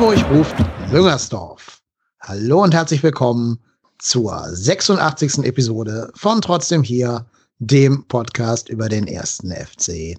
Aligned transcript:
Hamburg 0.00 0.30
ruft 0.30 0.56
Müngersdorf. 0.90 1.82
Hallo 2.22 2.62
und 2.62 2.72
herzlich 2.72 3.02
willkommen 3.02 3.58
zur 3.98 4.48
86. 4.48 5.44
Episode 5.44 6.10
von 6.14 6.40
Trotzdem 6.40 6.82
hier, 6.82 7.26
dem 7.58 8.08
Podcast 8.08 8.70
über 8.70 8.88
den 8.88 9.06
ersten 9.06 9.52
FC 9.52 10.16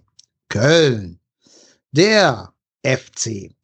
Köln. 0.49 1.17
Der 1.93 2.53
FC 2.85 3.55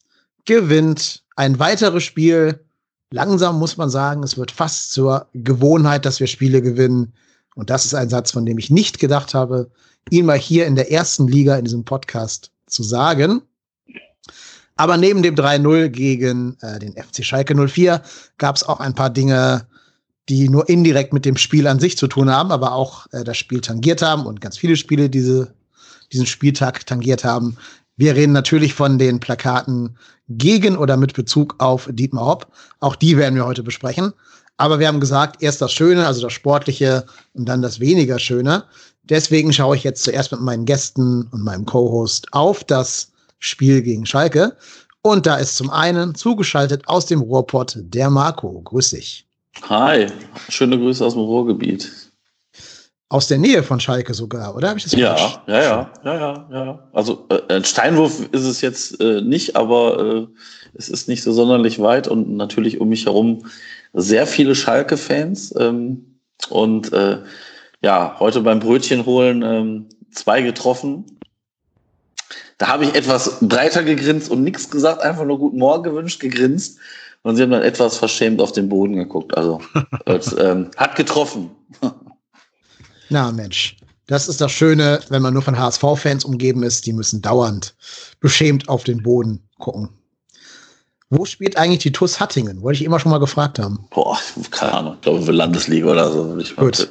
gewinnt 0.46 1.24
ein 1.36 1.60
weiteres 1.60 2.04
Spiel. 2.04 2.66
Langsam 3.12 3.60
muss 3.60 3.78
man 3.78 3.92
sagen, 3.92 4.24
es 4.24 4.40
wird 4.40 4.50
fast 4.50 4.94
zur 4.94 5.28
Gewohnheit, 5.36 6.04
dass 6.04 6.20
wir 6.20 6.26
Spiele 6.26 6.64
gewinnen. 6.64 7.14
Und 7.54 7.70
das 7.70 7.86
ist 7.86 7.94
ein 7.94 8.10
Satz, 8.10 8.32
von 8.32 8.44
dem 8.44 8.58
ich 8.58 8.72
nicht 8.72 8.98
gedacht 8.98 9.36
habe, 9.36 9.70
ihn 10.10 10.26
mal 10.26 10.40
hier 10.40 10.66
in 10.66 10.74
der 10.74 10.92
ersten 10.92 11.28
Liga 11.28 11.58
in 11.58 11.66
diesem 11.66 11.86
Podcast 11.86 12.50
zu 12.66 12.82
sagen. 12.82 13.44
Aber 14.78 14.98
neben 14.98 15.24
dem 15.24 15.36
3-0 15.36 15.90
gegen 15.90 16.58
äh, 16.62 16.80
den 16.80 16.94
FC 16.94 17.26
Schalke 17.26 17.56
04 17.56 18.02
gab 18.38 18.56
es 18.56 18.64
auch 18.64 18.80
ein 18.80 18.96
paar 18.96 19.10
Dinge, 19.10 19.68
die 20.30 20.50
nur 20.50 20.70
indirekt 20.70 21.14
mit 21.14 21.26
dem 21.26 21.38
Spiel 21.38 21.68
an 21.68 21.80
sich 21.80 21.98
zu 21.98 22.08
tun 22.08 22.30
haben, 22.30 22.52
aber 22.52 22.74
auch 22.74 23.08
äh, 23.12 23.24
das 23.24 23.38
Spiel 23.38 23.62
tangiert 23.62 24.02
haben 24.02 24.26
und 24.26 24.42
ganz 24.42 24.58
viele 24.58 24.76
Spiele 24.76 25.10
diese, 25.10 25.54
diesen 26.12 26.26
Spieltag 26.26 26.86
tangiert 26.86 27.24
haben. 27.24 27.58
Wir 27.96 28.16
reden 28.16 28.34
natürlich 28.34 28.74
von 28.76 29.00
den 29.00 29.20
Plakaten 29.20 29.98
gegen 30.30 30.78
oder 30.78 30.98
mit 30.98 31.14
Bezug 31.14 31.56
auf 31.58 31.90
Dietmar 31.92 32.26
Hopp. 32.26 32.48
Auch 32.80 32.96
die 32.96 33.18
werden 33.18 33.36
wir 33.36 33.46
heute 33.46 33.64
besprechen. 33.64 34.14
Aber 34.58 34.80
wir 34.80 34.88
haben 34.88 35.00
gesagt, 35.00 35.42
erst 35.42 35.62
das 35.62 35.72
Schöne, 35.72 36.06
also 36.06 36.22
das 36.22 36.34
Sportliche 36.34 37.06
und 37.34 37.46
dann 37.46 37.62
das 37.62 37.80
weniger 37.80 38.20
Schöne. 38.20 38.66
Deswegen 39.04 39.54
schaue 39.54 39.76
ich 39.76 39.84
jetzt 39.84 40.04
zuerst 40.04 40.32
mit 40.32 40.42
meinen 40.42 40.66
Gästen 40.66 41.28
und 41.32 41.44
meinem 41.44 41.66
Co-Host 41.66 42.34
auf 42.34 42.64
das 42.64 43.12
Spiel 43.40 43.82
gegen 43.82 44.06
Schalke. 44.06 44.56
Und 45.02 45.26
da 45.26 45.38
ist 45.38 45.56
zum 45.56 45.70
einen 45.70 46.16
zugeschaltet 46.16 46.88
aus 46.88 47.06
dem 47.06 47.22
Ruhrpott 47.22 47.78
der 47.78 48.10
Marco. 48.10 48.62
Grüß 48.62 48.90
dich. 48.90 49.26
Hi, 49.64 50.08
schöne 50.50 50.78
Grüße 50.78 51.06
aus 51.06 51.14
dem 51.14 51.22
Ruhrgebiet. 51.22 51.92
Aus 53.10 53.28
der 53.28 53.38
Nähe 53.38 53.64
von 53.64 53.80
Schalke 53.80 54.14
sogar, 54.14 54.54
oder? 54.54 54.70
Habe 54.70 54.80
ich 54.80 54.84
das 54.84 54.94
ja, 54.94 55.16
ja, 55.48 55.62
ja, 55.62 55.92
ja, 56.04 56.16
ja, 56.16 56.48
ja. 56.52 56.90
Also 56.92 57.26
äh, 57.30 57.54
ein 57.54 57.64
Steinwurf 57.64 58.28
ist 58.34 58.44
es 58.44 58.60
jetzt 58.60 59.00
äh, 59.00 59.22
nicht, 59.22 59.56
aber 59.56 60.00
äh, 60.00 60.28
es 60.74 60.90
ist 60.90 61.08
nicht 61.08 61.24
so 61.24 61.32
sonderlich 61.32 61.82
weit 61.82 62.10
und 62.10 62.36
natürlich 62.36 62.82
um 62.82 62.90
mich 62.90 63.06
herum 63.06 63.46
sehr 63.94 64.28
viele 64.28 64.56
Schalke-Fans. 64.56 65.56
Ähm, 65.58 66.20
und 66.50 66.92
äh, 66.92 67.20
ja, 67.82 68.18
heute 68.20 68.42
beim 68.42 68.60
Brötchen 68.60 69.06
holen 69.06 69.42
ähm, 69.42 69.86
zwei 70.12 70.42
getroffen 70.42 71.06
da 72.58 72.68
habe 72.68 72.86
ich 72.86 72.96
etwas 72.96 73.38
breiter 73.42 73.84
gegrinst 73.84 74.32
und 74.32 74.44
nichts 74.44 74.70
gesagt, 74.70 75.02
einfach 75.02 75.26
nur 75.26 75.38
Guten 75.38 75.60
Morgen 75.60 75.84
gewünscht, 75.84 76.20
gegrinst. 76.20 76.80
Und 77.24 77.36
sie 77.36 77.44
haben 77.44 77.52
dann 77.52 77.62
etwas 77.62 77.98
verschämt 77.98 78.42
auf 78.42 78.52
den 78.52 78.70
Boden 78.70 78.96
geguckt. 78.96 79.36
Also 79.38 79.62
es, 80.06 80.36
ähm, 80.38 80.72
hat 80.78 80.96
getroffen. 80.96 81.52
Na 83.10 83.32
Mensch, 83.32 83.78
das 84.08 84.28
ist 84.28 84.42
das 84.42 84.52
Schöne, 84.52 85.02
wenn 85.10 85.22
man 85.22 85.34
nur 85.34 85.44
von 85.44 85.58
HSV-Fans 85.58 86.26
umgeben 86.26 86.64
ist. 86.64 86.86
Die 86.86 86.94
müssen 86.94 87.22
dauernd 87.22 87.76
beschämt 88.20 88.70
auf 88.70 88.84
den 88.84 89.04
Boden 89.04 89.48
gucken. 89.60 89.90
Wo 91.10 91.26
spielt 91.26 91.58
eigentlich 91.58 91.84
die 91.84 91.92
TUS 91.92 92.20
Hattingen? 92.20 92.62
Wollte 92.62 92.80
ich 92.80 92.86
immer 92.86 93.00
schon 93.00 93.12
mal 93.12 93.20
gefragt 93.20 93.60
haben. 93.60 93.88
Boah, 93.92 94.20
keine 94.52 94.74
Ahnung. 94.74 94.94
Ich 94.96 95.02
glaube, 95.02 95.22
für 95.22 95.32
Landesliga 95.32 95.88
oder 95.88 96.12
so. 96.12 96.38
Gut. 96.58 96.90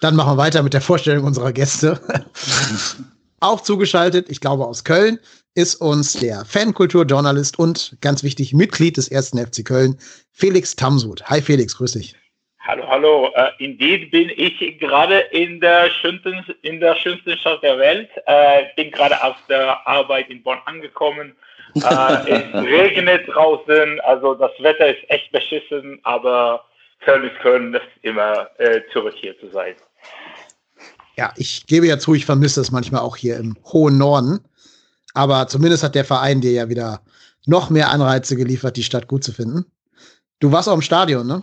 Dann 0.00 0.14
machen 0.14 0.32
wir 0.32 0.36
weiter 0.36 0.62
mit 0.62 0.72
der 0.72 0.80
Vorstellung 0.80 1.24
unserer 1.24 1.52
Gäste. 1.52 2.00
Auch 3.42 3.62
zugeschaltet, 3.62 4.28
ich 4.28 4.42
glaube 4.42 4.66
aus 4.66 4.84
Köln, 4.84 5.18
ist 5.54 5.76
uns 5.76 6.12
der 6.12 6.44
Fankulturjournalist 6.44 7.58
und 7.58 7.96
ganz 8.02 8.22
wichtig 8.22 8.52
Mitglied 8.52 8.98
des 8.98 9.10
ersten 9.10 9.38
FC 9.38 9.64
Köln, 9.64 9.96
Felix 10.30 10.76
Tamsud. 10.76 11.24
Hi 11.24 11.40
Felix, 11.40 11.74
grüß 11.78 11.92
dich. 11.92 12.14
Hallo, 12.60 12.86
hallo. 12.86 13.28
Uh, 13.28 13.48
indeed 13.58 14.10
bin 14.10 14.30
ich 14.36 14.78
gerade 14.78 15.20
in 15.30 15.58
der 15.58 15.88
schönsten, 15.88 16.44
in 16.60 16.80
der 16.80 16.94
schönsten 16.96 17.34
Stadt 17.38 17.62
der 17.62 17.78
Welt. 17.78 18.10
Uh, 18.28 18.66
bin 18.76 18.90
gerade 18.90 19.22
aus 19.24 19.36
der 19.48 19.88
Arbeit 19.88 20.28
in 20.28 20.42
Bonn 20.42 20.58
angekommen. 20.66 21.34
Uh, 21.76 21.80
es 22.26 22.54
regnet 22.54 23.26
draußen, 23.26 24.00
also 24.00 24.34
das 24.34 24.52
Wetter 24.58 24.88
ist 24.88 25.08
echt 25.08 25.32
beschissen, 25.32 25.98
aber 26.02 26.62
Köln 27.00 27.24
ist 27.24 27.40
Köln, 27.40 27.72
das 27.72 27.82
ist 27.82 28.04
immer 28.04 28.50
zurück 28.92 29.14
hier 29.16 29.38
zu 29.40 29.48
sein 29.48 29.74
ja, 31.20 31.34
ich 31.36 31.66
gebe 31.66 31.86
ja 31.86 31.98
zu, 31.98 32.14
ich 32.14 32.24
vermisse 32.24 32.62
es 32.62 32.72
manchmal 32.72 33.02
auch 33.02 33.14
hier 33.14 33.36
im 33.36 33.54
hohen 33.70 33.98
Norden. 33.98 34.40
Aber 35.12 35.48
zumindest 35.48 35.84
hat 35.84 35.94
der 35.94 36.06
Verein 36.06 36.40
dir 36.40 36.52
ja 36.52 36.70
wieder 36.70 37.00
noch 37.44 37.68
mehr 37.68 37.90
Anreize 37.90 38.36
geliefert, 38.36 38.78
die 38.78 38.82
Stadt 38.82 39.06
gut 39.06 39.22
zu 39.22 39.32
finden. 39.32 39.66
Du 40.40 40.50
warst 40.50 40.66
auch 40.66 40.74
im 40.74 40.80
Stadion, 40.80 41.26
ne? 41.26 41.42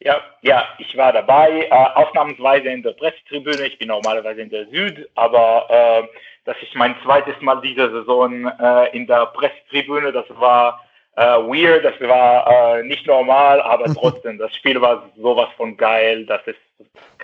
Ja, 0.00 0.20
ja, 0.42 0.64
ich 0.78 0.96
war 0.96 1.12
dabei, 1.12 1.68
äh, 1.70 1.70
ausnahmsweise 1.70 2.68
in 2.68 2.82
der 2.82 2.94
Pressetribüne. 2.94 3.68
Ich 3.68 3.78
bin 3.78 3.86
normalerweise 3.86 4.40
in 4.40 4.50
der 4.50 4.66
Süd, 4.66 5.08
aber 5.14 5.66
äh, 5.70 6.02
das 6.44 6.56
ist 6.60 6.74
mein 6.74 6.96
zweites 7.04 7.40
Mal 7.42 7.60
diese 7.60 7.88
Saison 7.92 8.46
äh, 8.46 8.96
in 8.96 9.06
der 9.06 9.26
Pressetribüne. 9.26 10.10
Das 10.10 10.26
war 10.30 10.84
weird, 11.22 11.84
das 11.84 11.98
war 12.00 12.78
äh, 12.78 12.82
nicht 12.82 13.06
normal, 13.06 13.60
aber 13.62 13.86
trotzdem, 13.94 14.38
das 14.38 14.54
Spiel 14.54 14.80
war 14.80 15.10
sowas 15.16 15.48
von 15.56 15.76
geil, 15.76 16.26
dass 16.26 16.42
es 16.46 16.56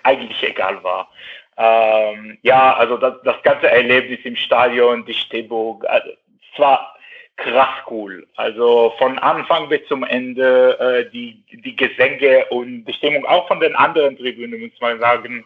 eigentlich 0.03 0.42
egal 0.42 0.82
war. 0.82 1.10
Ähm, 1.58 2.38
ja, 2.42 2.75
also 2.75 2.97
das, 2.97 3.14
das 3.25 3.42
ganze 3.42 3.70
Erlebnis 3.70 4.20
im 4.25 4.36
Stadion, 4.36 5.04
die 5.04 5.14
Stimmung, 5.14 5.84
also, 5.84 6.08
es 6.10 6.58
war 6.58 6.97
krass 7.36 7.82
cool. 7.91 8.26
Also 8.36 8.94
von 8.98 9.19
Anfang 9.19 9.69
bis 9.69 9.86
zum 9.88 10.04
Ende 10.04 10.78
äh, 10.78 11.10
die, 11.10 11.42
die 11.50 11.76
Gesänge 11.76 12.47
und 12.50 12.84
die 12.84 12.92
Stimmung 12.92 13.24
auch 13.26 13.48
von 13.48 13.60
den 13.60 13.74
anderen 13.74 14.16
Tribünen, 14.16 14.60
muss 14.60 14.80
man 14.80 15.00
sagen. 15.00 15.44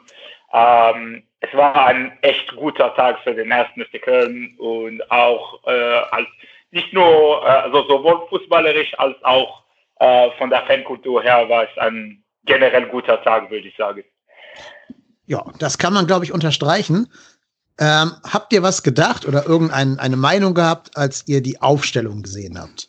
Ähm, 0.53 1.23
es 1.41 1.53
war 1.55 1.87
ein 1.87 2.17
echt 2.23 2.55
guter 2.57 2.95
Tag 2.95 3.19
für 3.21 3.35
den 3.35 3.51
ersten 3.51 3.85
FC 3.85 4.01
Köln 4.03 4.55
und 4.59 5.11
auch 5.11 5.61
äh, 5.67 6.01
als 6.11 6.29
nicht 6.77 6.93
nur 6.93 7.43
äh, 7.43 7.49
also 7.49 7.83
sowohl 7.89 8.29
fußballerisch 8.29 8.97
als 8.99 9.17
auch 9.25 9.65
äh, 9.99 10.31
von 10.39 10.51
der 10.51 10.63
Fankultur 10.67 11.23
her 11.23 11.49
war 11.49 11.65
es 11.65 11.79
ein 11.79 12.23
generell 12.45 12.87
guter 12.87 13.21
Tag, 13.25 13.51
würde 13.51 13.67
ich 13.67 13.77
sagen. 13.77 14.05
Ja, 15.27 15.45
das 15.59 15.79
kann 15.79 15.93
man, 15.93 16.07
glaube 16.07 16.25
ich, 16.25 16.33
unterstreichen. 16.33 17.09
Ähm, 17.79 18.13
habt 18.23 18.53
ihr 18.53 18.63
was 18.63 18.83
gedacht 18.83 19.27
oder 19.27 19.47
irgendeine 19.47 20.17
Meinung 20.17 20.55
gehabt, 20.55 20.97
als 20.97 21.25
ihr 21.27 21.43
die 21.43 21.61
Aufstellung 21.61 22.23
gesehen 22.23 22.59
habt? 22.59 22.89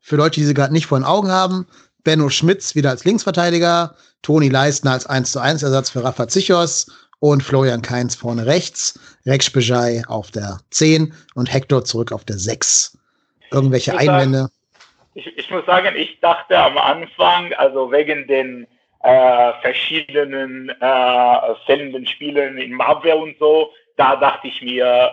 Für 0.00 0.16
Leute, 0.16 0.40
die 0.40 0.46
sie 0.46 0.54
gerade 0.54 0.72
nicht 0.72 0.86
vor 0.86 0.98
den 0.98 1.04
Augen 1.04 1.30
haben, 1.30 1.66
Benno 2.04 2.28
Schmitz 2.30 2.74
wieder 2.74 2.90
als 2.90 3.04
Linksverteidiger, 3.04 3.94
Toni 4.22 4.48
Leistner 4.48 4.92
als 4.92 5.06
1 5.06 5.32
zu 5.32 5.40
1 5.40 5.62
Ersatz 5.62 5.90
für 5.90 6.04
Rafa 6.04 6.28
Zichos 6.28 6.86
und 7.18 7.42
Florian 7.42 7.82
Kainz 7.82 8.14
vorne 8.14 8.46
rechts, 8.46 8.98
Rex 9.26 9.50
Bejai 9.50 10.02
auf 10.06 10.30
der 10.30 10.60
10 10.70 11.12
und 11.34 11.52
Hector 11.52 11.84
zurück 11.84 12.12
auf 12.12 12.24
der 12.24 12.38
6. 12.38 12.98
Irgendwelche 13.52 13.92
ich 13.92 13.98
Einwände? 13.98 14.38
Sagen, 14.38 14.52
ich, 15.14 15.38
ich 15.38 15.50
muss 15.50 15.66
sagen, 15.66 15.94
ich 15.96 16.20
dachte 16.20 16.58
am 16.58 16.78
Anfang, 16.78 17.52
also 17.54 17.92
wegen 17.92 18.26
den 18.26 18.66
äh, 19.02 19.52
verschiedenen 19.60 20.70
äh, 20.70 21.54
fällenden 21.66 22.06
Spielen 22.06 22.58
im 22.58 22.80
Abwehr 22.80 23.16
und 23.16 23.36
so. 23.38 23.70
Da 23.96 24.16
dachte 24.16 24.48
ich 24.48 24.62
mir, 24.62 25.10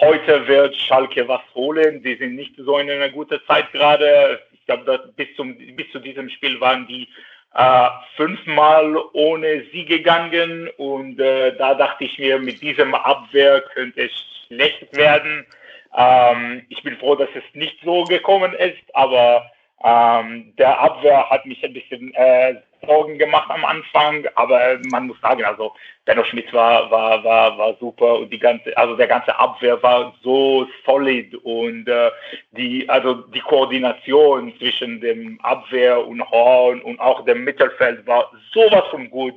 heute 0.00 0.46
wird 0.46 0.76
Schalke 0.76 1.26
was 1.26 1.42
holen. 1.54 2.02
Die 2.02 2.16
sind 2.16 2.36
nicht 2.36 2.54
so 2.56 2.78
in 2.78 2.90
einer 2.90 3.08
guten 3.08 3.40
Zeit 3.46 3.70
gerade. 3.72 4.40
Ich 4.52 4.64
glaube, 4.66 5.12
bis, 5.16 5.28
bis 5.76 5.90
zu 5.92 5.98
diesem 5.98 6.28
Spiel 6.30 6.60
waren 6.60 6.86
die 6.86 7.08
äh, 7.54 7.88
fünfmal 8.16 8.96
ohne 9.12 9.64
Sie 9.72 9.84
gegangen 9.84 10.68
und 10.76 11.20
äh, 11.20 11.56
da 11.56 11.74
dachte 11.74 12.04
ich 12.04 12.18
mir, 12.18 12.38
mit 12.38 12.60
diesem 12.60 12.94
Abwehr 12.94 13.60
könnte 13.74 14.02
es 14.02 14.12
schlecht 14.46 14.96
werden. 14.96 15.46
Ähm, 15.96 16.66
ich 16.68 16.82
bin 16.82 16.96
froh, 16.96 17.14
dass 17.14 17.28
es 17.34 17.44
nicht 17.54 17.78
so 17.84 18.04
gekommen 18.04 18.52
ist, 18.54 18.82
aber 18.94 19.50
ähm, 19.84 20.52
der 20.58 20.80
Abwehr 20.80 21.28
hat 21.30 21.44
mich 21.46 21.62
ein 21.64 21.72
bisschen 21.72 22.12
äh, 22.14 22.54
Sorgen 22.86 23.18
gemacht 23.18 23.50
am 23.50 23.64
Anfang, 23.64 24.26
aber 24.34 24.78
man 24.90 25.06
muss 25.06 25.20
sagen, 25.20 25.44
also 25.44 25.74
Benno 26.04 26.24
Schmidt 26.24 26.52
war, 26.52 26.90
war, 26.90 27.24
war, 27.24 27.56
war 27.58 27.76
super 27.78 28.18
und 28.18 28.30
die 28.30 28.38
ganze, 28.38 28.76
also 28.76 28.96
der 28.96 29.06
ganze 29.06 29.36
Abwehr 29.38 29.82
war 29.82 30.14
so 30.22 30.66
solid 30.84 31.34
und 31.36 31.88
äh, 31.88 32.10
die, 32.52 32.88
also 32.88 33.14
die 33.14 33.40
Koordination 33.40 34.52
zwischen 34.58 35.00
dem 35.00 35.40
Abwehr 35.42 36.06
und 36.06 36.22
Horn 36.30 36.80
und 36.82 37.00
auch 37.00 37.24
dem 37.24 37.44
Mittelfeld 37.44 38.06
war 38.06 38.30
sowas 38.52 38.84
von 38.90 39.10
gut. 39.10 39.34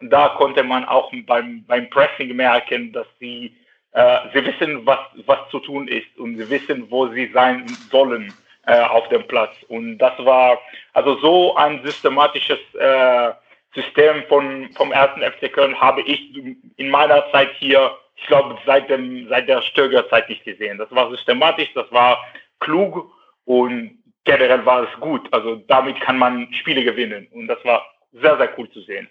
Und 0.00 0.10
da 0.10 0.28
konnte 0.30 0.62
man 0.62 0.84
auch 0.84 1.10
beim, 1.26 1.64
beim 1.66 1.88
Pressing 1.90 2.34
merken, 2.36 2.92
dass 2.92 3.06
sie, 3.18 3.54
sie 3.92 4.44
wissen, 4.44 4.86
was, 4.86 4.98
was 5.26 5.38
zu 5.50 5.58
tun 5.60 5.88
ist 5.88 6.16
und 6.18 6.36
sie 6.36 6.48
wissen, 6.48 6.90
wo 6.90 7.08
sie 7.08 7.30
sein 7.32 7.66
sollen 7.90 8.32
äh, 8.66 8.80
auf 8.82 9.08
dem 9.08 9.26
Platz. 9.26 9.52
Und 9.68 9.98
das 9.98 10.12
war 10.24 10.58
also 10.92 11.18
so 11.18 11.56
ein 11.56 11.82
systematisches 11.82 12.58
äh, 12.78 13.32
System 13.74 14.24
von, 14.28 14.70
vom 14.76 14.92
ersten 14.92 15.20
FC 15.22 15.52
Köln 15.52 15.80
habe 15.80 16.02
ich 16.02 16.34
in 16.76 16.90
meiner 16.90 17.24
Zeit 17.32 17.50
hier, 17.58 17.96
ich 18.16 18.26
glaube, 18.26 18.58
seit, 18.66 18.88
seit 19.28 19.48
der 19.48 19.62
Stöger-Zeit 19.62 20.28
nicht 20.28 20.44
gesehen. 20.44 20.78
Das 20.78 20.90
war 20.90 21.10
systematisch, 21.10 21.72
das 21.74 21.90
war 21.92 22.18
klug 22.58 23.12
und 23.44 23.98
generell 24.24 24.64
war 24.66 24.82
es 24.82 25.00
gut. 25.00 25.32
Also 25.32 25.56
damit 25.68 26.00
kann 26.00 26.18
man 26.18 26.52
Spiele 26.54 26.84
gewinnen 26.84 27.28
und 27.32 27.46
das 27.46 27.64
war 27.64 27.84
sehr, 28.12 28.36
sehr 28.36 28.58
cool 28.58 28.70
zu 28.70 28.80
sehen. 28.82 29.08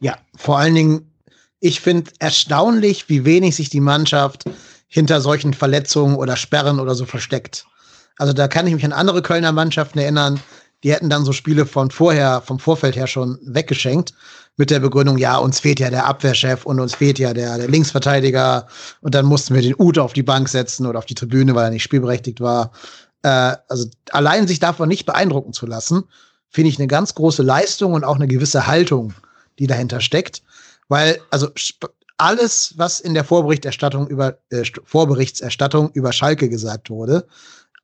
Ja, 0.00 0.16
vor 0.36 0.58
allen 0.58 0.74
Dingen, 0.74 1.12
ich 1.60 1.80
finde 1.80 2.10
erstaunlich, 2.18 3.08
wie 3.08 3.24
wenig 3.24 3.56
sich 3.56 3.70
die 3.70 3.80
Mannschaft 3.80 4.44
hinter 4.88 5.20
solchen 5.20 5.54
Verletzungen 5.54 6.16
oder 6.16 6.36
Sperren 6.36 6.80
oder 6.80 6.94
so 6.94 7.06
versteckt. 7.06 7.66
Also 8.18 8.32
da 8.32 8.48
kann 8.48 8.66
ich 8.66 8.74
mich 8.74 8.84
an 8.84 8.92
andere 8.92 9.22
Kölner 9.22 9.52
Mannschaften 9.52 9.98
erinnern, 9.98 10.40
die 10.82 10.92
hätten 10.92 11.10
dann 11.10 11.24
so 11.24 11.32
Spiele 11.32 11.66
von 11.66 11.90
vorher, 11.90 12.42
vom 12.42 12.58
Vorfeld 12.58 12.96
her 12.96 13.06
schon 13.06 13.38
weggeschenkt 13.42 14.12
mit 14.56 14.70
der 14.70 14.80
Begründung, 14.80 15.18
ja, 15.18 15.36
uns 15.36 15.60
fehlt 15.60 15.80
ja 15.80 15.90
der 15.90 16.06
Abwehrchef 16.06 16.64
und 16.64 16.80
uns 16.80 16.94
fehlt 16.94 17.18
ja 17.18 17.34
der, 17.34 17.58
der 17.58 17.68
Linksverteidiger 17.68 18.66
und 19.00 19.14
dann 19.14 19.26
mussten 19.26 19.54
wir 19.54 19.62
den 19.62 19.74
Ute 19.78 20.02
auf 20.02 20.12
die 20.12 20.22
Bank 20.22 20.48
setzen 20.48 20.86
oder 20.86 20.98
auf 20.98 21.06
die 21.06 21.14
Tribüne, 21.14 21.54
weil 21.54 21.64
er 21.64 21.70
nicht 21.70 21.82
spielberechtigt 21.82 22.40
war. 22.40 22.72
Äh, 23.22 23.56
also 23.68 23.86
allein 24.12 24.46
sich 24.46 24.58
davon 24.58 24.88
nicht 24.88 25.04
beeindrucken 25.04 25.52
zu 25.52 25.66
lassen, 25.66 26.04
finde 26.48 26.70
ich 26.70 26.78
eine 26.78 26.86
ganz 26.86 27.14
große 27.14 27.42
Leistung 27.42 27.92
und 27.92 28.04
auch 28.04 28.16
eine 28.16 28.28
gewisse 28.28 28.66
Haltung, 28.66 29.12
die 29.58 29.66
dahinter 29.66 30.00
steckt. 30.00 30.42
Weil, 30.88 31.18
also 31.30 31.48
alles, 32.18 32.74
was 32.76 33.00
in 33.00 33.14
der 33.14 33.24
Vorberichterstattung 33.24 34.06
über 34.08 34.38
äh, 34.50 34.64
Vorberichtserstattung 34.84 35.90
über 35.92 36.12
Schalke 36.12 36.48
gesagt 36.48 36.90
wurde, 36.90 37.26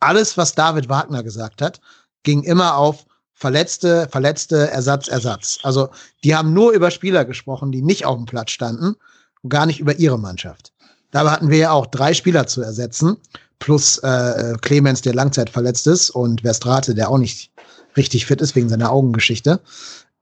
alles, 0.00 0.36
was 0.36 0.54
David 0.54 0.88
Wagner 0.88 1.22
gesagt 1.22 1.62
hat, 1.62 1.80
ging 2.22 2.42
immer 2.42 2.76
auf 2.76 3.04
Verletzte, 3.34 4.08
Verletzte, 4.10 4.70
Ersatz, 4.70 5.08
Ersatz. 5.08 5.58
Also 5.64 5.88
die 6.22 6.34
haben 6.34 6.52
nur 6.52 6.72
über 6.72 6.90
Spieler 6.90 7.24
gesprochen, 7.24 7.72
die 7.72 7.82
nicht 7.82 8.04
auf 8.04 8.16
dem 8.16 8.26
Platz 8.26 8.52
standen 8.52 8.94
und 9.42 9.50
gar 9.50 9.66
nicht 9.66 9.80
über 9.80 9.98
ihre 9.98 10.18
Mannschaft. 10.18 10.72
Dabei 11.10 11.30
hatten 11.30 11.50
wir 11.50 11.58
ja 11.58 11.72
auch 11.72 11.86
drei 11.86 12.14
Spieler 12.14 12.46
zu 12.46 12.62
ersetzen, 12.62 13.16
plus 13.58 13.98
äh, 13.98 14.54
Clemens, 14.60 15.02
der 15.02 15.14
langzeit 15.14 15.50
verletzt 15.50 15.86
ist, 15.86 16.10
und 16.10 16.42
Verstrate, 16.42 16.94
der 16.94 17.10
auch 17.10 17.18
nicht 17.18 17.50
richtig 17.96 18.26
fit 18.26 18.40
ist 18.40 18.56
wegen 18.56 18.68
seiner 18.68 18.90
Augengeschichte. 18.90 19.60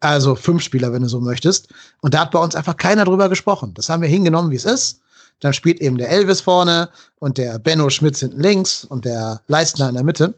Also 0.01 0.35
fünf 0.35 0.63
Spieler, 0.63 0.93
wenn 0.93 1.03
du 1.03 1.09
so 1.09 1.21
möchtest. 1.21 1.69
Und 2.01 2.15
da 2.15 2.21
hat 2.21 2.31
bei 2.31 2.39
uns 2.39 2.55
einfach 2.55 2.77
keiner 2.77 3.05
drüber 3.05 3.29
gesprochen. 3.29 3.75
Das 3.75 3.89
haben 3.89 4.03
wir 4.03 4.09
hingenommen, 4.09 4.51
wie 4.51 4.57
es 4.57 4.65
ist. 4.65 5.01
Dann 5.41 5.53
spielt 5.53 5.81
eben 5.81 5.99
der 5.99 6.11
Elvis 6.11 6.41
vorne 6.41 6.89
und 7.19 7.39
der 7.39 7.59
Benno 7.59 7.89
Schmitz 7.91 8.21
hinten 8.21 8.41
links 8.41 8.85
und 8.85 9.05
der 9.05 9.41
Leistner 9.47 9.89
in 9.89 9.95
der 9.95 10.05
Mitte. 10.05 10.35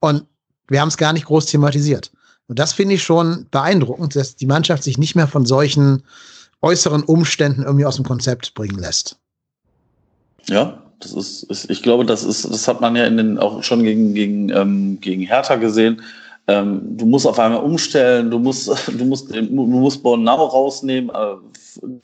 Und 0.00 0.24
wir 0.68 0.80
haben 0.80 0.88
es 0.88 0.96
gar 0.96 1.12
nicht 1.12 1.26
groß 1.26 1.46
thematisiert. 1.46 2.10
Und 2.48 2.58
das 2.58 2.72
finde 2.72 2.94
ich 2.94 3.02
schon 3.02 3.46
beeindruckend, 3.50 4.14
dass 4.14 4.36
die 4.36 4.46
Mannschaft 4.46 4.82
sich 4.82 4.98
nicht 4.98 5.16
mehr 5.16 5.28
von 5.28 5.46
solchen 5.46 6.02
äußeren 6.62 7.02
Umständen 7.02 7.62
irgendwie 7.62 7.84
aus 7.84 7.96
dem 7.96 8.04
Konzept 8.04 8.54
bringen 8.54 8.78
lässt. 8.78 9.16
Ja, 10.48 10.82
das 11.00 11.12
ist, 11.12 11.42
ist 11.44 11.70
ich 11.70 11.82
glaube, 11.82 12.04
das 12.04 12.24
ist, 12.24 12.44
das 12.44 12.68
hat 12.68 12.80
man 12.80 12.96
ja 12.96 13.04
in 13.04 13.16
den 13.16 13.38
auch 13.38 13.62
schon 13.62 13.82
gegen, 13.82 14.14
gegen, 14.14 14.50
ähm, 14.50 15.00
gegen 15.00 15.22
Hertha 15.22 15.56
gesehen. 15.56 16.02
Ähm, 16.48 16.96
du 16.96 17.06
musst 17.06 17.26
auf 17.26 17.38
einmal 17.38 17.62
umstellen, 17.62 18.30
du 18.30 18.38
musst, 18.38 18.68
du 18.88 19.04
musst, 19.04 19.34
du 19.34 19.42
musst 19.42 20.02
Bornau 20.02 20.44
rausnehmen, 20.46 21.10
äh, 21.14 21.36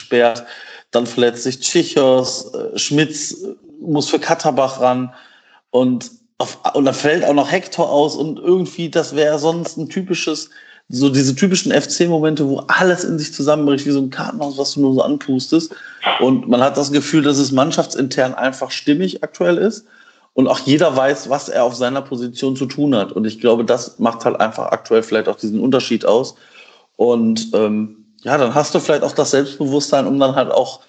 sperrt, 0.01 0.45
dann 0.91 1.07
verletzt 1.07 1.43
sich 1.43 1.59
Tschichos, 1.59 2.53
äh, 2.53 2.77
Schmitz 2.77 3.43
äh, 3.43 3.55
muss 3.79 4.09
für 4.09 4.19
Katterbach 4.19 4.79
ran 4.81 5.13
und 5.71 6.11
auf, 6.37 6.59
und 6.73 6.85
dann 6.85 6.93
fällt 6.93 7.23
auch 7.25 7.33
noch 7.33 7.51
Hector 7.51 7.89
aus 7.89 8.15
und 8.15 8.39
irgendwie, 8.39 8.89
das 8.89 9.15
wäre 9.15 9.39
sonst 9.39 9.77
ein 9.77 9.87
typisches, 9.87 10.49
so 10.89 11.09
diese 11.09 11.35
typischen 11.35 11.71
FC-Momente, 11.71 12.47
wo 12.47 12.59
alles 12.67 13.03
in 13.03 13.17
sich 13.17 13.33
zusammenbricht, 13.33 13.85
wie 13.85 13.91
so 13.91 14.01
ein 14.01 14.09
Kartenhaus, 14.09 14.57
was 14.57 14.73
du 14.73 14.81
nur 14.81 14.93
so 14.93 15.01
anpustest. 15.01 15.73
Und 16.19 16.49
man 16.49 16.61
hat 16.61 16.75
das 16.75 16.91
Gefühl, 16.91 17.23
dass 17.23 17.37
es 17.37 17.51
mannschaftsintern 17.51 18.33
einfach 18.33 18.71
stimmig 18.71 19.23
aktuell 19.23 19.57
ist 19.57 19.85
und 20.33 20.47
auch 20.47 20.59
jeder 20.59 20.95
weiß, 20.95 21.29
was 21.29 21.49
er 21.49 21.63
auf 21.63 21.75
seiner 21.75 22.01
Position 22.01 22.55
zu 22.55 22.65
tun 22.65 22.95
hat. 22.95 23.11
Und 23.11 23.25
ich 23.25 23.39
glaube, 23.39 23.65
das 23.65 23.99
macht 23.99 24.25
halt 24.25 24.39
einfach 24.39 24.71
aktuell 24.71 25.03
vielleicht 25.03 25.27
auch 25.27 25.35
diesen 25.35 25.59
Unterschied 25.59 26.05
aus. 26.05 26.35
Und 26.95 27.49
ähm, 27.53 28.05
ja, 28.23 28.37
dann 28.37 28.55
hast 28.55 28.73
du 28.73 28.79
vielleicht 28.79 29.03
auch 29.03 29.11
das 29.11 29.31
Selbstbewusstsein, 29.31 30.07
um 30.07 30.19
dann 30.19 30.35
halt 30.35 30.51
auch 30.51 30.81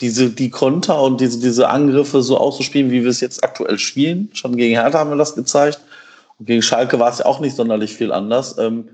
diese, 0.00 0.30
die 0.30 0.50
Konter 0.50 1.02
und 1.02 1.20
diese, 1.20 1.40
diese 1.40 1.68
Angriffe 1.68 2.22
so 2.22 2.38
auszuspielen, 2.38 2.90
wie 2.90 3.02
wir 3.02 3.10
es 3.10 3.20
jetzt 3.20 3.44
aktuell 3.44 3.78
spielen. 3.78 4.30
Schon 4.32 4.56
gegen 4.56 4.74
Hertha 4.74 4.98
haben 4.98 5.10
wir 5.10 5.16
das 5.16 5.34
gezeigt. 5.34 5.80
Und 6.38 6.46
gegen 6.46 6.62
Schalke 6.62 6.98
war 6.98 7.10
es 7.10 7.18
ja 7.18 7.26
auch 7.26 7.40
nicht 7.40 7.56
sonderlich 7.56 7.94
viel 7.94 8.12
anders. 8.12 8.56
Ähm, 8.58 8.88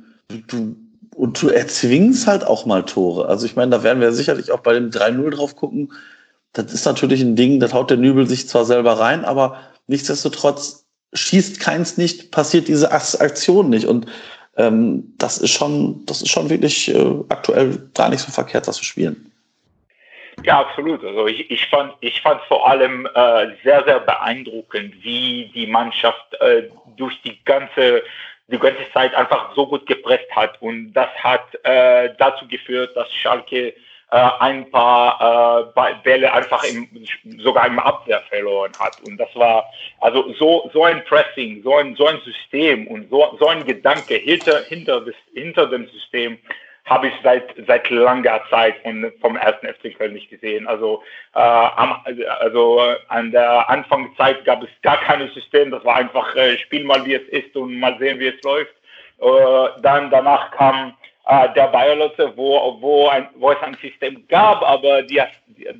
du, 0.49 0.77
und 1.15 1.41
du 1.43 1.49
erzwingst 1.49 2.27
halt 2.27 2.45
auch 2.45 2.67
mal 2.67 2.85
Tore. 2.85 3.29
Also 3.29 3.47
ich 3.47 3.55
meine, 3.55 3.71
da 3.71 3.83
werden 3.83 4.01
wir 4.01 4.13
sicherlich 4.13 4.51
auch 4.51 4.61
bei 4.61 4.75
dem 4.75 4.91
3-0 4.91 5.31
drauf 5.31 5.57
gucken. 5.57 5.93
Das 6.53 6.73
ist 6.73 6.85
natürlich 6.85 7.21
ein 7.21 7.37
Ding, 7.37 7.61
das 7.61 7.73
haut 7.73 7.91
der 7.91 7.97
Nübel 7.97 8.27
sich 8.27 8.49
zwar 8.49 8.65
selber 8.65 8.99
rein, 8.99 9.25
aber 9.25 9.57
nichtsdestotrotz 9.87 10.87
schießt 11.15 11.61
keins 11.61 11.99
nicht, 11.99 12.31
passiert 12.31 12.69
diese 12.69 12.91
Aktion 12.91 13.71
nicht. 13.71 13.87
Und 13.87 14.07
ähm, 14.57 15.15
das 15.19 15.39
ist 15.39 15.53
schon, 15.53 16.05
das 16.07 16.23
ist 16.23 16.31
schon 16.31 16.51
wirklich 16.51 16.95
äh, 16.95 17.15
aktuell 17.29 17.91
gar 17.95 18.09
nicht 18.09 18.21
so 18.21 18.31
verkehrt, 18.31 18.69
das 18.69 18.77
zu 18.77 18.85
spielen. 18.85 19.33
Ja, 20.45 20.61
absolut. 20.61 21.05
Also 21.05 21.27
ich, 21.27 21.51
ich 21.51 21.67
fand 21.69 21.93
ich 22.01 22.21
fand 22.21 22.41
vor 22.43 22.69
allem 22.69 23.07
äh, 23.15 23.49
sehr 23.63 23.85
sehr 23.85 24.01
beeindruckend, 24.01 24.95
wie 25.03 25.51
die 25.55 25.67
Mannschaft 25.67 26.35
äh, 26.41 26.65
durch 26.97 27.21
die 27.23 27.39
ganze 27.45 28.03
die 28.49 28.59
ganze 28.59 28.85
Zeit 28.93 29.15
einfach 29.15 29.55
so 29.55 29.67
gut 29.67 29.87
gepresst 29.87 30.31
hat 30.35 30.61
und 30.61 30.93
das 30.95 31.09
hat 31.23 31.43
äh, 31.65 32.11
dazu 32.19 32.47
geführt, 32.49 32.97
dass 32.97 33.13
Schalke 33.13 33.75
ein 34.17 34.71
paar 34.71 35.73
äh, 35.79 35.95
Bälle 36.03 36.33
einfach 36.33 36.63
im, 36.65 36.89
sogar 37.39 37.67
im 37.67 37.79
Abwehr 37.79 38.21
verloren 38.29 38.73
hat. 38.79 39.01
Und 39.03 39.17
das 39.17 39.35
war 39.35 39.65
also 40.01 40.33
so, 40.35 40.71
so 40.73 40.85
ein 40.85 41.03
Pressing, 41.05 41.63
so 41.63 41.77
ein, 41.77 41.97
so 41.97 42.07
ein 42.07 42.21
System 42.21 42.87
und 42.89 43.09
so, 43.09 43.37
so 43.41 43.49
ein 43.49 43.65
Gedanke 43.65 44.15
hinter, 44.15 44.63
hinter, 44.65 45.03
hinter 45.33 45.67
dem 45.67 45.87
System 45.89 46.39
habe 46.85 47.09
ich 47.09 47.15
seit 47.23 47.55
seit 47.67 47.89
langer 47.91 48.43
Zeit 48.51 48.75
von, 48.83 49.13
vom 49.21 49.37
ersten 49.37 49.67
FC 49.67 49.97
Köln 49.97 50.15
nicht 50.15 50.31
gesehen. 50.31 50.67
Also 50.67 51.03
äh, 51.35 51.39
am, 51.39 52.05
also 52.41 52.83
an 53.09 53.31
der 53.31 53.71
Anfangszeit 53.71 54.45
gab 54.45 54.63
es 54.63 54.69
gar 54.83 55.01
kein 55.01 55.31
System. 55.31 55.71
Das 55.71 55.85
war 55.85 55.97
einfach 55.97 56.35
äh, 56.35 56.59
Spiel 56.59 56.85
mal 56.85 57.05
wie 57.07 57.15
es 57.15 57.29
ist 57.29 57.57
und 57.57 57.79
mal 57.79 57.97
sehen 57.99 58.19
wie 58.19 58.27
es 58.27 58.43
läuft. 58.43 58.75
Äh, 59.21 59.81
dann 59.81 60.11
danach 60.11 60.51
kam 60.51 60.89
äh, 60.89 61.02
der 61.55 61.69
Bayerlotze, 61.69 62.33
wo, 62.37 62.77
wo, 62.81 63.11
wo 63.37 63.51
es 63.51 63.63
ein 63.63 63.77
System 63.81 64.27
gab, 64.29 64.63
aber 64.63 65.03
die, 65.03 65.21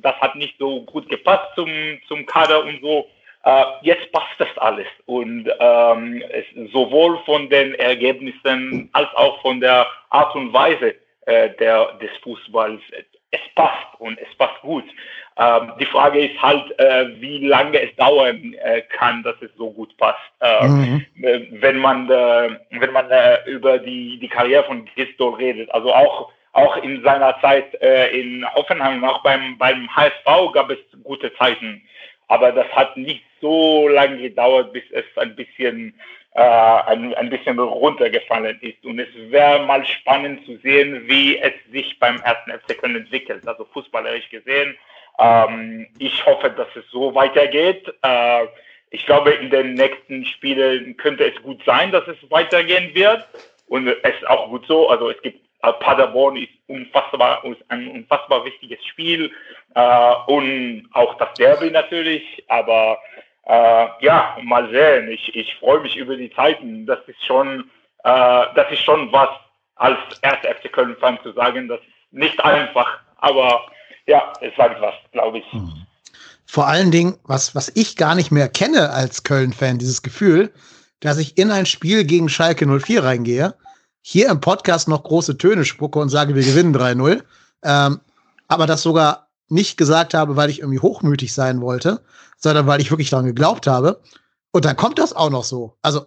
das 0.01 0.15
hat 0.19 0.35
nicht 0.35 0.55
so 0.57 0.81
gut 0.81 1.09
gepasst 1.09 1.47
zum, 1.55 1.69
zum 2.07 2.25
Kader 2.25 2.63
und 2.63 2.81
so. 2.81 3.07
Äh, 3.43 3.63
jetzt 3.81 4.11
passt 4.13 4.39
das 4.39 4.57
alles 4.57 4.87
und 5.05 5.49
ähm, 5.59 6.23
es, 6.29 6.45
sowohl 6.71 7.19
von 7.25 7.49
den 7.49 7.75
Ergebnissen 7.75 8.89
als 8.93 9.09
auch 9.15 9.41
von 9.41 9.59
der 9.59 9.85
Art 10.09 10.33
und 10.35 10.53
Weise 10.53 10.95
äh, 11.25 11.49
der, 11.59 11.93
des 11.93 12.11
Fußballs. 12.21 12.81
Es 13.33 13.41
passt 13.55 13.99
und 13.99 14.19
es 14.19 14.35
passt 14.37 14.61
gut. 14.61 14.83
Ähm, 15.37 15.73
die 15.79 15.87
Frage 15.87 16.19
ist 16.19 16.39
halt, 16.39 16.79
äh, 16.79 17.19
wie 17.19 17.47
lange 17.47 17.81
es 17.81 17.95
dauern 17.95 18.53
äh, 18.61 18.81
kann, 18.81 19.23
dass 19.23 19.35
es 19.41 19.49
so 19.57 19.71
gut 19.71 19.97
passt. 19.97 20.19
Äh, 20.39 20.67
mhm. 20.67 21.05
Äh, 21.23 21.47
wenn 21.53 21.79
man, 21.79 22.07
äh, 22.11 22.49
wenn 22.69 22.91
man 22.91 23.09
äh, 23.09 23.39
über 23.47 23.79
die, 23.79 24.19
die 24.19 24.27
Karriere 24.27 24.65
von 24.65 24.85
Gistol 24.95 25.33
redet, 25.33 25.73
also 25.73 25.91
auch, 25.91 26.31
auch 26.51 26.77
in 26.77 27.01
seiner 27.01 27.35
Zeit 27.41 27.73
in 28.13 28.45
Offenheim, 28.53 29.03
auch 29.03 29.23
beim, 29.23 29.57
beim 29.57 29.89
HSV 29.95 30.53
gab 30.53 30.69
es 30.69 30.77
gute 31.03 31.33
Zeiten. 31.33 31.81
Aber 32.27 32.51
das 32.51 32.67
hat 32.73 32.95
nicht 32.95 33.23
so 33.41 33.87
lange 33.87 34.17
gedauert, 34.17 34.71
bis 34.71 34.83
es 34.91 35.05
ein 35.17 35.35
bisschen 35.35 35.99
äh, 36.35 36.41
ein, 36.41 37.13
ein 37.13 37.29
bisschen 37.29 37.59
runtergefallen 37.59 38.59
ist. 38.61 38.83
Und 38.85 38.99
es 38.99 39.09
wäre 39.29 39.65
mal 39.65 39.85
spannend 39.85 40.45
zu 40.45 40.57
sehen, 40.57 41.07
wie 41.07 41.37
es 41.37 41.53
sich 41.71 41.99
beim 41.99 42.19
ersten 42.21 42.51
FC 42.51 42.77
Köln 42.79 42.95
entwickelt, 42.95 43.47
also 43.47 43.65
fußballerisch 43.65 44.29
gesehen. 44.29 44.75
Ähm, 45.19 45.87
ich 45.99 46.25
hoffe, 46.25 46.49
dass 46.49 46.67
es 46.75 46.89
so 46.89 47.13
weitergeht. 47.13 47.93
Äh, 48.01 48.47
ich 48.89 49.05
glaube, 49.05 49.31
in 49.31 49.49
den 49.49 49.73
nächsten 49.75 50.25
Spielen 50.25 50.97
könnte 50.97 51.25
es 51.25 51.41
gut 51.41 51.61
sein, 51.65 51.91
dass 51.91 52.07
es 52.07 52.17
weitergehen 52.29 52.93
wird. 52.95 53.27
Und 53.67 53.87
es 53.87 54.15
ist 54.15 54.27
auch 54.27 54.49
gut 54.49 54.65
so. 54.67 54.89
Also 54.89 55.09
es 55.09 55.21
gibt 55.21 55.39
äh, 55.63 55.73
Paderborn 55.73 56.37
ist 56.37 56.51
unfassbar, 56.67 57.43
ist 57.45 57.63
ein 57.69 57.87
unfassbar 57.89 58.43
wichtiges 58.45 58.83
Spiel 58.85 59.31
äh, 59.75 60.13
und 60.27 60.89
auch 60.93 61.15
das 61.17 61.33
Derby 61.35 61.71
natürlich. 61.71 62.43
Aber 62.47 62.99
äh, 63.45 63.87
ja, 63.99 64.37
mal 64.43 64.69
sehen. 64.69 65.09
Ich, 65.09 65.35
ich 65.35 65.55
freue 65.55 65.81
mich 65.81 65.95
über 65.97 66.15
die 66.15 66.31
Zeiten. 66.33 66.85
Das 66.85 66.99
ist 67.07 67.23
schon, 67.25 67.69
äh, 68.03 68.45
das 68.55 68.71
ist 68.71 68.83
schon 68.83 69.11
was 69.11 69.29
als 69.75 69.97
erster 70.21 70.55
FC 70.55 70.71
Köln-Fan 70.71 71.19
zu 71.23 71.33
sagen. 71.33 71.67
Das 71.67 71.79
ist 71.79 71.87
nicht 72.11 72.43
einfach, 72.43 72.99
aber 73.17 73.65
ja, 74.05 74.33
es 74.41 74.57
war 74.57 74.69
was, 74.81 74.95
glaube 75.11 75.39
ich. 75.39 75.51
Hm. 75.51 75.85
Vor 76.45 76.67
allen 76.67 76.91
Dingen, 76.91 77.17
was, 77.23 77.55
was 77.55 77.71
ich 77.75 77.95
gar 77.95 78.15
nicht 78.15 78.31
mehr 78.31 78.47
kenne 78.47 78.91
als 78.91 79.23
Köln-Fan, 79.23 79.79
dieses 79.79 80.03
Gefühl, 80.03 80.53
dass 80.99 81.17
ich 81.17 81.37
in 81.37 81.51
ein 81.51 81.65
Spiel 81.65 82.05
gegen 82.05 82.29
Schalke 82.29 82.67
04 82.67 83.03
reingehe, 83.03 83.55
hier 84.01 84.29
im 84.29 84.39
Podcast 84.39 84.87
noch 84.87 85.03
große 85.03 85.37
Töne 85.37 85.65
spucke 85.65 85.99
und 85.99 86.09
sage, 86.09 86.35
wir 86.35 86.43
gewinnen 86.43 86.75
3-0, 86.75 87.23
ähm, 87.63 88.01
aber 88.47 88.67
das 88.67 88.83
sogar 88.83 89.29
nicht 89.49 89.77
gesagt 89.77 90.13
habe, 90.13 90.35
weil 90.35 90.49
ich 90.49 90.59
irgendwie 90.59 90.79
hochmütig 90.79 91.33
sein 91.33 91.61
wollte, 91.61 92.01
sondern 92.37 92.67
weil 92.67 92.81
ich 92.81 92.91
wirklich 92.91 93.09
daran 93.09 93.25
geglaubt 93.25 93.67
habe. 93.67 94.01
Und 94.51 94.65
dann 94.65 94.75
kommt 94.75 94.99
das 94.99 95.13
auch 95.13 95.29
noch 95.29 95.43
so. 95.43 95.77
Also 95.81 96.05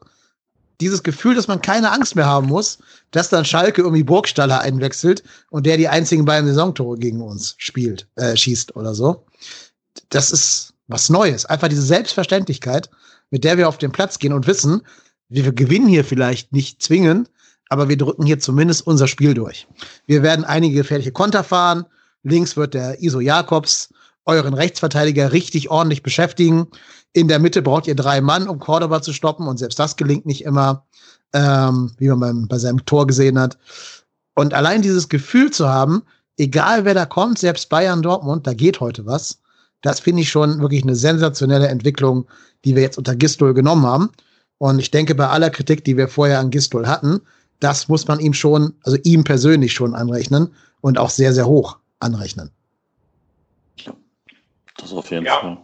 dieses 0.80 1.02
Gefühl, 1.02 1.34
dass 1.34 1.48
man 1.48 1.62
keine 1.62 1.90
Angst 1.90 2.16
mehr 2.16 2.26
haben 2.26 2.48
muss, 2.48 2.78
dass 3.10 3.28
dann 3.28 3.44
Schalke 3.44 3.82
irgendwie 3.82 4.02
Burgstaller 4.02 4.60
einwechselt 4.60 5.22
und 5.50 5.66
der 5.66 5.76
die 5.76 5.88
einzigen 5.88 6.24
beiden 6.24 6.48
Saisontore 6.48 6.98
gegen 6.98 7.22
uns 7.22 7.54
spielt, 7.58 8.06
äh, 8.16 8.36
schießt 8.36 8.76
oder 8.76 8.94
so. 8.94 9.24
Das 10.10 10.30
ist 10.30 10.74
was 10.88 11.08
Neues. 11.08 11.46
Einfach 11.46 11.68
diese 11.68 11.82
Selbstverständlichkeit, 11.82 12.90
mit 13.30 13.44
der 13.44 13.58
wir 13.58 13.68
auf 13.68 13.78
den 13.78 13.92
Platz 13.92 14.18
gehen 14.18 14.32
und 14.32 14.46
wissen, 14.46 14.82
wir 15.28 15.52
gewinnen 15.52 15.88
hier 15.88 16.04
vielleicht 16.04 16.52
nicht 16.52 16.82
zwingend, 16.82 17.30
aber 17.68 17.88
wir 17.88 17.96
drücken 17.96 18.24
hier 18.24 18.38
zumindest 18.38 18.86
unser 18.86 19.08
Spiel 19.08 19.34
durch. 19.34 19.66
Wir 20.06 20.22
werden 20.22 20.44
einige 20.44 20.76
gefährliche 20.76 21.12
Konter 21.12 21.42
fahren. 21.42 21.86
Links 22.26 22.56
wird 22.56 22.74
der 22.74 23.02
Iso 23.02 23.20
Jakobs 23.20 23.88
euren 24.24 24.54
Rechtsverteidiger 24.54 25.32
richtig 25.32 25.70
ordentlich 25.70 26.02
beschäftigen. 26.02 26.66
In 27.12 27.28
der 27.28 27.38
Mitte 27.38 27.62
braucht 27.62 27.86
ihr 27.86 27.94
drei 27.94 28.20
Mann, 28.20 28.48
um 28.48 28.58
Cordoba 28.58 29.00
zu 29.00 29.12
stoppen. 29.12 29.46
Und 29.46 29.58
selbst 29.58 29.78
das 29.78 29.96
gelingt 29.96 30.26
nicht 30.26 30.44
immer, 30.44 30.84
ähm, 31.32 31.92
wie 31.98 32.08
man 32.08 32.20
beim, 32.20 32.48
bei 32.48 32.58
seinem 32.58 32.84
Tor 32.84 33.06
gesehen 33.06 33.38
hat. 33.38 33.56
Und 34.34 34.52
allein 34.52 34.82
dieses 34.82 35.08
Gefühl 35.08 35.50
zu 35.50 35.68
haben, 35.68 36.02
egal 36.36 36.84
wer 36.84 36.94
da 36.94 37.06
kommt, 37.06 37.38
selbst 37.38 37.68
Bayern 37.68 38.02
Dortmund, 38.02 38.46
da 38.46 38.52
geht 38.52 38.80
heute 38.80 39.06
was. 39.06 39.38
Das 39.82 40.00
finde 40.00 40.22
ich 40.22 40.28
schon 40.28 40.60
wirklich 40.60 40.82
eine 40.82 40.96
sensationelle 40.96 41.68
Entwicklung, 41.68 42.26
die 42.64 42.74
wir 42.74 42.82
jetzt 42.82 42.98
unter 42.98 43.14
Gistol 43.14 43.54
genommen 43.54 43.86
haben. 43.86 44.10
Und 44.58 44.80
ich 44.80 44.90
denke, 44.90 45.14
bei 45.14 45.28
aller 45.28 45.50
Kritik, 45.50 45.84
die 45.84 45.96
wir 45.96 46.08
vorher 46.08 46.40
an 46.40 46.50
Gistol 46.50 46.88
hatten, 46.88 47.20
das 47.60 47.88
muss 47.88 48.08
man 48.08 48.18
ihm 48.18 48.34
schon, 48.34 48.74
also 48.82 48.98
ihm 49.04 49.22
persönlich 49.22 49.72
schon 49.72 49.94
anrechnen 49.94 50.48
und 50.80 50.98
auch 50.98 51.10
sehr, 51.10 51.32
sehr 51.32 51.46
hoch 51.46 51.78
anrechnen. 52.00 52.50
Ja, 53.78 53.92
das 54.78 54.92
auf 54.92 55.10
jeden 55.10 55.26
ja, 55.26 55.36
Fall. 55.36 55.58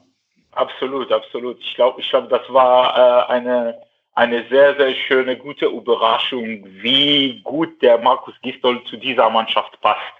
Absolut, 0.53 1.11
absolut. 1.11 1.59
Ich 1.61 1.75
glaube, 1.75 2.01
ich 2.01 2.11
glaube, 2.11 2.29
das 2.29 2.43
war 2.53 3.29
äh, 3.29 3.33
eine, 3.33 3.81
eine 4.15 4.47
sehr, 4.49 4.77
sehr 4.77 4.95
schöne, 4.95 5.37
gute 5.37 5.67
Überraschung, 5.67 6.65
wie 6.83 7.41
gut 7.43 7.81
der 7.81 7.99
Markus 7.99 8.35
Gistol 8.43 8.83
zu 8.85 8.97
dieser 8.97 9.31
Mannschaft 9.31 9.81
passt 9.81 10.13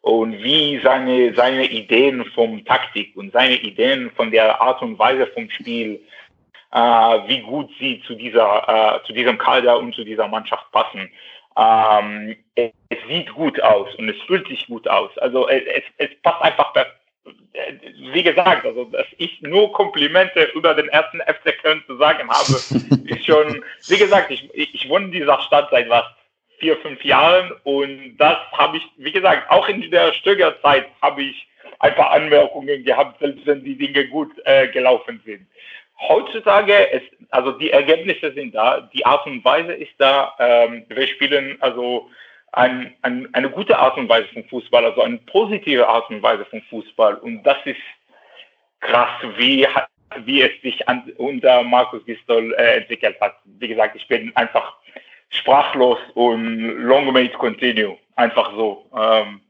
und 0.00 0.32
wie 0.42 0.80
seine, 0.82 1.34
seine 1.34 1.66
Ideen 1.66 2.24
vom 2.34 2.64
Taktik 2.64 3.16
und 3.16 3.32
seine 3.32 3.56
Ideen 3.56 4.10
von 4.12 4.30
der 4.30 4.60
Art 4.60 4.82
und 4.82 4.98
Weise 4.98 5.26
vom 5.28 5.48
Spiel, 5.50 6.00
äh, 6.72 6.78
wie 6.78 7.40
gut 7.42 7.70
sie 7.78 8.02
zu 8.06 8.14
dieser, 8.14 8.98
äh, 9.02 9.06
zu 9.06 9.12
diesem 9.12 9.38
Kader 9.38 9.78
und 9.78 9.94
zu 9.94 10.04
dieser 10.04 10.28
Mannschaft 10.28 10.70
passen. 10.72 11.10
Ähm, 11.56 12.36
es, 12.54 12.70
es, 12.90 12.98
sieht 13.08 13.32
gut 13.32 13.60
aus 13.62 13.94
und 13.96 14.08
es 14.08 14.20
fühlt 14.26 14.46
sich 14.48 14.66
gut 14.66 14.86
aus. 14.88 15.16
Also 15.18 15.48
es, 15.48 15.82
es, 15.96 16.10
passt 16.22 16.42
einfach 16.42 16.72
wie 18.12 18.22
gesagt, 18.22 18.64
also 18.64 18.84
dass 18.84 19.06
ich 19.18 19.40
nur 19.42 19.72
Komplimente 19.72 20.44
über 20.54 20.74
den 20.74 20.88
ersten 20.88 21.20
FC 21.20 21.58
Köln 21.62 21.82
zu 21.86 21.96
sagen 21.96 22.28
habe, 22.28 22.52
ist 23.06 23.26
schon, 23.26 23.64
wie 23.88 23.98
gesagt, 23.98 24.30
ich, 24.30 24.48
ich 24.54 24.88
wohne 24.88 25.06
in 25.06 25.12
dieser 25.12 25.40
Stadt 25.40 25.68
seit 25.70 25.88
was, 25.88 26.04
vier, 26.58 26.76
fünf 26.78 27.04
Jahren 27.04 27.52
und 27.64 28.16
das 28.16 28.38
habe 28.52 28.78
ich, 28.78 28.88
wie 28.96 29.12
gesagt, 29.12 29.50
auch 29.50 29.68
in 29.68 29.90
der 29.90 30.12
Stöger-Zeit 30.12 30.86
habe 31.02 31.22
ich 31.22 31.46
ein 31.80 31.94
paar 31.94 32.12
Anmerkungen 32.12 32.84
gehabt, 32.84 33.18
selbst 33.20 33.46
wenn 33.46 33.62
die 33.62 33.76
Dinge 33.76 34.06
gut 34.08 34.32
äh, 34.44 34.68
gelaufen 34.68 35.20
sind. 35.24 35.46
Heutzutage, 35.98 36.74
ist, 36.74 37.06
also 37.30 37.52
die 37.52 37.70
Ergebnisse 37.70 38.32
sind 38.32 38.54
da, 38.54 38.80
die 38.92 39.04
Art 39.06 39.26
und 39.26 39.44
Weise 39.44 39.72
ist 39.72 39.94
da, 39.98 40.34
ähm, 40.38 40.84
wir 40.88 41.06
spielen 41.06 41.56
also 41.60 42.10
ein, 42.52 42.94
ein, 43.02 43.28
eine 43.34 43.50
gute 43.50 43.78
Art 43.78 43.96
und 43.96 44.08
Weise 44.08 44.28
vom 44.32 44.44
Fußball, 44.44 44.84
also 44.84 45.02
eine 45.02 45.18
positive 45.18 45.86
Art 45.88 46.08
und 46.10 46.22
Weise 46.22 46.44
vom 46.46 46.60
Fußball. 46.62 47.14
Und 47.16 47.42
das 47.44 47.56
ist 47.64 47.80
krass, 48.80 49.10
wie, 49.36 49.66
wie 50.24 50.42
es 50.42 50.62
sich 50.62 50.88
an, 50.88 51.10
unter 51.16 51.62
Markus 51.62 52.04
Gistol 52.04 52.54
äh, 52.54 52.76
entwickelt 52.76 53.16
hat. 53.20 53.36
Wie 53.44 53.68
gesagt, 53.68 53.96
ich 53.96 54.06
bin 54.06 54.34
einfach 54.36 54.74
sprachlos 55.30 55.98
und 56.14 56.58
long 56.82 57.12
may 57.12 57.24
it 57.24 57.34
continue. 57.34 57.96
Einfach 58.16 58.52
so. 58.54 58.86
Ähm. 58.94 59.40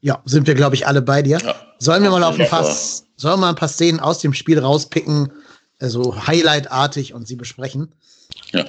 Ja, 0.00 0.20
sind 0.24 0.46
wir, 0.46 0.54
glaube 0.54 0.74
ich, 0.74 0.86
alle 0.86 1.02
bei 1.02 1.22
dir. 1.22 1.38
Ja. 1.38 1.54
Sollen 1.78 2.02
wir 2.02 2.10
mal 2.10 2.22
auf 2.22 2.38
ein 2.38 2.48
paar, 2.48 2.64
sollen 2.64 3.34
wir 3.34 3.36
mal 3.36 3.48
ein 3.50 3.56
paar 3.56 3.68
Szenen 3.68 4.00
aus 4.00 4.20
dem 4.20 4.34
Spiel 4.34 4.58
rauspicken, 4.58 5.32
also 5.80 6.26
Highlight-artig 6.26 7.14
und 7.14 7.26
sie 7.26 7.36
besprechen? 7.36 7.94
Ja. 8.52 8.64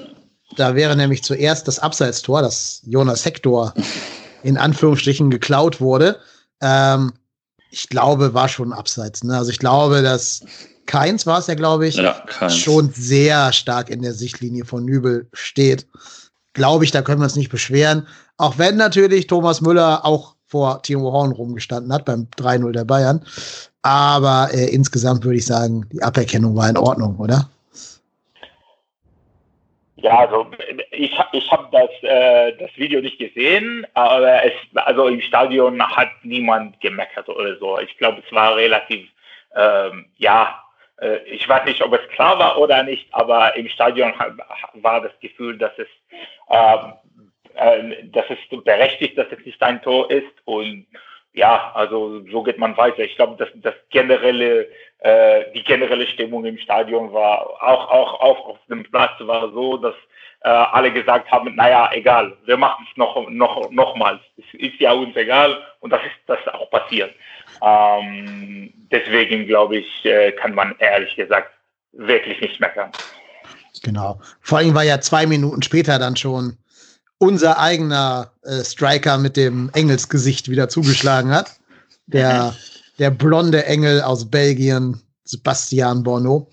Da 0.56 0.76
wäre 0.76 0.96
nämlich 0.96 1.24
zuerst 1.24 1.68
das 1.68 1.80
Abseitstor, 1.80 2.42
das 2.42 2.82
Jonas 2.86 3.26
Hector 3.26 3.74
in 4.44 4.58
Anführungsstrichen 4.58 5.30
geklaut 5.30 5.82
wurde. 5.82 6.20
Ähm, 6.62 7.14
ich 7.70 7.90
glaube, 7.90 8.34
war 8.34 8.48
schon 8.48 8.74
abseits. 8.74 9.24
Ne? 9.24 9.38
Also 9.38 9.52
ich 9.52 9.60
glaube, 9.60 10.02
dass 10.02 10.42
Keins 10.86 11.26
war 11.28 11.40
es 11.40 11.48
ja, 11.48 11.54
glaube 11.54 11.88
ich, 11.88 11.96
ja, 11.96 12.24
schon 12.50 12.92
sehr 12.94 13.52
stark 13.52 13.90
in 13.90 14.02
der 14.02 14.14
Sichtlinie 14.14 14.66
von 14.66 14.86
Nübel 14.86 15.28
steht. 15.34 15.86
Glaube 16.54 16.86
ich, 16.86 16.92
da 16.92 17.02
können 17.02 17.20
wir 17.20 17.26
uns 17.26 17.36
nicht 17.36 17.52
beschweren. 17.52 18.08
Auch 18.38 18.58
wenn 18.58 18.78
natürlich 18.78 19.28
Thomas 19.28 19.62
Müller 19.62 20.06
auch 20.06 20.37
vor 20.48 20.82
Timo 20.82 21.12
Horn 21.12 21.32
rumgestanden 21.32 21.94
hat 21.94 22.06
beim 22.06 22.28
3-0 22.38 22.72
der 22.72 22.86
Bayern. 22.86 23.24
Aber 23.82 24.50
äh, 24.54 24.74
insgesamt 24.74 25.24
würde 25.24 25.38
ich 25.38 25.46
sagen, 25.46 25.86
die 25.92 26.02
Aberkennung 26.02 26.56
war 26.56 26.70
in 26.70 26.78
Ordnung, 26.78 27.18
oder? 27.18 27.50
Ja, 29.98 30.20
also 30.20 30.46
ich, 30.92 31.18
ich 31.32 31.52
habe 31.52 31.68
das, 31.72 31.90
äh, 32.02 32.54
das 32.58 32.70
Video 32.76 33.02
nicht 33.02 33.18
gesehen, 33.18 33.86
aber 33.94 34.44
es, 34.46 34.54
also 34.76 35.08
im 35.08 35.22
Stadion 35.22 35.82
hat 35.82 36.10
niemand 36.24 36.80
gemeckert 36.82 37.28
oder 37.30 37.58
so. 37.58 37.80
Ich 37.80 37.98
glaube, 37.98 38.22
es 38.26 38.32
war 38.34 38.56
relativ, 38.56 39.10
ähm, 39.56 40.06
ja, 40.18 40.64
äh, 41.02 41.18
ich 41.26 41.48
weiß 41.50 41.66
nicht, 41.66 41.82
ob 41.82 41.94
es 41.94 42.08
klar 42.10 42.38
war 42.38 42.58
oder 42.60 42.84
nicht, 42.84 43.08
aber 43.12 43.56
im 43.56 43.68
Stadion 43.70 44.14
war 44.76 45.02
das 45.02 45.12
Gefühl, 45.20 45.58
dass 45.58 45.72
es, 45.78 45.88
ähm, 47.58 47.92
äh, 47.92 48.08
dass 48.10 48.26
es 48.30 48.64
berechtigt, 48.64 49.18
dass 49.18 49.28
es 49.32 49.46
nicht 49.46 49.62
ein 49.62 49.82
Tor 49.82 50.10
ist 50.12 50.34
und 50.46 50.86
ja, 51.34 51.72
also 51.76 52.24
so 52.32 52.42
geht 52.42 52.58
man 52.58 52.76
weiter. 52.78 53.04
Ich 53.04 53.16
glaube, 53.16 53.38
dass 53.38 53.50
das 53.56 53.76
generelle, 53.92 54.68
äh, 55.00 55.44
die 55.54 55.64
generelle 55.64 56.08
Stimmung 56.08 56.46
im 56.46 56.58
Stadion 56.58 57.14
war 57.14 57.48
auch 57.62 57.90
auch 57.92 58.20
auch 58.20 58.46
auf 58.50 58.58
dem 58.70 58.84
Platz 58.84 59.12
war 59.20 59.52
so, 59.52 59.78
dass 59.78 59.94
äh, 60.42 60.50
alle 60.50 60.92
gesagt 60.92 61.30
haben, 61.32 61.54
naja, 61.56 61.90
egal, 61.94 62.36
wir 62.46 62.58
machen 62.58 62.88
es 62.90 62.98
noch 62.98 63.30
noch 63.30 63.70
nochmals. 63.70 64.20
Es 64.38 64.60
ist 64.60 64.80
ja 64.80 64.94
uns 64.94 65.16
egal 65.16 65.62
und 65.80 65.92
das 65.92 66.02
ist 66.02 66.18
das 66.26 66.40
auch 66.54 66.70
passiert. 66.72 67.14
Ähm, 67.62 68.74
deswegen 68.92 69.46
glaube 69.46 69.78
ich, 69.78 70.06
äh, 70.06 70.32
kann 70.32 70.56
man 70.56 70.76
ehrlich 70.80 71.16
gesagt 71.16 71.52
wirklich 71.92 72.42
nicht 72.42 72.60
meckern. 72.60 72.92
Genau. 73.84 74.20
Vor 74.42 74.58
allem 74.58 74.74
war 74.74 74.84
ja 74.84 75.00
zwei 75.02 75.26
Minuten 75.28 75.62
später 75.62 76.00
dann 76.00 76.16
schon 76.16 76.58
unser 77.20 77.60
eigener 77.60 78.32
äh, 78.44 78.64
Striker 78.64 79.18
mit 79.18 79.38
dem 79.38 79.70
Engelsgesicht 79.74 80.50
wieder 80.50 80.70
zugeschlagen 80.70 81.32
hat. 81.32 81.52
Der, 82.08 82.56
der 83.00 83.12
blonde 83.12 83.66
Engel 83.66 84.02
aus 84.02 84.30
Belgien, 84.30 85.02
Sebastian 85.26 86.04
Bono. 86.04 86.50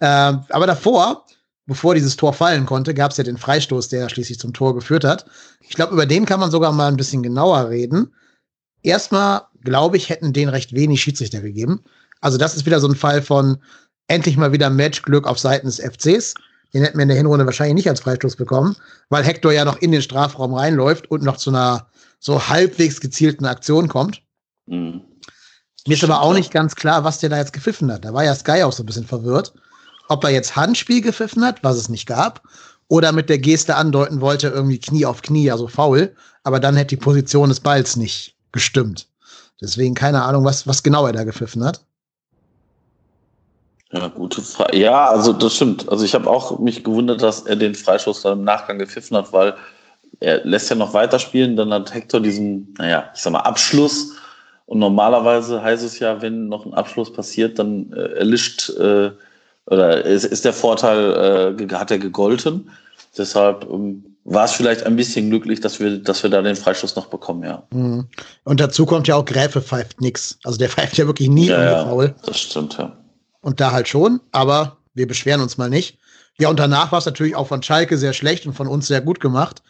Ähm, 0.00 0.44
aber 0.50 0.66
davor, 0.66 1.24
bevor 1.66 1.94
dieses 1.94 2.16
Tor 2.16 2.32
fallen 2.32 2.66
konnte, 2.66 2.92
gab 2.92 3.12
es 3.12 3.16
ja 3.16 3.24
den 3.24 3.38
Freistoß, 3.38 3.88
der 3.88 4.08
schließlich 4.08 4.38
zum 4.38 4.52
Tor 4.52 4.74
geführt 4.74 5.04
hat. 5.04 5.26
Ich 5.60 5.74
glaube, 5.74 5.92
über 5.92 6.06
den 6.06 6.26
kann 6.26 6.40
man 6.40 6.50
sogar 6.50 6.72
mal 6.72 6.88
ein 6.88 6.96
bisschen 6.96 7.22
genauer 7.22 7.68
reden. 7.68 8.12
Erstmal, 8.82 9.42
glaube 9.62 9.96
ich, 9.96 10.08
hätten 10.08 10.32
den 10.32 10.48
recht 10.48 10.74
wenig 10.74 11.02
Schiedsrichter 11.02 11.40
gegeben. 11.40 11.82
Also, 12.20 12.38
das 12.38 12.56
ist 12.56 12.66
wieder 12.66 12.80
so 12.80 12.88
ein 12.88 12.96
Fall 12.96 13.22
von 13.22 13.58
endlich 14.08 14.36
mal 14.36 14.52
wieder 14.52 14.70
Matchglück 14.70 15.26
auf 15.26 15.38
Seiten 15.38 15.66
des 15.66 15.80
FCs. 15.80 16.34
Den 16.76 16.84
hätten 16.84 16.98
wir 16.98 17.04
in 17.04 17.08
der 17.08 17.16
Hinrunde 17.16 17.46
wahrscheinlich 17.46 17.76
nicht 17.76 17.88
als 17.88 18.00
Freistoß 18.00 18.36
bekommen, 18.36 18.76
weil 19.08 19.24
Hector 19.24 19.50
ja 19.50 19.64
noch 19.64 19.78
in 19.78 19.92
den 19.92 20.02
Strafraum 20.02 20.52
reinläuft 20.52 21.10
und 21.10 21.22
noch 21.22 21.38
zu 21.38 21.48
einer 21.48 21.86
so 22.20 22.48
halbwegs 22.48 23.00
gezielten 23.00 23.46
Aktion 23.46 23.88
kommt. 23.88 24.20
Mhm. 24.66 25.00
Mir 25.86 25.94
ist 25.94 26.04
aber 26.04 26.20
auch 26.20 26.34
nicht 26.34 26.50
ganz 26.50 26.74
klar, 26.74 27.02
was 27.02 27.18
der 27.18 27.30
da 27.30 27.38
jetzt 27.38 27.54
gepfiffen 27.54 27.90
hat. 27.90 28.04
Da 28.04 28.12
war 28.12 28.24
ja 28.24 28.34
Sky 28.34 28.62
auch 28.62 28.74
so 28.74 28.82
ein 28.82 28.86
bisschen 28.86 29.06
verwirrt. 29.06 29.54
Ob 30.08 30.22
er 30.22 30.28
jetzt 30.28 30.54
Handspiel 30.54 31.00
gepfiffen 31.00 31.46
hat, 31.46 31.64
was 31.64 31.78
es 31.78 31.88
nicht 31.88 32.04
gab, 32.04 32.42
oder 32.88 33.10
mit 33.10 33.30
der 33.30 33.38
Geste 33.38 33.76
andeuten 33.76 34.20
wollte, 34.20 34.48
irgendwie 34.48 34.78
Knie 34.78 35.06
auf 35.06 35.22
Knie, 35.22 35.50
also 35.50 35.68
faul. 35.68 36.14
Aber 36.44 36.60
dann 36.60 36.76
hätte 36.76 36.96
die 36.96 37.02
Position 37.02 37.48
des 37.48 37.60
Balls 37.60 37.96
nicht 37.96 38.36
gestimmt. 38.52 39.08
Deswegen 39.62 39.94
keine 39.94 40.24
Ahnung, 40.24 40.44
was, 40.44 40.66
was 40.66 40.82
genau 40.82 41.06
er 41.06 41.14
da 41.14 41.24
gepfiffen 41.24 41.64
hat. 41.64 41.86
Ja, 43.98 44.08
gute 44.08 44.42
Frage. 44.42 44.76
Ja, 44.76 45.08
also 45.08 45.32
das 45.32 45.54
stimmt. 45.54 45.88
Also 45.88 46.04
ich 46.04 46.14
habe 46.14 46.28
auch 46.28 46.58
mich 46.58 46.84
gewundert, 46.84 47.22
dass 47.22 47.42
er 47.42 47.56
den 47.56 47.74
Freischuss 47.74 48.22
dann 48.22 48.40
im 48.40 48.44
Nachgang 48.44 48.78
gepfiffen 48.78 49.16
hat, 49.16 49.32
weil 49.32 49.54
er 50.20 50.44
lässt 50.44 50.70
ja 50.70 50.76
noch 50.76 50.94
weiterspielen. 50.94 51.56
Dann 51.56 51.72
hat 51.72 51.94
Hector 51.94 52.20
diesen, 52.20 52.74
naja, 52.78 53.10
ich 53.14 53.20
sag 53.20 53.32
mal, 53.32 53.40
Abschluss. 53.40 54.16
Und 54.66 54.80
normalerweise 54.80 55.62
heißt 55.62 55.84
es 55.84 55.98
ja, 55.98 56.20
wenn 56.20 56.48
noch 56.48 56.66
ein 56.66 56.74
Abschluss 56.74 57.12
passiert, 57.12 57.58
dann 57.58 57.92
äh, 57.92 58.18
erlischt 58.18 58.70
äh, 58.70 59.10
oder 59.66 60.04
ist, 60.04 60.24
ist 60.24 60.44
der 60.44 60.52
Vorteil, 60.52 61.56
äh, 61.58 61.74
hat 61.74 61.90
er 61.90 61.98
gegolten. 61.98 62.70
Deshalb 63.16 63.66
ähm, 63.70 64.04
war 64.24 64.44
es 64.44 64.52
vielleicht 64.52 64.84
ein 64.84 64.96
bisschen 64.96 65.30
glücklich, 65.30 65.60
dass 65.60 65.78
wir, 65.78 65.98
dass 65.98 66.22
wir 66.22 66.30
da 66.30 66.42
den 66.42 66.56
Freistoß 66.56 66.96
noch 66.96 67.06
bekommen, 67.06 67.44
ja. 67.44 67.62
Mhm. 67.70 68.08
Und 68.44 68.60
dazu 68.60 68.84
kommt 68.84 69.06
ja 69.06 69.14
auch 69.14 69.24
Gräfe 69.24 69.62
pfeift 69.62 70.00
nix. 70.00 70.38
Also 70.42 70.58
der 70.58 70.68
pfeift 70.68 70.98
ja 70.98 71.06
wirklich 71.06 71.28
nie 71.28 71.46
ja, 71.46 71.62
ja, 71.62 71.84
Foul. 71.86 72.14
Das 72.26 72.38
stimmt, 72.38 72.76
ja. 72.76 72.92
Und 73.46 73.60
da 73.60 73.70
halt 73.70 73.86
schon, 73.86 74.20
aber 74.32 74.78
wir 74.94 75.06
beschweren 75.06 75.40
uns 75.40 75.56
mal 75.56 75.70
nicht. 75.70 75.98
Ja, 76.36 76.48
und 76.48 76.58
danach 76.58 76.90
war 76.90 76.98
es 76.98 77.06
natürlich 77.06 77.36
auch 77.36 77.46
von 77.46 77.62
Schalke 77.62 77.96
sehr 77.96 78.12
schlecht 78.12 78.44
und 78.44 78.54
von 78.54 78.66
uns 78.66 78.88
sehr 78.88 79.00
gut 79.00 79.20
gemacht. 79.20 79.62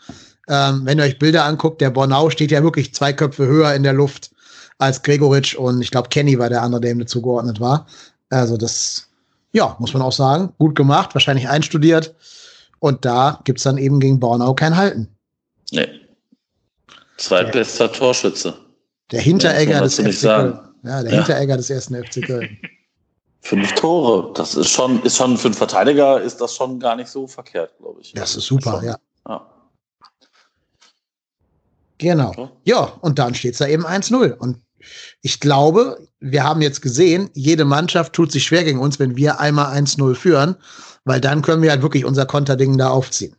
Ähm, 0.48 0.80
wenn 0.84 0.96
ihr 0.98 1.04
euch 1.04 1.18
Bilder 1.18 1.44
anguckt, 1.44 1.82
der 1.82 1.90
Bornau 1.90 2.30
steht 2.30 2.50
ja 2.50 2.62
wirklich 2.62 2.94
zwei 2.94 3.12
Köpfe 3.12 3.46
höher 3.46 3.74
in 3.74 3.82
der 3.82 3.92
Luft 3.92 4.30
als 4.78 5.02
Gregoritsch 5.02 5.56
und 5.56 5.82
ich 5.82 5.90
glaube 5.90 6.08
Kenny 6.08 6.38
war 6.38 6.48
der 6.48 6.62
andere, 6.62 6.80
der 6.80 6.92
ihm 6.92 7.00
dazu 7.00 7.20
geordnet 7.20 7.60
war. 7.60 7.86
Also 8.30 8.56
das, 8.56 9.10
ja, 9.52 9.76
muss 9.78 9.92
man 9.92 10.00
auch 10.00 10.12
sagen, 10.12 10.54
gut 10.58 10.74
gemacht, 10.74 11.14
wahrscheinlich 11.14 11.46
einstudiert. 11.46 12.14
Und 12.78 13.04
da 13.04 13.40
gibt 13.44 13.58
es 13.58 13.64
dann 13.64 13.76
eben 13.76 14.00
gegen 14.00 14.18
Bornau 14.20 14.54
kein 14.54 14.74
Halten. 14.78 15.06
Nee. 15.70 15.86
Zweitbester 17.18 17.92
Torschütze. 17.92 18.54
Der 19.12 19.20
Hinteregger 19.20 19.72
Ja, 19.72 19.80
des 19.82 19.96
FC 19.96 20.22
Köln. 20.22 20.58
Ja, 20.82 21.02
der 21.02 21.12
Ja. 21.12 21.18
Hinteregger 21.18 21.58
des 21.58 21.68
ersten 21.68 21.94
FC 21.94 22.24
Köln. 22.24 22.58
Fünf 23.46 23.74
Tore. 23.74 24.32
Das 24.34 24.56
ist 24.56 24.70
schon, 24.70 25.00
ist 25.04 25.18
schon 25.18 25.36
für 25.38 25.46
einen 25.46 25.54
Verteidiger 25.54 26.20
ist 26.20 26.40
das 26.40 26.56
schon 26.56 26.80
gar 26.80 26.96
nicht 26.96 27.08
so 27.08 27.28
verkehrt, 27.28 27.78
glaube 27.78 28.00
ich. 28.00 28.12
Das 28.12 28.34
ist 28.34 28.46
super, 28.46 28.78
Schon. 28.78 28.84
ja. 28.86 28.96
ja. 29.28 29.46
Genau. 31.98 32.32
Ja. 32.36 32.52
Ja, 32.64 32.80
und 33.02 33.20
dann 33.20 33.36
steht 33.36 33.52
es 33.52 33.58
da 33.58 33.68
eben 33.68 33.86
1-0. 33.86 34.32
Und 34.32 34.58
ich 35.22 35.38
glaube, 35.38 36.08
wir 36.18 36.42
haben 36.42 36.60
jetzt 36.60 36.82
gesehen, 36.82 37.30
jede 37.34 37.64
Mannschaft 37.64 38.14
tut 38.14 38.32
sich 38.32 38.42
schwer 38.42 38.64
gegen 38.64 38.80
uns, 38.80 38.98
wenn 38.98 39.14
wir 39.14 39.38
einmal 39.38 39.72
1-0 39.76 40.16
führen, 40.16 40.56
weil 41.04 41.20
dann 41.20 41.42
können 41.42 41.62
wir 41.62 41.70
halt 41.70 41.82
wirklich 41.82 42.04
unser 42.04 42.26
Konterding 42.26 42.76
da 42.76 42.88
aufziehen. 42.90 43.36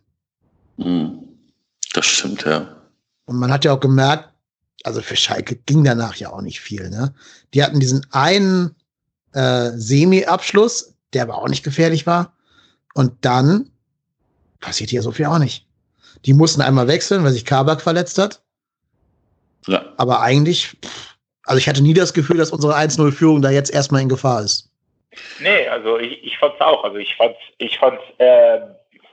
Hm. 0.78 1.18
Das 1.92 2.06
stimmt, 2.06 2.46
ja. 2.46 2.76
Und 3.26 3.36
man 3.36 3.52
hat 3.52 3.66
ja 3.66 3.74
auch 3.74 3.80
gemerkt, 3.80 4.30
also 4.84 5.02
für 5.02 5.16
Schalke 5.16 5.56
ging 5.66 5.84
danach 5.84 6.16
ja 6.16 6.30
auch 6.30 6.40
nicht 6.40 6.60
viel. 6.60 6.88
Ne? 6.88 7.12
Die 7.52 7.62
hatten 7.62 7.78
diesen 7.78 8.06
einen 8.10 8.74
äh, 9.32 9.70
Semi-Abschluss, 9.74 10.94
der 11.12 11.22
aber 11.22 11.38
auch 11.38 11.48
nicht 11.48 11.64
gefährlich 11.64 12.06
war. 12.06 12.32
Und 12.94 13.12
dann 13.24 13.70
passiert 14.60 14.90
hier 14.90 15.02
so 15.02 15.12
viel 15.12 15.26
auch 15.26 15.38
nicht. 15.38 15.66
Die 16.24 16.32
mussten 16.32 16.62
einmal 16.62 16.88
wechseln, 16.88 17.24
weil 17.24 17.32
sich 17.32 17.44
Kabak 17.44 17.80
verletzt 17.80 18.18
hat. 18.18 18.42
Ja. 19.66 19.84
Aber 19.96 20.20
eigentlich, 20.20 20.76
also 21.44 21.58
ich 21.58 21.68
hatte 21.68 21.82
nie 21.82 21.94
das 21.94 22.14
Gefühl, 22.14 22.38
dass 22.38 22.50
unsere 22.50 22.76
1-0-Führung 22.76 23.42
da 23.42 23.50
jetzt 23.50 23.72
erstmal 23.72 24.02
in 24.02 24.08
Gefahr 24.08 24.42
ist. 24.42 24.70
Nee, 25.40 25.68
also 25.68 25.98
ich, 25.98 26.22
ich 26.24 26.38
fand's 26.38 26.60
auch. 26.60 26.84
Also 26.84 26.96
ich 26.96 27.14
fand's, 27.16 27.38
ich 27.58 27.78
fand's 27.78 28.02
äh, 28.18 28.60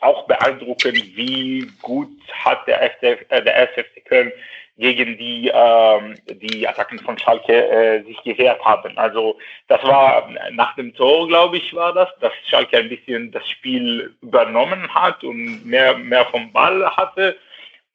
auch 0.01 0.25
beeindruckend, 0.27 0.97
wie 1.15 1.71
gut 1.81 2.09
hat 2.31 2.65
der 2.67 2.91
FC, 2.91 3.25
äh, 3.29 3.43
der 3.43 3.69
SFC 3.71 4.05
Köln 4.05 4.31
gegen 4.77 5.17
die, 5.17 5.51
ähm, 5.53 6.15
die 6.27 6.67
Attacken 6.67 6.99
von 6.99 7.17
Schalke 7.17 7.53
äh, 7.53 8.03
sich 8.03 8.21
gewehrt 8.23 8.63
haben. 8.63 8.97
Also 8.97 9.37
das 9.67 9.81
war 9.83 10.29
nach 10.51 10.75
dem 10.75 10.93
Tor, 10.93 11.27
glaube 11.27 11.57
ich, 11.57 11.73
war 11.73 11.93
das, 11.93 12.09
dass 12.19 12.33
Schalke 12.47 12.77
ein 12.77 12.89
bisschen 12.89 13.31
das 13.31 13.47
Spiel 13.49 14.15
übernommen 14.21 14.93
hat 14.93 15.23
und 15.23 15.65
mehr, 15.65 15.97
mehr 15.97 16.25
vom 16.25 16.51
Ball 16.51 16.85
hatte. 16.95 17.37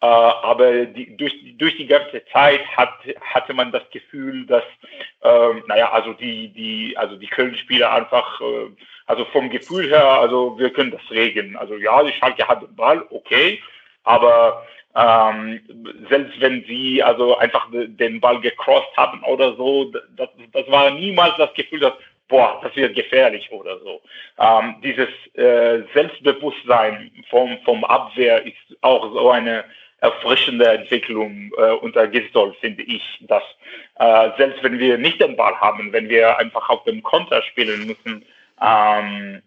Äh, 0.03 0.07
aber 0.07 0.87
die, 0.87 1.15
durch, 1.19 1.35
durch 1.59 1.77
die 1.77 1.87
ganze 1.87 2.25
Zeit 2.33 2.67
hat, 2.75 2.95
hatte 3.21 3.53
man 3.53 3.71
das 3.71 3.83
Gefühl, 3.91 4.47
dass, 4.47 4.65
ähm, 5.23 5.63
naja, 5.67 5.93
also 5.93 6.15
die, 6.15 6.49
die, 6.49 6.97
also 6.97 7.17
die 7.17 7.27
Köln-Spieler 7.27 7.93
einfach, 7.93 8.41
äh, 8.41 8.71
also 9.05 9.27
vom 9.27 9.51
Gefühl 9.51 9.91
her, 9.91 10.07
also 10.07 10.59
wir 10.59 10.73
können 10.73 10.93
das 10.93 11.11
regeln. 11.11 11.55
Also 11.57 11.77
ja, 11.77 12.03
die 12.03 12.13
Schalke 12.13 12.49
hat 12.49 12.63
den 12.63 12.75
Ball, 12.75 13.05
okay, 13.11 13.61
aber 14.05 14.67
ähm, 14.95 15.61
selbst 16.09 16.41
wenn 16.41 16.65
sie 16.65 17.03
also 17.03 17.37
einfach 17.37 17.69
den 17.73 18.21
Ball 18.21 18.41
gecrossed 18.41 18.97
haben 18.97 19.23
oder 19.25 19.55
so, 19.57 19.93
das, 20.17 20.29
das 20.53 20.69
war 20.69 20.91
niemals 20.91 21.37
das 21.37 21.53
Gefühl, 21.55 21.81
dass 21.81 21.95
boah, 22.31 22.61
das 22.63 22.75
wird 22.77 22.95
gefährlich 22.95 23.51
oder 23.53 23.79
so. 23.81 24.01
Ähm, 24.39 24.77
dieses 24.83 25.09
äh, 25.35 25.83
Selbstbewusstsein 25.93 27.11
vom, 27.29 27.59
vom 27.65 27.85
Abwehr 27.85 28.47
ist 28.47 28.57
auch 28.81 29.13
so 29.13 29.31
eine 29.31 29.65
erfrischende 30.01 30.67
Entwicklung 30.67 31.51
äh, 31.59 31.73
unter 31.73 32.07
Gisdol, 32.07 32.55
finde 32.61 32.83
ich, 32.85 33.03
dass 33.23 33.43
äh, 33.97 34.31
selbst 34.39 34.63
wenn 34.63 34.79
wir 34.79 34.97
nicht 34.97 35.21
den 35.21 35.37
Ball 35.37 35.55
haben, 35.61 35.93
wenn 35.93 36.09
wir 36.09 36.39
einfach 36.39 36.71
auf 36.71 36.85
dem 36.85 37.03
Konter 37.03 37.43
spielen 37.43 37.87
müssen, 37.87 38.25
ähm, 38.63 39.43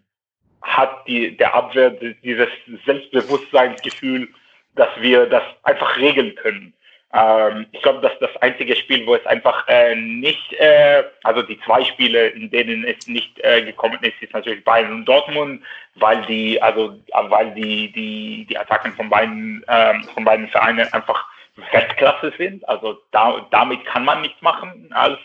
hat 0.62 1.06
die, 1.08 1.36
der 1.36 1.54
Abwehr 1.54 1.90
dieses 1.90 2.48
Selbstbewusstseinsgefühl, 2.86 4.28
dass 4.74 4.88
wir 5.00 5.26
das 5.26 5.42
einfach 5.62 5.96
regeln 5.96 6.34
können. 6.36 6.74
Ähm, 7.12 7.66
ich 7.70 7.80
glaube, 7.82 8.00
das 8.00 8.12
ist 8.14 8.22
das 8.22 8.36
einzige 8.42 8.74
Spiel, 8.74 9.06
wo 9.06 9.14
es 9.14 9.24
einfach 9.26 9.68
äh, 9.68 9.94
nicht, 9.94 10.52
äh, 10.54 11.04
also 11.22 11.42
die 11.42 11.60
zwei 11.60 11.84
Spiele, 11.84 12.28
in 12.28 12.50
denen 12.50 12.84
es 12.84 13.06
nicht 13.06 13.38
äh, 13.44 13.62
gekommen 13.62 13.98
ist, 14.02 14.20
ist 14.20 14.32
natürlich 14.32 14.64
Bayern 14.64 14.92
und 14.92 15.04
Dortmund, 15.04 15.62
weil 15.94 16.22
die, 16.22 16.60
also 16.60 16.98
äh, 17.08 17.30
weil 17.30 17.54
die 17.54 17.92
die 17.92 18.46
die 18.48 18.58
Attacken 18.58 18.92
von 18.94 19.08
beiden 19.08 19.64
ähm, 19.68 20.02
von 20.12 20.24
beiden 20.24 20.48
Vereinen 20.48 20.92
einfach 20.92 21.24
Weltklasse 21.70 22.32
sind. 22.36 22.68
Also 22.68 22.98
da, 23.12 23.46
damit 23.50 23.84
kann 23.84 24.04
man 24.04 24.22
nichts 24.22 24.42
machen 24.42 24.90
als 24.92 25.18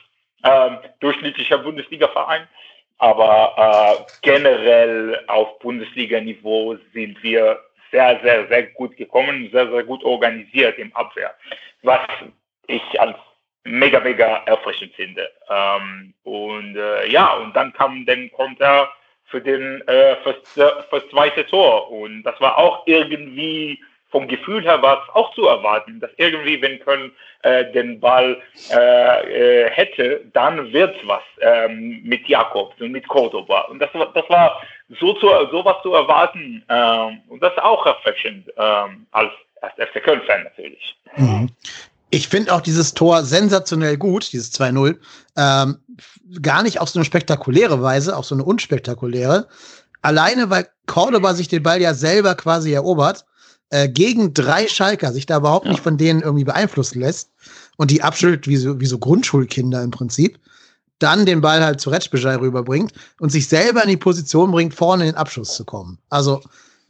ähm, 0.43 0.77
durchschnittlicher 0.99 1.57
Bundesliga-Verein. 1.57 2.47
Aber 2.99 3.55
äh, 3.57 4.03
generell 4.21 5.19
auf 5.27 5.57
Bundesliga-Niveau 5.59 6.77
sind 6.93 7.21
wir 7.23 7.59
sehr, 7.91 8.19
sehr, 8.23 8.47
sehr 8.47 8.63
gut 8.73 8.95
gekommen, 8.97 9.49
sehr, 9.51 9.69
sehr 9.69 9.83
gut 9.83 10.03
organisiert 10.03 10.77
im 10.77 10.95
Abwehr, 10.95 11.33
was 11.83 12.01
ich 12.67 13.01
als 13.01 13.17
mega, 13.63 13.99
mega 13.99 14.43
erfrischend 14.45 14.93
finde. 14.95 15.29
Ähm, 15.49 16.13
und 16.23 16.75
äh, 16.77 17.07
ja, 17.09 17.33
und 17.33 17.55
dann 17.55 17.73
kam 17.73 18.05
den 18.05 18.31
Konter 18.31 18.89
für 19.25 19.41
den 19.41 19.81
äh, 19.87 20.15
fürs, 20.17 20.37
fürs 20.89 21.07
zweite 21.09 21.45
Tor 21.47 21.91
und 21.91 22.23
das 22.23 22.39
war 22.41 22.57
auch 22.57 22.83
irgendwie 22.87 23.79
vom 24.11 24.27
Gefühl 24.27 24.63
her 24.63 24.81
war 24.81 25.03
es 25.03 25.15
auch 25.15 25.31
zu 25.35 25.47
erwarten, 25.47 25.99
dass 25.99 26.09
irgendwie, 26.17 26.59
wenn 26.63 26.79
Köln 26.79 27.11
äh, 27.43 27.71
den 27.73 27.99
Ball 27.99 28.41
äh, 28.71 29.65
äh, 29.65 29.69
hätte, 29.69 30.21
dann 30.33 30.73
wird's 30.73 30.97
was 31.03 31.21
ähm, 31.41 32.01
mit 32.03 32.27
Jakobs 32.27 32.79
und 32.81 32.91
mit 32.91 33.07
Cordoba. 33.07 33.61
Und 33.69 33.77
das, 33.79 33.93
war- 33.93 34.11
das 34.13 34.27
war 34.29 34.61
so 34.99 35.13
zu, 35.13 35.27
sowas 35.51 35.75
zu 35.83 35.93
erwarten. 35.93 36.63
Ähm, 36.69 37.19
und 37.27 37.41
das 37.41 37.51
ist 37.53 37.61
auch 37.61 37.85
erfrischend 37.85 38.47
ähm, 38.57 39.05
als, 39.11 39.31
als 39.61 39.73
FC 39.75 40.03
Köln-Fan 40.03 40.43
natürlich. 40.43 40.97
Mhm. 41.17 41.49
Ich 42.11 42.27
finde 42.27 42.53
auch 42.55 42.61
dieses 42.61 42.95
Tor 42.95 43.23
sensationell 43.23 43.97
gut, 43.97 44.31
dieses 44.33 44.51
2-0. 44.59 44.97
Ähm, 45.37 45.77
gar 46.41 46.63
nicht 46.63 46.81
auf 46.81 46.89
so 46.89 46.97
eine 46.99 47.05
spektakuläre 47.05 47.81
Weise, 47.83 48.17
auf 48.17 48.25
so 48.25 48.33
eine 48.33 48.43
unspektakuläre. 48.43 49.47
Alleine, 50.01 50.49
weil 50.49 50.67
Cordoba 50.87 51.33
sich 51.35 51.49
den 51.49 51.61
Ball 51.61 51.81
ja 51.81 51.93
selber 51.93 52.33
quasi 52.33 52.73
erobert, 52.73 53.25
äh, 53.69 53.87
gegen 53.87 54.33
drei 54.33 54.67
Schalker 54.67 55.11
sich 55.11 55.27
da 55.27 55.37
überhaupt 55.37 55.65
Ja. 55.65 55.71
nicht 55.73 55.83
von 55.83 55.97
denen 55.97 56.21
irgendwie 56.21 56.45
beeinflussen 56.45 56.99
lässt 57.01 57.31
und 57.77 57.91
die 57.91 58.01
abschüttelt 58.01 58.47
wie 58.47 58.55
so, 58.57 58.79
wie 58.79 58.87
so 58.87 58.97
Grundschulkinder 58.97 59.83
im 59.83 59.91
Prinzip, 59.91 60.39
dann 60.99 61.25
den 61.25 61.41
Ball 61.41 61.63
halt 61.63 61.81
zu 61.81 61.89
Retschbejai 61.89 62.35
rüberbringt 62.35 62.93
und 63.19 63.31
sich 63.31 63.47
selber 63.47 63.83
in 63.83 63.89
die 63.89 63.97
Position 63.97 64.51
bringt, 64.51 64.73
vorne 64.73 65.03
in 65.03 65.11
den 65.11 65.17
Abschluss 65.17 65.55
zu 65.55 65.65
kommen. 65.65 65.97
Also, 66.09 66.41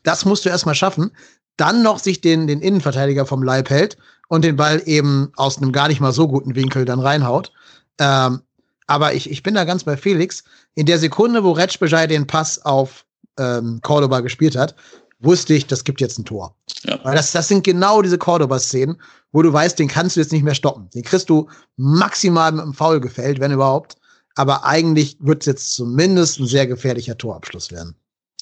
das 0.03 0.25
musst 0.25 0.45
du 0.45 0.49
erstmal 0.49 0.75
schaffen. 0.75 1.11
Dann 1.57 1.83
noch 1.83 1.99
sich 1.99 2.21
den, 2.21 2.47
den 2.47 2.61
Innenverteidiger 2.61 3.25
vom 3.25 3.43
Leib 3.43 3.69
hält 3.69 3.97
und 4.29 4.43
den 4.43 4.55
Ball 4.55 4.81
eben 4.85 5.31
aus 5.35 5.57
einem 5.57 5.71
gar 5.71 5.87
nicht 5.87 5.99
mal 5.99 6.13
so 6.13 6.27
guten 6.27 6.55
Winkel 6.55 6.85
dann 6.85 6.99
reinhaut. 6.99 7.51
Ähm, 7.99 8.41
aber 8.87 9.13
ich, 9.13 9.29
ich 9.29 9.43
bin 9.43 9.53
da 9.53 9.65
ganz 9.65 9.83
bei 9.83 9.97
Felix. 9.97 10.43
In 10.73 10.85
der 10.85 10.99
Sekunde, 10.99 11.43
wo 11.43 11.51
Retschbejai 11.51 12.07
den 12.07 12.25
Pass 12.25 12.65
auf 12.65 13.05
ähm, 13.37 13.79
Cordoba 13.83 14.21
gespielt 14.21 14.55
hat, 14.55 14.75
wusste 15.19 15.53
ich, 15.53 15.67
das 15.67 15.83
gibt 15.83 16.01
jetzt 16.01 16.17
ein 16.17 16.25
Tor. 16.25 16.55
Ja. 16.83 16.99
Weil 17.03 17.15
das, 17.15 17.31
das 17.31 17.47
sind 17.47 17.63
genau 17.63 18.01
diese 18.01 18.17
Cordoba-Szenen, 18.17 18.99
wo 19.31 19.41
du 19.41 19.51
weißt, 19.51 19.77
den 19.77 19.87
kannst 19.87 20.15
du 20.15 20.21
jetzt 20.21 20.31
nicht 20.31 20.43
mehr 20.43 20.55
stoppen. 20.55 20.89
Den 20.91 21.03
kriegst 21.03 21.29
du 21.29 21.47
maximal 21.75 22.51
mit 22.51 22.61
einem 22.61 22.73
Foul 22.73 22.99
gefällt, 22.99 23.39
wenn 23.39 23.51
überhaupt. 23.51 23.97
Aber 24.39 24.63
eigentlich 24.63 25.17
wird 25.19 25.41
es 25.41 25.47
jetzt 25.47 25.75
zumindest 25.75 26.39
ein 26.39 26.45
sehr 26.45 26.65
gefährlicher 26.65 27.17
Torabschluss 27.17 27.73
werden. 27.73 27.93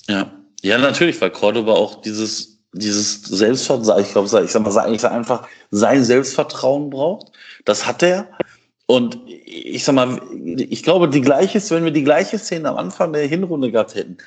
Ja, 0.08 0.32
ja, 0.62 0.78
natürlich, 0.78 1.20
weil 1.20 1.32
Cordoba 1.32 1.74
auch 1.74 2.04
dieses, 2.04 2.60
dieses 2.72 3.24
Selbstvertrauen, 3.24 4.04
ich 4.04 4.12
glaube, 4.12 4.44
ich 4.44 4.52
sag 4.52 4.62
mal, 4.62 4.78
eigentlich 4.78 5.04
einfach 5.06 5.48
sein 5.72 6.04
Selbstvertrauen 6.04 6.92
braucht. 6.92 7.32
Das 7.66 7.88
hat 7.88 8.04
er. 8.04 8.30
Und 8.86 9.18
ich 9.26 9.84
sag 9.84 9.96
mal, 9.96 10.22
ich 10.56 10.84
glaube, 10.84 11.10
die 11.10 11.22
gleiche, 11.22 11.60
wenn 11.72 11.86
wir 11.86 11.92
die 11.92 12.04
gleiche 12.04 12.38
Szene 12.38 12.70
am 12.70 12.78
Anfang 12.78 13.12
der 13.12 13.26
Hinrunde 13.26 13.72
gehabt 13.72 13.96
hätten, 13.96 14.18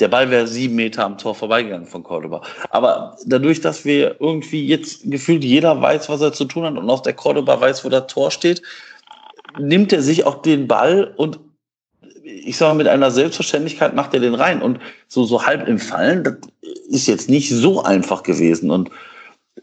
der 0.00 0.08
Ball 0.08 0.30
wäre 0.32 0.48
sieben 0.48 0.74
Meter 0.74 1.04
am 1.04 1.16
Tor 1.16 1.36
vorbeigegangen 1.36 1.86
von 1.86 2.02
Cordoba. 2.02 2.42
Aber 2.70 3.16
dadurch, 3.24 3.60
dass 3.60 3.84
wir 3.84 4.16
irgendwie 4.18 4.66
jetzt 4.66 5.08
gefühlt 5.08 5.44
jeder 5.44 5.80
weiß, 5.80 6.08
was 6.08 6.22
er 6.22 6.32
zu 6.32 6.46
tun 6.46 6.64
hat 6.64 6.76
und 6.76 6.90
auch 6.90 7.02
der 7.02 7.12
Cordoba 7.12 7.60
weiß, 7.60 7.84
wo 7.84 7.88
das 7.88 8.08
Tor 8.08 8.32
steht, 8.32 8.62
nimmt 9.58 9.92
er 9.92 10.02
sich 10.02 10.24
auch 10.26 10.42
den 10.42 10.68
Ball 10.68 11.12
und 11.16 11.40
ich 12.22 12.56
sag 12.56 12.68
mal, 12.68 12.74
mit 12.74 12.88
einer 12.88 13.10
Selbstverständlichkeit 13.10 13.94
macht 13.94 14.14
er 14.14 14.20
den 14.20 14.34
rein. 14.34 14.62
Und 14.62 14.78
so, 15.08 15.24
so 15.24 15.44
halb 15.44 15.66
im 15.66 15.78
Fallen, 15.78 16.24
das 16.24 16.36
ist 16.88 17.06
jetzt 17.06 17.28
nicht 17.28 17.50
so 17.50 17.82
einfach 17.82 18.22
gewesen. 18.22 18.70
Und 18.70 18.90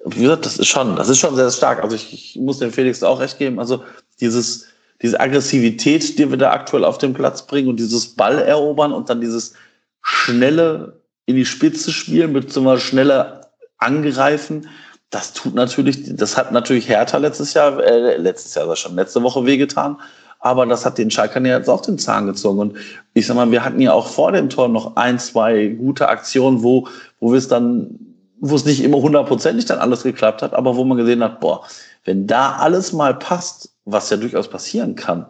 wie 0.05 0.21
gesagt, 0.21 0.45
das 0.45 0.57
ist 0.57 0.67
schon, 0.67 0.95
das 0.95 1.09
ist 1.09 1.19
schon 1.19 1.35
sehr 1.35 1.49
stark. 1.51 1.83
Also 1.83 1.95
ich, 1.95 2.13
ich 2.13 2.35
muss 2.41 2.59
dem 2.59 2.71
Felix 2.71 3.03
auch 3.03 3.19
recht 3.19 3.37
geben. 3.37 3.59
Also 3.59 3.83
dieses, 4.19 4.67
diese 5.01 5.19
Aggressivität, 5.19 6.17
die 6.17 6.29
wir 6.29 6.37
da 6.37 6.51
aktuell 6.51 6.83
auf 6.83 6.97
den 6.97 7.13
Platz 7.13 7.45
bringen 7.45 7.69
und 7.69 7.79
dieses 7.79 8.15
Ball 8.15 8.39
erobern 8.39 8.91
und 8.91 9.09
dann 9.09 9.21
dieses 9.21 9.53
schnelle 10.01 11.01
in 11.25 11.35
die 11.35 11.45
Spitze 11.45 11.91
spielen, 11.91 12.33
beziehungsweise 12.33 12.81
schnelle 12.81 13.41
Angreifen, 13.77 14.67
das 15.09 15.33
tut 15.33 15.55
natürlich, 15.55 16.15
das 16.15 16.37
hat 16.37 16.51
natürlich 16.51 16.89
Hertha 16.89 17.17
letztes 17.17 17.53
Jahr, 17.53 17.81
äh, 17.83 18.17
letztes 18.17 18.55
Jahr, 18.55 18.75
schon 18.75 18.95
letzte 18.95 19.23
Woche 19.23 19.45
wehgetan, 19.45 19.97
aber 20.39 20.65
das 20.65 20.85
hat 20.85 20.97
den 20.97 21.09
Schalkern 21.09 21.45
ja 21.45 21.57
jetzt 21.57 21.69
auch 21.69 21.81
den 21.81 21.97
Zahn 21.97 22.27
gezogen. 22.27 22.59
Und 22.59 22.77
ich 23.13 23.25
sag 23.25 23.35
mal, 23.35 23.49
wir 23.51 23.63
hatten 23.63 23.79
ja 23.79 23.93
auch 23.93 24.07
vor 24.07 24.31
dem 24.31 24.49
Tor 24.49 24.67
noch 24.67 24.95
ein, 24.95 25.17
zwei 25.19 25.67
gute 25.67 26.09
Aktionen, 26.09 26.61
wo, 26.61 26.87
wo 27.19 27.31
wir 27.31 27.37
es 27.37 27.47
dann, 27.47 27.99
wo 28.39 28.55
es 28.55 28.65
nicht 28.65 28.83
immer 28.83 28.97
hundertprozentig 28.97 29.65
dann 29.65 29.79
alles 29.79 30.03
geklappt 30.03 30.41
hat, 30.41 30.53
aber 30.53 30.75
wo 30.75 30.83
man 30.83 30.97
gesehen 30.97 31.23
hat, 31.23 31.39
boah, 31.39 31.63
wenn 32.03 32.27
da 32.27 32.57
alles 32.57 32.93
mal 32.93 33.13
passt, 33.13 33.71
was 33.85 34.09
ja 34.09 34.17
durchaus 34.17 34.49
passieren 34.49 34.95
kann, 34.95 35.25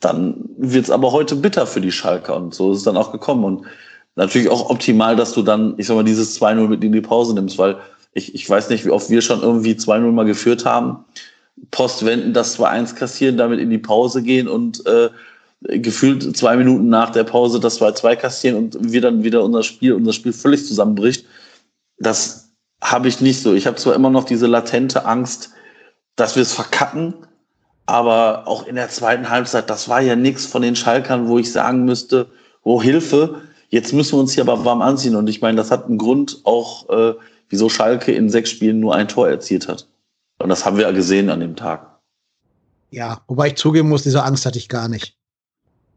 dann 0.00 0.44
wird 0.58 0.84
es 0.84 0.90
aber 0.90 1.12
heute 1.12 1.36
bitter 1.36 1.66
für 1.66 1.80
die 1.80 1.92
Schalker. 1.92 2.36
Und 2.36 2.54
so 2.54 2.72
ist 2.72 2.78
es 2.78 2.84
dann 2.84 2.96
auch 2.96 3.12
gekommen. 3.12 3.44
Und 3.44 3.66
natürlich 4.16 4.50
auch 4.50 4.68
optimal, 4.68 5.16
dass 5.16 5.32
du 5.32 5.42
dann, 5.42 5.74
ich 5.78 5.86
sag 5.86 5.94
mal, 5.94 6.04
dieses 6.04 6.40
2-0 6.40 6.68
mit 6.68 6.84
in 6.84 6.92
die 6.92 7.00
Pause 7.00 7.34
nimmst, 7.34 7.56
weil 7.58 7.76
ich, 8.14 8.34
ich 8.34 8.48
weiß 8.48 8.70
nicht, 8.70 8.84
wie 8.84 8.90
oft 8.90 9.10
wir 9.10 9.20
schon 9.20 9.42
irgendwie 9.42 9.72
2-0 9.72 10.10
mal 10.12 10.24
geführt 10.24 10.64
haben. 10.64 11.04
Postwenden, 11.70 12.32
das 12.32 12.58
2-1 12.58 12.94
kassieren, 12.94 13.36
damit 13.36 13.60
in 13.60 13.70
die 13.70 13.78
Pause 13.78 14.22
gehen 14.22 14.48
und 14.48 14.86
äh, 14.86 15.10
gefühlt 15.78 16.36
zwei 16.36 16.56
Minuten 16.56 16.88
nach 16.88 17.10
der 17.10 17.24
Pause 17.24 17.60
das 17.60 17.80
2-2 17.80 18.16
kassieren 18.16 18.56
und 18.56 18.92
wir 18.92 19.00
dann 19.00 19.24
wieder 19.24 19.42
unser 19.42 19.62
Spiel, 19.62 19.92
unser 19.94 20.12
Spiel 20.12 20.32
völlig 20.32 20.66
zusammenbricht. 20.66 21.26
Das 21.98 22.50
habe 22.82 23.08
ich 23.08 23.20
nicht 23.20 23.40
so. 23.42 23.54
Ich 23.54 23.66
habe 23.66 23.76
zwar 23.76 23.94
immer 23.94 24.10
noch 24.10 24.24
diese 24.24 24.46
latente 24.46 25.06
Angst, 25.06 25.50
dass 26.16 26.36
wir 26.36 26.42
es 26.42 26.52
verkacken, 26.52 27.14
aber 27.86 28.46
auch 28.46 28.66
in 28.66 28.76
der 28.76 28.88
zweiten 28.88 29.30
Halbzeit, 29.30 29.68
das 29.70 29.88
war 29.88 30.00
ja 30.00 30.16
nichts 30.16 30.46
von 30.46 30.62
den 30.62 30.76
Schalkern, 30.76 31.28
wo 31.28 31.38
ich 31.38 31.50
sagen 31.50 31.84
müsste, 31.84 32.28
oh 32.62 32.82
Hilfe, 32.82 33.42
jetzt 33.68 33.92
müssen 33.92 34.12
wir 34.12 34.20
uns 34.20 34.32
hier 34.32 34.44
aber 34.44 34.64
warm 34.64 34.82
anziehen. 34.82 35.16
Und 35.16 35.28
ich 35.28 35.40
meine, 35.40 35.56
das 35.56 35.70
hat 35.70 35.86
einen 35.86 35.98
Grund 35.98 36.40
auch, 36.44 36.88
äh, 36.90 37.14
wieso 37.48 37.68
Schalke 37.68 38.12
in 38.12 38.30
sechs 38.30 38.50
Spielen 38.50 38.80
nur 38.80 38.94
ein 38.94 39.08
Tor 39.08 39.28
erzielt 39.28 39.68
hat. 39.68 39.88
Und 40.38 40.48
das 40.48 40.64
haben 40.64 40.76
wir 40.76 40.84
ja 40.84 40.92
gesehen 40.92 41.30
an 41.30 41.40
dem 41.40 41.56
Tag. 41.56 42.00
Ja, 42.90 43.22
wobei 43.26 43.48
ich 43.48 43.56
zugeben 43.56 43.88
muss, 43.88 44.02
diese 44.02 44.22
Angst 44.22 44.46
hatte 44.46 44.58
ich 44.58 44.68
gar 44.68 44.88
nicht. 44.88 45.16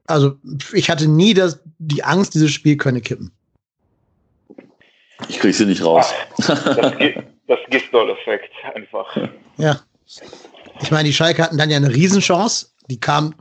Also 0.08 0.38
ich 0.74 0.90
hatte 0.90 1.08
nie 1.08 1.34
das, 1.34 1.60
die 1.78 2.04
Angst, 2.04 2.34
dieses 2.34 2.52
Spiel 2.52 2.78
könne 2.78 3.02
kippen. 3.02 3.32
Ich 5.28 5.40
kriege 5.40 5.54
sie 5.54 5.66
nicht 5.66 5.84
raus. 5.84 6.08
Ach, 6.44 6.76
das, 6.76 6.94
das 7.48 7.60
Gistol-Effekt 7.70 8.52
einfach. 8.74 9.16
Ja. 9.58 9.82
Ich 10.82 10.92
meine, 10.92 11.10
die 11.10 11.14
Schalke 11.14 11.44
hatten 11.44 11.58
dann 11.58 11.70
ja 11.70 11.78
eine 11.78 11.94
Riesenchance. 11.94 12.68
Die 12.90 13.00
kam 13.00 13.36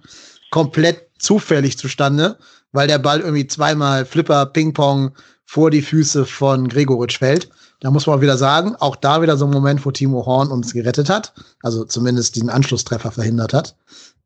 komplett 0.51 1.09
zufällig 1.19 1.79
zustande, 1.79 2.38
weil 2.73 2.88
der 2.88 2.99
Ball 2.99 3.21
irgendwie 3.21 3.47
zweimal 3.47 4.05
Flipper, 4.05 4.47
Ping-Pong 4.47 5.12
vor 5.45 5.71
die 5.71 5.83
Füße 5.83 6.27
von 6.27 6.69
Gregoritsch 6.69 7.19
fällt. 7.19 7.49
Da 7.80 7.90
muss 7.90 8.06
man 8.06 8.20
wieder 8.20 8.38
sagen, 8.38 8.74
auch 8.76 8.96
da 8.96 9.20
wieder 9.20 9.36
so 9.36 9.44
ein 9.44 9.50
Moment, 9.50 9.84
wo 9.84 9.90
Timo 9.90 10.24
Horn 10.24 10.50
uns 10.50 10.72
gerettet 10.72 11.10
hat, 11.10 11.34
also 11.62 11.84
zumindest 11.84 12.34
diesen 12.34 12.50
Anschlusstreffer 12.50 13.12
verhindert 13.12 13.52
hat. 13.52 13.76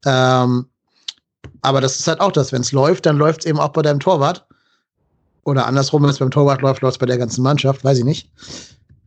Ähm, 0.06 0.66
aber 1.62 1.80
das 1.80 1.98
ist 1.98 2.06
halt 2.06 2.20
auch 2.20 2.32
das, 2.32 2.52
wenn 2.52 2.60
es 2.60 2.72
läuft, 2.72 3.06
dann 3.06 3.16
läuft 3.16 3.40
es 3.40 3.46
eben 3.46 3.58
auch 3.58 3.70
bei 3.70 3.82
deinem 3.82 4.00
Torwart. 4.00 4.46
Oder 5.44 5.66
andersrum, 5.66 6.02
wenn 6.02 6.10
es 6.10 6.18
beim 6.18 6.30
Torwart 6.30 6.62
läuft, 6.62 6.82
läuft 6.82 6.96
es 6.96 6.98
bei 6.98 7.06
der 7.06 7.18
ganzen 7.18 7.42
Mannschaft, 7.42 7.82
weiß 7.82 7.98
ich 7.98 8.04
nicht. 8.04 8.30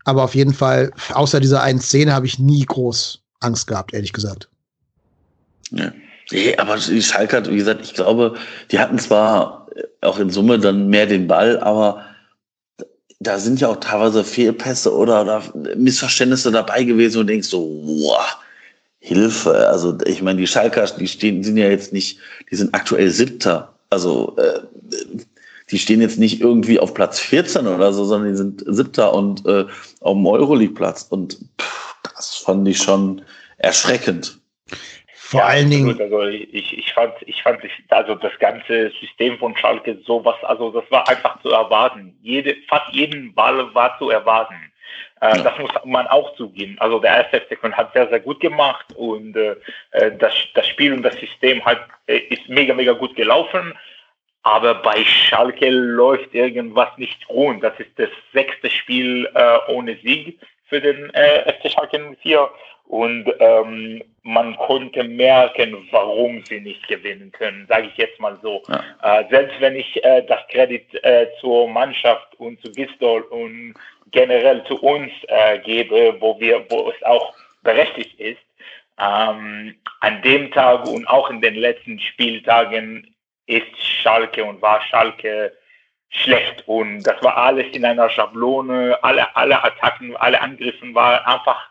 Aber 0.06 0.24
auf 0.24 0.36
jeden 0.36 0.54
Fall, 0.54 0.92
außer 1.14 1.40
dieser 1.40 1.62
einen 1.62 1.80
Szene, 1.80 2.14
habe 2.14 2.26
ich 2.26 2.40
nie 2.40 2.66
groß 2.66 3.22
Angst 3.40 3.68
gehabt, 3.68 3.94
ehrlich 3.94 4.14
gesagt. 4.14 4.50
Ja. 5.72 5.92
Nee, 6.32 6.56
aber 6.58 6.78
die 6.78 7.02
Schalke, 7.02 7.44
wie 7.50 7.58
gesagt, 7.58 7.82
ich 7.84 7.94
glaube, 7.94 8.36
die 8.72 8.80
hatten 8.80 8.98
zwar 8.98 9.68
auch 10.02 10.20
in 10.20 10.30
Summe 10.30 10.60
dann 10.60 10.88
mehr 10.88 11.06
den 11.06 11.28
Ball, 11.28 11.60
aber 11.60 12.02
da 13.24 13.40
sind 13.40 13.62
ja 13.62 13.70
auch 13.70 13.78
teilweise 13.78 14.24
Fehlpässe 14.24 14.94
oder, 14.94 15.22
oder 15.22 15.44
Missverständnisse 15.76 16.52
dabei 16.52 16.84
gewesen 16.84 17.20
und 17.20 17.28
denkst 17.28 17.48
so, 17.48 17.82
boah, 17.86 18.26
Hilfe. 19.00 19.68
Also 19.68 19.98
ich 20.06 20.22
meine, 20.22 20.40
die 20.40 20.48
Schalker, 20.48 20.86
die 20.86 21.08
stehen, 21.08 21.44
sind 21.44 21.58
ja 21.58 21.68
jetzt 21.68 21.92
nicht, 21.92 22.20
die 22.50 22.56
sind 22.56 22.74
aktuell 22.74 23.10
Siebter. 23.10 23.74
Also 23.90 24.36
äh, 24.38 24.62
die 25.72 25.80
stehen 25.80 26.02
jetzt 26.02 26.20
nicht 26.20 26.42
irgendwie 26.42 26.80
auf 26.80 26.94
Platz 26.94 27.20
14 27.20 27.68
oder 27.68 27.94
so, 27.94 28.06
sondern 28.06 28.32
die 28.32 28.38
sind 28.38 28.64
Siebter 28.66 29.14
und 29.14 29.46
äh, 29.46 29.66
auf 30.00 30.14
dem 30.14 30.26
Euroleague-Platz. 30.26 31.08
Und 31.10 31.38
pff, 31.60 31.96
das 32.16 32.36
fand 32.36 32.68
ich 32.68 32.78
schon 32.78 33.22
erschreckend. 33.58 34.40
Vor 35.34 35.42
ja, 35.42 35.48
allen 35.48 35.72
Dingen. 35.72 36.00
Also 36.00 36.22
ich, 36.26 36.78
ich 36.78 36.94
fand, 36.94 37.16
ich 37.22 37.42
fand 37.42 37.60
also 37.90 38.14
das 38.14 38.38
ganze 38.38 38.92
System 39.02 39.40
von 39.40 39.58
Schalke 39.58 39.98
sowas, 40.06 40.36
also 40.44 40.70
das 40.70 40.84
war 40.92 41.10
einfach 41.10 41.42
zu 41.42 41.50
erwarten. 41.50 42.16
Jede, 42.22 42.56
fast 42.70 42.94
jeden 42.94 43.34
Ball 43.34 43.74
war 43.74 43.98
zu 43.98 44.12
erwarten. 44.12 44.54
Äh, 45.22 45.38
ja. 45.38 45.42
Das 45.42 45.58
muss 45.58 45.72
man 45.86 46.06
auch 46.06 46.36
zugeben. 46.36 46.76
Also 46.78 47.00
der 47.00 47.18
erste 47.18 47.42
FC 47.42 47.60
hat 47.74 47.94
sehr, 47.94 48.10
sehr 48.10 48.20
gut 48.20 48.42
gemacht 48.42 48.86
und 48.96 49.36
äh, 49.36 49.56
das, 50.20 50.34
das 50.54 50.68
Spiel 50.68 50.94
und 50.94 51.02
das 51.02 51.16
System 51.16 51.66
hat, 51.66 51.80
äh, 52.06 52.18
ist 52.30 52.48
mega, 52.48 52.76
mega 52.76 52.94
gut 52.94 53.16
gelaufen. 53.16 53.74
Aber 54.44 54.76
bei 54.76 55.04
Schalke 55.04 55.68
läuft 55.72 56.36
irgendwas 56.36 56.96
nicht 56.98 57.28
rund. 57.28 57.64
Das 57.64 57.74
ist 57.80 57.98
das 57.98 58.10
sechste 58.34 58.70
Spiel 58.70 59.28
äh, 59.34 59.72
ohne 59.72 59.98
Sieg 60.04 60.40
für 60.68 60.80
den 60.80 61.10
äh, 61.16 61.52
FC 61.54 61.72
Schalke 61.72 62.16
4. 62.22 62.50
Und 62.88 63.26
ähm, 63.40 64.04
man 64.24 64.56
konnte 64.58 65.04
merken, 65.04 65.88
warum 65.92 66.44
sie 66.46 66.60
nicht 66.60 66.88
gewinnen 66.88 67.32
können, 67.32 67.66
sage 67.68 67.88
ich 67.88 67.98
jetzt 67.98 68.20
mal 68.20 68.38
so. 68.42 68.62
Ja. 68.68 69.20
Äh, 69.20 69.30
selbst 69.30 69.60
wenn 69.60 69.76
ich 69.76 70.04
äh, 70.04 70.24
das 70.24 70.40
Kredit 70.50 70.94
äh, 71.04 71.28
zur 71.40 71.68
Mannschaft 71.68 72.36
und 72.40 72.62
zu 72.62 72.72
Gistol 72.72 73.22
und 73.24 73.74
generell 74.12 74.64
zu 74.66 74.82
uns 74.82 75.12
äh, 75.28 75.60
gebe, 75.60 76.16
wo 76.20 76.40
wir, 76.40 76.66
wo 76.70 76.90
es 76.90 77.04
auch 77.04 77.34
berechtigt 77.64 78.20
ist, 78.20 78.42
ähm, 79.00 79.76
an 80.02 80.22
dem 80.22 80.52
Tag 80.52 80.88
und 80.88 81.08
auch 81.08 81.30
in 81.30 81.42
den 81.42 81.56
letzten 81.56 82.00
Spieltagen 82.00 83.14
ist 83.48 83.78
Schalke 83.78 84.44
und 84.46 84.62
war 84.62 84.82
Schalke 84.84 85.52
schlecht 86.10 86.64
und 86.68 87.04
das 87.04 87.22
war 87.24 87.36
alles 87.38 87.66
in 87.76 87.84
einer 87.84 88.10
Schablone, 88.10 88.98
alle, 89.02 89.36
alle 89.36 89.64
Attacken, 89.64 90.16
alle 90.18 90.40
Angriffen 90.40 90.94
waren 90.94 91.26
einfach 91.26 91.70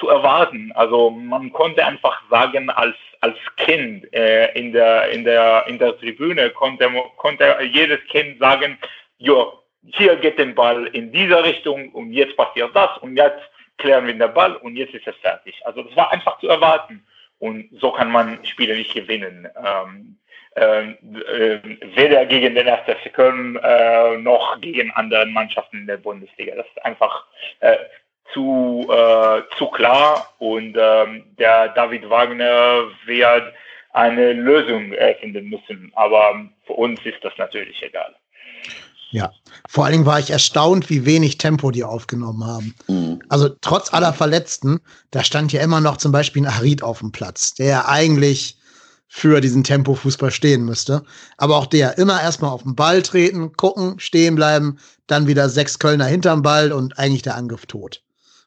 zu 0.00 0.08
erwarten. 0.08 0.72
Also 0.74 1.10
man 1.10 1.52
konnte 1.52 1.84
einfach 1.84 2.22
sagen, 2.30 2.70
als, 2.70 2.96
als 3.20 3.36
Kind 3.56 4.12
äh, 4.12 4.52
in, 4.58 4.72
der, 4.72 5.10
in, 5.10 5.24
der, 5.24 5.66
in 5.68 5.78
der 5.78 5.96
Tribüne 5.98 6.50
konnte, 6.50 6.90
konnte 7.16 7.56
jedes 7.70 8.00
Kind 8.08 8.38
sagen, 8.40 8.78
ja, 9.18 9.46
hier 9.94 10.16
geht 10.16 10.38
der 10.38 10.46
Ball 10.46 10.86
in 10.88 11.12
dieser 11.12 11.44
Richtung 11.44 11.90
und 11.90 12.12
jetzt 12.12 12.36
passiert 12.36 12.74
das 12.74 12.98
und 12.98 13.16
jetzt 13.16 13.40
klären 13.78 14.06
wir 14.06 14.14
den 14.14 14.34
Ball 14.34 14.56
und 14.56 14.76
jetzt 14.76 14.94
ist 14.94 15.06
es 15.06 15.16
fertig. 15.16 15.54
Also 15.64 15.82
das 15.82 15.96
war 15.96 16.10
einfach 16.12 16.38
zu 16.40 16.48
erwarten 16.48 17.04
und 17.38 17.68
so 17.80 17.92
kann 17.92 18.10
man 18.10 18.44
Spiele 18.44 18.76
nicht 18.76 18.94
gewinnen. 18.94 19.48
Ähm, 19.56 20.16
äh, 20.56 20.90
äh, 20.90 21.60
weder 21.94 22.26
gegen 22.26 22.56
den 22.56 22.68
1. 22.68 22.80
FC 22.84 23.12
Köln 23.12 23.56
äh, 23.62 24.16
noch 24.18 24.60
gegen 24.60 24.90
andere 24.90 25.24
Mannschaften 25.26 25.78
in 25.78 25.86
der 25.86 25.96
Bundesliga. 25.96 26.56
Das 26.56 26.66
ist 26.66 26.84
einfach 26.84 27.24
äh, 27.60 27.76
zu, 28.32 28.86
äh, 28.90 29.42
zu 29.58 29.66
klar 29.68 30.32
und 30.38 30.76
ähm, 30.78 31.24
der 31.38 31.68
David 31.68 32.08
Wagner 32.08 32.84
wird 33.06 33.52
eine 33.92 34.32
Lösung 34.32 34.94
finden 35.20 35.48
müssen. 35.48 35.92
Aber 35.94 36.48
für 36.66 36.74
uns 36.74 37.00
ist 37.04 37.18
das 37.22 37.32
natürlich 37.38 37.82
egal. 37.82 38.14
Ja, 39.12 39.32
vor 39.68 39.84
allen 39.84 39.92
Dingen 39.92 40.06
war 40.06 40.20
ich 40.20 40.30
erstaunt, 40.30 40.88
wie 40.88 41.04
wenig 41.04 41.38
Tempo 41.38 41.72
die 41.72 41.82
aufgenommen 41.82 42.44
haben. 42.46 42.74
Mhm. 42.86 43.20
Also 43.28 43.48
trotz 43.60 43.92
aller 43.92 44.12
Verletzten, 44.12 44.80
da 45.10 45.24
stand 45.24 45.52
ja 45.52 45.62
immer 45.62 45.80
noch 45.80 45.96
zum 45.96 46.12
Beispiel 46.12 46.42
ein 46.42 46.56
Harid 46.56 46.84
auf 46.84 47.00
dem 47.00 47.10
Platz, 47.10 47.54
der 47.54 47.66
ja 47.66 47.88
eigentlich 47.88 48.56
für 49.08 49.40
diesen 49.40 49.64
Tempo-Fußball 49.64 50.30
stehen 50.30 50.64
müsste. 50.64 51.02
Aber 51.36 51.56
auch 51.56 51.66
der 51.66 51.98
immer 51.98 52.22
erstmal 52.22 52.52
auf 52.52 52.62
den 52.62 52.76
Ball 52.76 53.02
treten, 53.02 53.52
gucken, 53.56 53.98
stehen 53.98 54.36
bleiben, 54.36 54.78
dann 55.08 55.26
wieder 55.26 55.48
sechs 55.48 55.80
Kölner 55.80 56.04
hinterm 56.04 56.42
Ball 56.42 56.70
und 56.70 56.96
eigentlich 56.96 57.22
der 57.22 57.34
Angriff 57.34 57.66
tot. 57.66 58.02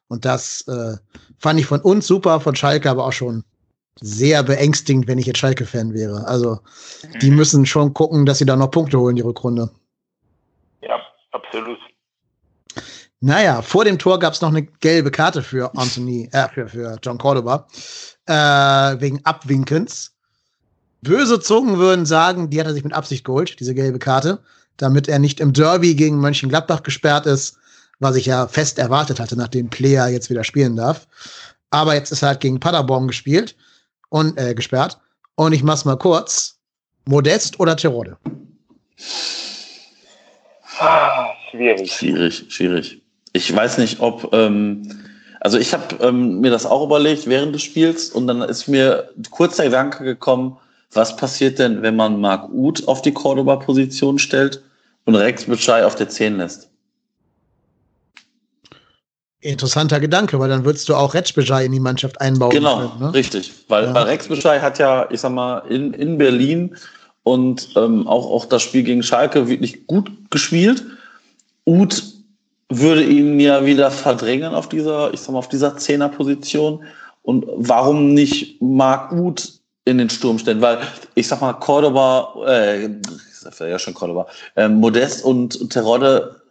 Und 0.07 0.25
das 0.25 0.67
äh, 0.67 0.97
fand 1.39 1.59
ich 1.59 1.65
von 1.65 1.81
uns 1.81 2.07
super, 2.07 2.39
von 2.39 2.55
Schalke 2.55 2.89
aber 2.89 3.05
auch 3.05 3.13
schon 3.13 3.43
sehr 4.01 4.43
beängstigend, 4.43 5.07
wenn 5.07 5.19
ich 5.19 5.25
jetzt 5.25 5.39
Schalke-Fan 5.39 5.93
wäre. 5.93 6.25
Also 6.27 6.59
die 7.21 7.29
mhm. 7.29 7.37
müssen 7.37 7.65
schon 7.65 7.93
gucken, 7.93 8.25
dass 8.25 8.39
sie 8.39 8.45
da 8.45 8.55
noch 8.55 8.71
Punkte 8.71 8.99
holen, 8.99 9.15
die 9.15 9.21
Rückrunde. 9.21 9.69
Ja, 10.81 10.99
absolut. 11.31 11.79
Naja, 13.19 13.61
vor 13.61 13.85
dem 13.85 13.97
Tor 13.97 14.19
gab 14.19 14.33
es 14.33 14.41
noch 14.41 14.49
eine 14.49 14.63
gelbe 14.63 15.09
Karte 15.09 15.41
für 15.41 15.73
Anthony, 15.77 16.29
äh, 16.33 16.49
für, 16.49 16.67
für 16.67 16.97
John 17.01 17.17
Cordoba, 17.17 17.67
äh, 18.25 18.33
wegen 18.99 19.23
Abwinkens. 19.23 20.13
Böse 21.01 21.39
Zungen 21.39 21.77
würden 21.77 22.05
sagen, 22.05 22.49
die 22.49 22.59
hat 22.59 22.67
er 22.67 22.73
sich 22.73 22.83
mit 22.83 22.93
Absicht 22.93 23.23
geholt, 23.23 23.59
diese 23.59 23.75
gelbe 23.75 23.99
Karte, 23.99 24.39
damit 24.77 25.07
er 25.07 25.19
nicht 25.19 25.39
im 25.39 25.53
Derby 25.53 25.95
gegen 25.95 26.19
Mönchengladbach 26.19 26.83
gesperrt 26.83 27.25
ist 27.25 27.57
was 27.99 28.15
ich 28.15 28.25
ja 28.25 28.47
fest 28.47 28.79
erwartet 28.79 29.19
hatte, 29.19 29.35
nachdem 29.35 29.69
Player 29.69 30.07
jetzt 30.09 30.29
wieder 30.29 30.43
spielen 30.43 30.75
darf. 30.75 31.07
Aber 31.69 31.95
jetzt 31.95 32.11
ist 32.11 32.21
er 32.21 32.29
halt 32.29 32.39
gegen 32.39 32.59
Paderborn 32.59 33.07
gespielt 33.07 33.55
und 34.09 34.37
äh, 34.37 34.53
gesperrt. 34.53 34.99
Und 35.35 35.53
ich 35.53 35.63
mach's 35.63 35.85
mal 35.85 35.97
kurz. 35.97 36.59
Modest 37.05 37.59
oder 37.59 37.75
Tirode? 37.75 38.17
Ah, 40.79 41.29
schwierig. 41.51 41.91
Schwierig, 41.91 42.45
schwierig. 42.49 43.01
Ich 43.33 43.53
weiß 43.53 43.77
nicht, 43.79 43.99
ob, 43.99 44.33
ähm, 44.33 44.89
also 45.41 45.57
ich 45.57 45.73
habe 45.73 45.95
ähm, 46.01 46.39
mir 46.39 46.51
das 46.51 46.65
auch 46.65 46.85
überlegt 46.85 47.27
während 47.27 47.53
des 47.55 47.63
Spiels 47.63 48.09
und 48.09 48.27
dann 48.27 48.41
ist 48.41 48.67
mir 48.67 49.09
kurz 49.31 49.57
der 49.57 49.65
Gedanke 49.65 50.03
gekommen, 50.03 50.57
was 50.91 51.15
passiert 51.15 51.59
denn, 51.59 51.81
wenn 51.81 51.95
man 51.95 52.21
Marc 52.21 52.49
Uth 52.49 52.87
auf 52.87 53.01
die 53.01 53.13
Cordoba-Position 53.13 54.19
stellt 54.19 54.61
und 55.05 55.15
Rex 55.15 55.45
Bitschei 55.45 55.85
auf 55.85 55.95
der 55.95 56.09
10 56.09 56.37
lässt? 56.37 56.69
Interessanter 59.43 59.99
Gedanke, 59.99 60.39
weil 60.39 60.49
dann 60.49 60.65
würdest 60.65 60.87
du 60.89 60.95
auch 60.95 61.13
Rex 61.13 61.33
Bitschei 61.33 61.65
in 61.65 61.71
die 61.71 61.79
Mannschaft 61.79 62.19
einbauen. 62.21 62.51
Genau, 62.51 62.89
können, 62.89 63.01
ne? 63.01 63.13
richtig. 63.13 63.51
Weil, 63.67 63.85
ja. 63.85 63.93
weil 63.93 64.03
Rex 64.03 64.27
Bitschei 64.27 64.59
hat 64.59 64.79
ja, 64.79 65.07
ich 65.09 65.21
sag 65.21 65.31
mal, 65.31 65.59
in, 65.69 65.93
in 65.93 66.17
Berlin 66.17 66.75
und 67.23 67.69
ähm, 67.75 68.07
auch, 68.07 68.29
auch 68.29 68.45
das 68.45 68.61
Spiel 68.61 68.83
gegen 68.83 69.03
Schalke 69.03 69.47
wirklich 69.47 69.85
gut 69.87 70.11
gespielt. 70.29 70.83
Uth 71.65 72.03
würde 72.69 73.03
ihn 73.03 73.39
ja 73.39 73.65
wieder 73.65 73.91
verdrängen 73.91 74.53
auf 74.53 74.69
dieser, 74.69 75.13
ich 75.13 75.19
sag 75.19 75.33
mal, 75.33 75.39
auf 75.39 75.49
dieser 75.49 75.77
Zehnerposition. 75.77 76.83
Und 77.21 77.45
warum 77.55 78.13
nicht 78.13 78.61
Marc 78.61 79.11
Uth 79.11 79.59
in 79.85 79.97
den 79.97 80.09
Sturm 80.09 80.39
stellen? 80.39 80.61
Weil 80.61 80.79
ich 81.15 81.27
sag 81.27 81.41
mal, 81.41 81.53
Cordoba, 81.53 82.33
äh, 82.47 82.85
ich 82.85 82.91
sag 83.39 83.59
ja 83.59 83.79
schon 83.79 83.93
Cordoba, 83.93 84.27
äh, 84.55 84.67
Modest 84.67 85.23
und 85.23 85.69
Terodde, 85.69 86.42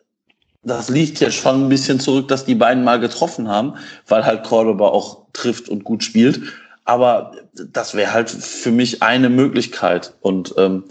das 0.64 0.88
liegt 0.88 1.20
ja 1.20 1.30
schon 1.30 1.64
ein 1.64 1.68
bisschen 1.68 1.98
zurück, 1.98 2.28
dass 2.28 2.44
die 2.44 2.54
beiden 2.54 2.84
mal 2.84 3.00
getroffen 3.00 3.48
haben, 3.48 3.74
weil 4.06 4.24
halt 4.24 4.44
Cordoba 4.44 4.88
auch 4.88 5.18
trifft 5.32 5.68
und 5.68 5.84
gut 5.84 6.04
spielt. 6.04 6.40
Aber 6.84 7.32
das 7.54 7.94
wäre 7.94 8.12
halt 8.12 8.30
für 8.30 8.70
mich 8.70 9.02
eine 9.02 9.28
Möglichkeit. 9.28 10.14
Und 10.20 10.54
ähm, 10.58 10.84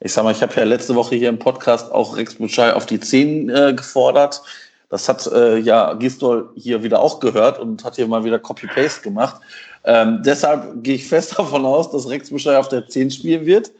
ich 0.00 0.12
sag 0.12 0.24
mal, 0.24 0.32
ich 0.32 0.42
habe 0.42 0.54
ja 0.54 0.64
letzte 0.64 0.94
Woche 0.94 1.16
hier 1.16 1.30
im 1.30 1.38
Podcast 1.38 1.90
auch 1.90 2.16
Rex 2.16 2.34
Butschei 2.34 2.74
auf 2.74 2.86
die 2.86 3.00
10 3.00 3.48
äh, 3.48 3.72
gefordert. 3.74 4.42
Das 4.90 5.08
hat 5.08 5.26
äh, 5.26 5.58
ja 5.58 5.94
Gistol 5.94 6.50
hier 6.54 6.82
wieder 6.82 7.00
auch 7.00 7.20
gehört 7.20 7.58
und 7.58 7.82
hat 7.84 7.96
hier 7.96 8.06
mal 8.06 8.24
wieder 8.24 8.38
Copy-Paste 8.38 9.02
gemacht. 9.02 9.40
Ähm, 9.84 10.22
deshalb 10.24 10.82
gehe 10.82 10.96
ich 10.96 11.08
fest 11.08 11.34
davon 11.38 11.64
aus, 11.64 11.90
dass 11.90 12.08
Rex 12.08 12.30
Butschei 12.30 12.58
auf 12.58 12.68
der 12.68 12.86
10 12.86 13.10
spielen 13.10 13.46
wird 13.46 13.72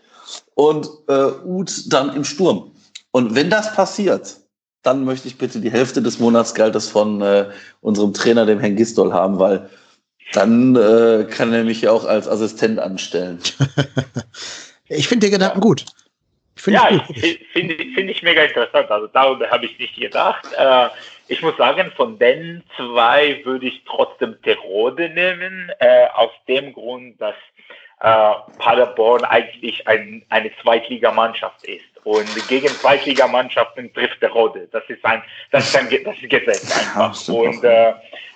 und 0.55 0.89
äh, 1.09 1.31
Uth 1.45 1.93
dann 1.93 2.15
im 2.17 2.25
Sturm. 2.25 2.71
Und 3.11 3.35
wenn 3.35 3.51
das 3.51 3.75
passiert, 3.75 4.39
dann 4.85 5.05
möchte 5.05 5.27
ich 5.27 5.39
bitte 5.39 5.61
die 5.61 5.71
Hälfte 5.71 6.03
des 6.03 6.21
Monatsgeldes 6.21 6.91
von 6.91 7.21
äh, 7.23 7.51
unserem 7.81 8.13
Trainer, 8.15 8.47
dem 8.47 8.61
Herrn 8.61 8.77
Gistol, 8.77 9.13
haben, 9.13 9.39
weil 9.39 9.69
dann 10.33 10.77
äh, 10.77 11.25
kann 11.25 11.53
er 11.53 11.65
mich 11.65 11.83
ja 11.83 11.91
auch 11.91 12.05
als 12.05 12.29
Assistent 12.29 12.79
anstellen. 12.79 13.41
ich 14.89 15.09
finde 15.09 15.27
den 15.27 15.33
Gedanken 15.33 15.61
gut. 15.61 15.85
Ich 16.57 16.67
ja, 16.67 16.89
ich 16.91 17.47
finde 17.53 17.75
find 17.75 18.11
ich 18.11 18.23
mega 18.23 18.43
interessant. 18.43 18.91
Also 18.91 19.07
darüber 19.09 19.51
habe 19.51 19.67
ich 19.67 19.79
nicht 19.79 19.97
gedacht. 19.97 20.47
Äh, 20.57 20.89
ich 21.29 21.43
muss 21.43 21.57
sagen, 21.57 21.91
von 21.97 22.19
den 22.19 22.63
zwei 22.77 23.41
würde 23.45 23.67
ich 23.67 23.83
trotzdem 23.87 24.41
Terode 24.43 25.09
nehmen, 25.09 25.71
äh, 25.79 26.07
aus 26.15 26.31
dem 26.47 26.73
Grund, 26.73 27.21
dass 27.21 27.35
äh, 28.01 28.33
Paderborn 28.59 29.25
eigentlich 29.25 29.87
ein, 29.89 30.25
eine 30.29 30.51
Zweitligamannschaft 30.63 31.65
ist. 31.65 31.94
Und 32.05 32.49
gegen 32.49 32.69
Zweitligamannschaften 32.69 33.93
trifft 33.95 34.21
der 34.21 34.31
Rode. 34.31 34.69
Das 34.73 34.83
ist 34.89 35.05
ein, 35.05 35.23
das 35.51 35.65
ist 35.67 35.77
ein, 35.77 35.89
das 36.05 36.17
ist 36.17 36.29
Gesetz 36.29 36.79
einfach. 36.79 37.29
Und 37.29 37.65
äh, 37.65 37.91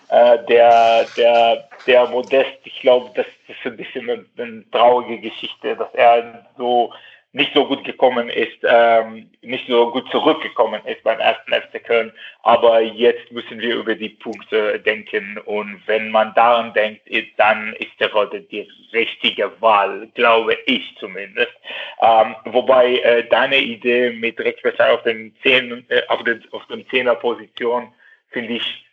äh, 0.09 0.39
der, 0.49 1.07
der, 1.17 1.69
der 1.87 2.07
Modest, 2.09 2.59
ich 2.65 2.81
glaube, 2.81 3.11
das 3.15 3.27
ist 3.47 3.59
ein 3.65 3.77
bisschen 3.77 4.09
eine, 4.09 4.25
eine 4.39 4.71
traurige 4.71 5.21
Geschichte, 5.21 5.77
dass 5.77 5.93
er 5.95 6.47
so 6.57 6.93
nicht 7.33 7.53
so 7.55 7.67
gut 7.67 7.85
gekommen 7.85 8.31
ist, 8.31 8.59
ähm, 8.63 9.31
nicht 9.43 9.69
so 9.69 9.91
gut 9.91 10.11
zurückgekommen 10.11 10.81
ist 10.87 11.03
beim 11.03 11.21
ersten 11.21 11.53
FC 11.53 11.85
Köln. 11.85 12.13
Aber 12.43 12.81
jetzt 12.81 13.31
müssen 13.31 13.61
wir 13.61 13.77
über 13.77 13.95
die 13.95 14.09
Punkte 14.09 14.81
denken. 14.81 15.39
Und 15.45 15.83
wenn 15.87 16.11
man 16.11 16.33
daran 16.35 16.73
denkt, 16.73 17.03
dann 17.37 17.75
ist 17.75 17.93
der 18.01 18.13
Rolle 18.13 18.41
die 18.41 18.67
richtige 18.93 19.53
Wahl, 19.61 20.09
glaube 20.15 20.57
ich 20.67 20.97
zumindest. 20.99 21.53
Ähm, 22.01 22.35
wobei 22.47 22.97
äh, 22.99 23.29
deine 23.29 23.59
Idee 23.59 24.11
mit 24.11 24.41
Rex 24.41 24.63
auf 24.81 25.03
den 25.03 25.35
Zehn, 25.43 25.85
äh, 25.91 26.03
auf 26.09 26.25
den, 26.25 26.43
auf 26.53 26.67
den 26.67 26.89
Zehner-Position 26.89 27.93
finde 28.31 28.55
ich 28.55 28.88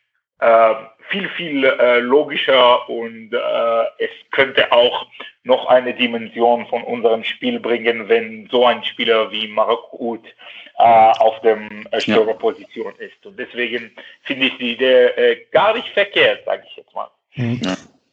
viel, 1.09 1.29
viel 1.29 1.63
äh, 1.63 1.99
logischer 1.99 2.89
und 2.89 3.31
äh, 3.31 4.03
es 4.03 4.09
könnte 4.31 4.71
auch 4.71 5.07
noch 5.43 5.67
eine 5.67 5.93
Dimension 5.93 6.65
von 6.67 6.83
unserem 6.83 7.23
Spiel 7.23 7.59
bringen, 7.59 8.09
wenn 8.09 8.47
so 8.51 8.65
ein 8.65 8.83
Spieler 8.83 9.31
wie 9.31 9.47
Marek 9.47 9.93
Uth 9.93 10.25
äh, 10.77 11.11
auf 11.19 11.39
dem 11.41 11.87
äh, 11.91 12.01
Stürmerposition 12.01 12.93
ja. 12.99 13.05
ist. 13.05 13.25
Und 13.25 13.37
deswegen 13.37 13.91
finde 14.23 14.47
ich 14.47 14.57
die 14.57 14.73
Idee 14.73 15.05
äh, 15.05 15.37
gar 15.51 15.75
nicht 15.75 15.89
verkehrt, 15.89 16.43
sage 16.45 16.63
ich 16.69 16.77
jetzt 16.77 16.93
mal. 16.93 17.09
Mhm. 17.35 17.61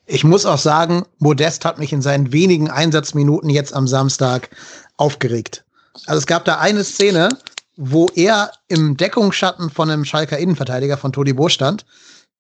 Ich 0.07 0.25
muss 0.25 0.45
auch 0.45 0.59
sagen, 0.59 1.05
Modest 1.19 1.65
hat 1.65 1.79
mich 1.79 1.93
in 1.93 2.03
seinen 2.03 2.33
wenigen 2.33 2.71
Einsatzminuten 2.71 3.49
jetzt 3.49 3.75
am 3.75 3.87
Samstag 3.87 4.51
aufgeregt. 4.97 5.65
Also 6.07 6.19
es 6.19 6.27
gab 6.27 6.45
da 6.45 6.59
eine 6.59 6.85
Szene, 6.85 7.31
wo 7.77 8.09
er 8.15 8.53
im 8.69 8.97
Deckungsschatten 8.97 9.71
von 9.71 9.91
einem 9.91 10.05
Schalker 10.05 10.39
Innenverteidiger 10.39 10.97
von 10.99 11.13
Todi 11.13 11.33
Bo 11.33 11.49
stand 11.49 11.85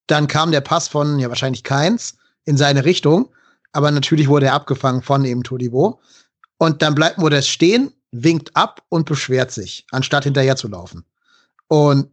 dann 0.06 0.28
kam 0.28 0.52
der 0.52 0.60
Pass 0.60 0.88
von, 0.88 1.18
ja, 1.18 1.28
wahrscheinlich 1.28 1.64
Keins 1.64 2.16
in 2.44 2.56
seine 2.56 2.84
Richtung. 2.84 3.28
Aber 3.72 3.90
natürlich 3.90 4.28
wurde 4.28 4.46
er 4.46 4.54
abgefangen 4.54 5.02
von 5.02 5.24
eben 5.24 5.42
Todibo. 5.42 6.00
Und 6.58 6.82
dann 6.82 6.94
bleibt 6.94 7.18
Modest 7.18 7.48
stehen, 7.48 7.92
winkt 8.10 8.54
ab 8.54 8.82
und 8.88 9.06
beschwert 9.06 9.50
sich, 9.50 9.86
anstatt 9.90 10.24
hinterher 10.24 10.56
zu 10.56 10.68
laufen. 10.68 11.04
Und 11.68 12.08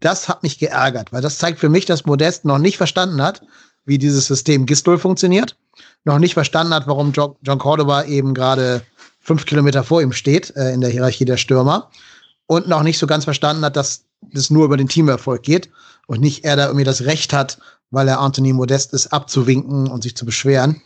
das 0.00 0.28
hat 0.28 0.42
mich 0.42 0.58
geärgert, 0.58 1.12
weil 1.12 1.20
das 1.20 1.38
zeigt 1.38 1.60
für 1.60 1.68
mich, 1.68 1.84
dass 1.84 2.06
Modest 2.06 2.44
noch 2.44 2.58
nicht 2.58 2.78
verstanden 2.78 3.22
hat, 3.22 3.42
wie 3.84 3.98
dieses 3.98 4.26
System 4.26 4.64
Gistol 4.66 4.98
funktioniert, 4.98 5.56
noch 6.04 6.18
nicht 6.18 6.34
verstanden 6.34 6.72
hat, 6.72 6.86
warum 6.86 7.12
John 7.12 7.58
Cordoba 7.58 8.04
eben 8.04 8.32
gerade 8.34 8.82
fünf 9.20 9.44
Kilometer 9.44 9.84
vor 9.84 10.00
ihm 10.00 10.12
steht 10.12 10.56
äh, 10.56 10.72
in 10.72 10.80
der 10.80 10.90
Hierarchie 10.90 11.24
der 11.24 11.36
Stürmer 11.36 11.90
und 12.52 12.68
noch 12.68 12.82
nicht 12.82 12.98
so 12.98 13.06
ganz 13.06 13.24
verstanden 13.24 13.64
hat, 13.64 13.76
dass 13.76 14.04
das 14.20 14.50
nur 14.50 14.66
über 14.66 14.76
den 14.76 14.88
Teamerfolg 14.88 15.42
geht 15.42 15.70
und 16.06 16.20
nicht 16.20 16.44
er 16.44 16.56
da 16.56 16.66
irgendwie 16.66 16.84
das 16.84 17.02
Recht 17.02 17.32
hat, 17.32 17.58
weil 17.90 18.08
er 18.08 18.20
Anthony 18.20 18.52
Modest 18.52 18.92
ist, 18.92 19.08
abzuwinken 19.08 19.88
und 19.88 20.02
sich 20.02 20.16
zu 20.16 20.26
beschweren. 20.26 20.80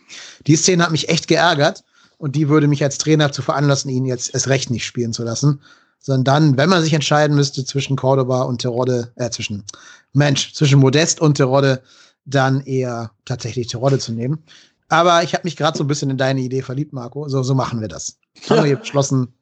Die 0.47 0.57
Szene 0.57 0.85
hat 0.85 0.93
mich 0.93 1.09
echt 1.09 1.29
geärgert 1.29 1.85
und 2.19 2.37
die 2.37 2.49
würde 2.49 2.69
mich 2.69 2.83
als 2.85 2.99
Trainer 2.99 3.33
zu 3.33 3.43
veranlassen, 3.43 3.91
ihn 3.91 4.07
jetzt 4.07 4.33
erst 4.33 4.49
recht 4.49 4.71
nicht 4.71 4.87
spielen 4.87 5.13
zu 5.13 5.25
lassen. 5.25 5.61
Sondern 5.99 6.25
dann, 6.25 6.57
wenn 6.57 6.69
man 6.69 6.83
sich 6.83 6.93
entscheiden 6.93 7.35
müsste 7.35 7.65
zwischen 7.65 7.97
Cordoba 7.97 8.43
und 8.43 8.61
Terodde, 8.61 9.13
äh, 9.17 9.31
zwischen, 9.31 9.65
Mensch, 10.13 10.53
zwischen 10.53 10.79
Modest 10.79 11.21
und 11.21 11.35
Terodde, 11.35 11.83
dann 12.25 12.61
eher 12.61 13.11
tatsächlich 13.25 13.67
Terodde 13.67 13.99
zu 13.99 14.13
nehmen. 14.13 14.45
Aber 14.89 15.25
ich 15.25 15.35
habe 15.35 15.43
mich 15.45 15.57
gerade 15.57 15.77
so 15.77 15.83
ein 15.83 15.89
bisschen 15.89 16.11
in 16.11 16.19
deine 16.19 16.41
Idee 16.41 16.63
verliebt, 16.63 16.93
Marco. 16.93 17.29
So, 17.29 17.43
so 17.43 17.55
machen 17.55 17.81
wir 17.81 17.89
das. 17.89 18.19
Haben 18.49 18.65
wir 18.65 18.77
beschlossen. 18.77 19.35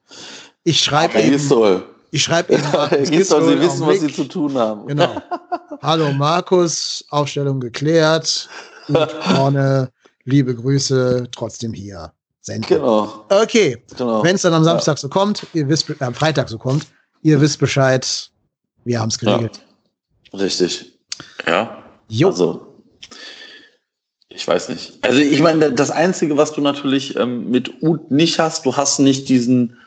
Ich 0.62 0.80
schreibe 0.80 1.20
eben, 1.20 1.93
ich 2.14 2.22
schreibe 2.22 2.54
Ihnen. 2.54 2.62
Sie 3.04 3.18
wissen, 3.18 3.86
was 3.86 4.00
Sie 4.00 4.12
zu 4.12 4.24
tun 4.24 4.56
haben. 4.56 4.86
Genau. 4.86 5.20
Hallo 5.82 6.12
Markus, 6.12 7.04
Aufstellung 7.10 7.58
geklärt. 7.58 8.48
Gut, 8.86 9.10
vorne, 9.22 9.90
liebe 10.24 10.54
Grüße, 10.54 11.26
trotzdem 11.32 11.72
hier. 11.72 12.12
Senden. 12.40 12.68
Genau. 12.68 13.24
Okay. 13.30 13.82
Genau. 13.96 14.22
Wenn 14.22 14.36
es 14.36 14.42
dann 14.42 14.54
am 14.54 14.62
Samstag 14.62 14.96
ja. 14.96 15.00
so 15.00 15.08
kommt, 15.08 15.44
ihr 15.54 15.68
wisst, 15.68 15.90
äh, 15.90 15.94
am 16.00 16.14
Freitag 16.14 16.48
so 16.48 16.58
kommt, 16.58 16.86
ihr 17.22 17.40
wisst 17.40 17.58
Bescheid, 17.58 18.30
wir 18.84 19.00
haben 19.00 19.08
es 19.08 19.18
geregelt. 19.18 19.60
Ja. 20.32 20.38
Richtig. 20.38 20.92
Ja. 21.46 21.82
Jo. 22.08 22.28
Also, 22.28 22.84
ich 24.28 24.46
weiß 24.46 24.68
nicht. 24.68 24.98
Also 25.02 25.18
ich 25.18 25.40
meine, 25.40 25.72
das 25.72 25.90
Einzige, 25.90 26.36
was 26.36 26.52
du 26.52 26.60
natürlich 26.60 27.16
ähm, 27.16 27.50
mit 27.50 27.82
Ut 27.82 28.10
nicht 28.10 28.38
hast, 28.38 28.66
du 28.66 28.76
hast 28.76 29.00
nicht 29.00 29.28
diesen 29.28 29.78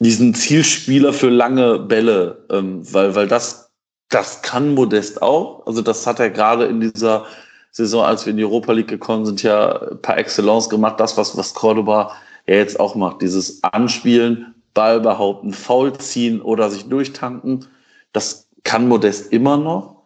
diesen 0.00 0.34
Zielspieler 0.34 1.12
für 1.12 1.28
lange 1.28 1.78
Bälle, 1.78 2.44
ähm, 2.50 2.82
weil, 2.92 3.14
weil 3.14 3.28
das, 3.28 3.70
das 4.08 4.42
kann 4.42 4.74
Modest 4.74 5.22
auch. 5.22 5.66
Also 5.66 5.82
das 5.82 6.06
hat 6.06 6.18
er 6.18 6.30
gerade 6.30 6.64
in 6.64 6.80
dieser 6.80 7.26
Saison, 7.70 8.04
als 8.04 8.26
wir 8.26 8.32
in 8.32 8.38
die 8.38 8.44
Europa 8.44 8.72
League 8.72 8.88
gekommen 8.88 9.26
sind, 9.26 9.42
ja 9.42 9.78
par 10.02 10.18
excellence 10.18 10.68
gemacht. 10.68 10.98
Das, 10.98 11.16
was, 11.16 11.36
was 11.36 11.54
Cordoba 11.54 12.16
ja 12.46 12.56
jetzt 12.56 12.80
auch 12.80 12.94
macht. 12.94 13.22
Dieses 13.22 13.62
Anspielen, 13.62 14.54
Ball 14.72 15.00
behaupten, 15.00 15.52
Foul 15.52 15.92
ziehen 15.98 16.40
oder 16.40 16.70
sich 16.70 16.88
durchtanken. 16.88 17.66
Das 18.12 18.48
kann 18.64 18.88
Modest 18.88 19.32
immer 19.32 19.56
noch. 19.56 19.96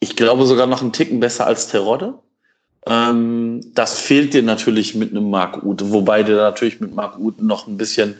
Ich 0.00 0.16
glaube 0.16 0.46
sogar 0.46 0.66
noch 0.66 0.82
einen 0.82 0.92
Ticken 0.92 1.20
besser 1.20 1.46
als 1.46 1.68
Terodde. 1.68 2.14
Ähm, 2.86 3.60
das 3.74 3.98
fehlt 3.98 4.34
dir 4.34 4.42
natürlich 4.42 4.94
mit 4.94 5.10
einem 5.10 5.30
Marc 5.30 5.62
Ute, 5.62 5.92
wobei 5.92 6.22
dir 6.22 6.36
natürlich 6.36 6.80
mit 6.80 6.94
Marc 6.94 7.18
Ute 7.18 7.44
noch 7.44 7.66
ein 7.66 7.76
bisschen 7.76 8.16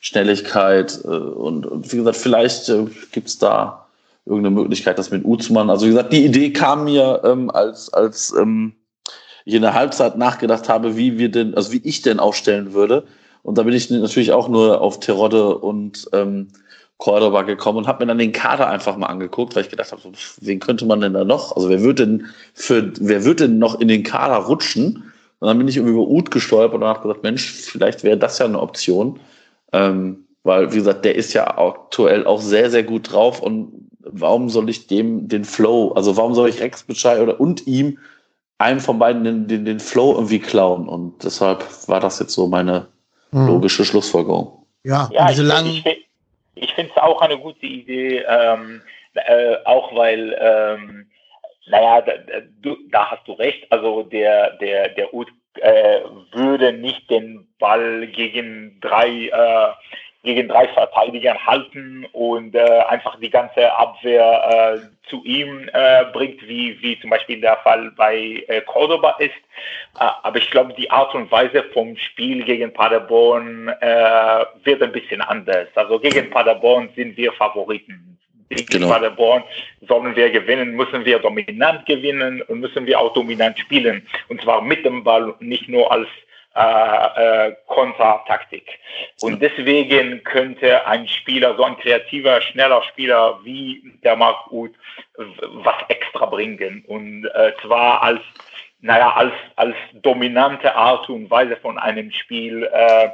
Schnelligkeit 0.00 1.00
äh, 1.04 1.08
und, 1.08 1.66
und, 1.66 1.92
wie 1.92 1.96
gesagt, 1.96 2.16
vielleicht 2.16 2.68
äh, 2.68 2.86
gibt 3.12 3.28
es 3.28 3.38
da 3.38 3.86
irgendeine 4.24 4.54
Möglichkeit, 4.54 4.98
das 4.98 5.10
mit 5.10 5.24
U 5.24 5.36
zu 5.36 5.52
machen. 5.52 5.70
Also 5.70 5.86
wie 5.86 5.90
gesagt, 5.90 6.12
die 6.12 6.24
Idee 6.24 6.52
kam 6.52 6.84
mir, 6.84 7.22
ähm, 7.24 7.50
als, 7.50 7.92
als 7.92 8.34
ähm, 8.38 8.74
ich 9.44 9.54
in 9.54 9.62
der 9.62 9.74
Halbzeit 9.74 10.18
nachgedacht 10.18 10.68
habe, 10.68 10.96
wie 10.96 11.18
wir 11.18 11.30
denn, 11.30 11.54
also 11.54 11.72
wie 11.72 11.80
ich 11.84 12.02
denn 12.02 12.18
aufstellen 12.18 12.72
würde. 12.72 13.04
Und 13.42 13.58
da 13.58 13.62
bin 13.62 13.74
ich 13.74 13.88
natürlich 13.90 14.32
auch 14.32 14.48
nur 14.48 14.80
auf 14.80 14.98
Terodde 14.98 15.56
und 15.58 16.08
ähm, 16.12 16.48
Cordoba 16.98 17.42
gekommen 17.42 17.78
und 17.78 17.86
habe 17.86 18.04
mir 18.04 18.08
dann 18.08 18.18
den 18.18 18.32
Kader 18.32 18.68
einfach 18.68 18.96
mal 18.96 19.06
angeguckt, 19.06 19.54
weil 19.54 19.62
ich 19.62 19.70
gedacht 19.70 19.92
habe, 19.92 20.02
wen 20.40 20.60
könnte 20.60 20.86
man 20.86 21.00
denn 21.00 21.12
da 21.12 21.24
noch? 21.24 21.54
Also 21.54 21.68
wer 21.68 21.82
wird 21.82 21.98
denn 21.98 22.26
für, 22.54 22.92
wer 23.00 23.24
wird 23.24 23.40
denn 23.40 23.58
noch 23.58 23.80
in 23.80 23.88
den 23.88 24.02
Kader 24.02 24.36
rutschen? 24.36 25.12
Und 25.38 25.48
dann 25.48 25.58
bin 25.58 25.68
ich 25.68 25.76
über 25.76 25.90
Ut 25.90 26.30
gestolpert 26.30 26.80
und 26.80 26.88
habe 26.88 27.02
gesagt, 27.02 27.22
Mensch, 27.22 27.50
vielleicht 27.50 28.02
wäre 28.02 28.16
das 28.16 28.38
ja 28.38 28.46
eine 28.46 28.60
Option. 28.60 29.20
Ähm, 29.72 30.26
weil, 30.42 30.72
wie 30.72 30.76
gesagt, 30.76 31.04
der 31.04 31.16
ist 31.16 31.32
ja 31.32 31.58
aktuell 31.58 32.26
auch 32.26 32.40
sehr, 32.40 32.70
sehr 32.70 32.84
gut 32.84 33.12
drauf 33.12 33.42
und 33.42 33.88
warum 34.06 34.48
soll 34.48 34.70
ich 34.70 34.86
dem 34.86 35.28
den 35.28 35.44
Flow, 35.44 35.92
also 35.92 36.16
warum 36.16 36.34
soll 36.34 36.48
ich 36.48 36.60
Rex 36.60 36.84
Bescheid 36.84 37.20
oder 37.20 37.40
und 37.40 37.66
ihm 37.66 37.98
einem 38.58 38.80
von 38.80 38.98
beiden 38.98 39.24
den, 39.24 39.48
den, 39.48 39.64
den 39.64 39.80
Flow 39.80 40.14
irgendwie 40.14 40.38
klauen? 40.38 40.88
Und 40.88 41.24
deshalb 41.24 41.64
war 41.88 42.00
das 42.00 42.20
jetzt 42.20 42.32
so 42.32 42.46
meine 42.46 42.86
hm. 43.30 43.46
logische 43.46 43.84
Schlussfolgerung. 43.84 44.64
Ja, 44.84 45.08
ja 45.12 45.28
diese 45.28 45.42
langen. 45.42 45.82
Ich, 45.84 46.08
ich 46.54 46.72
finde 46.74 46.92
es 46.94 47.02
auch 47.02 47.20
eine 47.20 47.38
gute 47.38 47.66
Idee, 47.66 48.24
ähm, 48.28 48.80
äh, 49.14 49.56
auch 49.64 49.94
weil, 49.94 50.36
ähm, 50.40 51.06
naja, 51.66 52.02
da, 52.02 52.12
du, 52.62 52.76
da 52.90 53.10
hast 53.10 53.26
du 53.26 53.32
recht, 53.32 53.70
also 53.70 54.04
der, 54.04 54.56
der, 54.58 54.90
der 54.90 55.12
Ut 55.12 55.28
äh, 55.62 56.00
würde 56.32 56.72
nicht 56.72 57.10
den 57.10 57.46
Ball 57.58 58.06
gegen 58.08 58.78
drei 58.80 59.28
äh, 59.28 59.72
gegen 60.26 60.48
drei 60.48 60.66
Verteidigern 60.68 61.38
halten 61.46 62.04
und 62.12 62.54
äh, 62.54 62.80
einfach 62.88 63.18
die 63.20 63.30
ganze 63.30 63.72
Abwehr 63.72 64.80
äh, 64.82 65.08
zu 65.08 65.22
ihm 65.24 65.70
äh, 65.72 66.04
bringt, 66.06 66.42
wie, 66.48 66.76
wie 66.82 66.98
zum 67.00 67.10
Beispiel 67.10 67.40
der 67.40 67.56
Fall 67.58 67.92
bei 67.96 68.44
Cordoba 68.66 69.16
ist. 69.20 69.34
Aber 69.94 70.36
ich 70.36 70.50
glaube, 70.50 70.74
die 70.74 70.90
Art 70.90 71.14
und 71.14 71.30
Weise 71.30 71.62
vom 71.72 71.96
Spiel 71.96 72.42
gegen 72.42 72.72
Paderborn 72.72 73.68
wird 73.68 74.82
ein 74.82 74.92
bisschen 74.92 75.22
anders. 75.22 75.68
Also 75.76 76.00
gegen 76.00 76.28
Paderborn 76.28 76.90
sind 76.96 77.16
wir 77.16 77.32
Favoriten. 77.32 78.15
Genau. 78.48 78.88
Paderborn 78.88 79.42
sollen 79.88 80.14
wir 80.14 80.30
gewinnen, 80.30 80.76
müssen 80.76 81.04
wir 81.04 81.18
dominant 81.18 81.84
gewinnen 81.86 82.42
und 82.42 82.60
müssen 82.60 82.86
wir 82.86 83.00
auch 83.00 83.12
dominant 83.12 83.58
spielen. 83.58 84.06
Und 84.28 84.40
zwar 84.42 84.62
mit 84.62 84.84
dem 84.84 85.02
Ball, 85.02 85.34
nicht 85.40 85.68
nur 85.68 85.90
als 85.90 86.08
äh, 86.56 87.48
äh, 87.48 87.56
Kontertaktik. 87.66 88.66
Und 89.20 89.42
deswegen 89.42 90.24
könnte 90.24 90.86
ein 90.86 91.06
Spieler, 91.06 91.54
so 91.54 91.64
ein 91.64 91.76
kreativer, 91.76 92.40
schneller 92.40 92.82
Spieler 92.84 93.40
wie 93.42 93.82
der 94.02 94.16
Mark 94.16 94.50
Uth, 94.50 94.72
was 95.16 95.74
extra 95.88 96.24
bringen. 96.24 96.82
Und 96.86 97.26
äh, 97.26 97.52
zwar 97.60 98.02
als, 98.02 98.22
naja, 98.80 99.12
als, 99.16 99.34
als 99.56 99.76
dominante 100.00 100.74
Art 100.74 101.10
und 101.10 101.30
Weise 101.30 101.56
von 101.56 101.76
einem 101.78 102.10
Spiel, 102.10 102.62
äh, 102.72 103.08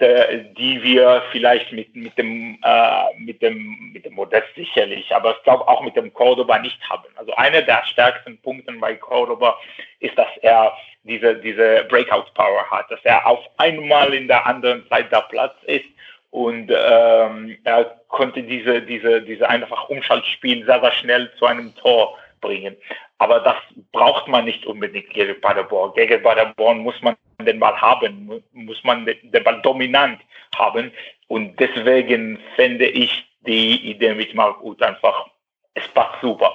die 0.00 0.82
wir 0.82 1.22
vielleicht 1.30 1.72
mit, 1.72 1.94
mit 1.94 2.16
dem, 2.16 2.58
äh, 2.62 3.18
mit 3.18 3.40
dem, 3.42 3.90
mit 3.92 4.04
dem 4.04 4.14
Modest 4.14 4.48
sicherlich, 4.54 5.14
aber 5.14 5.36
ich 5.36 5.42
glaube 5.42 5.66
auch 5.68 5.82
mit 5.82 5.96
dem 5.96 6.12
Cordoba 6.12 6.58
nicht 6.58 6.78
haben. 6.88 7.04
Also 7.16 7.34
einer 7.34 7.62
der 7.62 7.84
stärksten 7.84 8.38
Punkte 8.38 8.72
bei 8.74 8.94
Cordoba 8.94 9.58
ist, 10.00 10.16
dass 10.16 10.28
er 10.42 10.72
diese, 11.04 11.36
diese 11.36 11.84
Breakout-Power 11.88 12.70
hat, 12.70 12.90
dass 12.90 13.00
er 13.04 13.26
auf 13.26 13.40
einmal 13.56 14.12
in 14.14 14.28
der 14.28 14.46
anderen 14.46 14.84
Seite 14.88 15.24
Platz 15.28 15.54
ist 15.64 15.86
und 16.30 16.70
ähm, 16.70 17.58
er 17.64 17.84
konnte 18.08 18.42
diese, 18.42 18.82
diese, 18.82 19.22
diese 19.22 19.48
einfach 19.48 19.88
Umschaltspiel 19.88 20.64
sehr, 20.64 20.80
sehr 20.80 20.92
schnell 20.92 21.30
zu 21.38 21.46
einem 21.46 21.74
Tor 21.76 22.16
bringen. 22.40 22.76
Aber 23.18 23.40
das 23.40 23.56
braucht 23.92 24.28
man 24.28 24.44
nicht 24.44 24.64
unbedingt 24.66 25.10
gegen 25.10 25.40
Paderborn. 25.40 25.92
Gegen 25.94 26.22
Paderborn 26.22 26.78
muss 26.78 27.00
man 27.02 27.16
den 27.44 27.58
Ball 27.58 27.76
haben, 27.80 28.42
muss 28.52 28.84
man 28.84 29.06
den 29.06 29.44
Ball 29.44 29.60
dominant 29.62 30.20
haben. 30.56 30.90
Und 31.28 31.58
deswegen 31.58 32.38
fände 32.56 32.86
ich 32.86 33.24
die 33.46 33.90
Idee 33.90 34.14
mit 34.14 34.34
Mark 34.34 34.62
Uth 34.62 34.82
einfach, 34.82 35.26
es 35.74 35.86
passt 35.88 36.20
super, 36.20 36.52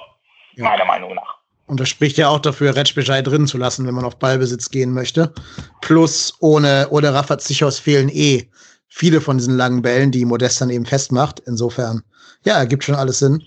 ja. 0.54 0.64
meiner 0.64 0.84
Meinung 0.84 1.14
nach. 1.14 1.36
Und 1.66 1.80
das 1.80 1.88
spricht 1.88 2.16
ja 2.16 2.28
auch 2.28 2.38
dafür, 2.38 2.76
Retschbeschei 2.76 3.22
drin 3.22 3.46
zu 3.46 3.58
lassen, 3.58 3.86
wenn 3.86 3.94
man 3.94 4.04
auf 4.04 4.18
Ballbesitz 4.18 4.70
gehen 4.70 4.92
möchte. 4.92 5.32
Plus, 5.80 6.36
ohne 6.40 6.88
oder 6.90 7.12
Raffat 7.12 7.42
Sichos 7.42 7.80
fehlen 7.80 8.08
eh 8.08 8.48
viele 8.88 9.20
von 9.20 9.38
diesen 9.38 9.56
langen 9.56 9.82
Bällen, 9.82 10.12
die 10.12 10.24
Modest 10.24 10.60
dann 10.60 10.70
eben 10.70 10.86
festmacht. 10.86 11.40
Insofern, 11.46 12.02
ja, 12.44 12.58
ergibt 12.58 12.84
schon 12.84 12.94
alles 12.94 13.18
Sinn. 13.18 13.42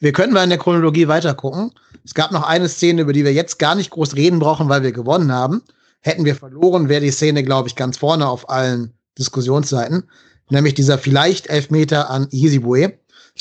Wir 0.00 0.12
können 0.12 0.32
mal 0.32 0.44
in 0.44 0.50
der 0.50 0.58
Chronologie 0.58 1.08
weiter 1.08 1.34
gucken. 1.34 1.72
Es 2.04 2.14
gab 2.14 2.30
noch 2.30 2.44
eine 2.44 2.68
Szene, 2.68 3.02
über 3.02 3.12
die 3.12 3.24
wir 3.24 3.32
jetzt 3.32 3.58
gar 3.58 3.74
nicht 3.74 3.90
groß 3.90 4.14
reden 4.14 4.38
brauchen, 4.38 4.68
weil 4.68 4.82
wir 4.82 4.92
gewonnen 4.92 5.32
haben. 5.32 5.62
Hätten 6.00 6.24
wir 6.24 6.36
verloren, 6.36 6.88
wäre 6.88 7.00
die 7.00 7.10
Szene, 7.10 7.42
glaube 7.42 7.68
ich, 7.68 7.74
ganz 7.74 7.98
vorne 7.98 8.28
auf 8.28 8.48
allen 8.48 8.92
Diskussionsseiten. 9.18 10.04
Nämlich 10.50 10.74
dieser 10.74 10.98
vielleicht 10.98 11.48
Elfmeter 11.48 12.10
an 12.10 12.28
Yizibue 12.30 12.92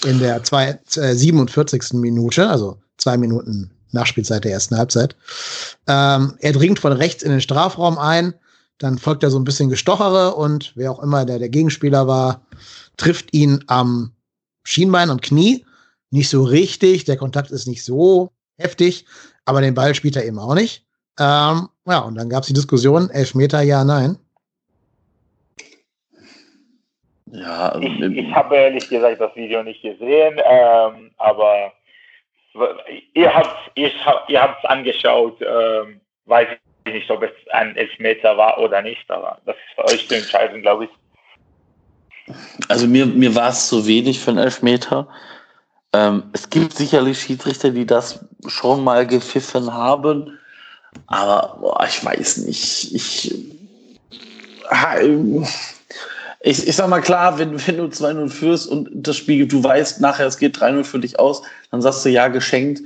in 0.03 0.19
der 0.19 0.43
zwei, 0.43 0.79
äh, 0.95 1.13
47. 1.13 1.93
Minute, 1.93 2.49
also 2.49 2.77
zwei 2.97 3.17
Minuten 3.17 3.71
Nachspielzeit 3.91 4.43
der 4.43 4.51
ersten 4.51 4.77
Halbzeit. 4.77 5.15
Ähm, 5.87 6.35
er 6.39 6.53
dringt 6.53 6.79
von 6.79 6.91
rechts 6.91 7.23
in 7.23 7.31
den 7.31 7.41
Strafraum 7.41 7.97
ein, 7.97 8.33
dann 8.79 8.97
folgt 8.97 9.23
er 9.23 9.31
so 9.31 9.39
ein 9.39 9.43
bisschen 9.43 9.69
Gestochere 9.69 10.35
und 10.35 10.73
wer 10.75 10.91
auch 10.91 11.01
immer 11.01 11.25
der, 11.25 11.39
der 11.39 11.49
Gegenspieler 11.49 12.07
war, 12.07 12.41
trifft 12.97 13.33
ihn 13.33 13.63
am 13.67 14.11
Schienbein 14.63 15.09
und 15.09 15.21
Knie. 15.21 15.65
Nicht 16.09 16.29
so 16.29 16.43
richtig, 16.43 17.05
der 17.05 17.17
Kontakt 17.17 17.51
ist 17.51 17.67
nicht 17.67 17.83
so 17.83 18.31
heftig, 18.57 19.05
aber 19.45 19.61
den 19.61 19.73
Ball 19.73 19.93
spielt 19.93 20.15
er 20.15 20.25
eben 20.25 20.39
auch 20.39 20.55
nicht. 20.55 20.85
Ähm, 21.19 21.69
ja, 21.85 21.99
und 21.99 22.15
dann 22.15 22.29
gab 22.29 22.41
es 22.41 22.47
die 22.47 22.53
Diskussion, 22.53 23.09
Elfmeter, 23.09 23.61
ja, 23.61 23.83
nein. 23.83 24.17
Ja, 27.31 27.69
also 27.69 27.87
ich, 27.87 27.99
ich 27.99 28.33
habe 28.33 28.55
ehrlich 28.55 28.87
gesagt 28.87 29.19
das 29.19 29.35
Video 29.35 29.61
nicht 29.63 29.81
gesehen, 29.81 30.39
ähm, 30.49 31.11
aber 31.17 31.73
ihr 33.13 33.33
habt 33.33 33.71
ihr, 33.75 33.91
ihr 34.27 34.41
habt's 34.41 34.65
angeschaut, 34.65 35.37
ähm, 35.41 35.99
weiß 36.25 36.47
ich 36.85 36.93
nicht, 36.93 37.11
ob 37.11 37.23
es 37.23 37.31
ein 37.51 37.75
Elfmeter 37.75 38.37
war 38.37 38.57
oder 38.59 38.81
nicht, 38.81 39.09
aber 39.11 39.39
das 39.45 39.55
ist 39.55 39.75
für 39.75 39.93
euch 39.93 40.07
zu 40.07 40.15
entscheiden, 40.15 40.61
glaube 40.61 40.85
ich. 40.85 42.35
Also 42.69 42.87
mir, 42.87 43.05
mir 43.05 43.33
war 43.35 43.49
es 43.49 43.67
zu 43.67 43.85
wenig 43.87 44.19
für 44.19 44.31
einen 44.31 44.39
Elfmeter. 44.39 45.07
Ähm, 45.93 46.23
es 46.33 46.49
gibt 46.49 46.73
sicherlich 46.73 47.21
Schiedsrichter, 47.21 47.71
die 47.71 47.85
das 47.85 48.19
schon 48.47 48.83
mal 48.83 49.07
gepfiffen 49.07 49.73
haben, 49.73 50.37
aber 51.05 51.57
boah, 51.59 51.85
ich 51.87 52.03
weiß 52.03 52.37
nicht. 52.37 52.93
Ich, 52.93 53.33
ich, 56.41 56.67
ich 56.67 56.75
sag 56.75 56.89
mal 56.89 57.01
klar, 57.01 57.39
wenn, 57.39 57.65
wenn 57.67 57.77
du 57.77 57.85
2-0 57.85 58.29
führst 58.29 58.67
und 58.67 58.89
das 58.93 59.15
Spiel, 59.15 59.47
du 59.47 59.63
weißt 59.63 60.01
nachher, 60.01 60.27
es 60.27 60.37
geht 60.37 60.57
3-0 60.57 60.83
für 60.83 60.99
dich 60.99 61.19
aus, 61.19 61.41
dann 61.71 61.81
sagst 61.81 62.05
du 62.05 62.09
ja, 62.09 62.27
geschenkt. 62.27 62.81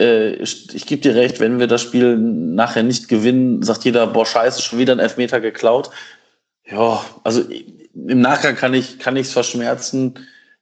Äh, 0.00 0.34
ich, 0.34 0.74
ich 0.74 0.86
gebe 0.86 1.02
dir 1.02 1.14
recht, 1.14 1.40
wenn 1.40 1.58
wir 1.60 1.68
das 1.68 1.82
Spiel 1.82 2.16
nachher 2.16 2.82
nicht 2.82 3.08
gewinnen, 3.08 3.62
sagt 3.62 3.84
jeder, 3.84 4.06
boah, 4.06 4.26
scheiße, 4.26 4.62
schon 4.62 4.78
wieder 4.78 4.94
ein 4.94 4.98
Elfmeter 4.98 5.40
geklaut. 5.40 5.90
Ja, 6.64 7.04
also 7.24 7.42
im 7.94 8.20
Nachgang 8.20 8.56
kann 8.56 8.74
ich 8.74 8.98
es 8.98 9.32
verschmerzen. 9.32 10.14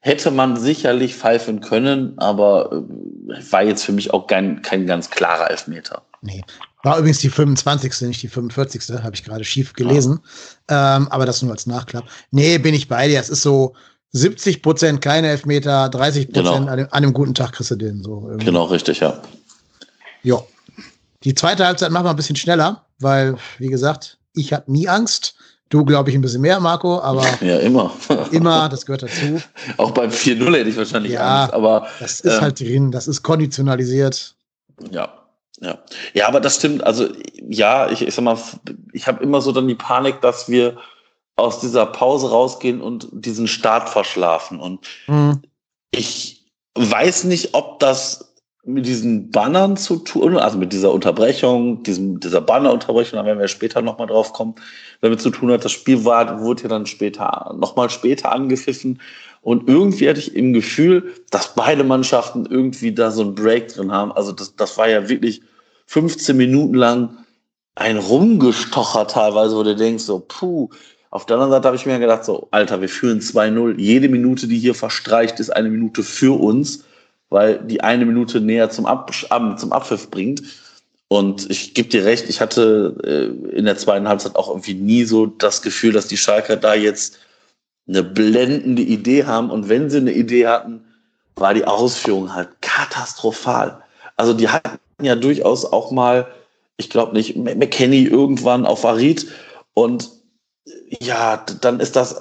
Hätte 0.03 0.31
man 0.31 0.57
sicherlich 0.57 1.15
pfeifen 1.15 1.61
können, 1.61 2.19
aber 2.19 2.73
äh, 2.73 3.53
war 3.53 3.63
jetzt 3.63 3.85
für 3.85 3.93
mich 3.93 4.13
auch 4.13 4.27
kein, 4.27 4.63
kein 4.63 4.87
ganz 4.87 5.11
klarer 5.11 5.51
Elfmeter. 5.51 6.03
Nee. 6.23 6.43
War 6.83 6.99
übrigens 6.99 7.19
die 7.19 7.29
25. 7.29 8.09
nicht 8.09 8.23
die 8.23 8.29
45. 8.29 9.03
Habe 9.03 9.15
ich 9.15 9.25
gerade 9.25 9.45
schief 9.45 9.75
gelesen. 9.75 10.21
Ja. 10.71 10.97
Ähm, 10.97 11.09
aber 11.09 11.27
das 11.27 11.43
nur 11.43 11.53
als 11.53 11.67
Nachklapp. 11.67 12.05
Nee, 12.31 12.57
bin 12.59 12.75
ich 12.75 12.89
bei 12.89 13.09
dir. 13.09 13.21
Es 13.21 13.29
ist 13.29 13.43
so 13.43 13.75
70 14.13 14.63
Prozent 14.63 15.03
keine 15.03 15.29
Elfmeter, 15.29 15.91
30 15.91 16.33
Prozent 16.33 16.47
genau. 16.47 16.73
an, 16.73 16.81
an, 16.81 16.89
einem 16.91 17.13
guten 17.13 17.35
Tag 17.35 17.53
kriegst 17.53 17.71
du 17.71 17.77
den. 17.77 18.03
So 18.03 18.27
irgendwie. 18.27 18.47
Genau, 18.47 18.65
richtig, 18.65 19.01
ja. 19.01 19.21
Ja. 20.23 20.43
Die 21.25 21.35
zweite 21.35 21.67
Halbzeit 21.67 21.91
machen 21.91 22.07
wir 22.07 22.11
ein 22.11 22.17
bisschen 22.17 22.37
schneller, 22.37 22.87
weil, 22.99 23.37
wie 23.59 23.69
gesagt, 23.69 24.19
ich 24.35 24.55
habe 24.55 24.73
nie 24.73 24.89
Angst. 24.89 25.35
Du, 25.71 25.85
glaube 25.85 26.11
ich, 26.11 26.17
ein 26.17 26.21
bisschen 26.21 26.41
mehr, 26.43 26.59
Marco, 26.59 27.01
aber. 27.01 27.25
Ja, 27.41 27.59
immer. 27.59 27.93
immer, 28.33 28.69
das 28.69 28.85
gehört 28.85 29.05
dazu. 29.05 29.41
Auch 29.77 29.93
beim 29.93 30.11
4-0 30.11 30.57
hätte 30.57 30.69
ich 30.69 30.77
wahrscheinlich 30.77 31.13
ja, 31.13 31.43
Angst, 31.43 31.55
aber. 31.55 31.87
Das 32.01 32.21
ist 32.21 32.35
ähm, 32.35 32.41
halt 32.41 32.61
drin, 32.61 32.91
das 32.91 33.07
ist 33.07 33.23
konditionalisiert. 33.23 34.35
Ja, 34.91 35.15
ja. 35.61 35.79
Ja, 36.13 36.27
aber 36.27 36.41
das 36.41 36.57
stimmt. 36.57 36.83
Also, 36.85 37.09
ja, 37.49 37.89
ich, 37.89 38.03
ich 38.03 38.15
sag 38.15 38.25
mal, 38.25 38.37
ich 38.93 39.07
habe 39.07 39.23
immer 39.23 39.41
so 39.41 39.53
dann 39.53 39.69
die 39.69 39.77
Panik, 39.77 40.21
dass 40.21 40.49
wir 40.49 40.77
aus 41.37 41.61
dieser 41.61 41.87
Pause 41.87 42.31
rausgehen 42.31 42.81
und 42.81 43.09
diesen 43.13 43.47
Start 43.47 43.89
verschlafen. 43.89 44.59
Und 44.59 44.81
mhm. 45.07 45.41
ich 45.93 46.47
weiß 46.75 47.25
nicht, 47.25 47.55
ob 47.55 47.79
das 47.79 48.30
mit 48.65 48.85
diesen 48.85 49.31
Bannern 49.31 49.77
zu 49.77 49.97
tun, 49.97 50.37
also 50.37 50.59
mit 50.59 50.73
dieser 50.73 50.93
Unterbrechung, 50.93 51.83
diesem, 51.83 52.21
dieser 52.21 52.43
Bannerunterbrechung, 52.43 53.19
da 53.19 53.25
werden 53.25 53.39
wir 53.39 53.49
später 53.49 53.81
nochmal 53.81 54.07
drauf 54.07 54.33
kommen, 54.33 54.55
damit 55.01 55.21
zu 55.21 55.31
tun 55.31 55.51
hat. 55.51 55.65
Das 55.65 55.73
Spiel 55.73 56.05
war, 56.05 56.41
wurde 56.41 56.65
ja 56.65 56.69
dann 56.69 56.87
später, 56.87 57.55
nochmal 57.59 57.89
später 57.89 58.33
angepfiffen. 58.33 59.01
Und 59.43 59.69
irgendwie 59.69 60.09
hatte 60.09 60.21
ich 60.21 60.35
im 60.35 60.53
Gefühl, 60.53 61.15
dass 61.31 61.55
beide 61.55 61.85
Mannschaften 61.85 62.45
irgendwie 62.45 62.93
da 62.93 63.11
so 63.11 63.23
einen 63.23 63.35
Break 63.35 63.69
drin 63.69 63.91
haben. 63.93 64.13
Also 64.13 64.33
das, 64.33 64.55
das 64.57 64.77
war 64.77 64.89
ja 64.89 65.09
wirklich 65.09 65.41
15 65.87 66.37
Minuten 66.37 66.75
lang 66.75 67.17
ein 67.75 67.97
Rumgestocher 67.97 69.07
teilweise, 69.07 69.57
wo 69.57 69.63
du 69.63 69.75
denkst, 69.75 70.05
so, 70.05 70.21
puh. 70.21 70.69
Auf 71.13 71.27
der 71.27 71.37
anderen 71.37 71.51
Seite 71.51 71.67
habe 71.67 71.77
ich 71.77 71.87
mir 71.87 71.99
gedacht, 71.99 72.25
so, 72.25 72.47
Alter, 72.51 72.81
wir 72.81 72.89
führen 72.89 73.21
2-0. 73.21 73.79
Jede 73.79 74.09
Minute, 74.09 74.47
die 74.47 74.59
hier 74.59 74.75
verstreicht, 74.75 75.41
ist 75.41 75.51
eine 75.51 75.71
Minute 75.71 76.03
für 76.03 76.39
uns, 76.39 76.85
weil 77.31 77.59
die 77.61 77.81
eine 77.81 78.05
Minute 78.05 78.41
näher 78.41 78.71
zum, 78.71 78.87
Ab 78.87 79.11
zum 79.13 79.73
Abpfiff 79.73 80.11
bringt. 80.11 80.43
Und 81.09 81.51
ich 81.51 81.75
gebe 81.75 81.89
dir 81.89 82.05
recht, 82.05 82.29
ich 82.29 82.41
hatte 82.41 82.95
äh, 83.03 83.57
in 83.57 83.65
der 83.65 83.77
zweiten 83.77 84.07
Halbzeit 84.07 84.37
auch 84.37 84.49
irgendwie 84.49 84.75
nie 84.75 85.05
so 85.05 85.27
das 85.27 85.63
Gefühl, 85.63 85.93
dass 85.93 86.07
die 86.07 86.17
Schalker 86.17 86.57
da 86.57 86.75
jetzt 86.75 87.19
eine 87.89 88.03
blendende 88.03 88.83
Idee 88.83 89.25
haben. 89.25 89.51
Und 89.51 89.69
wenn 89.69 89.91
sie 89.91 89.99
eine 89.99 90.13
Idee 90.13 90.47
hatten, 90.47 90.85
war 91.35 91.55
die 91.55 91.65
Ausführung 91.65 92.35
halt 92.35 92.49
katastrophal. 92.61 93.83
Also 94.17 94.35
die 94.35 94.49
hatten 94.49 94.79
ja 95.03 95.17
durchaus 95.17 95.65
auch 95.65 95.91
mal, 95.91 96.29
ich 96.77 96.91
glaube 96.91 97.15
nicht, 97.15 97.37
McKenny 97.37 98.05
irgendwann 98.05 98.67
auf 98.67 98.85
Arid 98.85 99.27
und 99.75 100.11
ja, 101.01 101.45
dann 101.61 101.81
ist 101.81 101.97
das 101.97 102.21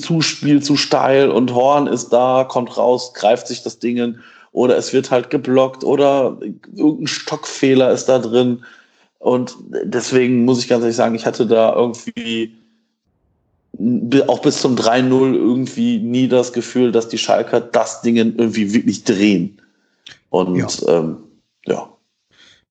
Zuspiel 0.00 0.62
zu 0.62 0.76
steil 0.76 1.30
und 1.30 1.54
Horn 1.54 1.86
ist 1.86 2.08
da, 2.08 2.44
kommt 2.44 2.76
raus, 2.76 3.14
greift 3.14 3.46
sich 3.46 3.62
das 3.62 3.78
Ding 3.78 4.18
oder 4.56 4.78
es 4.78 4.94
wird 4.94 5.10
halt 5.10 5.28
geblockt 5.28 5.84
oder 5.84 6.38
irgendein 6.74 7.06
Stockfehler 7.06 7.90
ist 7.90 8.06
da 8.06 8.18
drin. 8.18 8.64
Und 9.18 9.54
deswegen 9.84 10.46
muss 10.46 10.60
ich 10.60 10.68
ganz 10.68 10.80
ehrlich 10.80 10.96
sagen, 10.96 11.14
ich 11.14 11.26
hatte 11.26 11.46
da 11.46 11.74
irgendwie 11.74 12.56
auch 14.26 14.40
bis 14.40 14.62
zum 14.62 14.74
3-0 14.74 15.34
irgendwie 15.34 15.98
nie 15.98 16.26
das 16.26 16.54
Gefühl, 16.54 16.90
dass 16.90 17.08
die 17.08 17.18
Schalker 17.18 17.60
das 17.60 18.00
Ding 18.00 18.16
irgendwie 18.16 18.72
wirklich 18.72 19.04
drehen. 19.04 19.60
Und 20.30 20.56
ja. 20.56 20.68
Ähm, 20.88 21.18
ja. 21.66 21.90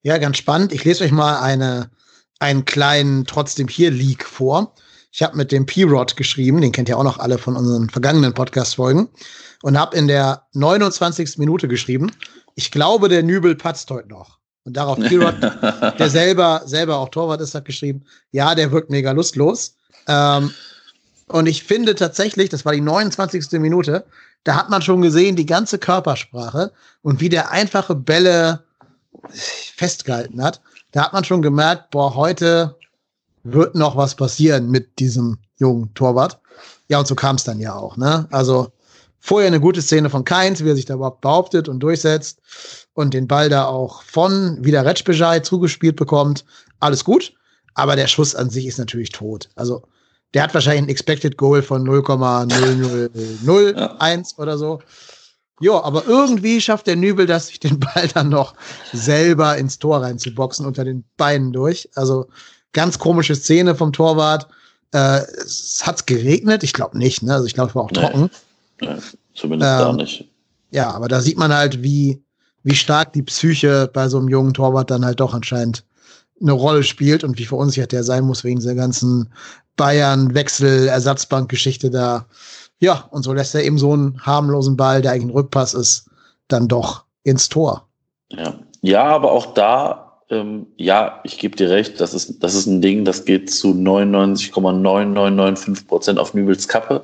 Ja, 0.02 0.18
ganz 0.18 0.38
spannend. 0.38 0.74
Ich 0.74 0.84
lese 0.86 1.04
euch 1.04 1.12
mal 1.12 1.40
eine, 1.40 1.92
einen 2.40 2.66
kleinen 2.66 3.26
trotzdem 3.28 3.68
hier 3.68 3.92
Leak 3.92 4.26
vor. 4.26 4.74
Ich 5.12 5.22
habe 5.22 5.38
mit 5.38 5.52
dem 5.52 5.68
P-Rod 5.68 6.18
geschrieben, 6.18 6.62
den 6.62 6.72
kennt 6.72 6.90
ihr 6.90 6.98
auch 6.98 7.04
noch 7.04 7.20
alle 7.20 7.38
von 7.38 7.56
unseren 7.56 7.92
vergangenen 7.92 8.34
Podcast-Folgen, 8.34 9.08
und 9.66 9.80
habe 9.80 9.98
in 9.98 10.08
der 10.08 10.44
29. 10.54 11.40
Minute 11.40 11.68
geschrieben, 11.68 12.12
ich 12.54 12.70
glaube, 12.70 13.10
der 13.10 13.24
Nübel 13.24 13.56
patzt 13.56 13.90
heute 13.90 14.10
noch. 14.10 14.38
Und 14.64 14.78
darauf 14.78 15.00
P-Rod, 15.00 15.34
der 15.98 16.08
selber, 16.08 16.62
selber 16.66 16.98
auch 16.98 17.10
Torwart 17.10 17.42
ist, 17.42 17.56
hat 17.56 17.66
geschrieben, 17.66 18.06
ja, 18.32 18.54
der 18.54 18.72
wirkt 18.72 18.92
mega 18.92 19.12
lustlos. 19.12 19.76
Ähm, 20.08 20.52
und 21.30 21.48
ich 21.48 21.64
finde 21.64 21.96
tatsächlich, 21.96 22.50
das 22.50 22.64
war 22.64 22.74
die 22.74 22.82
29. 22.82 23.54
Minute, 23.54 24.06
da 24.44 24.56
hat 24.56 24.70
man 24.70 24.84
schon 24.84 25.02
gesehen, 25.02 25.36
die 25.36 25.48
ganze 25.48 25.80
Körpersprache 25.80 26.72
und 27.02 27.20
wie 27.20 27.30
der 27.30 27.50
einfache 27.50 27.96
Bälle 27.96 28.64
festgehalten 29.32 30.44
hat. 30.44 30.62
Da 30.92 31.06
hat 31.06 31.14
man 31.14 31.24
schon 31.24 31.42
gemerkt, 31.42 31.90
boah, 31.90 32.14
heute 32.14 32.76
wird 33.44 33.74
noch 33.74 33.98
was 33.98 34.14
passieren 34.14 34.70
mit 34.70 35.00
diesem 35.00 35.40
jungen 35.58 35.92
Torwart. 35.96 36.40
Ja, 36.88 37.00
und 37.00 37.08
so 37.08 37.16
kam 37.16 37.38
es 37.38 37.46
dann 37.46 37.60
ja 37.60 37.74
auch, 37.74 37.98
ne? 37.98 38.28
Also 38.30 38.72
vorher 39.26 39.48
eine 39.48 39.60
gute 39.60 39.82
Szene 39.82 40.12
von 40.12 40.24
Keins, 40.24 40.64
wie 40.64 40.70
er 40.70 40.76
sich 40.76 40.86
da 40.86 40.94
überhaupt 40.94 41.22
behauptet 41.22 41.68
und 41.68 41.80
durchsetzt 41.80 42.42
und 42.94 43.16
den 43.16 43.28
Ball 43.28 43.50
da 43.50 43.66
auch 43.66 44.04
von 44.04 44.64
wieder 44.64 44.86
Retschbejai 44.86 45.40
zugespielt 45.40 45.96
bekommt. 45.96 46.46
Alles 46.80 47.04
gut. 47.04 47.34
Aber 47.74 47.96
der 47.96 48.06
Schuss 48.06 48.36
an 48.36 48.52
sich 48.52 48.68
ist 48.68 48.78
natürlich 48.78 49.10
tot. 49.10 49.50
Also 49.56 49.82
der 50.36 50.44
hat 50.44 50.54
wahrscheinlich 50.54 50.84
ein 50.84 50.90
Expected 50.90 51.38
Goal 51.38 51.64
von 51.64 51.88
0,0001 51.88 53.76
ja. 53.76 54.24
oder 54.38 54.60
so. 54.60 54.80
Ja, 55.60 55.82
aber 55.84 56.06
irgendwie 56.06 56.62
schafft 56.62 56.86
der 56.86 56.96
Nübel 56.96 57.26
das, 57.26 57.48
sich 57.48 57.60
den 57.60 57.80
Ball 57.80 58.08
dann 58.14 58.30
noch 58.30 58.54
selber 58.94 59.58
ins 59.58 59.80
Tor 59.80 60.04
reinzuboxen, 60.04 60.68
unter 60.68 60.84
den 60.84 61.04
Beinen 61.18 61.52
durch. 61.52 61.90
Also 61.96 62.28
ganz 62.74 63.00
komische 63.00 63.36
Szene 63.36 63.74
vom 63.74 63.92
Torwart. 63.92 64.48
Äh, 64.92 65.22
es 65.44 65.82
hat 65.84 66.06
geregnet, 66.06 66.62
ich 66.62 66.74
glaube 66.74 66.96
nicht, 67.00 67.24
ne? 67.24 67.34
Also 67.34 67.48
ich 67.48 67.56
glaube, 67.56 67.70
es 67.70 67.76
war 67.76 67.86
auch 67.86 67.92
trocken. 67.92 68.22
Nee, 68.22 68.30
nee 68.82 68.96
zumindest 69.36 69.72
ähm, 69.72 69.78
gar 69.78 69.94
nicht. 69.94 70.28
Ja, 70.72 70.92
aber 70.92 71.08
da 71.08 71.22
sieht 71.22 71.38
man 71.38 71.54
halt, 71.54 71.84
wie, 71.84 72.24
wie 72.64 72.76
stark 72.76 73.14
die 73.14 73.24
Psyche 73.24 73.90
bei 73.94 74.10
so 74.10 74.18
einem 74.18 74.30
jungen 74.30 74.54
Torwart 74.54 74.90
dann 74.90 75.06
halt 75.06 75.20
doch 75.20 75.34
anscheinend 75.34 75.86
eine 76.42 76.54
Rolle 76.54 76.84
spielt 76.84 77.24
und 77.24 77.38
wie 77.38 77.46
verunsichert 77.46 77.92
der 77.92 78.04
sein 78.04 78.24
muss 78.26 78.44
wegen 78.44 78.60
dieser 78.60 78.74
ganzen 78.76 79.32
Bayern-Wechsel-Ersatzbank-Geschichte 79.78 81.92
da. 81.92 82.26
Ja, 82.80 83.08
und 83.12 83.24
so 83.24 83.32
lässt 83.34 83.56
er 83.56 83.64
eben 83.64 83.78
so 83.78 83.94
einen 83.94 84.22
harmlosen 84.26 84.76
Ball, 84.76 85.02
der 85.02 85.12
eigentlich 85.12 85.26
ein 85.26 85.32
Rückpass 85.32 85.74
ist, 85.74 86.10
dann 86.48 86.68
doch 86.68 87.06
ins 87.24 87.48
Tor. 87.50 87.88
Ja, 88.30 88.56
ja 88.82 89.06
aber 89.06 89.32
auch 89.32 89.54
da, 89.54 90.22
ähm, 90.30 90.68
ja, 90.76 91.22
ich 91.24 91.38
gebe 91.38 91.56
dir 91.56 91.70
recht, 91.70 92.02
das 92.02 92.14
ist, 92.14 92.44
das 92.44 92.56
ist 92.56 92.66
ein 92.66 92.82
Ding, 92.82 93.06
das 93.06 93.24
geht 93.24 93.50
zu 93.50 93.70
99,9995 93.70 95.88
Prozent 95.88 96.20
auf 96.20 96.34
Nübels 96.34 96.68
Kappe. 96.68 97.04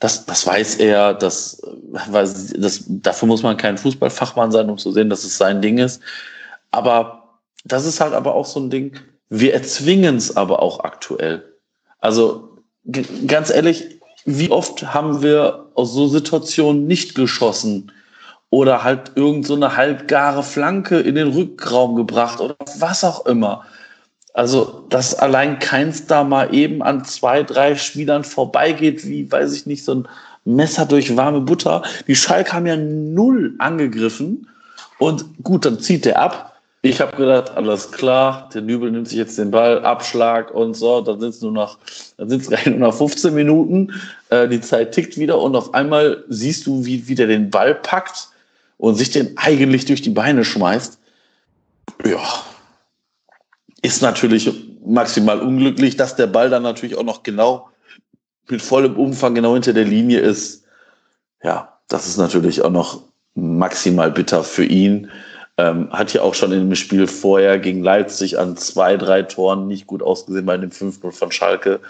Das, 0.00 0.26
das 0.26 0.46
weiß 0.46 0.76
er, 0.76 1.14
das, 1.14 1.62
das, 2.56 2.84
dafür 2.88 3.28
muss 3.28 3.42
man 3.42 3.56
kein 3.56 3.78
Fußballfachmann 3.78 4.52
sein, 4.52 4.68
um 4.68 4.76
zu 4.76 4.92
sehen, 4.92 5.08
dass 5.08 5.24
es 5.24 5.38
sein 5.38 5.62
Ding 5.62 5.78
ist. 5.78 6.02
Aber 6.72 7.38
das 7.64 7.86
ist 7.86 8.00
halt 8.00 8.12
aber 8.12 8.34
auch 8.34 8.46
so 8.46 8.60
ein 8.60 8.70
Ding, 8.70 8.98
wir 9.28 9.54
erzwingen 9.54 10.16
es 10.16 10.36
aber 10.36 10.60
auch 10.60 10.80
aktuell. 10.80 11.44
Also 12.00 12.58
ganz 13.26 13.50
ehrlich, 13.50 14.00
wie 14.26 14.50
oft 14.50 14.94
haben 14.94 15.22
wir 15.22 15.66
aus 15.74 15.92
so 15.92 16.08
Situationen 16.08 16.86
nicht 16.86 17.14
geschossen 17.14 17.92
oder 18.50 18.84
halt 18.84 19.12
irgend 19.16 19.46
so 19.46 19.54
eine 19.54 19.76
halbgare 19.76 20.42
Flanke 20.42 21.00
in 21.00 21.14
den 21.14 21.28
Rückraum 21.28 21.96
gebracht 21.96 22.40
oder 22.40 22.56
was 22.78 23.04
auch 23.04 23.26
immer. 23.26 23.64
Also, 24.34 24.84
dass 24.88 25.14
allein 25.14 25.60
keins 25.60 26.06
da 26.06 26.24
mal 26.24 26.52
eben 26.52 26.82
an 26.82 27.04
zwei, 27.04 27.44
drei 27.44 27.76
Spielern 27.76 28.24
vorbeigeht, 28.24 29.06
wie, 29.06 29.30
weiß 29.30 29.54
ich 29.54 29.64
nicht, 29.64 29.84
so 29.84 29.94
ein 29.94 30.08
Messer 30.44 30.86
durch 30.86 31.16
warme 31.16 31.40
Butter. 31.40 31.82
Die 32.08 32.16
Schalke 32.16 32.52
haben 32.52 32.66
ja 32.66 32.76
null 32.76 33.54
angegriffen. 33.58 34.48
Und 34.98 35.24
gut, 35.44 35.64
dann 35.64 35.78
zieht 35.78 36.04
der 36.04 36.18
ab. 36.18 36.56
Ich 36.82 37.00
habe 37.00 37.16
gedacht, 37.16 37.56
alles 37.56 37.92
klar, 37.92 38.50
der 38.52 38.60
Nübel 38.60 38.90
nimmt 38.90 39.08
sich 39.08 39.16
jetzt 39.16 39.38
den 39.38 39.52
Ball, 39.52 39.82
Abschlag 39.84 40.52
und 40.52 40.74
so, 40.74 41.00
dann 41.00 41.18
sind 41.18 41.30
es 41.30 41.40
nur 41.40 41.52
noch, 41.52 41.78
dann 42.18 42.28
sind 42.28 42.42
es 42.42 42.66
nur 42.66 42.78
noch 42.78 42.94
15 42.94 43.32
Minuten, 43.32 43.90
äh, 44.28 44.46
die 44.48 44.60
Zeit 44.60 44.92
tickt 44.92 45.16
wieder 45.16 45.40
und 45.40 45.56
auf 45.56 45.72
einmal 45.72 46.24
siehst 46.28 46.66
du, 46.66 46.84
wie, 46.84 47.08
wie 47.08 47.14
der 47.14 47.26
den 47.26 47.48
Ball 47.48 47.74
packt 47.74 48.28
und 48.76 48.96
sich 48.96 49.10
den 49.10 49.34
eigentlich 49.36 49.86
durch 49.86 50.02
die 50.02 50.10
Beine 50.10 50.44
schmeißt. 50.44 50.98
Ja, 52.04 52.20
ist 53.84 54.00
natürlich 54.00 54.50
maximal 54.82 55.40
unglücklich, 55.40 55.96
dass 55.96 56.16
der 56.16 56.26
Ball 56.26 56.48
dann 56.48 56.62
natürlich 56.62 56.96
auch 56.96 57.04
noch 57.04 57.22
genau 57.22 57.68
mit 58.48 58.62
vollem 58.62 58.96
Umfang 58.96 59.34
genau 59.34 59.52
hinter 59.52 59.74
der 59.74 59.84
Linie 59.84 60.20
ist. 60.20 60.64
Ja, 61.42 61.78
das 61.88 62.06
ist 62.06 62.16
natürlich 62.16 62.62
auch 62.62 62.70
noch 62.70 63.02
maximal 63.34 64.10
bitter 64.10 64.42
für 64.42 64.64
ihn. 64.64 65.10
Ähm, 65.58 65.90
hat 65.92 66.14
ja 66.14 66.22
auch 66.22 66.34
schon 66.34 66.50
in 66.52 66.70
dem 66.70 66.74
Spiel 66.74 67.06
vorher 67.06 67.58
gegen 67.58 67.82
Leipzig 67.82 68.38
an 68.38 68.56
zwei, 68.56 68.96
drei 68.96 69.22
Toren 69.22 69.68
nicht 69.68 69.86
gut 69.86 70.02
ausgesehen 70.02 70.46
bei 70.46 70.56
dem 70.56 70.70
5-0 70.70 71.12
von 71.12 71.30
Schalke. 71.30 71.80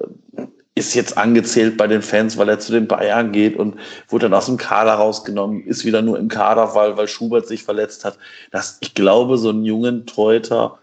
Ähm, 0.00 0.48
ist 0.74 0.94
jetzt 0.94 1.18
angezählt 1.18 1.76
bei 1.76 1.86
den 1.86 2.02
Fans, 2.02 2.38
weil 2.38 2.48
er 2.48 2.60
zu 2.60 2.72
den 2.72 2.88
Bayern 2.88 3.32
geht 3.32 3.56
und 3.56 3.76
wurde 4.08 4.26
dann 4.26 4.34
aus 4.34 4.46
dem 4.46 4.56
Kader 4.56 4.94
rausgenommen, 4.94 5.64
ist 5.64 5.84
wieder 5.84 6.00
nur 6.00 6.18
im 6.18 6.28
Kader, 6.28 6.74
weil, 6.74 6.96
weil 6.96 7.08
Schubert 7.08 7.46
sich 7.46 7.62
verletzt 7.62 8.06
hat. 8.06 8.18
Das, 8.52 8.78
ich 8.80 8.94
glaube, 8.94 9.36
so 9.36 9.50
einen 9.50 9.64
jungen 9.64 10.06
Treuter 10.06 10.78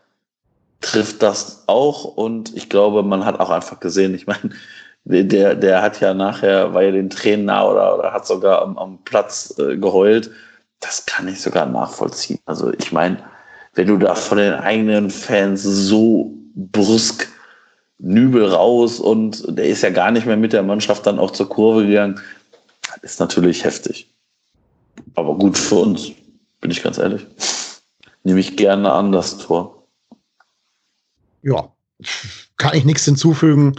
trifft 0.84 1.24
das 1.24 1.64
auch 1.68 2.04
und 2.04 2.56
ich 2.56 2.70
glaube, 2.70 3.02
man 3.04 3.26
hat 3.26 3.40
auch 3.40 3.50
einfach 3.50 3.80
gesehen, 3.80 4.14
ich 4.14 4.28
meine, 4.28 4.52
der, 5.06 5.56
der 5.56 5.82
hat 5.82 6.00
ja 6.00 6.14
nachher, 6.14 6.74
war 6.74 6.84
ja 6.84 6.92
den 6.92 7.10
Tränen 7.10 7.46
nah 7.46 7.68
oder, 7.68 7.98
oder 7.98 8.14
hat 8.14 8.28
sogar 8.28 8.62
am, 8.62 8.78
am 8.78 9.04
Platz 9.04 9.56
äh, 9.58 9.78
geheult 9.78 10.30
das 10.84 11.06
kann 11.06 11.28
ich 11.28 11.42
sogar 11.42 11.66
nachvollziehen. 11.66 12.40
Also 12.46 12.72
ich 12.74 12.92
meine, 12.92 13.18
wenn 13.74 13.88
du 13.88 13.98
da 13.98 14.16
von 14.16 14.38
den 14.38 14.54
eigenen 14.54 15.10
Fans 15.10 15.64
so 15.64 16.34
brüsk 16.56 17.30
Nübel 18.00 18.46
raus 18.46 19.00
und 19.00 19.58
der 19.58 19.66
ist 19.66 19.82
ja 19.82 19.90
gar 19.90 20.12
nicht 20.12 20.26
mehr 20.26 20.36
mit 20.36 20.52
der 20.52 20.64
Mannschaft 20.64 21.06
dann 21.08 21.20
auch 21.20 21.32
zur 21.32 21.48
Kurve 21.48 21.88
gegangen, 21.88 22.20
ist 23.02 23.20
natürlich 23.20 23.64
heftig. 23.64 24.14
Aber 25.16 25.36
gut 25.36 25.58
für 25.58 25.76
uns, 25.76 26.12
bin 26.60 26.70
ich 26.70 26.84
ganz 26.84 26.98
ehrlich. 26.98 27.26
Nehme 28.24 28.42
ich 28.42 28.58
gerne 28.58 28.92
an 28.92 29.12
das 29.12 29.38
Tor. 29.38 29.83
Ja, 31.44 31.72
kann 32.58 32.76
ich 32.76 32.86
nichts 32.86 33.06
hinzufügen. 33.06 33.76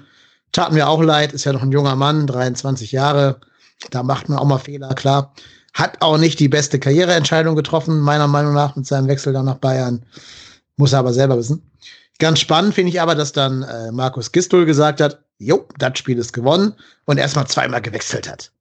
Tat 0.53 0.73
mir 0.73 0.89
auch 0.89 1.03
leid, 1.03 1.33
ist 1.33 1.45
ja 1.45 1.53
noch 1.53 1.63
ein 1.63 1.73
junger 1.73 1.97
Mann, 1.97 2.27
23 2.27 2.93
Jahre. 2.93 3.41
Da 3.91 4.03
macht 4.03 4.29
man 4.29 4.39
auch 4.39 4.47
mal 4.47 4.59
Fehler, 4.59 4.95
klar. 4.95 5.35
Hat 5.73 6.01
auch 6.01 6.19
nicht 6.19 6.39
die 6.39 6.49
beste 6.49 6.79
Karriereentscheidung 6.79 7.57
getroffen, 7.57 7.99
meiner 7.99 8.29
Meinung 8.29 8.55
nach, 8.55 8.77
mit 8.77 8.87
seinem 8.87 9.09
Wechsel 9.09 9.33
dann 9.33 9.47
nach 9.47 9.57
Bayern. 9.57 10.07
Muss 10.77 10.93
er 10.93 11.01
aber 11.01 11.13
selber 11.13 11.37
wissen. 11.37 11.69
Ganz 12.21 12.39
spannend 12.39 12.75
finde 12.75 12.91
ich 12.91 13.01
aber, 13.01 13.17
dass 13.17 13.33
dann 13.33 13.63
äh, 13.63 13.91
Markus 13.91 14.31
Gistol 14.31 14.67
gesagt 14.67 15.01
hat, 15.01 15.25
jo, 15.39 15.67
das 15.79 15.99
Spiel 15.99 16.19
ist 16.19 16.33
gewonnen 16.33 16.75
und 17.07 17.19
erstmal 17.19 17.49
zweimal 17.49 17.83
gewechselt 17.83 18.31
hat. 18.31 18.53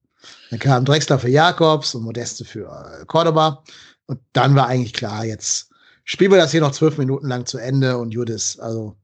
Dann 0.50 0.60
kam 0.60 0.86
Drexler 0.86 1.20
für 1.20 1.30
Jakobs 1.30 1.94
und 1.94 2.04
Modeste 2.04 2.46
für 2.46 2.66
äh, 2.66 3.06
Cordoba. 3.06 3.64
Und 4.08 4.20
dann 4.34 4.56
war 4.56 4.68
eigentlich 4.68 4.94
klar, 4.94 5.24
jetzt 5.24 5.70
spielen 6.04 6.32
wir 6.32 6.38
das 6.38 6.52
hier 6.52 6.62
noch 6.62 6.72
zwölf 6.72 6.98
Minuten 6.98 7.28
lang 7.28 7.46
zu 7.46 7.58
Ende 7.58 7.98
und 7.98 8.12
Judis. 8.12 8.60
Also 8.60 8.96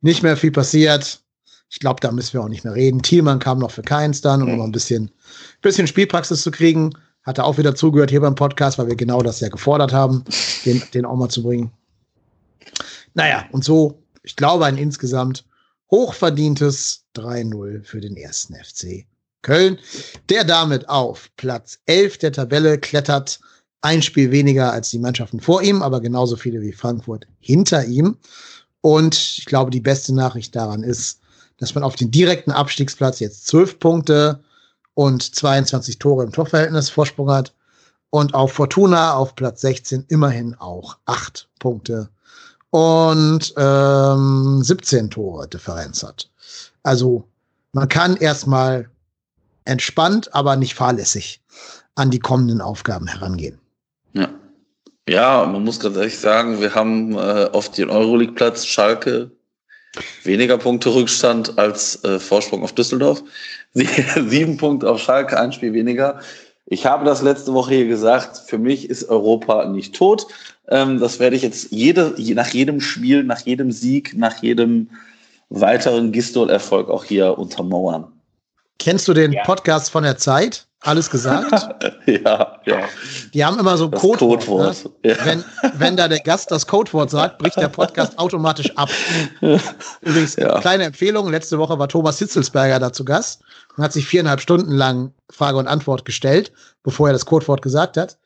nicht 0.00 0.22
mehr 0.22 0.36
viel 0.36 0.52
passiert. 0.52 1.20
Ich 1.70 1.80
glaube, 1.80 2.00
da 2.00 2.10
müssen 2.12 2.34
wir 2.34 2.42
auch 2.42 2.48
nicht 2.48 2.64
mehr 2.64 2.74
reden. 2.74 3.02
Thielmann 3.02 3.38
kam 3.40 3.58
noch 3.58 3.70
für 3.70 3.82
keins 3.82 4.20
dann, 4.20 4.42
um 4.42 4.54
mhm. 4.54 4.62
ein 4.62 4.72
bisschen, 4.72 5.10
bisschen 5.60 5.86
Spielpraxis 5.86 6.42
zu 6.42 6.50
kriegen. 6.50 6.94
Hat 7.24 7.38
er 7.38 7.44
auch 7.44 7.58
wieder 7.58 7.74
zugehört 7.74 8.10
hier 8.10 8.22
beim 8.22 8.34
Podcast, 8.34 8.78
weil 8.78 8.86
wir 8.86 8.96
genau 8.96 9.20
das 9.20 9.40
ja 9.40 9.48
gefordert 9.48 9.92
haben, 9.92 10.24
den, 10.64 10.82
den 10.94 11.04
auch 11.04 11.16
mal 11.16 11.28
zu 11.28 11.42
bringen. 11.42 11.70
Naja, 13.14 13.44
und 13.52 13.64
so, 13.64 14.02
ich 14.22 14.36
glaube, 14.36 14.64
ein 14.64 14.78
insgesamt 14.78 15.44
hochverdientes 15.90 17.04
3-0 17.16 17.84
für 17.84 18.00
den 18.00 18.16
ersten 18.16 18.54
FC 18.54 19.06
Köln, 19.42 19.78
der 20.28 20.44
damit 20.44 20.88
auf 20.88 21.30
Platz 21.36 21.80
11 21.86 22.18
der 22.18 22.32
Tabelle 22.32 22.78
klettert. 22.78 23.40
Ein 23.80 24.02
Spiel 24.02 24.30
weniger 24.30 24.72
als 24.72 24.90
die 24.90 24.98
Mannschaften 24.98 25.40
vor 25.40 25.62
ihm, 25.62 25.82
aber 25.82 26.00
genauso 26.00 26.36
viele 26.36 26.60
wie 26.60 26.72
Frankfurt 26.72 27.26
hinter 27.38 27.84
ihm. 27.84 28.16
Und 28.80 29.14
ich 29.14 29.44
glaube, 29.44 29.70
die 29.70 29.80
beste 29.80 30.14
Nachricht 30.14 30.54
daran 30.56 30.82
ist, 30.82 31.20
dass 31.58 31.74
man 31.74 31.84
auf 31.84 31.96
den 31.96 32.10
direkten 32.10 32.50
Abstiegsplatz 32.50 33.20
jetzt 33.20 33.46
12 33.46 33.78
Punkte 33.78 34.40
und 34.94 35.34
22 35.34 35.98
Tore 35.98 36.24
im 36.24 36.32
Torverhältnis 36.32 36.90
Vorsprung 36.90 37.30
hat. 37.30 37.54
Und 38.10 38.34
auf 38.34 38.52
Fortuna 38.52 39.14
auf 39.14 39.34
Platz 39.36 39.60
16 39.60 40.06
immerhin 40.08 40.54
auch 40.54 40.96
8 41.04 41.48
Punkte 41.58 42.08
und 42.70 43.52
ähm, 43.56 44.62
17 44.62 45.10
Tore 45.10 45.46
Differenz 45.46 46.02
hat. 46.02 46.30
Also 46.82 47.28
man 47.72 47.88
kann 47.88 48.16
erstmal 48.16 48.88
entspannt, 49.64 50.34
aber 50.34 50.56
nicht 50.56 50.74
fahrlässig 50.74 51.42
an 51.94 52.10
die 52.10 52.18
kommenden 52.18 52.60
Aufgaben 52.60 53.06
herangehen. 53.06 53.60
Ja. 55.08 55.46
Man 55.46 55.64
muss 55.64 55.80
ganz 55.80 55.96
ehrlich 55.96 56.18
sagen, 56.18 56.60
wir 56.60 56.74
haben 56.74 57.14
äh, 57.14 57.48
auf 57.52 57.70
den 57.70 57.90
Euroleague-Platz 57.90 58.66
Schalke 58.66 59.30
weniger 60.22 60.58
Punkte 60.58 60.94
Rückstand 60.94 61.58
als 61.58 62.04
äh, 62.04 62.18
Vorsprung 62.18 62.62
auf 62.62 62.72
Düsseldorf. 62.72 63.22
Sieben 63.74 64.56
Punkte 64.58 64.90
auf 64.90 65.00
Schalke, 65.00 65.40
ein 65.40 65.52
Spiel 65.52 65.72
weniger. 65.72 66.20
Ich 66.66 66.84
habe 66.84 67.04
das 67.04 67.22
letzte 67.22 67.54
Woche 67.54 67.74
hier 67.74 67.88
gesagt, 67.88 68.36
für 68.46 68.58
mich 68.58 68.90
ist 68.90 69.08
Europa 69.08 69.66
nicht 69.66 69.94
tot. 69.94 70.26
Ähm, 70.68 71.00
das 71.00 71.18
werde 71.18 71.36
ich 71.36 71.42
jetzt 71.42 71.72
jede, 71.72 72.14
nach 72.34 72.48
jedem 72.48 72.80
Spiel, 72.80 73.24
nach 73.24 73.40
jedem 73.40 73.72
Sieg, 73.72 74.16
nach 74.16 74.42
jedem 74.42 74.90
weiteren 75.48 76.12
Gistol-Erfolg 76.12 76.90
auch 76.90 77.04
hier 77.04 77.38
untermauern. 77.38 78.12
Kennst 78.78 79.08
du 79.08 79.14
den 79.14 79.32
ja. 79.32 79.42
Podcast 79.44 79.90
von 79.90 80.04
der 80.04 80.16
Zeit? 80.16 80.68
Alles 80.82 81.10
gesagt? 81.10 81.50
ja, 82.06 82.60
ja. 82.64 82.88
Die 83.34 83.44
haben 83.44 83.58
immer 83.58 83.76
so 83.76 83.88
das 83.88 84.00
Codewort. 84.00 84.46
Codewort. 84.46 84.84
Ne? 85.02 85.10
Ja. 85.10 85.16
Wenn, 85.24 85.44
wenn 85.74 85.96
da 85.96 86.06
der 86.06 86.20
Gast 86.20 86.52
das 86.52 86.68
Codewort 86.68 87.10
sagt, 87.10 87.38
bricht 87.38 87.56
der 87.56 87.68
Podcast 87.68 88.16
automatisch 88.16 88.70
ab. 88.76 88.88
Übrigens, 90.00 90.36
ja. 90.36 90.60
kleine 90.60 90.84
Empfehlung: 90.84 91.30
Letzte 91.30 91.58
Woche 91.58 91.80
war 91.80 91.88
Thomas 91.88 92.20
Hitzelsberger 92.20 92.78
da 92.78 92.92
zu 92.92 93.04
Gast 93.04 93.42
und 93.76 93.82
hat 93.82 93.92
sich 93.92 94.06
viereinhalb 94.06 94.40
Stunden 94.40 94.70
lang 94.70 95.12
Frage 95.30 95.58
und 95.58 95.66
Antwort 95.66 96.04
gestellt, 96.04 96.52
bevor 96.84 97.08
er 97.08 97.12
das 97.12 97.26
Codewort 97.26 97.60
gesagt 97.60 97.96
hat. 97.96 98.16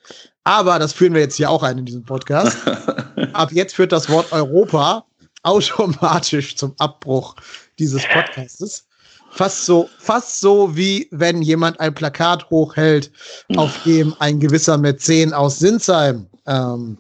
Aber 0.44 0.78
das 0.78 0.92
führen 0.92 1.14
wir 1.14 1.22
jetzt 1.22 1.36
hier 1.36 1.48
auch 1.48 1.62
ein 1.62 1.78
in 1.78 1.86
diesem 1.86 2.04
Podcast. 2.04 2.58
Ab 3.32 3.52
jetzt 3.52 3.76
führt 3.76 3.92
das 3.92 4.10
Wort 4.10 4.30
Europa 4.30 5.06
automatisch 5.42 6.56
zum 6.56 6.74
Abbruch 6.78 7.34
dieses 7.78 8.06
Podcastes. 8.06 8.86
Fast 9.32 9.64
so, 9.64 9.88
fast 9.98 10.40
so 10.40 10.76
wie 10.76 11.08
wenn 11.10 11.42
jemand 11.42 11.80
ein 11.80 11.94
Plakat 11.94 12.48
hochhält, 12.50 13.10
auf 13.56 13.82
dem 13.84 14.14
ein 14.18 14.38
gewisser 14.38 14.76
Mäzen 14.76 15.32
aus 15.32 15.58
Sinsheim 15.58 16.26
ähm, 16.46 16.98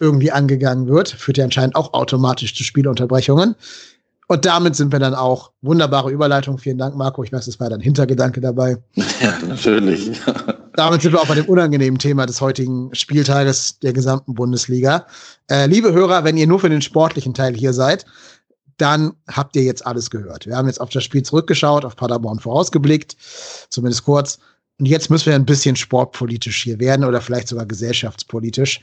irgendwie 0.00 0.32
angegangen 0.32 0.88
wird. 0.88 1.10
Führt 1.10 1.38
ja 1.38 1.44
anscheinend 1.44 1.76
auch 1.76 1.92
automatisch 1.92 2.54
zu 2.54 2.64
Spielunterbrechungen. 2.64 3.54
Und 4.30 4.44
damit 4.44 4.76
sind 4.76 4.92
wir 4.92 5.00
dann 5.00 5.14
auch 5.14 5.50
wunderbare 5.60 6.10
Überleitung. 6.10 6.56
Vielen 6.56 6.78
Dank, 6.78 6.94
Marco. 6.94 7.24
Ich 7.24 7.32
weiß, 7.32 7.48
es 7.48 7.58
war 7.58 7.68
dein 7.68 7.80
Hintergedanke 7.80 8.40
dabei. 8.40 8.76
Ja, 8.94 9.34
natürlich. 9.48 10.12
damit 10.74 11.02
sind 11.02 11.12
wir 11.12 11.20
auch 11.20 11.26
bei 11.26 11.34
dem 11.34 11.46
unangenehmen 11.46 11.98
Thema 11.98 12.26
des 12.26 12.40
heutigen 12.40 12.94
Spieltages 12.94 13.80
der 13.80 13.92
gesamten 13.92 14.34
Bundesliga. 14.34 15.06
Äh, 15.50 15.66
liebe 15.66 15.92
Hörer, 15.92 16.22
wenn 16.22 16.36
ihr 16.36 16.46
nur 16.46 16.60
für 16.60 16.70
den 16.70 16.80
sportlichen 16.80 17.34
Teil 17.34 17.54
hier 17.54 17.72
seid, 17.72 18.06
dann 18.80 19.12
habt 19.28 19.56
ihr 19.56 19.62
jetzt 19.62 19.86
alles 19.86 20.10
gehört. 20.10 20.46
Wir 20.46 20.56
haben 20.56 20.66
jetzt 20.66 20.80
auf 20.80 20.90
das 20.90 21.04
Spiel 21.04 21.22
zurückgeschaut, 21.22 21.84
auf 21.84 21.96
Paderborn 21.96 22.38
vorausgeblickt, 22.38 23.16
zumindest 23.68 24.04
kurz. 24.04 24.38
Und 24.78 24.86
jetzt 24.86 25.10
müssen 25.10 25.26
wir 25.26 25.34
ein 25.34 25.44
bisschen 25.44 25.76
sportpolitisch 25.76 26.62
hier 26.62 26.80
werden 26.80 27.04
oder 27.04 27.20
vielleicht 27.20 27.48
sogar 27.48 27.66
gesellschaftspolitisch. 27.66 28.80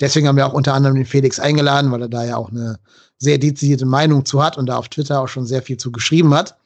Deswegen 0.00 0.26
haben 0.26 0.36
wir 0.36 0.46
auch 0.46 0.52
unter 0.52 0.74
anderem 0.74 0.96
den 0.96 1.06
Felix 1.06 1.38
eingeladen, 1.38 1.92
weil 1.92 2.02
er 2.02 2.08
da 2.08 2.24
ja 2.24 2.36
auch 2.36 2.50
eine 2.50 2.80
sehr 3.18 3.38
dezidierte 3.38 3.86
Meinung 3.86 4.24
zu 4.24 4.42
hat 4.42 4.58
und 4.58 4.66
da 4.66 4.76
auf 4.76 4.88
Twitter 4.88 5.20
auch 5.20 5.28
schon 5.28 5.46
sehr 5.46 5.62
viel 5.62 5.76
zu 5.76 5.92
geschrieben 5.92 6.34
hat. 6.34 6.56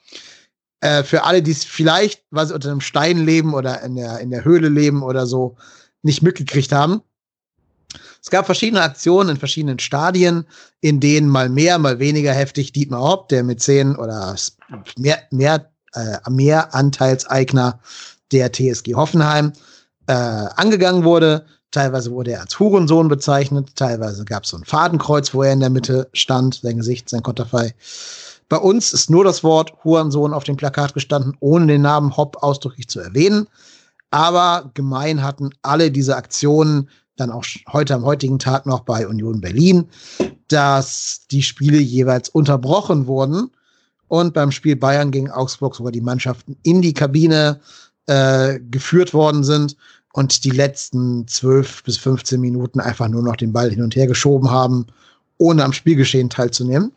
Äh, 0.81 1.03
für 1.05 1.25
alle, 1.25 1.43
die 1.43 1.51
es 1.51 1.65
vielleicht, 1.65 2.25
weil 2.31 2.47
sie 2.47 2.55
unter 2.55 2.71
einem 2.71 2.81
Stein 2.81 3.25
leben 3.25 3.53
oder 3.53 3.83
in 3.83 3.97
der, 3.97 4.21
in 4.21 4.31
der 4.31 4.45
Höhle 4.45 4.71
leben 4.71 5.03
oder 5.03 5.27
so, 5.27 5.57
nicht 6.03 6.23
mitgekriegt 6.23 6.73
haben. 6.73 7.03
Es 8.23 8.31
gab 8.31 8.47
verschiedene 8.47 8.83
Aktionen 8.83 9.31
in 9.31 9.37
verschiedenen 9.37 9.79
Stadien, 9.79 10.45
in 10.81 11.01
denen 11.01 11.29
mal 11.29 11.49
mehr, 11.49 11.79
mal 11.79 11.99
weniger 11.99 12.33
heftig 12.33 12.73
Dietmar 12.73 13.01
Hopp, 13.01 13.29
der 13.29 13.43
mit 13.45 13.63
zehn 13.63 13.97
oder 13.97 14.37
mehr, 14.99 15.19
mehr, 15.31 15.71
äh, 15.95 16.31
mehr 16.31 16.75
Anteilseigner 16.75 17.81
der 18.33 18.53
TSG 18.53 18.95
Hoffenheim, 18.95 19.53
äh, 20.07 20.13
angegangen 20.13 21.05
wurde. 21.05 21.47
Teilweise 21.71 22.11
wurde 22.11 22.33
er 22.33 22.41
als 22.41 22.59
Hurensohn 22.59 23.09
bezeichnet, 23.09 23.77
teilweise 23.77 24.25
gab 24.25 24.45
es 24.45 24.51
so 24.51 24.57
ein 24.57 24.65
Fadenkreuz, 24.65 25.33
wo 25.33 25.43
er 25.43 25.53
in 25.53 25.61
der 25.61 25.71
Mitte 25.71 26.09
stand, 26.13 26.61
sein 26.63 26.79
Gesicht, 26.79 27.09
sein 27.09 27.23
Konterfei. 27.23 27.75
Bei 28.49 28.57
uns 28.57 28.93
ist 28.93 29.09
nur 29.09 29.23
das 29.23 29.45
Wort 29.45 29.73
Hurensohn 29.85 30.35
auf 30.35 30.43
dem 30.43 30.57
Plakat 30.57 30.93
gestanden, 30.95 31.37
ohne 31.39 31.69
den 31.69 31.83
Namen 31.83 32.17
Hopp 32.17 32.43
ausdrücklich 32.43 32.89
zu 32.89 32.99
erwähnen. 32.99 33.47
Aber 34.11 34.73
gemein 34.75 35.23
hatten 35.23 35.51
alle 35.63 35.93
diese 35.93 36.17
Aktionen 36.17 36.89
dann 37.21 37.31
auch 37.31 37.45
heute 37.73 37.95
am 37.95 38.05
heutigen 38.05 38.39
Tag 38.39 38.67
noch 38.67 38.81
bei 38.81 39.07
Union 39.07 39.41
Berlin, 39.41 39.89
dass 40.49 41.27
die 41.31 41.43
Spiele 41.43 41.79
jeweils 41.79 42.29
unterbrochen 42.29 43.07
wurden 43.07 43.51
und 44.09 44.35
beim 44.35 44.51
Spiel 44.51 44.77
Bayern 44.77 45.11
gegen 45.11 45.31
Augsburg 45.31 45.77
sogar 45.77 45.93
die 45.93 46.01
Mannschaften 46.01 46.57
in 46.63 46.83
die 46.83 46.95
Kabine 46.95 47.61
äh, 48.07 48.59
geführt 48.71 49.15
worden 49.15 49.45
sind 49.45 49.77
und 50.13 50.45
die 50.45 50.51
letzten 50.51 51.29
12 51.29 51.85
bis 51.85 51.97
15 51.99 52.41
Minuten 52.41 52.81
einfach 52.81 53.09
nur 53.09 53.23
noch 53.23 53.37
den 53.37 53.53
Ball 53.53 53.71
hin 53.71 53.83
und 53.83 53.95
her 53.95 54.07
geschoben 54.07 54.51
haben, 54.51 54.87
ohne 55.39 55.65
am 55.65 55.73
Spielgeschehen 55.73 56.29
teilzunehmen. 56.29 56.93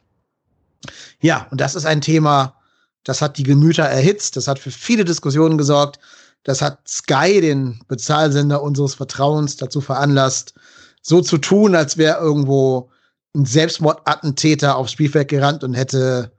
Ja, 1.22 1.48
und 1.52 1.62
das 1.62 1.76
ist 1.76 1.86
ein 1.86 2.02
Thema, 2.02 2.56
das 3.04 3.22
hat 3.22 3.38
die 3.38 3.44
Gemüter 3.44 3.84
erhitzt, 3.84 4.36
das 4.36 4.48
hat 4.48 4.60
für 4.60 4.72
viele 4.72 5.06
Diskussionen 5.06 5.58
gesorgt, 5.58 6.00
das 6.44 6.62
hat 6.62 6.88
Sky, 6.88 7.42
den 7.42 7.80
Bezahlsender 7.88 8.62
unseres 8.62 8.96
Vertrauens, 8.96 9.58
dazu 9.58 9.82
veranlasst, 9.82 10.54
so 11.02 11.22
zu 11.22 11.38
tun, 11.38 11.76
als 11.76 11.98
wäre 11.98 12.20
irgendwo 12.20 12.90
ein 13.36 13.46
Selbstmordattentäter 13.46 14.76
aufs 14.76 14.92
Spielfeld 14.92 15.28
gerannt 15.30 15.64
und 15.64 15.74
hätte, 15.74 16.32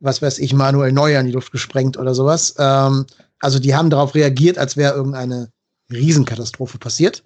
was 0.00 0.22
weiß 0.22 0.38
ich, 0.38 0.54
Manuel 0.54 0.92
Neuer 0.92 1.20
in 1.20 1.26
die 1.26 1.32
Luft 1.32 1.52
gesprengt 1.52 1.96
oder 1.96 2.14
sowas. 2.14 2.54
Ähm, 2.58 3.06
also 3.40 3.58
die 3.58 3.74
haben 3.74 3.90
darauf 3.90 4.14
reagiert, 4.14 4.58
als 4.58 4.76
wäre 4.76 4.94
irgendeine 4.94 5.50
Riesenkatastrophe 5.90 6.78
passiert. 6.78 7.24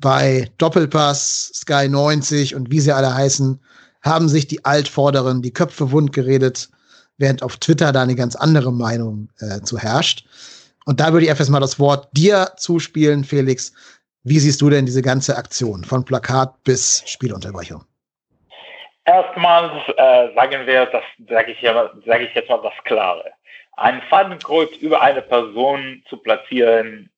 Bei 0.00 0.50
Doppelpass, 0.58 1.50
Sky 1.54 1.88
90 1.88 2.54
und 2.54 2.70
wie 2.70 2.80
sie 2.80 2.92
alle 2.92 3.14
heißen, 3.14 3.60
haben 4.02 4.28
sich 4.28 4.46
die 4.46 4.64
Altvorderen 4.64 5.42
die 5.42 5.52
Köpfe 5.52 5.90
wund 5.90 6.12
geredet, 6.12 6.68
während 7.16 7.42
auf 7.42 7.56
Twitter 7.56 7.90
da 7.92 8.02
eine 8.02 8.14
ganz 8.14 8.36
andere 8.36 8.72
Meinung 8.72 9.28
äh, 9.38 9.60
zu 9.62 9.78
herrscht. 9.78 10.24
Und 10.88 11.00
da 11.00 11.12
würde 11.12 11.26
ich 11.26 11.30
einfach 11.30 11.46
mal 11.50 11.60
das 11.60 11.78
Wort 11.78 12.08
dir 12.12 12.52
zuspielen, 12.56 13.22
Felix. 13.22 13.74
Wie 14.24 14.38
siehst 14.38 14.62
du 14.62 14.70
denn 14.70 14.86
diese 14.86 15.02
ganze 15.02 15.36
Aktion 15.36 15.84
von 15.84 16.02
Plakat 16.02 16.64
bis 16.64 17.04
Spielunterbrechung? 17.06 17.84
Erstmal 19.04 19.66
äh, 19.98 20.34
sagen 20.34 20.66
wir, 20.66 20.86
das 20.86 21.04
sage 21.28 21.52
ich, 21.52 21.60
ja, 21.60 21.90
sag 22.06 22.22
ich 22.22 22.34
jetzt 22.34 22.48
mal 22.48 22.62
das 22.62 22.72
Klare. 22.84 23.30
Ein 23.76 24.00
Fadenkreuz 24.08 24.70
über 24.80 25.02
eine 25.02 25.20
Person 25.20 26.02
zu 26.08 26.16
platzieren, 26.16 27.10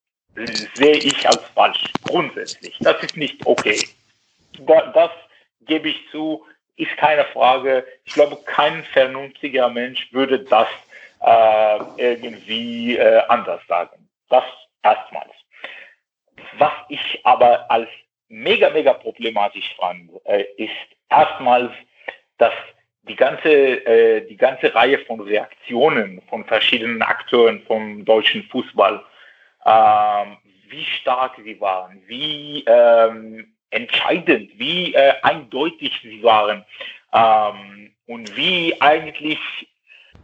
sehe 0.74 0.96
ich 0.96 1.24
als 1.28 1.40
falsch. 1.54 1.92
Grundsätzlich. 2.02 2.76
Das 2.80 3.00
ist 3.04 3.16
nicht 3.16 3.46
okay. 3.46 3.86
Da, 4.66 4.90
das 4.92 5.10
gebe 5.60 5.90
ich 5.90 6.00
zu, 6.10 6.44
ist 6.74 6.96
keine 6.96 7.24
Frage. 7.26 7.86
Ich 8.04 8.14
glaube, 8.14 8.36
kein 8.46 8.82
vernünftiger 8.82 9.68
Mensch 9.68 10.12
würde 10.12 10.40
das 10.40 10.66
äh, 11.20 11.78
irgendwie 11.96 12.96
äh, 12.96 13.22
anders 13.28 13.60
sagen. 13.68 14.08
Das 14.28 14.44
erstmals. 14.82 15.32
Was 16.58 16.72
ich 16.88 17.20
aber 17.24 17.70
als 17.70 17.88
mega, 18.28 18.70
mega 18.70 18.94
problematisch 18.94 19.74
fand, 19.78 20.10
äh, 20.24 20.44
ist 20.56 20.70
erstmals, 21.10 21.72
dass 22.38 22.54
die 23.02 23.16
ganze, 23.16 23.50
äh, 23.50 24.26
die 24.26 24.36
ganze 24.36 24.74
Reihe 24.74 24.98
von 25.00 25.20
Reaktionen 25.20 26.22
von 26.28 26.44
verschiedenen 26.44 27.02
Akteuren 27.02 27.62
vom 27.66 28.04
deutschen 28.04 28.44
Fußball, 28.44 29.04
ähm, 29.66 30.36
wie 30.68 30.84
stark 30.84 31.36
sie 31.44 31.60
waren, 31.60 32.02
wie, 32.06 32.64
ähm, 32.66 33.54
entscheidend, 33.70 34.50
wie 34.58 34.94
äh, 34.94 35.14
eindeutig 35.22 35.98
sie 36.02 36.22
waren 36.22 36.64
ähm, 37.12 37.94
und 38.06 38.36
wie 38.36 38.80
eigentlich 38.80 39.38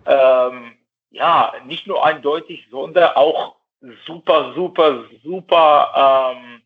ähm, 0.07 0.77
ja 1.11 1.53
nicht 1.67 1.87
nur 1.87 2.05
eindeutig, 2.05 2.67
sondern 2.71 3.15
auch 3.17 3.57
super, 4.07 4.53
super, 4.55 5.05
super. 5.23 6.35
Ähm, 6.37 6.63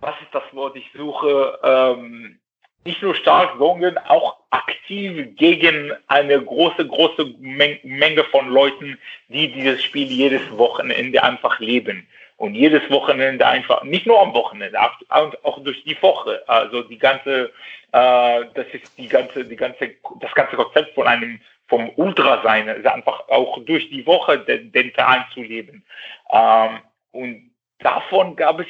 was 0.00 0.14
ist 0.22 0.34
das 0.34 0.42
Wort? 0.52 0.76
Ich 0.76 0.90
suche 0.94 1.58
ähm, 1.62 2.38
nicht 2.84 3.02
nur 3.02 3.14
stark, 3.14 3.54
sondern 3.58 3.98
auch 3.98 4.36
aktiv 4.50 5.34
gegen 5.36 5.92
eine 6.08 6.42
große, 6.42 6.86
große 6.86 7.34
Menge 7.38 8.24
von 8.24 8.48
Leuten, 8.48 8.98
die 9.28 9.50
dieses 9.50 9.82
Spiel 9.82 10.06
jedes 10.06 10.42
Wochenende 10.56 11.22
einfach 11.22 11.58
leben. 11.58 12.06
Und 12.36 12.54
jedes 12.54 12.82
Wochenende 12.90 13.46
einfach, 13.46 13.84
nicht 13.84 14.06
nur 14.06 14.20
am 14.20 14.34
Wochenende, 14.34 14.76
auch, 15.08 15.58
durch 15.62 15.84
die 15.84 15.96
Woche. 16.02 16.42
Also 16.48 16.82
die 16.82 16.98
ganze, 16.98 17.52
äh, 17.92 18.44
das 18.54 18.66
ist 18.72 18.98
die 18.98 19.06
ganze, 19.06 19.44
die 19.44 19.56
ganze, 19.56 19.94
das 20.20 20.34
ganze 20.34 20.56
Konzept 20.56 20.94
von 20.94 21.06
einem, 21.06 21.40
vom 21.68 21.90
Ultra 21.96 22.42
sein, 22.42 22.68
ist 22.68 22.86
einfach 22.86 23.28
auch 23.28 23.58
durch 23.64 23.88
die 23.90 24.06
Woche 24.06 24.38
den, 24.38 24.72
den 24.72 24.90
Verein 24.92 25.24
zu 25.32 25.42
leben. 25.42 25.84
Ähm, 26.30 26.80
und 27.12 27.50
davon 27.78 28.36
gab 28.36 28.60
es 28.60 28.66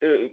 äh, 0.00 0.30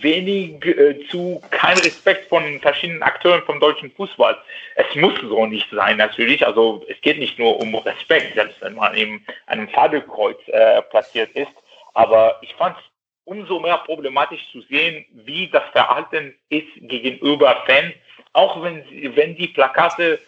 wenig 0.00 0.64
äh, 0.64 1.06
zu 1.08 1.42
kein 1.50 1.76
Respekt 1.78 2.28
von 2.30 2.60
verschiedenen 2.60 3.02
Akteuren 3.02 3.42
vom 3.42 3.60
deutschen 3.60 3.90
Fußball. 3.92 4.38
Es 4.76 4.96
muss 4.96 5.20
so 5.20 5.46
nicht 5.46 5.68
sein, 5.70 5.98
natürlich. 5.98 6.46
Also 6.46 6.82
es 6.88 6.98
geht 7.02 7.18
nicht 7.18 7.38
nur 7.38 7.60
um 7.60 7.74
Respekt, 7.74 8.34
selbst 8.34 8.60
wenn 8.62 8.74
man 8.74 8.94
in 8.94 9.24
einem 9.46 9.68
Fadelkreuz 9.68 10.38
äh, 10.46 10.80
platziert 10.82 11.30
ist. 11.32 11.52
Aber 11.92 12.38
ich 12.40 12.54
fand 12.54 12.76
es 12.78 12.84
umso 13.24 13.60
mehr 13.60 13.78
problematisch 13.78 14.40
zu 14.50 14.62
sehen, 14.62 15.04
wie 15.12 15.48
das 15.48 15.64
Verhalten 15.72 16.34
ist 16.48 16.68
gegenüber 16.80 17.62
Fans, 17.66 17.94
auch 18.32 18.62
wenn, 18.62 18.82
wenn 19.14 19.36
die 19.36 19.48
Plakate 19.48 20.20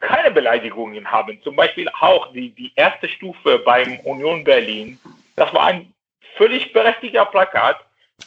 keine 0.00 0.30
Beleidigungen 0.30 1.10
haben. 1.10 1.40
Zum 1.42 1.56
Beispiel 1.56 1.88
auch 2.00 2.32
die, 2.32 2.50
die 2.50 2.72
erste 2.76 3.08
Stufe 3.08 3.58
beim 3.58 3.98
Union 4.00 4.44
Berlin. 4.44 4.98
Das 5.36 5.52
war 5.52 5.66
ein 5.66 5.92
völlig 6.36 6.72
berechtigter 6.72 7.24
Plakat 7.26 7.78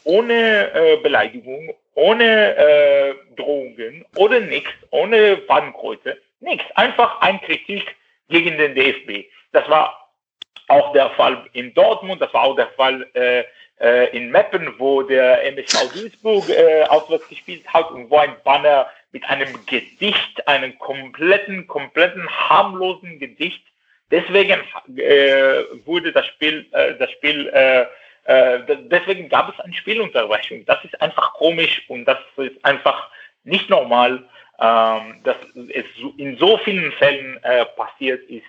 ohne 0.04 0.72
äh, 0.72 0.96
Beleidigung, 1.02 1.74
ohne 1.94 2.56
äh, 2.56 3.14
Drohungen, 3.36 4.04
ohne 4.16 4.40
nichts, 4.40 4.72
ohne 4.90 5.38
Fadenkreuze, 5.46 6.16
nichts. 6.40 6.64
Einfach 6.74 7.20
ein 7.20 7.40
Kritik 7.42 7.94
gegen 8.28 8.56
den 8.56 8.74
DFB. 8.74 9.26
Das 9.52 9.68
war 9.68 10.10
auch 10.68 10.92
der 10.92 11.10
Fall 11.10 11.46
in 11.52 11.74
Dortmund, 11.74 12.22
das 12.22 12.32
war 12.32 12.44
auch 12.44 12.56
der 12.56 12.68
Fall 12.68 13.06
äh, 13.14 13.44
äh, 13.80 14.16
in 14.16 14.30
Meppen, 14.30 14.74
wo 14.78 15.02
der 15.02 15.44
MSV 15.44 15.92
Duisburg 15.92 16.48
äh, 16.48 16.84
auswärts 16.84 17.28
gespielt 17.28 17.66
hat 17.66 17.90
und 17.90 18.10
wo 18.10 18.16
ein 18.16 18.36
Banner 18.44 18.86
mit 19.12 19.24
einem 19.24 19.64
Gedicht, 19.66 20.48
einem 20.48 20.78
kompletten, 20.78 21.66
kompletten 21.66 22.28
harmlosen 22.28 23.18
Gedicht. 23.18 23.64
Deswegen 24.10 24.60
äh, 24.96 25.62
wurde 25.84 26.12
das 26.12 26.26
Spiel, 26.26 26.66
äh, 26.72 26.94
das 26.98 27.10
Spiel 27.12 27.48
äh, 27.48 27.86
äh, 28.24 28.60
deswegen 28.84 29.28
gab 29.28 29.52
es 29.52 29.60
eine 29.60 29.74
Spielunterbrechung. 29.74 30.64
Das 30.66 30.84
ist 30.84 31.00
einfach 31.00 31.34
komisch 31.34 31.82
und 31.88 32.04
das 32.04 32.18
ist 32.36 32.64
einfach 32.64 33.10
nicht 33.44 33.68
normal, 33.68 34.24
ähm, 34.60 35.20
dass 35.24 35.36
es 35.54 35.84
in 36.18 36.36
so 36.36 36.56
vielen 36.58 36.92
Fällen 36.92 37.42
äh, 37.42 37.64
passiert 37.64 38.22
ist. 38.28 38.44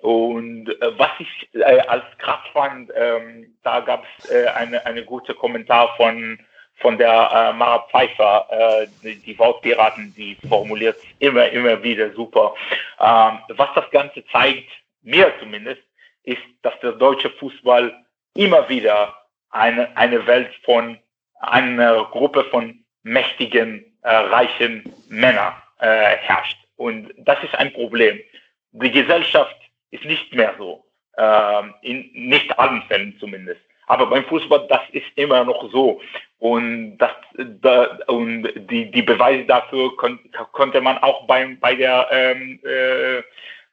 Und 0.00 0.68
äh, 0.68 0.98
was 0.98 1.10
ich 1.20 1.48
äh, 1.54 1.62
als 1.62 2.04
krass 2.18 2.40
fand, 2.52 2.90
ähm, 2.96 3.54
da 3.62 3.80
gab 3.80 4.04
es 4.18 4.30
äh, 4.30 4.48
eine, 4.48 4.84
eine 4.84 5.04
gute 5.04 5.34
Kommentar 5.34 5.94
von 5.96 6.38
von 6.76 6.98
der 6.98 7.30
äh, 7.32 7.52
Mara 7.52 7.86
Pfeiffer, 7.90 8.46
äh, 8.50 8.86
die, 9.02 9.16
die 9.16 9.38
Wortpiraten, 9.38 10.12
die 10.16 10.36
formuliert 10.48 10.96
immer, 11.18 11.48
immer 11.50 11.82
wieder 11.82 12.12
super. 12.12 12.54
Ähm, 13.00 13.38
was 13.48 13.68
das 13.74 13.90
Ganze 13.90 14.24
zeigt, 14.26 14.70
mir 15.02 15.32
zumindest, 15.38 15.82
ist, 16.24 16.42
dass 16.62 16.78
der 16.80 16.92
deutsche 16.92 17.30
Fußball 17.30 17.92
immer 18.34 18.68
wieder 18.68 19.14
eine, 19.50 19.96
eine 19.96 20.26
Welt 20.26 20.50
von 20.64 20.98
einer 21.40 22.04
Gruppe 22.04 22.44
von 22.44 22.84
mächtigen, 23.02 23.84
äh, 24.02 24.10
reichen 24.10 24.82
Männern 25.08 25.54
äh, 25.78 26.16
herrscht. 26.16 26.58
Und 26.76 27.12
das 27.16 27.42
ist 27.44 27.54
ein 27.54 27.72
Problem. 27.72 28.20
Die 28.72 28.90
Gesellschaft 28.90 29.56
ist 29.90 30.04
nicht 30.04 30.32
mehr 30.34 30.54
so. 30.58 30.84
Äh, 31.16 31.62
in 31.82 32.10
nicht 32.14 32.58
allen 32.58 32.82
Fällen 32.82 33.16
zumindest. 33.18 33.60
Aber 33.86 34.06
beim 34.06 34.24
Fußball, 34.24 34.66
das 34.68 34.80
ist 34.92 35.06
immer 35.16 35.44
noch 35.44 35.70
so. 35.70 36.00
Und, 36.42 36.98
das, 36.98 37.12
da, 37.60 37.98
und 38.08 38.48
die, 38.68 38.90
die 38.90 39.02
Beweise 39.02 39.44
dafür 39.44 39.96
kon, 39.96 40.18
konnte 40.50 40.80
man 40.80 40.98
auch 40.98 41.24
beim, 41.28 41.56
bei 41.60 41.76
der, 41.76 42.08
ähm, 42.10 42.58
äh, 42.64 43.22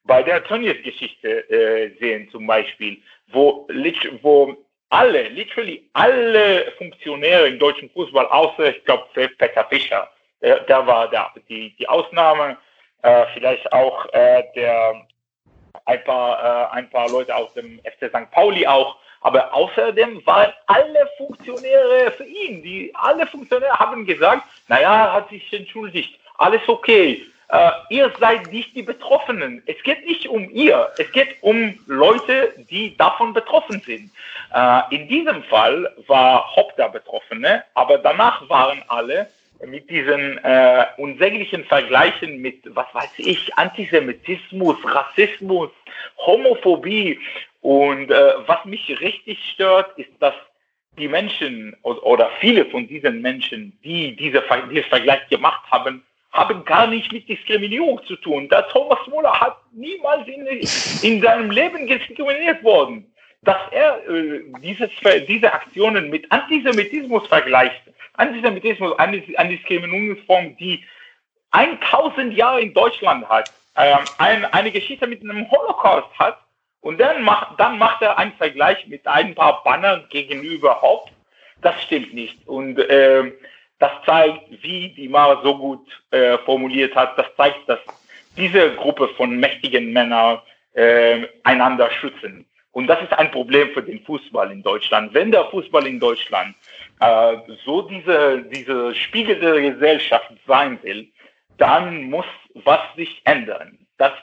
bei 0.04 0.22
der 0.22 0.44
Tönnies-Geschichte 0.44 1.50
äh, 1.50 1.98
sehen, 2.00 2.30
zum 2.30 2.46
Beispiel, 2.46 3.02
wo, 3.32 3.68
wo 4.22 4.56
alle, 4.90 5.30
literally 5.30 5.90
alle 5.94 6.72
Funktionäre 6.78 7.48
im 7.48 7.58
deutschen 7.58 7.90
Fußball, 7.90 8.28
außer, 8.28 8.70
ich 8.70 8.86
glaube, 8.86 9.08
Peter 9.16 9.66
Fischer, 9.66 10.08
der, 10.40 10.60
der 10.60 10.86
war 10.86 11.10
da, 11.10 11.34
die, 11.50 11.76
die 11.76 11.90
Ausnahme, 11.90 12.56
äh, 13.02 13.26
vielleicht 13.34 13.74
auch 13.74 14.06
äh, 14.14 14.44
der, 14.56 15.08
ein 15.86 16.04
paar, 16.04 16.72
äh, 16.72 16.76
ein 16.76 16.90
paar 16.92 17.10
Leute 17.10 17.36
aus 17.36 17.52
dem 17.56 17.80
FC 17.80 18.10
St. 18.10 18.30
Pauli 18.30 18.68
auch, 18.68 18.98
aber 19.22 19.54
außerdem 19.54 20.26
waren 20.26 20.54
alle 20.68 21.10
Funktionäre 21.18 22.12
für 22.12 22.26
ihn, 22.26 22.62
die, 22.64 22.92
alle 22.94 23.28
Funktionäre 23.28 23.78
haben 23.78 24.06
gesagt, 24.06 24.44
naja, 24.68 25.06
er 25.06 25.14
hat 25.14 25.30
sich 25.30 25.52
entschuldigt, 25.54 26.20
alles 26.38 26.62
okay, 26.68 27.26
äh, 27.50 27.72
ihr 27.90 28.12
seid 28.20 28.52
nicht 28.52 28.76
die 28.76 28.84
Betroffenen. 28.84 29.64
Es 29.66 29.82
geht 29.84 30.06
nicht 30.06 30.28
um 30.28 30.50
ihr, 30.52 30.92
es 31.00 31.12
geht 31.12 31.38
um 31.42 31.78
Leute, 31.88 32.54
die 32.70 32.96
davon 32.96 33.34
betroffen 33.34 33.82
sind. 33.86 34.12
Äh, 34.54 34.96
in 34.96 35.08
diesem 35.08 35.44
Fall 35.44 35.92
war 36.08 36.46
der 36.80 36.90
Betroffene, 36.90 37.64
aber 37.74 37.98
danach 37.98 38.48
waren 38.50 38.82
alle 38.88 39.28
mit 39.66 39.90
diesen 39.90 40.38
äh, 40.38 40.86
unsäglichen 40.98 41.66
Vergleichen 41.66 42.42
mit, 42.42 42.64
was 42.74 42.88
weiß 42.94 43.12
ich, 43.18 43.54
Antisemitismus, 43.58 44.78
Rassismus, 44.86 45.70
Homophobie. 46.26 47.20
Und 47.62 48.10
äh, 48.10 48.34
was 48.48 48.64
mich 48.66 49.00
richtig 49.02 49.38
stört, 49.54 49.98
ist, 49.98 50.12
dass 50.20 50.34
die 50.98 51.08
Menschen 51.08 51.76
oder 51.82 52.30
viele 52.40 52.66
von 52.66 52.88
diesen 52.88 53.22
Menschen, 53.22 53.78
die 53.84 54.16
diese, 54.16 54.44
diesen 54.70 54.90
Vergleich 54.90 55.28
gemacht 55.30 55.64
haben, 55.72 56.04
haben 56.32 56.64
gar 56.66 56.88
nicht 56.88 57.12
mit 57.12 57.28
Diskriminierung 57.28 58.02
zu 58.06 58.16
tun. 58.18 58.48
Da 58.50 58.62
Thomas 58.64 59.00
Muller 59.08 59.40
hat 59.40 59.58
niemals 59.72 60.28
in, 60.28 60.46
in 61.02 61.22
seinem 61.22 61.50
Leben 61.52 61.88
diskriminiert 61.88 62.64
worden. 62.64 63.12
Dass 63.42 63.58
er 63.72 64.06
äh, 64.10 64.44
dieses, 64.62 64.90
diese 65.28 65.54
Aktionen 65.54 66.10
mit 66.10 66.30
Antisemitismus 66.30 67.26
vergleicht, 67.28 67.82
Antisemitismus, 68.14 69.00
eine, 69.00 69.24
eine 69.38 69.50
Diskriminierungsform, 69.56 70.58
die 70.58 70.84
1000 71.52 72.34
Jahre 72.34 72.62
in 72.62 72.74
Deutschland 72.74 73.28
hat, 73.30 73.52
äh, 73.76 73.96
ein, 74.18 74.44
eine 74.46 74.72
Geschichte 74.72 75.08
mit 75.08 75.24
einem 75.24 75.50
Holocaust 75.50 76.10
hat, 76.20 76.38
und 76.82 77.00
dann 77.00 77.24
macht, 77.24 77.60
dann 77.60 77.78
macht 77.78 78.02
er 78.02 78.18
einen 78.18 78.34
Vergleich 78.34 78.88
mit 78.88 79.06
ein 79.08 79.36
paar 79.36 79.64
Bannern 79.64 80.06
gegenüber 80.10 80.82
Haupt. 80.82 81.12
Das 81.62 81.82
stimmt 81.84 82.14
nicht. 82.14 82.48
Und 82.48 82.80
äh, 82.80 83.34
das 83.80 83.92
zeigt, 84.06 84.64
wie 84.64 84.90
die 84.90 85.10
Mara 85.10 85.42
so 85.44 85.58
gut 85.58 85.86
äh, 86.12 86.38
formuliert 86.40 86.96
hat, 86.96 87.18
das 87.18 87.28
zeigt, 87.36 87.68
dass 87.68 87.80
diese 88.38 88.76
Gruppe 88.76 89.10
von 89.10 89.38
mächtigen 89.38 89.92
Männern 89.92 90.40
äh, 90.74 91.28
einander 91.44 91.92
schützen. 91.92 92.46
Und 92.72 92.88
das 92.88 93.02
ist 93.02 93.14
ein 93.14 93.32
Problem 93.32 93.72
für 93.74 93.82
den 93.82 94.04
Fußball 94.06 94.52
in 94.52 94.64
Deutschland. 94.64 95.14
Wenn 95.14 95.32
der 95.32 95.46
Fußball 95.46 95.86
in 95.88 96.00
Deutschland 96.00 96.56
äh, 97.02 97.38
so 97.66 97.82
diese, 97.82 98.44
diese 98.44 98.96
Spiegel 98.96 99.40
der 99.40 99.60
Gesellschaft 99.60 100.32
sein 100.48 100.80
will, 100.84 101.08
dann 101.58 102.04
muss 102.04 102.26
was 102.54 102.80
sich 102.96 103.22
ändern. 103.26 103.78
Das, 103.98 104.14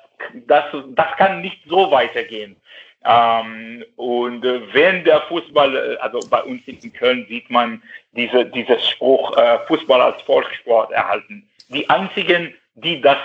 das, 0.46 0.64
das 0.88 1.16
kann 1.16 1.40
nicht 1.40 1.62
so 1.66 1.90
weitergehen. 1.90 2.56
Ähm, 3.04 3.84
und 3.96 4.44
äh, 4.44 4.74
wenn 4.74 5.04
der 5.04 5.20
Fußball, 5.22 5.76
äh, 5.76 5.96
also 5.98 6.20
bei 6.28 6.42
uns 6.42 6.62
in 6.66 6.92
Köln 6.92 7.24
sieht 7.28 7.48
man 7.50 7.82
diese, 8.12 8.46
dieses 8.46 8.88
Spruch, 8.88 9.36
äh, 9.36 9.60
Fußball 9.66 10.00
als 10.00 10.20
Volkssport 10.22 10.90
erhalten. 10.90 11.48
Die 11.68 11.88
einzigen, 11.88 12.54
die 12.74 13.00
das 13.00 13.18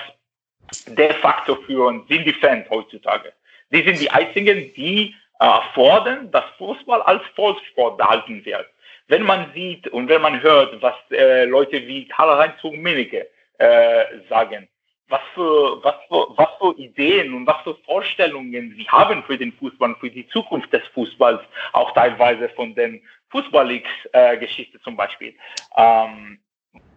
de 0.87 1.11
facto 1.13 1.55
führen, 1.67 2.05
sind 2.07 2.25
die 2.25 2.33
Fans 2.33 2.69
heutzutage. 2.69 3.33
Die 3.71 3.81
sind 3.83 3.99
die 3.99 4.11
einzigen, 4.11 4.71
die 4.75 5.15
äh, 5.39 5.59
fordern, 5.73 6.29
dass 6.31 6.45
Fußball 6.57 7.01
als 7.01 7.23
Volkssport 7.35 7.97
behalten 7.97 8.45
wird. 8.45 8.67
Wenn 9.07 9.23
man 9.23 9.51
sieht 9.53 9.87
und 9.87 10.07
wenn 10.07 10.21
man 10.21 10.41
hört, 10.41 10.79
was 10.81 10.93
äh, 11.11 11.45
Leute 11.45 11.85
wie 11.87 12.07
Karl-Heinz 12.07 12.63
Rummenigge 12.63 13.27
äh, 13.57 14.03
sagen, 14.29 14.69
was 15.11 15.21
für, 15.35 15.83
was, 15.83 15.95
für, 16.07 16.27
was 16.37 16.49
für 16.57 16.79
Ideen 16.79 17.33
und 17.33 17.45
was 17.45 17.61
für 17.63 17.75
Vorstellungen 17.85 18.73
sie 18.75 18.87
haben 18.87 19.23
für 19.23 19.37
den 19.37 19.53
Fußball, 19.53 19.95
für 19.99 20.09
die 20.09 20.27
Zukunft 20.29 20.71
des 20.73 20.85
Fußballs, 20.93 21.41
auch 21.73 21.93
teilweise 21.93 22.49
von 22.49 22.73
den 22.73 23.01
Fußball-Leagues-Geschichte 23.29 24.77
äh, 24.77 24.81
zum 24.81 24.95
Beispiel. 24.95 25.35
Ähm, 25.77 26.39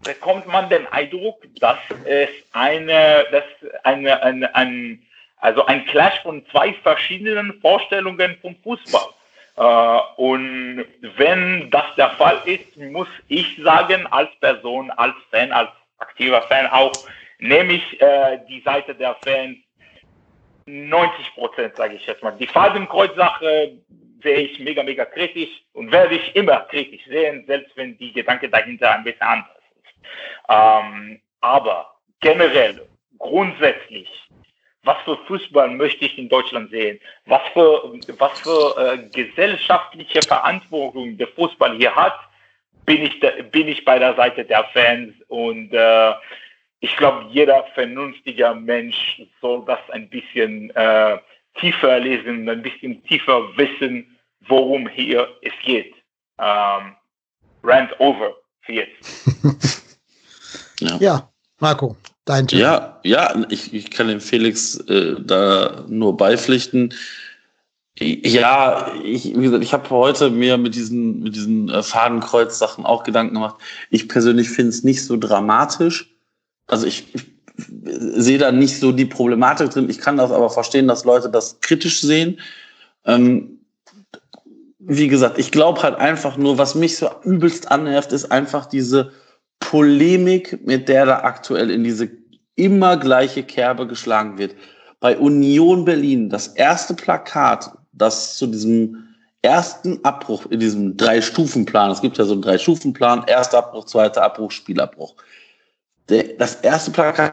bekommt 0.02 0.46
man 0.46 0.68
den 0.68 0.86
Eindruck, 0.88 1.42
dass 1.60 1.78
es 2.04 2.28
eine, 2.52 3.26
dass 3.32 3.44
eine, 3.82 4.22
eine, 4.22 4.54
ein, 4.54 5.02
also 5.38 5.66
ein 5.66 5.84
Clash 5.86 6.20
von 6.22 6.44
zwei 6.50 6.72
verschiedenen 6.74 7.60
Vorstellungen 7.60 8.36
vom 8.40 8.56
Fußball. 8.62 9.08
Äh, 9.56 10.00
und 10.16 10.84
wenn 11.16 11.70
das 11.70 11.94
der 11.96 12.10
Fall 12.10 12.40
ist, 12.44 12.76
muss 12.76 13.08
ich 13.28 13.60
sagen, 13.62 14.06
als 14.08 14.30
Person, 14.40 14.90
als 14.92 15.14
Fan, 15.30 15.52
als 15.52 15.70
aktiver 15.98 16.42
Fan 16.42 16.66
auch, 16.66 16.92
nehme 17.44 17.74
ich 17.74 18.00
äh, 18.00 18.40
die 18.48 18.60
Seite 18.60 18.94
der 18.94 19.14
Fans 19.22 19.58
90 20.66 21.34
Prozent, 21.34 21.76
sage 21.76 21.94
ich 21.94 22.06
jetzt 22.06 22.22
mal. 22.22 22.32
Die 22.32 22.46
Fadenkreuz-Sache 22.46 23.78
sehe 24.22 24.38
ich 24.38 24.58
mega, 24.60 24.82
mega 24.82 25.04
kritisch 25.04 25.50
und 25.74 25.92
werde 25.92 26.14
ich 26.14 26.34
immer 26.34 26.60
kritisch 26.70 27.04
sehen, 27.06 27.44
selbst 27.46 27.76
wenn 27.76 27.98
die 27.98 28.12
Gedanke 28.12 28.48
dahinter 28.48 28.92
ein 28.92 29.04
bisschen 29.04 29.20
anders 29.22 29.56
ist. 29.76 30.06
Ähm, 30.48 31.20
aber 31.42 31.94
generell, 32.20 32.86
grundsätzlich, 33.18 34.08
was 34.82 34.96
für 35.04 35.18
Fußball 35.26 35.68
möchte 35.68 36.06
ich 36.06 36.18
in 36.18 36.30
Deutschland 36.30 36.70
sehen? 36.70 36.98
Was 37.26 37.42
für, 37.52 37.92
was 38.18 38.40
für 38.40 38.76
äh, 38.78 38.98
gesellschaftliche 39.10 40.22
Verantwortung 40.22 41.18
der 41.18 41.28
Fußball 41.28 41.76
hier 41.76 41.94
hat, 41.94 42.18
bin 42.86 43.02
ich, 43.02 43.20
da, 43.20 43.30
bin 43.50 43.68
ich 43.68 43.84
bei 43.84 43.98
der 43.98 44.14
Seite 44.14 44.44
der 44.44 44.64
Fans 44.72 45.14
und 45.28 45.72
äh, 45.74 46.12
ich 46.84 46.96
glaube, 46.98 47.26
jeder 47.30 47.64
vernünftige 47.72 48.54
Mensch 48.54 49.22
soll 49.40 49.64
das 49.64 49.78
ein 49.90 50.06
bisschen 50.10 50.68
äh, 50.76 51.16
tiefer 51.58 51.98
lesen, 51.98 52.46
ein 52.46 52.60
bisschen 52.60 53.02
tiefer 53.04 53.40
wissen, 53.56 54.06
worum 54.48 54.86
hier 54.88 55.26
es 55.40 55.52
geht. 55.64 55.94
Ähm, 56.38 56.94
rant 57.62 57.98
over 58.00 58.34
für 58.60 58.72
jetzt. 58.74 59.26
ja. 60.80 60.96
ja, 61.00 61.28
Marco, 61.58 61.96
dein 62.26 62.46
Thema. 62.46 62.62
Ja, 62.62 63.00
ja, 63.02 63.44
ich, 63.48 63.72
ich 63.72 63.90
kann 63.90 64.08
dem 64.08 64.20
Felix 64.20 64.76
äh, 64.88 65.16
da 65.20 65.86
nur 65.88 66.14
beipflichten. 66.14 66.92
Ja, 67.98 68.92
ich, 69.02 69.24
wie 69.24 69.42
gesagt, 69.42 69.64
ich 69.64 69.72
habe 69.72 69.88
heute 69.88 70.28
mir 70.28 70.58
mit 70.58 70.74
diesen, 70.74 71.22
mit 71.22 71.34
diesen 71.34 71.70
äh, 71.70 71.82
Fadenkreuz-Sachen 71.82 72.84
auch 72.84 73.04
Gedanken 73.04 73.34
gemacht. 73.34 73.56
Ich 73.88 74.06
persönlich 74.06 74.50
finde 74.50 74.70
es 74.70 74.84
nicht 74.84 75.02
so 75.02 75.16
dramatisch. 75.16 76.13
Also 76.66 76.86
ich, 76.86 77.14
ich 77.14 77.26
sehe 77.86 78.38
da 78.38 78.52
nicht 78.52 78.78
so 78.78 78.92
die 78.92 79.04
Problematik 79.04 79.70
drin. 79.70 79.90
Ich 79.90 79.98
kann 79.98 80.16
das 80.16 80.30
aber 80.30 80.50
verstehen, 80.50 80.88
dass 80.88 81.04
Leute 81.04 81.30
das 81.30 81.60
kritisch 81.60 82.00
sehen. 82.00 82.40
Ähm, 83.04 83.60
wie 84.78 85.08
gesagt, 85.08 85.38
ich 85.38 85.50
glaube 85.50 85.82
halt 85.82 85.96
einfach 85.96 86.36
nur, 86.36 86.58
was 86.58 86.74
mich 86.74 86.96
so 86.96 87.08
übelst 87.22 87.70
annervt, 87.70 88.12
ist 88.12 88.30
einfach 88.30 88.66
diese 88.66 89.12
Polemik, 89.60 90.66
mit 90.66 90.88
der 90.88 91.06
da 91.06 91.20
aktuell 91.20 91.70
in 91.70 91.84
diese 91.84 92.10
immer 92.56 92.96
gleiche 92.96 93.42
Kerbe 93.42 93.86
geschlagen 93.86 94.38
wird. 94.38 94.54
Bei 95.00 95.18
Union 95.18 95.84
Berlin, 95.84 96.28
das 96.28 96.48
erste 96.48 96.94
Plakat, 96.94 97.70
das 97.92 98.36
zu 98.36 98.46
diesem 98.46 99.08
ersten 99.42 100.02
Abbruch 100.04 100.46
in 100.46 100.60
diesem 100.60 100.96
Drei-Stufen-Plan, 100.96 101.90
es 101.90 102.00
gibt 102.00 102.18
ja 102.18 102.24
so 102.24 102.32
einen 102.32 102.42
Drei-Stufen-Plan, 102.42 103.24
erster 103.26 103.58
Abbruch, 103.58 103.84
zweiter 103.84 104.22
Abbruch, 104.22 104.50
Spielabbruch. 104.50 105.14
Das 106.06 106.56
erste 106.56 106.90
Plakat 106.90 107.32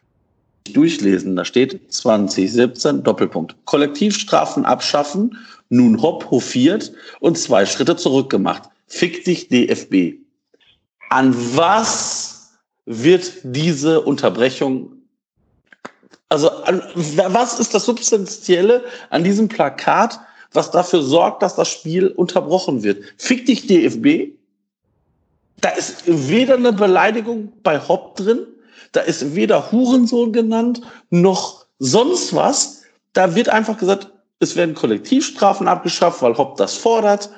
durchlesen, 0.73 1.35
da 1.35 1.43
steht 1.43 1.91
2017 1.93 3.03
Doppelpunkt. 3.03 3.55
Kollektivstrafen 3.65 4.65
abschaffen, 4.65 5.37
nun 5.69 6.01
hopp 6.01 6.29
hofiert 6.31 6.91
und 7.19 7.37
zwei 7.37 7.65
Schritte 7.65 7.95
zurückgemacht. 7.95 8.63
Fick 8.87 9.25
dich 9.25 9.49
DFB. 9.49 10.19
An 11.09 11.35
was 11.55 12.51
wird 12.85 13.33
diese 13.43 14.01
Unterbrechung 14.01 15.01
also 16.31 16.49
an, 16.49 16.81
was 16.95 17.59
ist 17.59 17.73
das 17.73 17.85
Substanzielle 17.85 18.85
an 19.09 19.25
diesem 19.25 19.49
Plakat, 19.49 20.17
was 20.53 20.71
dafür 20.71 21.01
sorgt, 21.01 21.43
dass 21.43 21.55
das 21.55 21.67
Spiel 21.67 22.07
unterbrochen 22.07 22.83
wird? 22.83 23.03
Fick 23.17 23.45
dich 23.45 23.67
DFB. 23.67 24.31
Da 25.59 25.69
ist 25.71 26.03
weder 26.05 26.55
eine 26.55 26.71
Beleidigung 26.71 27.51
bei 27.63 27.77
Hopp 27.79 28.15
drin, 28.15 28.47
da 28.91 29.01
ist 29.01 29.35
weder 29.35 29.71
Hurensohn 29.71 30.33
genannt, 30.33 30.81
noch 31.09 31.65
sonst 31.79 32.35
was. 32.35 32.83
Da 33.13 33.35
wird 33.35 33.49
einfach 33.49 33.77
gesagt, 33.77 34.11
es 34.39 34.55
werden 34.55 34.75
Kollektivstrafen 34.75 35.67
abgeschafft, 35.67 36.21
weil 36.21 36.37
Hopp 36.37 36.57
das 36.57 36.75
fordert. 36.75 37.29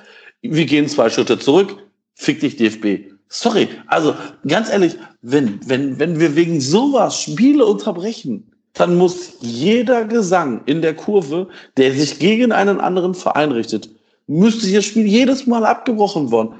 Wir 0.41 0.65
gehen 0.65 0.87
zwei 0.87 1.09
Schritte 1.09 1.37
zurück. 1.37 1.77
Fick 2.15 2.39
dich 2.39 2.57
DFB. 2.57 3.11
Sorry, 3.27 3.67
also 3.87 4.15
ganz 4.47 4.69
ehrlich, 4.69 4.95
wenn, 5.21 5.59
wenn, 5.67 5.99
wenn 5.99 6.19
wir 6.19 6.35
wegen 6.35 6.61
sowas 6.61 7.19
Spiele 7.19 7.65
unterbrechen, 7.65 8.51
dann 8.73 8.95
muss 8.95 9.33
jeder 9.41 10.05
Gesang 10.05 10.61
in 10.65 10.81
der 10.81 10.95
Kurve, 10.95 11.47
der 11.77 11.93
sich 11.93 12.19
gegen 12.19 12.51
einen 12.51 12.79
anderen 12.79 13.15
Verein 13.15 13.51
richtet, 13.51 13.89
müsste 14.27 14.71
das 14.71 14.85
Spiel 14.85 15.05
jedes 15.05 15.47
Mal 15.47 15.65
abgebrochen 15.65 16.31
worden. 16.31 16.55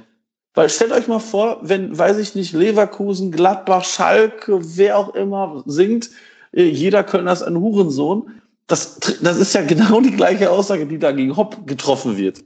Weil 0.53 0.69
stellt 0.69 0.91
euch 0.91 1.07
mal 1.07 1.19
vor, 1.19 1.59
wenn, 1.61 1.97
weiß 1.97 2.17
ich 2.19 2.35
nicht, 2.35 2.53
Leverkusen, 2.53 3.31
Gladbach, 3.31 3.83
Schalke, 3.83 4.59
wer 4.77 4.97
auch 4.97 5.15
immer 5.15 5.63
singt, 5.65 6.11
äh, 6.51 6.63
jeder 6.63 7.03
Kölner 7.03 7.33
ist 7.33 7.41
ein 7.41 7.59
Hurensohn. 7.59 8.29
Das, 8.67 8.99
das 9.21 9.37
ist 9.37 9.53
ja 9.53 9.63
genau 9.63 9.99
die 9.99 10.15
gleiche 10.15 10.49
Aussage, 10.51 10.85
die 10.85 10.99
da 10.99 11.11
gegen 11.11 11.35
Hopp 11.35 11.67
getroffen 11.67 12.17
wird. 12.17 12.43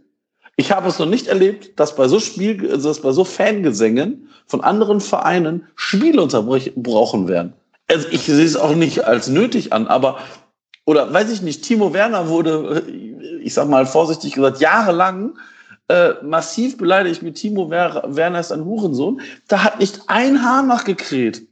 Ich 0.55 0.71
habe 0.71 0.89
es 0.89 0.97
noch 0.97 1.05
nicht 1.05 1.27
erlebt, 1.27 1.79
dass 1.79 1.95
bei 1.95 2.07
so 2.07 2.19
Spiel, 2.19 2.71
also 2.71 2.89
dass 2.89 3.01
bei 3.01 3.11
so 3.11 3.23
Fangesängen 3.23 4.29
von 4.47 4.61
anderen 4.61 5.01
Vereinen 5.01 5.67
Spiele 5.75 6.21
unterbrochen 6.21 7.27
werden. 7.27 7.53
Also 7.87 8.07
ich 8.09 8.23
sehe 8.25 8.43
es 8.43 8.55
auch 8.55 8.73
nicht 8.73 9.05
als 9.05 9.27
nötig 9.27 9.71
an, 9.71 9.87
aber 9.87 10.17
oder 10.85 11.13
weiß 11.13 11.31
ich 11.31 11.41
nicht, 11.41 11.63
Timo 11.63 11.93
Werner 11.93 12.29
wurde, 12.29 12.83
ich 13.41 13.53
sag 13.53 13.67
mal 13.67 13.85
vorsichtig 13.85 14.33
gesagt, 14.33 14.61
jahrelang 14.61 15.37
äh, 15.89 16.13
massiv 16.21 16.77
beleidigt 16.77 17.21
mit 17.21 17.35
Timo 17.35 17.69
Werner 17.69 18.39
ist 18.39 18.51
ein 18.51 18.65
Hurensohn. 18.65 19.21
Da 19.47 19.63
hat 19.63 19.79
nicht 19.79 20.01
ein 20.07 20.43
Haar 20.43 20.63
nachgekräht. 20.63 21.47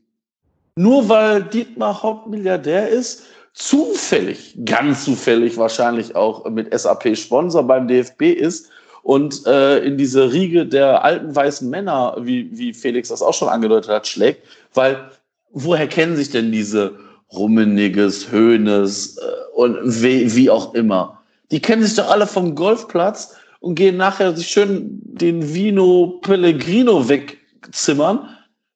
Nur 0.76 1.08
weil 1.08 1.44
Dietmar 1.44 2.04
Hauptmilliardär 2.04 2.90
ist, 2.90 3.24
zufällig, 3.54 4.58
ganz 4.66 5.06
zufällig 5.06 5.58
wahrscheinlich 5.58 6.16
auch 6.16 6.50
mit 6.50 6.78
SAP 6.78 7.18
Sponsor 7.18 7.64
beim 7.64 7.88
DFB 7.88 8.24
ist 8.24 8.70
und 9.02 9.46
äh, 9.48 9.80
in 9.80 9.98
diese 9.98 10.34
Riege 10.34 10.66
der 10.66 11.06
alten 11.06 11.34
weißen 11.34 11.70
Männer, 11.70 12.18
wie, 12.20 12.50
wie 12.58 12.74
Felix 12.74 13.10
das 13.10 13.22
auch 13.22 13.34
schon 13.34 13.48
angedeutet 13.48 13.90
hat, 13.90 14.08
schlägt. 14.08 14.46
Weil 14.74 15.10
woher 15.52 15.88
kennen 15.88 16.18
sich 16.18 16.32
denn 16.32 16.52
diese 16.52 16.96
Rummeniges, 17.32 18.30
Höhnes 18.30 19.18
äh, 19.18 19.22
und 19.54 19.78
wie, 20.04 20.36
wie 20.36 20.50
auch 20.50 20.74
immer? 20.74 21.22
Die 21.52 21.62
kennen 21.62 21.84
sich 21.84 21.96
doch 21.96 22.10
alle 22.10 22.28
vom 22.28 22.56
Golfplatz 22.56 23.36
und 23.66 23.74
gehen 23.74 23.98
nachher 23.98 24.36
sich 24.36 24.48
schön 24.48 25.02
den 25.04 25.56
Vino 25.56 26.20
Pellegrino 26.22 27.10
wegzimmern. 27.10 28.30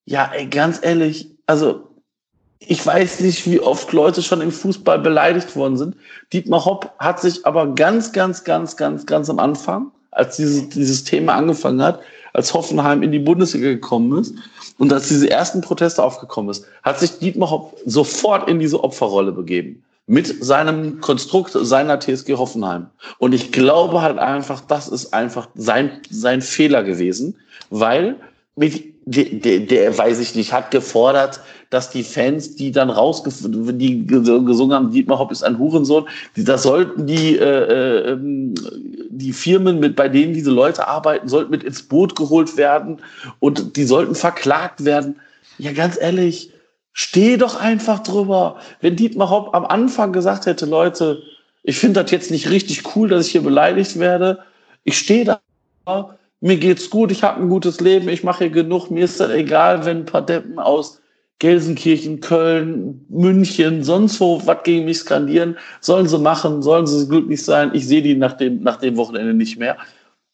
Ja, 0.06 0.32
ey, 0.34 0.48
ganz 0.48 0.80
ehrlich, 0.82 1.30
also 1.46 1.90
ich 2.58 2.84
weiß 2.84 3.20
nicht, 3.20 3.46
wie 3.46 3.60
oft 3.60 3.94
Leute 3.94 4.24
schon 4.24 4.42
im 4.42 4.52
Fußball 4.52 4.98
beleidigt 4.98 5.56
worden 5.56 5.78
sind. 5.78 5.96
Dietmar 6.34 6.66
Hopp 6.66 6.92
hat 6.98 7.22
sich 7.22 7.46
aber 7.46 7.68
ganz, 7.76 8.14
ganz, 8.14 8.44
ganz, 8.44 8.76
ganz, 8.78 9.06
ganz 9.06 9.30
am 9.30 9.38
Anfang, 9.38 9.92
als 10.10 10.38
dieses, 10.38 10.70
dieses 10.70 11.04
Thema 11.04 11.36
angefangen 11.36 11.84
hat, 11.84 12.00
als 12.34 12.52
Hoffenheim 12.56 13.04
in 13.04 13.12
die 13.12 13.20
Bundesliga 13.20 13.68
gekommen 13.68 14.20
ist 14.20 14.34
und 14.80 14.92
als 14.92 15.08
diese 15.08 15.30
ersten 15.30 15.62
Proteste 15.62 16.04
aufgekommen 16.04 16.50
ist, 16.50 16.66
hat 16.82 17.00
sich 17.00 17.20
Dietmar 17.20 17.52
Hopp 17.52 17.78
sofort 17.86 18.50
in 18.50 18.58
diese 18.58 18.84
Opferrolle 18.84 19.34
begeben 19.34 19.84
mit 20.10 20.43
seinem 20.43 21.01
Konstrukt 21.01 21.51
seiner 21.53 21.99
TSG 21.99 22.34
Hoffenheim. 22.34 22.88
Und 23.20 23.34
ich 23.34 23.51
glaube 23.51 24.01
halt 24.01 24.18
einfach, 24.18 24.60
das 24.62 24.88
ist 24.88 25.14
einfach 25.14 25.49
sein, 25.53 26.01
sein 26.10 26.41
Fehler 26.41 26.84
gewesen, 26.84 27.36
weil 27.70 28.16
mit, 28.55 28.86
der, 29.05 29.26
der, 29.26 29.60
der, 29.60 29.95
weiß 29.95 30.20
ich 30.20 30.34
nicht, 30.34 30.51
hat 30.51 30.72
gefordert, 30.72 31.41
dass 31.70 31.91
die 31.91 32.01
Fans, 32.01 32.55
die 32.55 32.72
dann 32.72 32.89
rausgefunden, 32.89 33.78
die 33.78 34.07
gesungen 34.07 34.74
haben, 34.74 34.91
Dietmar 34.91 35.20
Hopp 35.20 35.32
ist 35.32 35.43
ein 35.43 35.60
Hurensohn, 35.60 36.07
die, 36.36 36.43
das 36.43 36.64
sollten 36.64 37.05
die, 37.05 37.38
äh, 37.38 38.14
äh, 38.14 38.18
die 39.12 39.32
Firmen, 39.32 39.80
mit, 39.80 39.95
bei 39.95 40.10
denen 40.10 40.34
diese 40.34 40.49
Leute 40.49 40.88
arbeiten, 40.88 41.28
sollten 41.28 41.51
mit 41.51 41.64
ins 41.64 41.84
Boot 41.84 42.16
geholt 42.16 42.57
werden 42.57 42.97
und 43.39 43.76
die 43.76 43.84
sollten 43.84 44.16
verklagt 44.16 44.86
werden. 44.86 45.18
Ja, 45.60 45.72
ganz 45.72 45.99
ehrlich, 46.01 46.51
Steh 46.94 47.38
doch 47.38 47.60
einfach 47.60 48.00
drüber. 48.00 48.58
Wenn 48.82 48.96
Dietmar 48.96 49.30
Hopp 49.30 49.56
am 49.56 49.66
Anfang 49.66 50.12
gesagt 50.12 50.46
hätte, 50.46 50.66
Leute, 50.66 51.22
ich 51.64 51.78
finde 51.78 52.02
das 52.02 52.12
jetzt 52.12 52.32
nicht 52.32 52.50
richtig 52.50 52.96
cool, 52.96 53.10
dass 53.10 53.28
ich 53.28 53.32
hier 53.34 53.44
beleidigt 53.44 54.00
werde. 54.00 54.40
Ich 54.84 54.98
stehe 54.98 55.26
da, 55.26 55.40
mir 56.42 56.58
geht's 56.58 56.90
gut, 56.90 57.12
ich 57.12 57.24
habe 57.24 57.42
ein 57.42 57.50
gutes 57.50 57.80
Leben, 57.80 58.10
ich 58.10 58.24
mache 58.24 58.46
hier 58.46 58.50
genug, 58.50 58.90
mir 58.90 59.06
ist 59.06 59.20
das 59.20 59.32
egal, 59.32 59.86
wenn 59.86 60.00
ein 60.00 60.06
paar 60.06 60.26
Deppen 60.26 60.58
aus 60.58 61.02
Gelsenkirchen, 61.40 62.20
Köln, 62.20 63.06
München, 63.10 63.84
sonst 63.84 64.20
wo 64.20 64.42
was 64.46 64.64
gegen 64.64 64.86
mich 64.86 65.00
skandieren, 65.00 65.58
sollen 65.80 66.08
sie 66.08 66.20
machen, 66.20 66.62
sollen 66.62 66.86
sie 66.86 67.08
glücklich 67.08 67.44
sein. 67.44 67.72
Ich 67.74 67.88
sehe 67.88 68.02
die 68.02 68.16
nach 68.16 68.34
dem, 68.34 68.62
nach 68.62 68.78
dem 68.78 68.98
Wochenende 68.98 69.34
nicht 69.34 69.58
mehr. 69.58 69.78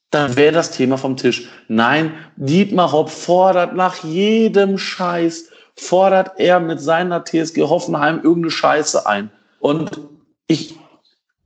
Dann 0.09 0.35
wäre 0.35 0.53
das 0.53 0.71
Thema 0.71 0.97
vom 0.97 1.15
Tisch. 1.15 1.47
Nein, 1.67 2.11
Dietmar 2.37 2.91
Hopp 2.91 3.11
fordert 3.11 3.75
nach 3.75 4.03
jedem 4.03 4.77
Scheiß 4.79 5.49
fordert 5.77 6.39
er 6.39 6.59
mit 6.59 6.79
seiner 6.79 7.23
TSG 7.23 7.63
Hoffenheim 7.63 8.17
irgendeine 8.17 8.51
Scheiße 8.51 9.05
ein. 9.05 9.29
Und 9.59 9.99
ich, 10.47 10.77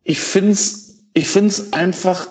ich 0.03 0.19
finde 0.19 0.51
es 0.51 0.89
ich 1.13 1.27
find's 1.27 1.73
einfach, 1.73 2.27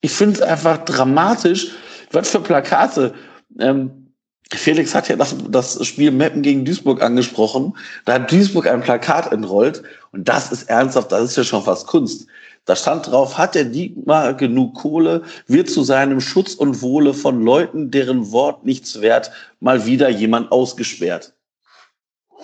ich 0.00 0.12
finde 0.12 0.46
einfach 0.46 0.78
dramatisch, 0.84 1.72
was 2.12 2.30
für 2.30 2.40
Plakate. 2.40 3.14
Ähm, 3.58 4.12
Felix 4.52 4.94
hat 4.94 5.08
ja 5.08 5.16
das, 5.16 5.34
das 5.48 5.84
Spiel 5.86 6.10
Meppen 6.10 6.42
gegen 6.42 6.64
Duisburg 6.64 7.02
angesprochen. 7.02 7.76
Da 8.04 8.14
hat 8.14 8.30
Duisburg 8.32 8.66
ein 8.66 8.80
Plakat 8.80 9.30
entrollt 9.32 9.82
und 10.12 10.26
das 10.28 10.52
ist 10.52 10.70
ernsthaft, 10.70 11.12
das 11.12 11.30
ist 11.30 11.36
ja 11.36 11.44
schon 11.44 11.62
fast 11.62 11.86
Kunst. 11.86 12.26
Da 12.68 12.76
stand 12.76 13.06
drauf, 13.06 13.38
hat 13.38 13.54
der 13.54 13.64
Dietmar 13.64 14.34
genug 14.34 14.74
Kohle, 14.74 15.22
wird 15.46 15.70
zu 15.70 15.82
seinem 15.82 16.20
Schutz 16.20 16.52
und 16.52 16.82
Wohle 16.82 17.14
von 17.14 17.42
Leuten, 17.42 17.90
deren 17.90 18.30
Wort 18.30 18.66
nichts 18.66 19.00
wert, 19.00 19.30
mal 19.58 19.86
wieder 19.86 20.10
jemand 20.10 20.52
ausgesperrt. 20.52 21.32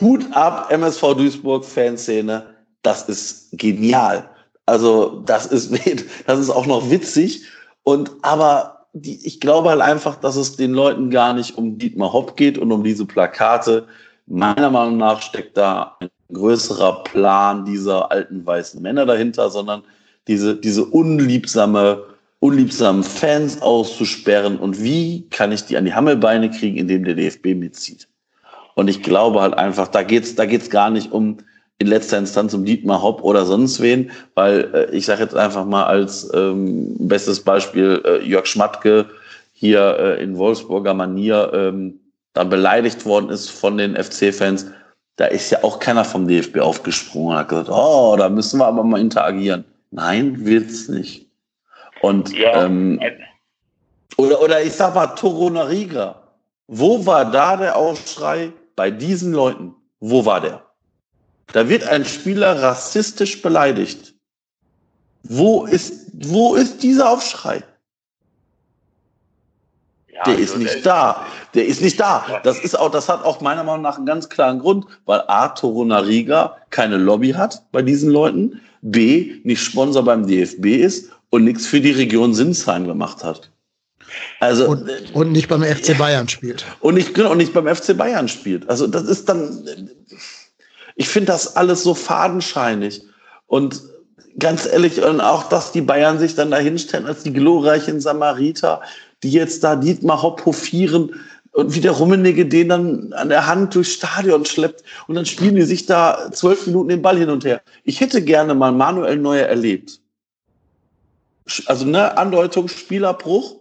Hut 0.01 0.25
ab, 0.33 0.73
MSV 0.73 1.03
Duisburg 1.19 1.67
Fanszene, 1.67 2.55
das 2.81 3.03
ist 3.07 3.51
genial. 3.53 4.31
Also 4.65 5.23
das 5.27 5.45
ist, 5.45 5.75
das 6.27 6.39
ist 6.39 6.49
auch 6.49 6.65
noch 6.65 6.89
witzig. 6.89 7.43
Und 7.83 8.11
aber 8.23 8.87
die, 8.95 9.27
ich 9.27 9.41
glaube 9.41 9.69
halt 9.69 9.83
einfach, 9.83 10.17
dass 10.17 10.37
es 10.37 10.57
den 10.57 10.73
Leuten 10.73 11.11
gar 11.11 11.35
nicht 11.35 11.59
um 11.59 11.77
Dietmar 11.77 12.15
Hopp 12.15 12.39
geht 12.39 12.57
und 12.57 12.73
um 12.73 12.83
diese 12.83 13.05
Plakate. 13.05 13.87
Meiner 14.25 14.71
Meinung 14.71 14.97
nach 14.97 15.21
steckt 15.21 15.59
da 15.59 15.99
ein 16.01 16.09
größerer 16.33 17.05
Plan 17.05 17.67
dieser 17.67 18.11
alten 18.11 18.47
weißen 18.47 18.81
Männer 18.81 19.05
dahinter, 19.05 19.51
sondern 19.51 19.83
diese, 20.29 20.57
diese 20.57 20.85
unliebsame, 20.85 22.05
unliebsamen 22.41 23.03
Fans 23.03 23.61
auszusperren 23.63 24.59
und 24.59 24.83
wie 24.83 25.29
kann 25.31 25.53
ich 25.53 25.65
die 25.65 25.77
an 25.77 25.85
die 25.85 25.95
Hammelbeine 25.95 26.51
kriegen, 26.51 26.77
indem 26.77 27.05
der 27.05 27.15
DFB 27.15 27.55
mitzieht. 27.55 28.09
Und 28.75 28.89
ich 28.89 29.03
glaube 29.03 29.41
halt 29.41 29.55
einfach, 29.55 29.89
da 29.89 30.03
geht's, 30.03 30.35
da 30.35 30.47
geht's 30.47 30.71
gar 30.71 30.91
nicht 30.91 31.13
um 31.13 31.39
in 31.79 31.89
letzter 31.89 32.19
Instanz 32.19 32.55
um 32.55 32.65
Dietmar 32.65 33.03
Hopp 33.03 33.23
oder 33.23 33.45
sonst 33.45 33.81
wen, 33.81 34.11
weil 34.35 34.71
äh, 34.75 34.97
ich 34.97 35.07
sage 35.07 35.23
jetzt 35.23 35.35
einfach 35.35 35.65
mal 35.65 35.85
als 35.85 36.31
ähm, 36.33 36.95
bestes 36.99 37.41
Beispiel 37.41 38.01
äh, 38.05 38.25
Jörg 38.25 38.47
Schmatke 38.47 39.07
hier 39.53 39.97
äh, 39.99 40.23
in 40.23 40.39
Wolfsburger 40.39 40.95
Manier 40.95 41.51
ähm, 41.53 41.99
da 42.33 42.45
beleidigt 42.45 43.07
worden 43.07 43.29
ist 43.29 43.51
von 43.51 43.77
den 43.77 43.97
FC-Fans. 43.97 44.67
Da 45.17 45.27
ist 45.27 45.51
ja 45.51 45.63
auch 45.63 45.79
keiner 45.79 46.05
vom 46.05 46.27
DFB 46.27 46.59
aufgesprungen 46.59 47.33
und 47.33 47.39
hat 47.39 47.49
gesagt, 47.49 47.71
oh, 47.71 48.15
da 48.17 48.29
müssen 48.29 48.59
wir 48.59 48.67
aber 48.67 48.83
mal 48.83 49.01
interagieren. 49.01 49.65
Nein, 49.95 50.45
wird's 50.45 50.89
nicht. 50.89 51.31
Und 52.03 52.37
ja. 52.37 52.65
ähm, 52.65 53.01
oder, 54.17 54.43
oder 54.43 54.61
ich 54.61 54.73
sag 54.73 54.95
mal, 54.97 55.07
Toronariga. 55.07 56.21
Wo 56.67 57.07
war 57.07 57.31
da 57.31 57.57
der 57.57 57.77
Aufschrei 57.77 58.53
bei 58.75 58.91
diesen 58.91 59.33
Leuten? 59.33 59.73
Wo 60.01 60.27
war 60.27 60.41
der? 60.41 60.67
Da 61.53 61.69
wird 61.69 61.85
ein 61.85 62.05
Spieler 62.05 62.61
rassistisch 62.61 63.41
beleidigt. 63.41 64.15
Wo 65.23 65.65
ist, 65.65 66.11
wo 66.13 66.57
ist 66.57 66.83
dieser 66.83 67.11
Aufschrei? 67.11 67.63
Ja, 70.27 70.33
der 70.33 70.41
also 70.41 70.55
ist 70.55 70.59
nicht 70.59 70.87
da. 70.87 71.27
Der 71.55 71.67
ist 71.67 71.81
nicht 71.81 72.01
da. 72.01 72.41
Das 72.43 72.59
ist 72.59 72.79
auch, 72.79 72.91
das 72.91 73.09
hat 73.09 73.25
auch 73.25 73.41
meiner 73.41 73.65
Meinung 73.65 73.83
nach 73.83 73.97
einen 73.97 74.07
ganz 74.07 74.29
klaren 74.29 74.59
Grund, 74.59 74.87
weil 75.05 75.23
A, 75.29 75.49
Toronariga 75.49 76.57
keine 76.71 76.97
Lobby 76.97 77.31
hat 77.33 77.63
bei 77.73 77.83
diesen 77.83 78.11
Leuten. 78.11 78.61
B, 78.83 79.37
nicht 79.45 79.63
Sponsor 79.63 80.05
beim 80.05 80.27
DFB 80.27 80.67
ist 80.67 81.11
und 81.31 81.45
nichts 81.45 81.67
für 81.67 81.81
die 81.81 81.93
Region 81.93 82.35
Sinsheim 82.35 82.87
gemacht 82.87 83.25
hat. 83.25 83.51
Also, 84.41 84.69
und, 84.69 84.91
und 85.15 85.33
nicht 85.33 85.49
beim 85.49 85.63
FC 85.63 85.97
Bayern 85.97 86.29
spielt. 86.29 86.65
Und 86.81 86.95
nicht, 86.95 87.15
genau, 87.15 87.33
und 87.33 87.39
nicht 87.39 87.53
beim 87.53 87.75
FC 87.75 87.97
Bayern 87.97 88.29
spielt. 88.29 88.69
Also 88.69 88.87
das 88.87 89.05
ist 89.05 89.29
dann, 89.29 89.67
ich 90.97 91.09
finde 91.09 91.33
das 91.33 91.57
alles 91.57 91.83
so 91.83 91.95
fadenscheinig. 91.95 93.03
Und 93.47 93.83
ganz 94.39 94.67
ehrlich, 94.67 95.03
und 95.03 95.21
auch, 95.21 95.49
dass 95.49 95.73
die 95.73 95.81
Bayern 95.81 96.19
sich 96.19 96.35
dann 96.35 96.51
da 96.51 96.59
hinstellen 96.59 97.07
als 97.07 97.23
die 97.23 97.33
glorreichen 97.33 98.01
Samariter, 98.01 98.83
die 99.25 99.31
jetzt 99.31 99.65
da 99.65 99.75
Dietmar 99.75 100.23
Hopp 100.23 100.45
hofieren, 100.45 101.11
und 101.55 101.73
wie 101.73 101.81
der 101.81 101.93
Rummenigge 101.93 102.47
den 102.47 102.69
dann 102.69 103.13
an 103.13 103.29
der 103.29 103.47
Hand 103.47 103.75
durchs 103.75 103.93
Stadion 103.93 104.45
schleppt 104.45 104.83
und 105.07 105.15
dann 105.15 105.25
spielen 105.25 105.55
die 105.55 105.63
sich 105.63 105.87
da 105.87 106.31
zwölf 106.33 106.67
Minuten 106.67 106.89
den 106.89 107.03
Ball 107.03 107.17
hin 107.17 107.31
und 107.31 107.45
her. 107.45 107.63
Ich 107.85 108.01
hätte 108.01 108.23
gerne 108.23 108.55
mal 108.55 108.73
Manuel 108.73 109.17
Neuer 109.17 109.47
erlebt. 109.47 110.01
Also 111.67 111.87
ne, 111.87 112.17
Andeutung, 112.19 112.67
Spielerbruch 112.69 113.57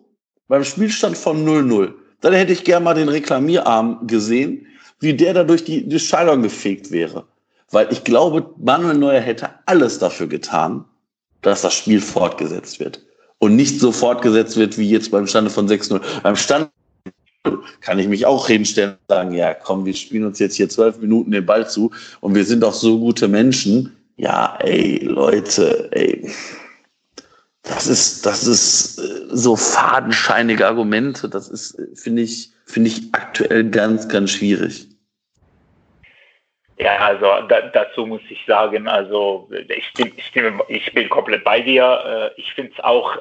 beim 0.48 0.64
Spielstand 0.64 1.18
von 1.18 1.46
0-0. 1.46 1.94
Dann 2.22 2.34
hätte 2.34 2.54
ich 2.54 2.64
gerne 2.64 2.84
mal 2.84 2.96
den 2.96 3.10
Reklamierarm 3.10 4.08
gesehen, 4.08 4.66
wie 5.00 5.14
der 5.14 5.36
da 5.36 5.44
durch 5.44 5.64
die, 5.64 5.88
die 5.88 6.00
Stadion 6.00 6.42
gefegt 6.42 6.90
wäre. 6.90 7.28
Weil 7.70 7.92
ich 7.92 8.04
glaube, 8.04 8.50
Manuel 8.58 8.98
Neuer 8.98 9.22
hätte 9.22 9.50
alles 9.68 10.00
dafür 10.00 10.28
getan, 10.28 10.86
dass 11.42 11.62
das 11.62 11.76
Spiel 11.76 12.02
fortgesetzt 12.02 12.80
wird. 12.80 13.06
Und 13.44 13.58
nicht 13.58 13.82
so 13.82 13.92
fortgesetzt 13.92 14.56
wird 14.56 14.78
wie 14.78 14.90
jetzt 14.90 15.12
beim 15.12 15.28
Stande 15.28 15.50
von 15.50 15.68
6-0. 15.68 16.00
Beim 16.24 16.38
Stand 16.38 16.70
kann 17.82 18.00
ich 18.00 18.08
mich 18.08 18.26
auch 18.26 18.48
hinstellen 18.48 18.92
und 18.92 19.14
sagen, 19.14 19.34
ja, 19.34 19.54
komm, 19.54 19.84
wir 19.84 19.94
spielen 19.94 20.24
uns 20.24 20.40
jetzt 20.40 20.56
hier 20.56 20.70
zwölf 20.70 20.98
Minuten 21.00 21.32
den 21.32 21.46
Ball 21.46 21.70
zu 21.70 21.92
und 22.22 22.36
wir 22.36 22.46
sind 22.46 22.62
doch 22.62 22.74
so 22.74 22.98
gute 23.00 23.28
Menschen. 23.28 23.92
Ja, 24.16 24.58
ey, 24.62 25.04
Leute, 25.04 25.90
ey. 25.92 26.32
Das 27.64 27.88
ist, 27.88 28.26
das 28.26 28.48
ist 28.48 29.00
äh, 29.00 29.26
so 29.34 29.58
fadenscheinige 29.58 30.66
Argumente. 30.66 31.28
Das 31.28 31.50
ist, 31.50 31.78
äh, 31.78 31.88
finde 31.96 32.22
ich, 32.22 32.54
finde 32.64 32.92
ich 32.92 33.10
aktuell 33.12 33.70
ganz, 33.70 34.08
ganz 34.08 34.32
schwierig. 34.32 34.88
Ja, 36.78 36.98
also 36.98 37.48
da, 37.48 37.62
dazu 37.62 38.06
muss 38.06 38.22
ich 38.30 38.44
sagen, 38.46 38.88
also 38.88 39.50
ich, 39.70 39.92
ich, 39.98 40.36
ich 40.68 40.94
bin 40.94 41.10
komplett 41.10 41.44
bei 41.44 41.62
dir. 41.62 42.32
Äh, 42.36 42.40
ich 42.40 42.54
finde 42.54 42.74
es 42.76 42.84
auch 42.84 43.18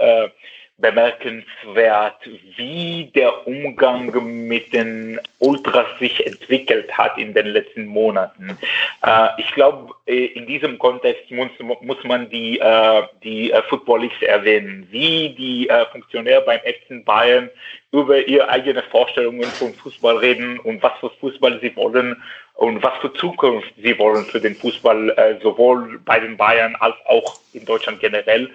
bemerkenswert, 0.82 2.28
wie 2.57 3.11
der 3.14 3.46
Umgang 3.46 4.11
mit 4.48 4.72
den 4.72 5.20
Ultras 5.38 5.86
sich 5.98 6.26
entwickelt 6.26 6.90
hat 6.98 7.16
in 7.16 7.32
den 7.32 7.46
letzten 7.46 7.86
Monaten. 7.86 8.59
Äh, 9.05 9.28
ich 9.38 9.50
glaube, 9.53 9.94
äh, 10.07 10.26
in 10.26 10.46
diesem 10.46 10.78
Kontext 10.78 11.30
muss, 11.30 11.50
muss 11.80 12.03
man 12.05 12.28
die, 12.30 12.59
äh, 12.59 13.03
die 13.22 13.53
äh, 13.53 13.62
Footballists 13.68 14.22
erwähnen, 14.22 14.86
wie 14.90 15.30
die 15.30 15.68
äh, 15.68 15.86
Funktionäre 15.86 16.42
beim 16.42 16.61
FC 16.61 17.05
Bayern 17.05 17.48
über 17.92 18.26
ihre 18.26 18.48
eigenen 18.48 18.82
Vorstellungen 18.90 19.44
von 19.44 19.72
Fußball 19.74 20.16
reden 20.16 20.59
und 20.59 20.82
was 20.82 20.98
für 20.98 21.11
Fußball 21.20 21.61
sie 21.61 21.74
wollen 21.76 22.20
und 22.55 22.82
was 22.82 22.96
für 23.00 23.12
Zukunft 23.14 23.72
sie 23.76 23.98
wollen 23.98 24.24
für 24.26 24.40
den 24.40 24.55
Fußball, 24.55 25.11
äh, 25.11 25.40
sowohl 25.42 26.00
bei 26.05 26.20
den 26.20 26.36
Bayern 26.36 26.76
als 26.76 26.96
auch 27.07 27.38
in 27.53 27.64
Deutschland 27.64 28.00
generell. 28.00 28.50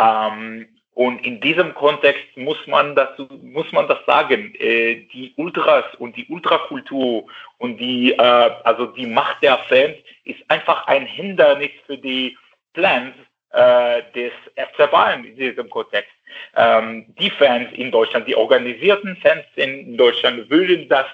Ähm, 0.00 0.68
und 0.96 1.26
in 1.26 1.42
diesem 1.42 1.74
Kontext 1.74 2.24
muss 2.36 2.56
man 2.66 2.94
das, 2.96 3.10
muss 3.42 3.70
man 3.70 3.86
das 3.86 3.98
sagen. 4.06 4.54
Äh, 4.58 5.06
die 5.12 5.34
Ultras 5.36 5.84
und 5.98 6.16
die 6.16 6.26
Ultrakultur 6.28 7.26
und 7.58 7.76
die, 7.76 8.12
äh, 8.12 8.50
also 8.64 8.86
die 8.86 9.06
Macht 9.06 9.42
der 9.42 9.58
Fans 9.58 9.96
ist 10.24 10.40
einfach 10.48 10.86
ein 10.86 11.04
Hindernis 11.04 11.70
für 11.86 11.98
die 11.98 12.36
Plans 12.72 13.14
äh, 13.50 14.02
des 14.14 14.32
FC 14.54 14.90
Bayern 14.90 15.24
in 15.24 15.36
diesem 15.36 15.68
Kontext. 15.68 16.10
Ähm, 16.56 17.06
die 17.18 17.30
Fans 17.30 17.68
in 17.74 17.90
Deutschland, 17.90 18.26
die 18.26 18.36
organisierten 18.36 19.16
Fans 19.16 19.44
in 19.56 19.98
Deutschland 19.98 20.48
würden 20.48 20.88
das 20.88 21.06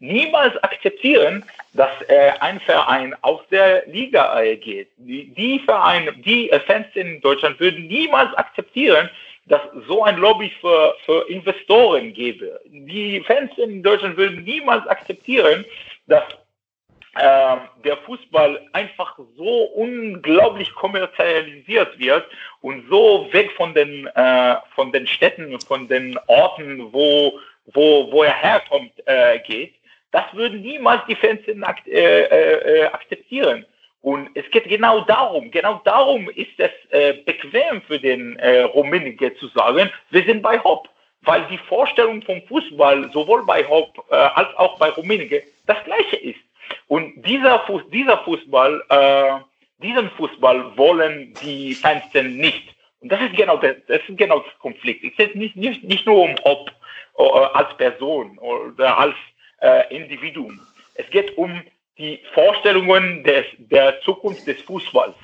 niemals 0.00 0.56
akzeptieren, 0.62 1.44
dass 1.74 1.90
äh, 2.08 2.32
ein 2.40 2.58
Verein 2.60 3.14
aus 3.22 3.40
der 3.50 3.86
Liga 3.86 4.40
äh, 4.40 4.56
geht. 4.56 4.88
Die, 4.96 5.32
die 5.34 5.60
Vereine, 5.60 6.12
die 6.12 6.50
äh, 6.50 6.58
Fans 6.60 6.86
in 6.94 7.20
Deutschland 7.20 7.60
würden 7.60 7.86
niemals 7.86 8.34
akzeptieren, 8.34 9.08
dass 9.46 9.60
so 9.86 10.04
ein 10.04 10.16
Lobby 10.16 10.50
für, 10.60 10.94
für 11.04 11.28
Investoren 11.28 12.12
gäbe. 12.12 12.60
Die 12.66 13.20
Fans 13.20 13.50
in 13.58 13.82
Deutschland 13.82 14.16
würden 14.16 14.44
niemals 14.44 14.86
akzeptieren, 14.86 15.64
dass 16.06 16.24
äh, 17.16 17.56
der 17.84 17.96
Fußball 18.06 18.68
einfach 18.72 19.18
so 19.36 19.64
unglaublich 19.74 20.72
kommerzialisiert 20.74 21.98
wird 21.98 22.24
und 22.60 22.88
so 22.88 23.28
weg 23.32 23.50
von 23.56 23.74
den, 23.74 24.06
äh, 24.06 24.56
von 24.74 24.92
den 24.92 25.06
Städten, 25.06 25.58
von 25.60 25.88
den 25.88 26.18
Orten, 26.28 26.92
wo, 26.92 27.38
wo, 27.66 28.10
wo 28.12 28.22
er 28.22 28.34
herkommt, 28.34 28.92
äh, 29.06 29.40
geht. 29.40 29.74
Das 30.12 30.24
würden 30.32 30.62
niemals 30.62 31.02
die 31.08 31.14
Fans 31.14 31.40
in, 31.46 31.62
äh, 31.86 32.22
äh, 32.22 32.86
akzeptieren. 32.86 33.64
Und 34.02 34.30
es 34.34 34.50
geht 34.50 34.64
genau 34.64 35.02
darum, 35.02 35.50
genau 35.50 35.80
darum 35.84 36.30
ist 36.30 36.58
es 36.58 36.70
äh, 36.90 37.12
bequem 37.24 37.82
für 37.82 37.98
den 37.98 38.36
äh, 38.36 38.62
Rummenigge 38.62 39.34
zu 39.36 39.48
sagen, 39.48 39.90
wir 40.10 40.24
sind 40.24 40.42
bei 40.42 40.58
Hopp. 40.58 40.88
Weil 41.22 41.44
die 41.50 41.58
Vorstellung 41.58 42.22
vom 42.22 42.40
Fußball 42.48 43.10
sowohl 43.12 43.44
bei 43.44 43.62
Hopp 43.68 44.02
äh, 44.10 44.14
als 44.14 44.56
auch 44.56 44.78
bei 44.78 44.88
Rummenigge 44.88 45.42
das 45.66 45.76
gleiche 45.84 46.16
ist. 46.16 46.40
Und 46.86 47.22
dieser, 47.26 47.60
Fuß, 47.60 47.82
dieser 47.92 48.18
Fußball, 48.18 48.82
äh, 48.88 49.32
diesen 49.82 50.08
Fußball 50.12 50.78
wollen 50.78 51.34
die 51.42 51.74
Fans 51.74 52.04
denn 52.14 52.38
nicht. 52.38 52.74
Und 53.00 53.12
das 53.12 53.20
ist 53.20 53.36
genau 53.36 53.58
das, 53.58 53.76
das 53.86 54.00
ist 54.08 54.16
genau 54.16 54.38
das 54.40 54.58
Konflikt. 54.60 55.04
Es 55.04 55.16
geht 55.16 55.34
nicht, 55.34 55.56
nicht, 55.56 55.84
nicht 55.84 56.06
nur 56.06 56.22
um 56.22 56.34
Hopp 56.44 56.70
äh, 57.18 57.22
als 57.22 57.76
Person 57.76 58.38
oder 58.38 58.96
als 58.96 59.14
äh, 59.60 59.94
Individuum. 59.94 60.60
Es 60.94 61.08
geht 61.10 61.36
um 61.36 61.62
die 61.98 62.20
Vorstellungen 62.34 63.22
des, 63.24 63.44
der 63.58 64.00
Zukunft 64.02 64.46
des 64.46 64.60
Fußballs. 64.62 65.14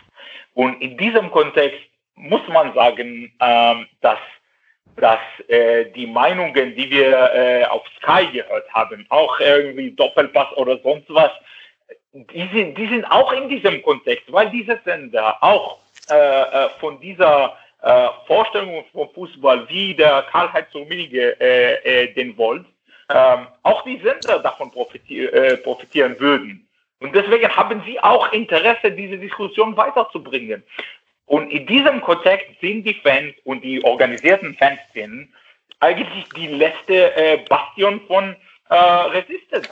Und 0.55 0.81
in 0.81 0.97
diesem 0.97 1.31
Kontext 1.31 1.81
muss 2.15 2.47
man 2.49 2.73
sagen, 2.75 3.33
ähm, 3.41 3.87
dass, 4.01 4.19
dass 4.97 5.21
äh, 5.49 5.87
die 5.93 6.07
Meinungen, 6.07 6.75
die 6.75 6.91
wir 6.91 7.31
äh, 7.35 7.65
auf 7.65 7.83
Sky 7.99 8.27
gehört 8.33 8.69
haben, 8.73 9.07
auch 9.11 9.39
irgendwie 9.41 9.91
Doppelpass 9.91 10.57
oder 10.57 10.79
sonst 10.79 11.07
was, 11.09 11.31
die 12.13 12.49
sind, 12.53 12.79
die 12.79 12.89
sind 12.89 13.05
auch 13.05 13.33
in 13.33 13.49
diesem 13.49 13.83
Kontext, 13.83 14.33
weil 14.33 14.51
diese 14.51 14.81
Sender 14.85 15.37
auch 15.43 15.81
äh, 16.09 16.15
äh 16.15 16.69
von 16.81 16.99
dieser 17.01 17.57
äh, 17.83 18.09
Vorstellung 18.27 18.85
vom 18.93 19.11
Fußball, 19.11 19.69
wie 19.69 19.95
der 19.95 20.23
Karl-Heinz 20.31 20.75
Rummenigge 20.75 21.39
äh, 21.41 22.05
äh, 22.05 22.15
den 22.15 22.37
wollt, 22.39 22.65
ähm, 23.09 23.47
auch 23.63 23.83
die 23.85 24.01
Sender 24.01 24.41
davon 24.41 24.71
profitier 24.71 25.33
äh, 25.33 25.57
profitieren 25.59 26.19
würden. 26.19 26.67
Und 27.01 27.15
deswegen 27.15 27.55
haben 27.55 27.83
sie 27.87 28.01
auch 28.01 28.33
Interesse, 28.33 28.91
diese 28.91 29.19
Diskussion 29.19 29.77
weiterzubringen. 29.77 30.63
Und 31.27 31.51
in 31.51 31.67
diesem 31.67 32.01
Kontext 32.01 32.49
sind 32.61 32.85
die 32.85 32.95
Fans 32.95 33.35
und 33.45 33.63
die 33.63 33.85
organisierten 33.85 34.55
Fanszenen 34.55 35.33
eigentlich 35.81 36.25
die 36.37 36.47
letzte 36.47 37.15
äh, 37.17 37.39
Bastion 37.49 38.01
von 38.07 38.35
äh, 38.71 38.75
Resistance. 38.75 39.69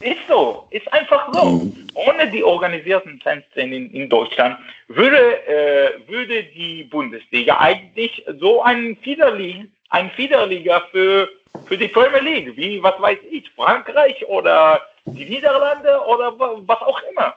Ist 0.00 0.26
so, 0.28 0.66
ist 0.70 0.92
einfach 0.92 1.32
so. 1.32 1.44
Mhm. 1.44 1.86
Ohne 1.94 2.30
die 2.30 2.42
organisierten 2.42 3.20
Fanszenen 3.20 3.72
in, 3.72 3.90
in 3.92 4.08
Deutschland 4.08 4.58
würde, 4.88 5.46
äh, 5.46 6.08
würde 6.08 6.42
die 6.44 6.84
Bundesliga 6.84 7.58
eigentlich 7.58 8.24
so 8.40 8.62
ein 8.62 8.96
Fiederliga, 9.02 9.64
ein 9.92 10.10
Fiederliga 10.12 10.80
für, 10.90 11.28
für 11.66 11.76
die 11.76 11.88
Premier 11.88 12.20
League, 12.20 12.56
wie, 12.56 12.82
was 12.82 13.00
weiß 13.00 13.18
ich, 13.30 13.48
Frankreich 13.50 14.26
oder 14.26 14.80
die 15.04 15.26
Niederlande 15.26 16.00
oder 16.06 16.38
was 16.38 16.80
auch 16.80 17.00
immer. 17.10 17.34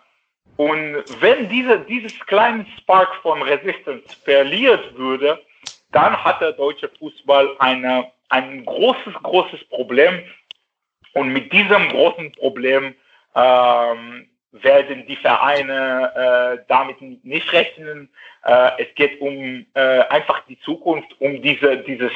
Und 0.58 1.04
wenn 1.20 1.50
diese, 1.50 1.80
dieses 1.82 2.18
kleine 2.22 2.66
Spark 2.78 3.14
von 3.22 3.42
Resistance 3.42 4.16
verliert 4.24 4.98
würde, 4.98 5.42
dann 5.92 6.16
hat 6.24 6.40
der 6.40 6.54
deutsche 6.54 6.90
Fußball 6.98 7.58
eine, 7.60 8.10
ein 8.30 8.66
großes, 8.66 9.14
großes 9.22 9.66
Problem. 9.66 10.24
Und 11.14 11.34
mit 11.34 11.52
diesem 11.52 11.90
großen 11.90 12.32
Problem 12.34 12.96
ähm, 13.36 14.30
werden 14.62 15.06
die 15.08 15.16
Vereine 15.16 16.12
äh, 16.16 16.64
damit 16.68 17.02
nicht 17.24 17.52
rechnen. 17.52 18.10
Äh, 18.44 18.72
es 18.84 18.96
geht 18.96 19.20
um 19.22 19.66
äh, 19.74 20.00
einfach 20.10 20.42
die 20.48 20.60
Zukunft, 20.62 21.10
um 21.20 21.42
diese, 21.42 21.78
dieses, 21.78 22.12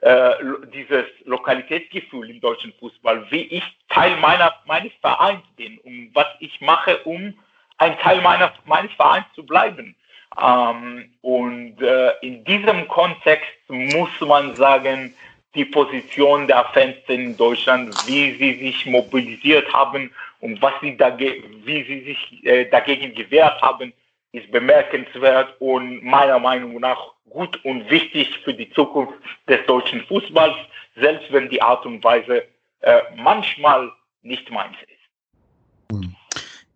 äh, 0.00 0.30
dieses 0.72 1.04
Lokalitätsgefühl 1.24 2.30
im 2.30 2.40
deutschen 2.40 2.72
Fußball, 2.78 3.26
wie 3.30 3.42
ich 3.42 3.64
Teil 3.88 4.16
meiner, 4.16 4.54
meines 4.66 4.92
Vereins 5.00 5.42
bin 5.56 5.78
und 5.78 6.10
was 6.14 6.26
ich 6.40 6.60
mache, 6.60 6.98
um 7.04 7.34
ein 7.78 7.98
Teil 7.98 8.20
meiner, 8.20 8.52
meines 8.64 8.92
Vereins 8.92 9.26
zu 9.34 9.44
bleiben. 9.44 9.96
Ähm, 10.40 11.12
und 11.20 11.82
äh, 11.82 12.12
in 12.22 12.44
diesem 12.44 12.88
Kontext 12.88 13.50
muss 13.68 14.20
man 14.20 14.54
sagen, 14.56 15.14
die 15.54 15.64
Position 15.66 16.46
der 16.46 16.64
Fans 16.72 16.96
in 17.08 17.36
Deutschland, 17.36 17.94
wie 18.06 18.32
sie 18.38 18.54
sich 18.58 18.86
mobilisiert 18.86 19.70
haben 19.72 20.10
und 20.42 20.60
was 20.60 20.72
sie 20.80 20.98
wie 20.98 21.84
sie 21.84 22.04
sich 22.04 22.44
äh, 22.44 22.68
dagegen 22.68 23.14
gewehrt 23.14 23.62
haben, 23.62 23.92
ist 24.32 24.50
bemerkenswert 24.50 25.54
und 25.60 26.02
meiner 26.02 26.40
Meinung 26.40 26.80
nach 26.80 26.98
gut 27.30 27.64
und 27.64 27.88
wichtig 27.88 28.40
für 28.44 28.52
die 28.52 28.68
Zukunft 28.72 29.14
des 29.48 29.64
deutschen 29.66 30.04
Fußballs, 30.06 30.56
selbst 30.96 31.32
wenn 31.32 31.48
die 31.48 31.62
Art 31.62 31.86
und 31.86 32.02
Weise 32.02 32.42
äh, 32.80 33.00
manchmal 33.16 33.92
nicht 34.22 34.50
meins 34.50 34.76
ist. 34.82 36.08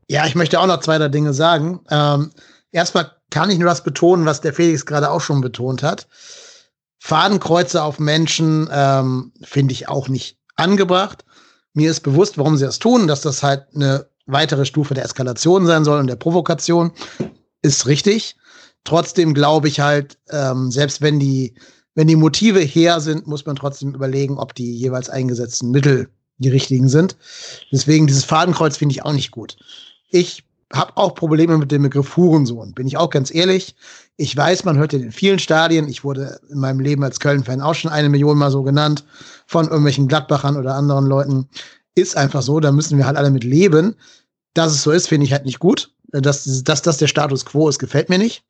Ja, 0.08 0.26
ich 0.26 0.36
möchte 0.36 0.60
auch 0.60 0.66
noch 0.66 0.80
zwei, 0.80 0.98
drei 0.98 1.08
Dinge 1.08 1.32
sagen. 1.32 1.80
Ähm, 1.90 2.30
erstmal 2.70 3.10
kann 3.30 3.50
ich 3.50 3.58
nur 3.58 3.68
das 3.68 3.82
betonen, 3.82 4.26
was 4.26 4.40
der 4.40 4.54
Felix 4.54 4.86
gerade 4.86 5.10
auch 5.10 5.20
schon 5.20 5.40
betont 5.40 5.82
hat. 5.82 6.06
Fadenkreuze 7.00 7.82
auf 7.82 7.98
Menschen 7.98 8.68
ähm, 8.72 9.32
finde 9.42 9.72
ich 9.72 9.88
auch 9.88 10.08
nicht 10.08 10.38
angebracht. 10.54 11.24
Mir 11.76 11.90
ist 11.90 12.00
bewusst, 12.00 12.38
warum 12.38 12.56
sie 12.56 12.64
das 12.64 12.78
tun, 12.78 13.06
dass 13.06 13.20
das 13.20 13.42
halt 13.42 13.66
eine 13.74 14.06
weitere 14.24 14.64
Stufe 14.64 14.94
der 14.94 15.04
Eskalation 15.04 15.66
sein 15.66 15.84
soll 15.84 16.00
und 16.00 16.06
der 16.06 16.16
Provokation. 16.16 16.90
Ist 17.60 17.86
richtig. 17.86 18.34
Trotzdem 18.84 19.34
glaube 19.34 19.68
ich 19.68 19.78
halt, 19.78 20.16
ähm, 20.30 20.70
selbst 20.70 21.02
wenn 21.02 21.20
die, 21.20 21.52
wenn 21.94 22.06
die 22.06 22.16
Motive 22.16 22.60
her 22.60 22.98
sind, 23.00 23.26
muss 23.26 23.44
man 23.44 23.56
trotzdem 23.56 23.94
überlegen, 23.94 24.38
ob 24.38 24.54
die 24.54 24.74
jeweils 24.74 25.10
eingesetzten 25.10 25.70
Mittel 25.70 26.08
die 26.38 26.48
richtigen 26.48 26.88
sind. 26.88 27.14
Deswegen 27.70 28.06
dieses 28.06 28.24
Fadenkreuz 28.24 28.78
finde 28.78 28.94
ich 28.94 29.04
auch 29.04 29.12
nicht 29.12 29.30
gut. 29.30 29.58
Ich 30.08 30.44
habe 30.72 30.96
auch 30.96 31.14
Probleme 31.14 31.58
mit 31.58 31.70
dem 31.72 31.82
Begriff 31.82 32.16
Hurensohn, 32.16 32.72
bin 32.72 32.86
ich 32.86 32.96
auch 32.96 33.10
ganz 33.10 33.34
ehrlich. 33.34 33.76
Ich 34.16 34.34
weiß, 34.34 34.64
man 34.64 34.78
hört 34.78 34.92
den 34.92 35.02
in 35.02 35.12
vielen 35.12 35.38
Stadien. 35.38 35.88
Ich 35.90 36.04
wurde 36.04 36.40
in 36.48 36.58
meinem 36.58 36.80
Leben 36.80 37.04
als 37.04 37.20
Köln-Fan 37.20 37.60
auch 37.60 37.74
schon 37.74 37.90
eine 37.90 38.08
Million 38.08 38.38
Mal 38.38 38.50
so 38.50 38.62
genannt 38.62 39.04
von 39.46 39.66
irgendwelchen 39.66 40.08
Gladbachern 40.08 40.56
oder 40.56 40.74
anderen 40.74 41.06
Leuten. 41.06 41.48
Ist 41.94 42.16
einfach 42.16 42.42
so, 42.42 42.60
da 42.60 42.72
müssen 42.72 42.98
wir 42.98 43.06
halt 43.06 43.16
alle 43.16 43.30
mit 43.30 43.44
leben. 43.44 43.94
Dass 44.54 44.72
es 44.72 44.82
so 44.82 44.90
ist, 44.90 45.08
finde 45.08 45.26
ich 45.26 45.32
halt 45.32 45.44
nicht 45.44 45.58
gut. 45.58 45.92
Dass, 46.08 46.62
dass 46.62 46.82
das 46.82 46.98
der 46.98 47.08
Status 47.08 47.44
quo 47.44 47.68
ist, 47.68 47.78
gefällt 47.78 48.08
mir 48.08 48.18
nicht. 48.18 48.44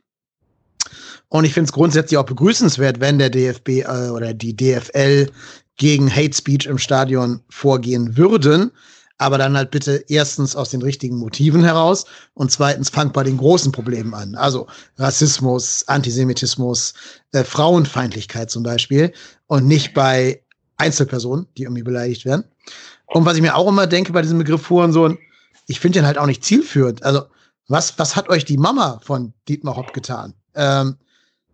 Und 1.28 1.44
ich 1.44 1.54
finde 1.54 1.68
es 1.68 1.72
grundsätzlich 1.72 2.18
auch 2.18 2.26
begrüßenswert, 2.26 3.00
wenn 3.00 3.18
der 3.18 3.30
DFB 3.30 3.68
äh, 3.68 4.10
oder 4.10 4.34
die 4.34 4.56
DFL 4.56 5.30
gegen 5.76 6.14
Hate 6.14 6.34
Speech 6.34 6.66
im 6.66 6.78
Stadion 6.78 7.40
vorgehen 7.48 8.16
würden 8.16 8.70
aber 9.18 9.38
dann 9.38 9.56
halt 9.56 9.70
bitte 9.70 10.04
erstens 10.08 10.56
aus 10.56 10.70
den 10.70 10.82
richtigen 10.82 11.16
Motiven 11.16 11.64
heraus 11.64 12.04
und 12.34 12.52
zweitens 12.52 12.90
fangt 12.90 13.12
bei 13.12 13.22
den 13.22 13.38
großen 13.38 13.72
Problemen 13.72 14.14
an. 14.14 14.34
Also 14.34 14.66
Rassismus, 14.98 15.84
Antisemitismus, 15.86 16.94
äh, 17.32 17.44
Frauenfeindlichkeit 17.44 18.50
zum 18.50 18.62
Beispiel 18.62 19.12
und 19.46 19.66
nicht 19.66 19.94
bei 19.94 20.42
Einzelpersonen, 20.76 21.46
die 21.56 21.62
irgendwie 21.62 21.82
beleidigt 21.82 22.24
werden. 22.24 22.44
Und 23.06 23.24
was 23.24 23.36
ich 23.36 23.42
mir 23.42 23.56
auch 23.56 23.68
immer 23.68 23.86
denke 23.86 24.12
bei 24.12 24.22
diesem 24.22 24.38
Begriff 24.38 24.68
Hurensohn, 24.68 25.18
ich 25.66 25.80
finde 25.80 26.00
den 26.00 26.06
halt 26.06 26.18
auch 26.18 26.26
nicht 26.26 26.44
zielführend. 26.44 27.02
Also 27.02 27.22
was, 27.68 27.98
was 27.98 28.16
hat 28.16 28.28
euch 28.28 28.44
die 28.44 28.58
Mama 28.58 29.00
von 29.02 29.32
Dietmar 29.48 29.76
Hopp 29.76 29.92
getan? 29.92 30.34
Ähm, 30.54 30.96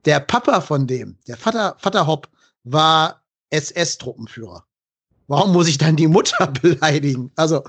der 0.04 0.20
Papa 0.20 0.60
von 0.60 0.86
dem, 0.86 1.16
der 1.26 1.36
Vater, 1.36 1.76
Vater 1.78 2.06
Hopp, 2.06 2.28
war 2.64 3.22
SS-Truppenführer. 3.50 4.64
Warum 5.28 5.52
muss 5.52 5.68
ich 5.68 5.78
dann 5.78 5.96
die 5.96 6.08
Mutter 6.08 6.46
beleidigen? 6.62 7.30
Also, 7.36 7.62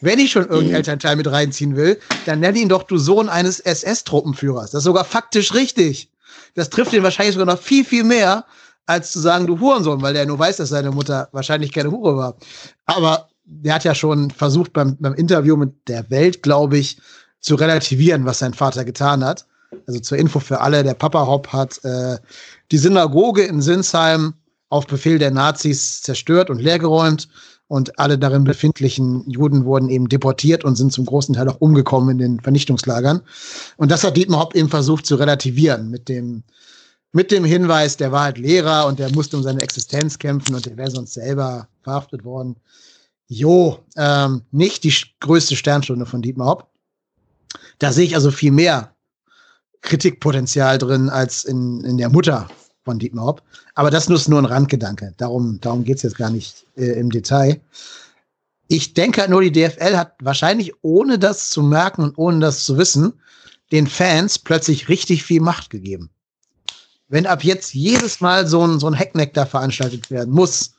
wenn 0.00 0.18
ich 0.18 0.32
schon 0.32 0.42
irgendeinen 0.42 0.68
mhm. 0.68 0.74
Elternteil 0.76 1.16
mit 1.16 1.30
reinziehen 1.30 1.76
will, 1.76 1.98
dann 2.26 2.40
nenn 2.40 2.56
ihn 2.56 2.68
doch 2.68 2.82
du 2.82 2.98
Sohn 2.98 3.28
eines 3.28 3.60
SS-Truppenführers. 3.60 4.72
Das 4.72 4.80
ist 4.80 4.84
sogar 4.84 5.04
faktisch 5.04 5.54
richtig. 5.54 6.10
Das 6.54 6.70
trifft 6.70 6.92
ihn 6.92 7.02
wahrscheinlich 7.02 7.34
sogar 7.34 7.54
noch 7.54 7.62
viel, 7.62 7.84
viel 7.84 8.04
mehr, 8.04 8.44
als 8.86 9.12
zu 9.12 9.20
sagen, 9.20 9.46
du 9.46 9.58
Hurensohn, 9.60 10.00
weil 10.00 10.14
der 10.14 10.26
nur 10.26 10.38
weiß, 10.38 10.56
dass 10.56 10.70
seine 10.70 10.90
Mutter 10.90 11.28
wahrscheinlich 11.32 11.72
keine 11.72 11.90
Hure 11.90 12.16
war. 12.16 12.36
Aber 12.86 13.28
der 13.44 13.74
hat 13.74 13.84
ja 13.84 13.94
schon 13.94 14.30
versucht 14.30 14.72
beim, 14.72 14.96
beim 14.98 15.14
Interview 15.14 15.56
mit 15.56 15.88
der 15.88 16.08
Welt, 16.10 16.42
glaube 16.42 16.78
ich, 16.78 16.98
zu 17.40 17.54
relativieren, 17.54 18.24
was 18.24 18.40
sein 18.40 18.54
Vater 18.54 18.84
getan 18.84 19.24
hat. 19.24 19.46
Also 19.86 20.00
zur 20.00 20.18
Info 20.18 20.40
für 20.40 20.60
alle, 20.60 20.82
der 20.82 20.94
Papa 20.94 21.26
Hopp 21.26 21.48
hat 21.52 21.84
äh, 21.84 22.18
die 22.70 22.78
Synagoge 22.78 23.42
in 23.42 23.60
Sinsheim 23.60 24.34
auf 24.68 24.86
Befehl 24.86 25.18
der 25.18 25.30
Nazis 25.30 26.02
zerstört 26.02 26.50
und 26.50 26.60
leergeräumt. 26.60 27.28
Und 27.68 27.98
alle 27.98 28.16
darin 28.16 28.44
befindlichen 28.44 29.28
Juden 29.28 29.64
wurden 29.64 29.88
eben 29.88 30.08
deportiert 30.08 30.64
und 30.64 30.76
sind 30.76 30.92
zum 30.92 31.04
großen 31.04 31.34
Teil 31.34 31.48
auch 31.48 31.60
umgekommen 31.60 32.10
in 32.10 32.18
den 32.18 32.40
Vernichtungslagern. 32.40 33.22
Und 33.76 33.90
das 33.90 34.04
hat 34.04 34.16
Dietmar 34.16 34.40
Hopp 34.40 34.54
eben 34.54 34.68
versucht 34.68 35.04
zu 35.04 35.16
relativieren 35.16 35.90
mit 35.90 36.08
dem, 36.08 36.44
mit 37.12 37.30
dem 37.30 37.44
Hinweis, 37.44 37.96
der 37.96 38.12
war 38.12 38.24
halt 38.24 38.38
Lehrer 38.38 38.86
und 38.86 38.98
der 38.98 39.10
musste 39.10 39.36
um 39.36 39.42
seine 39.42 39.62
Existenz 39.62 40.18
kämpfen 40.18 40.54
und 40.54 40.66
der 40.66 40.76
wäre 40.76 40.90
sonst 40.90 41.14
selber 41.14 41.68
verhaftet 41.82 42.24
worden. 42.24 42.56
Jo, 43.28 43.78
ähm, 43.96 44.42
nicht 44.52 44.84
die 44.84 44.94
größte 45.20 45.56
Sternstunde 45.56 46.06
von 46.06 46.22
Dietmar 46.22 46.48
Hopp. 46.48 46.70
Da 47.78 47.92
sehe 47.92 48.04
ich 48.04 48.14
also 48.14 48.30
viel 48.30 48.52
mehr 48.52 48.94
Kritikpotenzial 49.80 50.78
drin 50.78 51.08
als 51.08 51.44
in, 51.44 51.82
in 51.84 51.98
der 51.98 52.08
Mutter 52.08 52.48
von 52.84 52.98
Dietmar 52.98 53.26
Hopp. 53.26 53.42
Aber 53.74 53.90
das 53.90 54.08
ist 54.08 54.28
nur 54.28 54.40
ein 54.40 54.44
Randgedanke. 54.44 55.14
Darum, 55.16 55.60
darum 55.60 55.84
geht 55.84 55.96
es 55.96 56.02
jetzt 56.02 56.18
gar 56.18 56.30
nicht 56.30 56.66
äh, 56.76 56.98
im 56.98 57.10
Detail. 57.10 57.60
Ich 58.68 58.94
denke 58.94 59.20
halt 59.20 59.30
nur, 59.30 59.42
die 59.42 59.52
DFL 59.52 59.96
hat 59.96 60.14
wahrscheinlich, 60.20 60.72
ohne 60.82 61.18
das 61.18 61.50
zu 61.50 61.62
merken 61.62 62.02
und 62.02 62.18
ohne 62.18 62.40
das 62.40 62.64
zu 62.64 62.78
wissen, 62.78 63.12
den 63.72 63.86
Fans 63.86 64.38
plötzlich 64.38 64.88
richtig 64.88 65.24
viel 65.24 65.40
Macht 65.40 65.70
gegeben. 65.70 66.10
Wenn 67.08 67.26
ab 67.26 67.44
jetzt 67.44 67.74
jedes 67.74 68.20
Mal 68.20 68.46
so 68.46 68.66
ein, 68.66 68.80
so 68.80 68.88
ein 68.88 68.94
Heckneck 68.94 69.34
da 69.34 69.46
veranstaltet 69.46 70.10
werden 70.10 70.32
muss, 70.32 70.72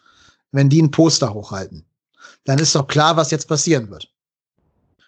wenn 0.52 0.70
die 0.70 0.82
ein 0.82 0.92
Poster 0.92 1.34
hochhalten, 1.34 1.86
dann 2.44 2.60
ist 2.60 2.76
doch 2.76 2.88
klar, 2.88 3.18
was 3.18 3.32
jetzt 3.32 3.48
passieren 3.48 3.90
wird. 3.90 4.10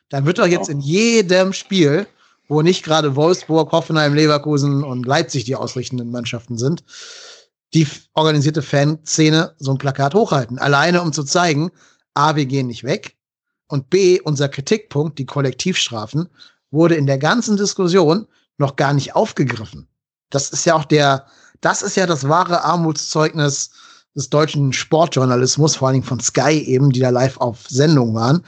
Dann 0.10 0.26
wird 0.26 0.40
doch 0.40 0.48
jetzt 0.48 0.70
in 0.70 0.80
jedem 0.80 1.54
Spiel 1.54 2.08
wo 2.50 2.62
nicht 2.64 2.84
gerade 2.84 3.16
Wolfsburg, 3.16 3.72
Hoffenheim, 3.72 4.14
Leverkusen 4.14 4.84
und 4.84 5.06
Leipzig 5.06 5.46
die 5.46 5.56
ausrichtenden 5.56 6.12
Mannschaften 6.12 6.58
sind, 6.58 6.84
die 7.74 7.88
organisierte 8.16 8.64
Fanszene 8.64 9.56
so 9.60 9.72
ein 9.72 9.78
Plakat 9.78 10.16
hochhalten. 10.16 10.58
Alleine 10.58 11.02
um 11.02 11.14
zu 11.14 11.24
zeigen, 11.24 11.72
A, 12.16 12.36
wir 12.36 12.48
gehen 12.48 12.68
nicht 12.68 12.84
weg 12.84 13.16
Und 13.68 13.92
B, 13.92 14.20
unser 14.20 14.50
Kritikpunkt, 14.50 15.20
die 15.20 15.28
Kollektivstrafen, 15.28 16.28
wurde 16.72 16.96
in 16.96 17.06
der 17.06 17.20
ganzen 17.20 17.56
Diskussion 17.56 18.28
noch 18.58 18.76
gar 18.76 18.94
nicht 18.94 19.16
aufgegriffen. 19.16 19.88
Das 20.30 20.50
ist 20.50 20.66
ja 20.66 20.76
auch 20.76 20.86
der, 20.86 21.26
das 21.62 21.82
ist 21.82 21.96
ja 21.96 22.06
das 22.06 22.28
wahre 22.28 22.64
Armutszeugnis 22.64 23.72
des 24.16 24.30
deutschen 24.30 24.74
Sportjournalismus, 24.74 25.76
vor 25.76 25.88
allen 25.88 25.96
Dingen 25.96 26.06
von 26.06 26.20
Sky 26.20 26.64
eben, 26.66 26.92
die 26.92 27.00
da 27.00 27.10
live 27.10 27.38
auf 27.38 27.68
Sendung 27.68 28.14
waren, 28.14 28.44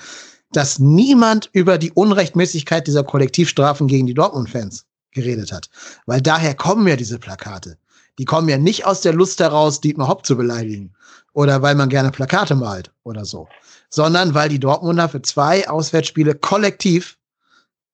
dass 0.52 0.80
niemand 0.80 1.50
über 1.54 1.78
die 1.78 1.92
Unrechtmäßigkeit 1.92 2.88
dieser 2.88 3.04
Kollektivstrafen 3.04 3.88
gegen 3.88 4.08
die 4.08 4.14
Dortmund-Fans 4.14 4.86
geredet 5.12 5.52
hat. 5.52 5.70
Weil 6.06 6.22
daher 6.22 6.56
kommen 6.56 6.88
ja 6.88 6.96
diese 6.96 7.20
Plakate. 7.20 7.78
Die 8.18 8.26
kommen 8.26 8.50
ja 8.50 8.58
nicht 8.58 8.86
aus 8.86 9.02
der 9.02 9.14
Lust 9.14 9.40
heraus, 9.40 9.82
Dietmar 9.82 10.08
Hopp 10.08 10.26
zu 10.26 10.36
beleidigen. 10.36 10.94
Oder 11.34 11.62
weil 11.62 11.76
man 11.76 11.90
gerne 11.90 12.12
Plakate 12.12 12.56
malt 12.56 12.92
oder 13.04 13.24
so. 13.24 13.48
Sondern 13.90 14.34
weil 14.34 14.50
die 14.50 14.60
Dortmunder 14.60 15.08
für 15.08 15.22
zwei 15.22 15.70
Auswärtsspiele 15.70 16.36
kollektiv 16.36 17.18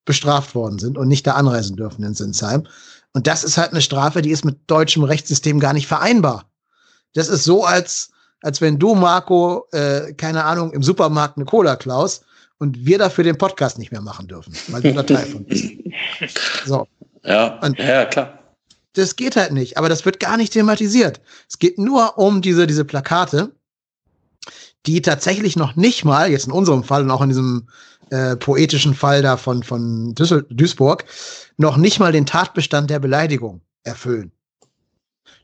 bestraft 0.06 0.56
worden 0.56 0.80
sind 0.80 0.98
und 0.98 1.08
nicht 1.08 1.28
da 1.28 1.34
anreisen 1.34 1.76
dürfen 1.76 2.04
in 2.04 2.16
Sinsheim. 2.16 2.68
Und 3.18 3.26
das 3.26 3.44
ist 3.44 3.58
halt 3.58 3.72
eine 3.72 3.82
Strafe, 3.82 4.22
die 4.22 4.30
ist 4.30 4.46
mit 4.46 4.60
deutschem 4.68 5.04
Rechtssystem 5.04 5.60
gar 5.60 5.74
nicht 5.74 5.88
vereinbar. 5.88 6.46
Das 7.16 7.30
ist 7.30 7.46
so, 7.46 7.66
als, 7.66 8.12
als 8.44 8.62
wenn 8.62 8.78
du, 8.78 8.94
Marco, 8.94 9.66
äh, 9.72 10.14
keine 10.14 10.44
Ahnung, 10.44 10.72
im 10.72 10.84
Supermarkt 10.84 11.36
eine 11.36 11.46
Cola 11.48 11.78
klaust 11.78 12.24
und 12.60 12.86
wir 12.86 13.00
dafür 13.00 13.24
den 13.24 13.40
Podcast 13.40 13.80
nicht 13.80 13.92
mehr 13.92 14.02
machen 14.02 14.28
dürfen, 14.28 14.54
weil 14.68 14.84
du 14.84 14.94
da 14.94 15.02
Teil 15.02 15.26
von 15.26 15.46
bist. 15.46 15.66
So. 16.68 16.86
Ja, 17.24 17.60
und 17.62 17.80
ja, 17.80 18.06
klar. 18.06 18.38
Das 18.94 19.16
geht 19.16 19.36
halt 19.36 19.52
nicht, 19.52 19.80
aber 19.80 19.90
das 19.90 20.06
wird 20.06 20.20
gar 20.20 20.38
nicht 20.38 20.54
thematisiert. 20.54 21.20
Es 21.50 21.58
geht 21.58 21.80
nur 21.80 22.20
um 22.20 22.44
diese, 22.44 22.68
diese 22.68 22.86
Plakate, 22.86 23.52
die 24.86 25.02
tatsächlich 25.02 25.56
noch 25.56 25.76
nicht 25.76 26.06
mal, 26.06 26.30
jetzt 26.30 26.46
in 26.46 26.54
unserem 26.54 26.84
Fall 26.84 27.02
und 27.02 27.10
auch 27.10 27.24
in 27.24 27.30
diesem 27.30 27.68
äh, 28.10 28.36
poetischen 28.36 28.94
Fall 28.94 29.22
da 29.22 29.38
von, 29.38 29.64
von 29.64 30.14
Düssel 30.16 30.46
Duisburg, 30.50 31.06
noch 31.58 31.78
nicht 31.78 32.00
mal 32.00 32.12
den 32.12 32.26
Tatbestand 32.26 32.90
der 32.90 33.00
Beleidigung 33.00 33.62
erfüllen. 33.84 34.32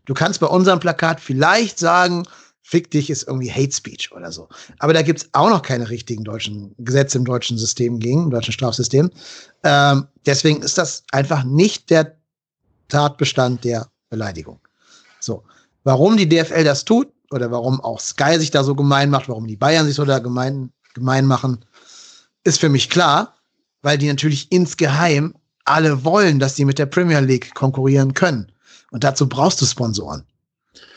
Du 0.05 0.13
kannst 0.13 0.39
bei 0.39 0.47
unserem 0.47 0.79
Plakat 0.79 1.21
vielleicht 1.21 1.79
sagen, 1.79 2.23
fick 2.61 2.89
dich 2.91 3.09
ist 3.09 3.27
irgendwie 3.27 3.51
Hate 3.51 3.71
Speech 3.71 4.11
oder 4.13 4.31
so. 4.31 4.47
Aber 4.79 4.93
da 4.93 5.01
gibt's 5.01 5.29
auch 5.33 5.49
noch 5.49 5.61
keine 5.61 5.89
richtigen 5.89 6.23
deutschen 6.23 6.73
Gesetze 6.77 7.17
im 7.17 7.25
deutschen 7.25 7.57
System 7.57 7.99
gegen, 7.99 8.23
im 8.23 8.29
deutschen 8.31 8.53
Strafsystem. 8.53 9.11
Ähm, 9.63 10.07
deswegen 10.25 10.61
ist 10.61 10.77
das 10.77 11.03
einfach 11.11 11.43
nicht 11.43 11.89
der 11.89 12.15
Tatbestand 12.87 13.63
der 13.63 13.87
Beleidigung. 14.09 14.59
So. 15.19 15.43
Warum 15.83 16.15
die 16.15 16.29
DFL 16.29 16.63
das 16.63 16.85
tut 16.85 17.09
oder 17.31 17.51
warum 17.51 17.81
auch 17.81 17.99
Sky 17.99 18.39
sich 18.39 18.51
da 18.51 18.63
so 18.63 18.73
gemein 18.75 19.09
macht, 19.09 19.27
warum 19.27 19.47
die 19.47 19.57
Bayern 19.57 19.85
sich 19.85 19.95
so 19.95 20.05
da 20.05 20.19
gemein, 20.19 20.71
gemein 20.93 21.25
machen, 21.25 21.65
ist 22.43 22.59
für 22.59 22.69
mich 22.69 22.89
klar, 22.89 23.35
weil 23.81 23.97
die 23.97 24.07
natürlich 24.07 24.51
insgeheim 24.51 25.35
alle 25.65 26.03
wollen, 26.03 26.39
dass 26.39 26.55
sie 26.55 26.65
mit 26.65 26.79
der 26.79 26.85
Premier 26.85 27.19
League 27.19 27.53
konkurrieren 27.53 28.13
können. 28.13 28.51
Und 28.91 29.03
dazu 29.03 29.27
brauchst 29.27 29.61
du 29.61 29.65
Sponsoren. 29.65 30.23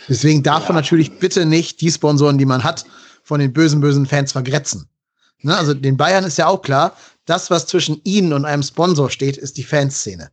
Deswegen 0.09 0.43
darf 0.43 0.63
ja. 0.63 0.69
man 0.69 0.77
natürlich 0.77 1.19
bitte 1.19 1.47
nicht 1.47 1.81
die 1.81 1.91
Sponsoren, 1.91 2.39
die 2.39 2.45
man 2.47 2.65
hat, 2.65 2.85
von 3.23 3.41
den 3.41 3.53
bösen, 3.53 3.81
bösen 3.81 4.07
Fans 4.07 4.33
vergrätzen. 4.33 4.89
Ne? 5.43 5.57
Also 5.57 5.75
den 5.75 5.97
Bayern 5.97 6.25
ist 6.25 6.39
ja 6.39 6.47
auch 6.47 6.63
klar, 6.63 6.97
das, 7.25 7.51
was 7.51 7.67
zwischen 7.67 8.01
ihnen 8.05 8.33
und 8.33 8.45
einem 8.45 8.63
Sponsor 8.63 9.11
steht, 9.11 9.37
ist 9.37 9.57
die 9.57 9.65
Fanszene. 9.65 10.31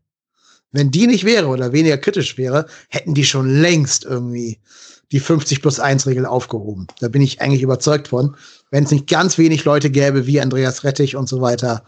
Wenn 0.71 0.91
die 0.91 1.07
nicht 1.07 1.23
wäre 1.23 1.47
oder 1.47 1.71
weniger 1.71 1.97
kritisch 1.97 2.37
wäre, 2.37 2.67
hätten 2.89 3.13
die 3.13 3.25
schon 3.25 3.47
längst 3.47 4.05
irgendwie 4.05 4.59
die 5.11 5.19
50 5.19 5.61
plus 5.61 5.79
1 5.79 6.07
Regel 6.07 6.25
aufgehoben. 6.25 6.87
Da 6.99 7.07
bin 7.07 7.21
ich 7.21 7.41
eigentlich 7.41 7.61
überzeugt 7.61 8.07
von. 8.07 8.35
Wenn 8.73 8.85
es 8.85 8.91
nicht 8.91 9.05
ganz 9.05 9.37
wenig 9.37 9.65
Leute 9.65 9.91
gäbe, 9.91 10.25
wie 10.25 10.41
Andreas 10.41 10.83
Rettich 10.83 11.15
und 11.15 11.29
so 11.29 11.41
weiter, 11.41 11.83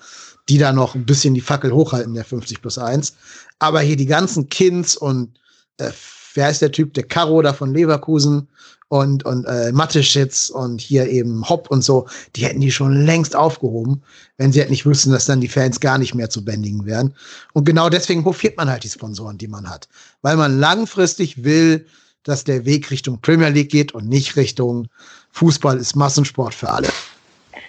die 0.49 0.59
da 0.59 0.71
noch 0.71 0.93
ein 0.93 1.07
bisschen 1.07 1.33
die 1.33 1.41
Fackel 1.41 1.71
hochhalten, 1.71 2.13
der 2.13 2.23
50 2.23 2.61
plus 2.61 2.77
1. 2.77 3.15
Aber 3.57 3.81
hier 3.81 3.95
die 3.95 4.05
ganzen 4.05 4.49
Kinds 4.49 4.95
und 4.95 5.39
äh, 5.77 5.89
wer 6.35 6.51
ist 6.51 6.61
der 6.61 6.71
Typ, 6.71 6.93
der 6.93 7.05
Caro 7.05 7.41
da 7.41 7.53
von 7.53 7.73
Leverkusen 7.73 8.47
und, 8.89 9.25
und 9.25 9.45
äh, 9.45 9.71
Matteschitz 9.71 10.51
und 10.51 10.79
hier 10.79 11.09
eben 11.09 11.49
Hopp 11.49 11.71
und 11.71 11.83
so, 11.83 12.07
die 12.35 12.45
hätten 12.45 12.61
die 12.61 12.71
schon 12.71 13.03
längst 13.03 13.35
aufgehoben, 13.35 14.03
wenn 14.37 14.51
sie 14.51 14.59
halt 14.59 14.69
nicht 14.69 14.85
wüssten, 14.85 15.09
dass 15.09 15.25
dann 15.25 15.41
die 15.41 15.47
Fans 15.47 15.79
gar 15.79 15.97
nicht 15.97 16.13
mehr 16.13 16.29
zu 16.29 16.45
bändigen 16.45 16.85
wären. 16.85 17.15
Und 17.53 17.65
genau 17.65 17.89
deswegen 17.89 18.25
hofiert 18.25 18.57
man 18.57 18.69
halt 18.69 18.83
die 18.83 18.89
Sponsoren, 18.89 19.39
die 19.39 19.47
man 19.47 19.67
hat. 19.67 19.87
Weil 20.21 20.37
man 20.37 20.59
langfristig 20.59 21.43
will, 21.43 21.87
dass 22.21 22.43
der 22.43 22.65
Weg 22.65 22.91
Richtung 22.91 23.21
Premier 23.21 23.49
League 23.49 23.71
geht 23.71 23.93
und 23.93 24.07
nicht 24.07 24.35
Richtung 24.35 24.87
Fußball 25.35 25.77
ist 25.77 25.95
Massensport 25.95 26.53
für 26.53 26.69
alle. 26.69 26.87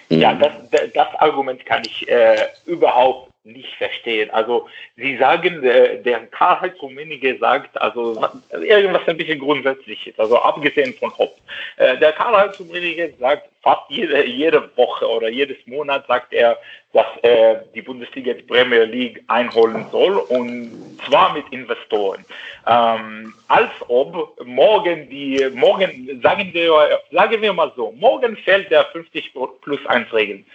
Ja, 0.09 0.33
das, 0.33 0.53
das 0.93 1.07
Argument 1.19 1.65
kann 1.65 1.83
ich 1.83 2.07
äh, 2.07 2.47
überhaupt 2.65 3.26
nicht 3.47 3.73
verstehen. 3.75 4.29
Also 4.31 4.67
Sie 4.95 5.17
sagen, 5.17 5.61
der, 5.61 5.95
der 5.95 6.27
Karl-Heinz 6.27 6.81
Rummenigge 6.81 7.37
sagt, 7.37 7.79
also 7.81 8.21
irgendwas 8.51 9.07
ein 9.07 9.17
bisschen 9.17 9.39
Grundsätzliches, 9.39 10.17
also 10.19 10.37
abgesehen 10.37 10.93
von 10.93 11.17
Hopp. 11.17 11.35
Äh, 11.77 11.97
der 11.97 12.11
Karl-Heinz 12.13 12.59
Rummenigge 12.59 13.13
sagt 13.19 13.49
fast 13.61 13.89
jede, 13.89 14.25
jede 14.25 14.69
Woche 14.77 15.07
oder 15.09 15.29
jedes 15.29 15.57
Monat 15.65 16.05
sagt 16.07 16.33
er, 16.33 16.57
dass 16.93 17.05
er 17.21 17.65
die 17.75 17.81
Bundesliga 17.81 18.33
die 18.33 18.43
Premier 18.43 18.83
League 18.83 19.23
einholen 19.27 19.85
soll 19.91 20.17
und 20.17 20.99
zwar 21.05 21.33
mit 21.33 21.45
Investoren. 21.51 22.23
Ähm, 22.65 23.33
als 23.47 23.71
ob 23.87 24.39
morgen 24.45 25.09
die, 25.09 25.49
morgen, 25.53 26.19
sagen 26.21 26.49
wir, 26.53 26.99
sagen 27.11 27.41
wir 27.41 27.53
mal 27.53 27.71
so, 27.75 27.91
morgen 27.91 28.37
fällt 28.37 28.71
der 28.71 28.85
50 28.85 29.33
plus 29.61 29.85
1 29.85 30.13
Regeln 30.13 30.45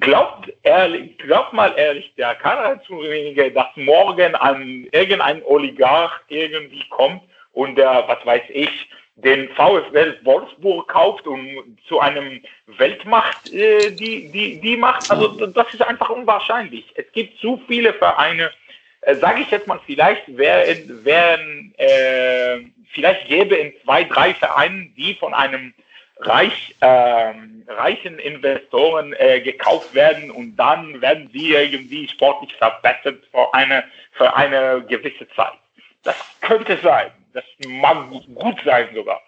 glaubt 0.00 0.52
ehrlich, 0.62 1.18
glaubt 1.18 1.52
mal 1.52 1.72
ehrlich, 1.76 2.12
der 2.16 2.34
Karl 2.34 2.80
Rummenigge, 2.88 3.50
dass 3.52 3.68
morgen 3.76 4.34
ein, 4.34 4.88
irgendein 4.92 5.42
Oligarch 5.44 6.20
irgendwie 6.28 6.84
kommt 6.88 7.22
und 7.52 7.76
der, 7.76 8.04
was 8.06 8.24
weiß 8.24 8.42
ich, 8.50 8.88
den 9.16 9.48
VfL 9.50 10.16
Wolfsburg 10.22 10.88
kauft 10.88 11.26
und 11.26 11.76
zu 11.88 11.98
einem 11.98 12.40
Weltmacht 12.66 13.52
äh, 13.52 13.90
die, 13.90 14.30
die, 14.30 14.60
die 14.60 14.76
macht. 14.76 15.10
Also 15.10 15.46
das 15.46 15.74
ist 15.74 15.82
einfach 15.82 16.08
unwahrscheinlich. 16.10 16.84
Es 16.94 17.10
gibt 17.12 17.38
zu 17.40 17.60
viele 17.66 17.92
Vereine, 17.94 18.52
äh, 19.00 19.16
sage 19.16 19.42
ich 19.42 19.50
jetzt 19.50 19.66
mal, 19.66 19.80
vielleicht 19.86 20.36
wären, 20.36 21.04
wären 21.04 21.74
äh, 21.78 22.60
vielleicht 22.92 23.26
gäbe 23.26 23.58
es 23.58 23.74
zwei, 23.82 24.04
drei 24.04 24.34
Vereine, 24.34 24.88
die 24.96 25.14
von 25.14 25.34
einem 25.34 25.74
reich, 26.20 26.74
äh, 26.80 27.32
reichen 27.68 28.18
Investoren 28.18 29.12
äh, 29.14 29.40
gekauft 29.40 29.94
werden 29.94 30.30
und 30.30 30.56
dann 30.56 31.00
werden 31.00 31.30
sie 31.32 31.52
irgendwie 31.52 32.08
sportlich 32.08 32.54
verbessert 32.56 33.24
für 33.30 33.52
eine, 33.54 33.84
für 34.12 34.34
eine 34.34 34.84
gewisse 34.88 35.28
Zeit. 35.30 35.58
Das 36.02 36.16
könnte 36.40 36.76
sein. 36.82 37.10
Das 37.32 37.44
mag 37.68 38.10
gut 38.34 38.60
sein 38.64 38.88
sogar. 38.94 39.22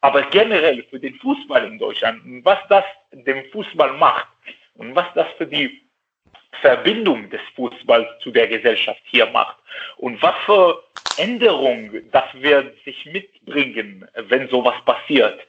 Aber 0.00 0.22
generell 0.22 0.84
für 0.90 1.00
den 1.00 1.14
Fußball 1.16 1.64
in 1.64 1.78
Deutschland, 1.78 2.20
was 2.44 2.58
das 2.68 2.84
dem 3.12 3.44
Fußball 3.50 3.92
macht 3.94 4.26
und 4.74 4.94
was 4.94 5.06
das 5.14 5.26
für 5.38 5.46
die 5.46 5.82
Verbindung 6.60 7.28
des 7.30 7.40
Fußballs 7.54 8.08
zu 8.20 8.30
der 8.30 8.46
Gesellschaft 8.48 9.00
hier 9.04 9.26
macht 9.26 9.56
und 9.96 10.20
was 10.22 10.34
für 10.44 10.82
Änderungen 11.18 12.08
das 12.12 12.24
wird 12.34 12.82
sich 12.84 13.06
mitbringen, 13.06 14.06
wenn 14.14 14.48
sowas 14.48 14.74
passiert. 14.84 15.40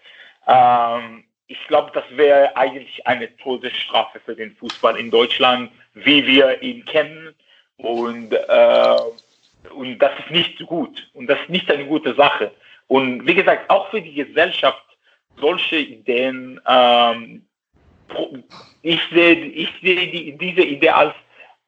Ähm, 0.47 1.23
ich 1.47 1.65
glaube, 1.67 1.91
das 1.93 2.03
wäre 2.11 2.55
eigentlich 2.57 3.05
eine 3.07 3.35
Todesstrafe 3.37 4.19
für 4.19 4.35
den 4.35 4.55
Fußball 4.55 4.97
in 4.97 5.11
Deutschland, 5.11 5.71
wie 5.93 6.25
wir 6.25 6.61
ihn 6.61 6.83
kennen. 6.85 7.33
Und, 7.77 8.33
äh, 8.33 8.97
und 9.73 9.99
das 9.99 10.11
ist 10.19 10.31
nicht 10.31 10.65
gut. 10.65 11.09
Und 11.13 11.27
das 11.27 11.39
ist 11.41 11.49
nicht 11.49 11.71
eine 11.71 11.85
gute 11.85 12.15
Sache. 12.15 12.51
Und 12.87 13.25
wie 13.27 13.35
gesagt, 13.35 13.69
auch 13.69 13.89
für 13.89 14.01
die 14.01 14.13
Gesellschaft 14.13 14.83
solche 15.39 15.77
Ideen, 15.77 16.59
ähm, 16.67 17.45
ich 18.81 19.01
sehe, 19.11 19.35
ich 19.35 19.69
sehe 19.81 20.07
die, 20.11 20.37
diese 20.37 20.61
Idee 20.61 20.89
als 20.89 21.13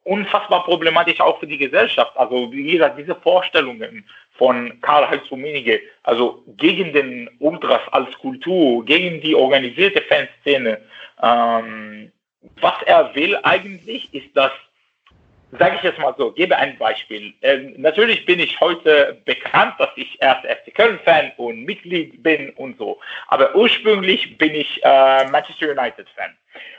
unfassbar 0.03 0.63
problematisch 0.63 1.19
auch 1.19 1.39
für 1.39 1.47
die 1.47 1.57
Gesellschaft. 1.57 2.17
Also 2.17 2.51
wie 2.51 2.71
gesagt, 2.71 2.97
diese 2.97 3.15
Vorstellungen 3.15 4.05
von 4.39 4.79
Karl-Heinz 4.81 5.29
Rummenigge, 5.29 5.81
also 6.03 6.43
gegen 6.57 6.93
den 6.93 7.29
Ultras 7.39 7.81
als 7.91 8.11
Kultur, 8.17 8.83
gegen 8.85 9.21
die 9.21 9.35
organisierte 9.35 10.01
Fanszene. 10.01 10.79
Ähm, 11.21 12.11
was 12.61 12.81
er 12.85 13.13
will 13.15 13.37
eigentlich, 13.43 14.11
ist 14.13 14.29
das, 14.33 14.51
sage 15.57 15.77
ich 15.77 15.83
jetzt 15.83 15.99
mal 15.99 16.13
so, 16.17 16.31
gebe 16.31 16.55
ein 16.55 16.77
Beispiel. 16.77 17.33
Ähm, 17.41 17.73
natürlich 17.77 18.25
bin 18.25 18.39
ich 18.39 18.59
heute 18.59 19.19
bekannt, 19.25 19.75
dass 19.79 19.89
ich 19.95 20.21
erst 20.21 20.45
FC 20.45 20.73
Köln-Fan 20.75 21.31
und 21.37 21.63
Mitglied 21.63 22.21
bin 22.21 22.51
und 22.51 22.77
so, 22.77 22.99
aber 23.27 23.55
ursprünglich 23.55 24.37
bin 24.37 24.53
ich 24.53 24.83
äh, 24.83 25.25
Manchester 25.29 25.71
United-Fan. 25.71 26.35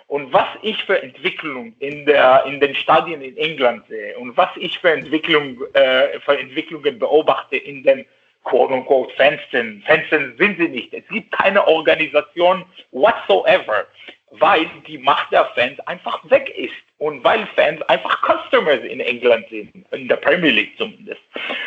Und 0.06 0.32
was 0.32 0.48
ich 0.62 0.82
für 0.84 1.00
Entwicklung 1.00 1.72
in, 1.78 2.04
der, 2.04 2.44
in 2.44 2.58
den 2.58 2.74
Stadien 2.74 3.22
in 3.22 3.36
England 3.36 3.86
sehe 3.88 4.18
und 4.18 4.36
was 4.36 4.48
ich 4.56 4.78
für, 4.78 4.90
Entwicklung, 4.90 5.62
äh, 5.74 6.18
für 6.20 6.36
Entwicklungen 6.36 6.98
beobachte 6.98 7.56
in 7.56 7.84
den 7.84 8.04
quote-unquote 8.44 9.14
Fansen. 9.16 9.82
Fansen 9.86 10.34
sind 10.38 10.58
sie 10.58 10.68
nicht. 10.68 10.92
Es 10.92 11.06
gibt 11.08 11.30
keine 11.32 11.66
Organisation 11.66 12.64
whatsoever, 12.90 13.86
weil 14.30 14.66
die 14.86 14.98
Macht 14.98 15.32
der 15.32 15.46
Fans 15.56 15.78
einfach 15.80 16.18
weg 16.30 16.52
ist 16.56 16.74
und 16.98 17.22
weil 17.24 17.46
Fans 17.56 17.82
einfach 17.82 18.22
Customers 18.22 18.80
in 18.80 19.00
England 19.00 19.46
sind, 19.50 19.70
in 19.90 20.08
der 20.08 20.16
Premier 20.16 20.50
League 20.50 20.76
zumindest. 20.78 21.20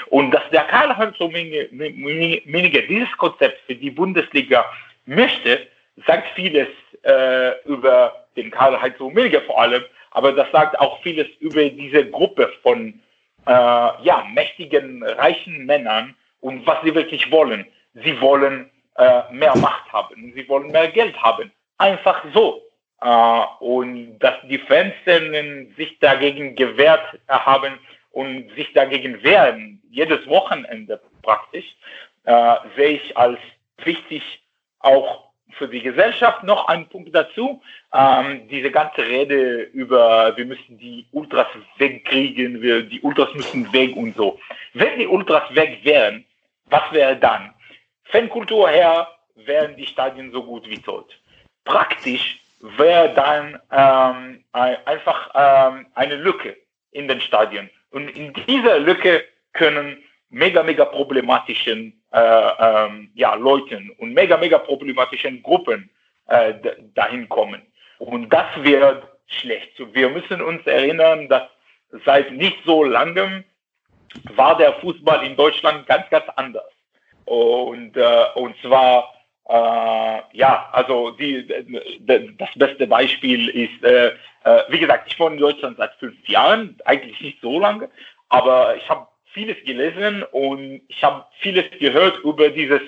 Und 0.08 0.32
dass 0.32 0.50
der 0.52 0.64
Karl-Heinz 0.64 1.20
Rummenigge 1.20 2.84
dieses 2.88 3.12
Konzept 3.18 3.60
für 3.66 3.76
die 3.76 3.92
Bundesliga 3.92 4.66
möchte, 5.06 5.68
sagt 6.08 6.30
vieles 6.36 6.70
äh, 7.04 7.62
über 7.66 8.26
den 8.38 8.50
Karl-Heinz 8.50 9.00
Rummenigge 9.00 9.42
vor 9.42 9.62
allem, 9.62 9.84
aber 10.12 10.32
das 10.32 10.50
sagt 10.52 10.80
auch 10.80 11.02
vieles 11.02 11.28
über 11.40 11.70
diese 11.70 12.10
Gruppe 12.10 12.54
von 12.62 13.00
äh, 13.46 13.52
ja, 13.52 14.26
mächtigen, 14.34 15.04
reichen 15.04 15.66
Männern 15.66 16.16
und 16.40 16.66
was 16.66 16.78
sie 16.84 16.96
wirklich 16.96 17.30
wollen. 17.32 17.66
Sie 17.96 18.20
wollen 18.22 18.70
äh, 18.96 19.22
mehr 19.32 19.56
Macht 19.58 19.92
haben, 19.92 20.32
sie 20.36 20.48
wollen 20.48 20.72
mehr 20.72 20.88
Geld 20.90 21.22
haben. 21.22 21.52
Einfach 21.78 22.24
so. 22.34 22.62
Äh, 23.02 23.46
und 23.60 24.20
dass 24.20 24.36
die 24.50 24.60
Fans 24.60 24.94
sich 25.78 26.00
dagegen 26.00 26.56
gewehrt 26.56 27.20
haben 27.28 27.80
und 28.12 28.50
sich 28.56 28.72
dagegen 28.74 29.22
wehren, 29.24 29.82
jedes 29.90 30.26
Wochenende 30.28 31.02
praktisch, 31.22 31.76
äh, 32.24 32.56
sehe 32.76 32.92
ich 32.98 33.18
als 33.18 33.40
wichtig 33.84 34.24
auch 34.80 35.34
für 35.58 35.68
die 35.68 35.82
Gesellschaft 35.82 36.44
noch 36.44 36.68
ein 36.68 36.88
Punkt 36.88 37.14
dazu. 37.14 37.62
Ähm, 37.94 38.48
diese 38.48 38.72
ganze 38.72 39.06
Rede 39.06 39.64
über, 39.74 40.36
wir 40.36 40.46
müssen 40.46 40.78
die 40.78 41.06
Ultras 41.12 41.48
wegkriegen, 41.78 42.62
wir, 42.62 42.84
die 42.84 43.02
Ultras 43.02 43.34
müssen 43.34 43.72
weg 43.74 43.96
und 43.96 44.16
so. 44.16 44.40
Wenn 44.74 45.00
die 45.00 45.08
Ultras 45.08 45.44
weg 45.54 45.80
wären, 45.84 46.26
was 46.66 46.84
wäre 46.92 47.18
dann? 47.18 47.54
Fankultur 48.06 48.70
her 48.70 49.08
wären 49.36 49.76
die 49.76 49.86
Stadien 49.86 50.32
so 50.32 50.44
gut 50.44 50.68
wie 50.70 50.80
tot. 50.80 51.20
Praktisch 51.66 52.40
wäre 52.78 53.14
dann 53.14 53.60
ähm, 53.72 54.44
einfach 54.52 55.32
ähm, 55.34 55.88
eine 55.96 56.16
Lücke 56.16 56.56
in 56.92 57.08
den 57.08 57.22
Stadien. 57.22 57.70
Und 57.92 58.10
in 58.10 58.34
dieser 58.48 58.80
Lücke 58.80 59.24
können 59.54 60.04
mega, 60.30 60.64
mega 60.64 60.86
problematischen 60.86 62.02
äh, 62.12 62.20
ähm, 62.20 63.12
ja, 63.14 63.36
Leuten 63.36 63.92
und 63.98 64.14
mega, 64.14 64.38
mega 64.38 64.58
problematischen 64.58 65.44
Gruppen 65.44 65.90
äh, 66.28 66.54
dahin 66.96 67.30
kommen. 67.30 67.62
Und 68.00 68.30
das 68.30 68.46
wird 68.58 69.04
schlecht. 69.28 69.72
Wir 69.94 70.10
müssen 70.10 70.42
uns 70.42 70.66
erinnern, 70.66 71.28
dass 71.30 71.44
seit 72.06 72.32
nicht 72.32 72.58
so 72.66 72.84
langem 72.84 73.44
war 74.36 74.58
der 74.58 74.74
Fußball 74.74 75.26
in 75.26 75.36
Deutschland 75.36 75.88
ganz, 75.88 76.10
ganz 76.10 76.26
anders. 76.36 76.72
Und, 77.26 77.96
äh, 77.96 78.26
und 78.36 78.56
zwar, 78.62 79.13
äh, 79.50 80.22
ja, 80.34 80.70
also 80.72 81.12
die, 81.12 81.46
das 82.38 82.50
beste 82.56 82.88
Beispiel 82.88 83.50
ist, 83.50 83.84
äh, 83.84 84.14
äh, 84.44 84.64
wie 84.70 84.80
gesagt, 84.80 85.12
ich 85.12 85.20
wohne 85.20 85.36
in 85.36 85.42
Deutschland 85.42 85.78
seit 85.78 85.94
fünf 85.96 86.28
Jahren, 86.28 86.78
eigentlich 86.86 87.20
nicht 87.20 87.42
so 87.42 87.60
lange, 87.60 87.90
aber 88.30 88.76
ich 88.76 88.90
habe 88.90 89.08
vieles 89.34 89.58
gelesen 89.66 90.24
und 90.32 90.82
ich 90.88 91.04
habe 91.04 91.26
vieles 91.40 91.66
gehört 91.80 92.20
über 92.24 92.50
dieses 92.50 92.82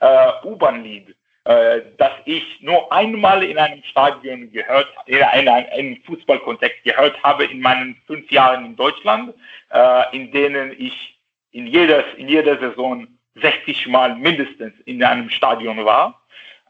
äh, 0.00 0.30
U-Bahn-Lied, 0.44 1.14
äh, 1.44 1.82
das 1.98 2.12
ich 2.24 2.60
nur 2.60 2.90
einmal 2.92 3.42
in 3.42 3.58
einem 3.58 3.82
Stadion 3.84 4.50
gehört, 4.50 4.88
in 5.06 5.22
einem, 5.22 6.02
Fußballkontext 6.06 6.84
gehört 6.84 7.22
habe 7.22 7.44
in 7.44 7.60
meinen 7.60 8.00
fünf 8.06 8.30
Jahren 8.30 8.64
in 8.64 8.76
Deutschland, 8.76 9.34
äh, 9.70 10.16
in 10.16 10.30
denen 10.30 10.74
ich 10.78 11.18
in 11.52 11.66
jeder, 11.66 12.16
in 12.16 12.28
jeder 12.28 12.58
Saison 12.58 13.06
60 13.40 13.86
Mal 13.88 14.16
mindestens 14.16 14.74
in 14.84 15.02
einem 15.02 15.30
Stadion 15.30 15.84
war. 15.84 16.22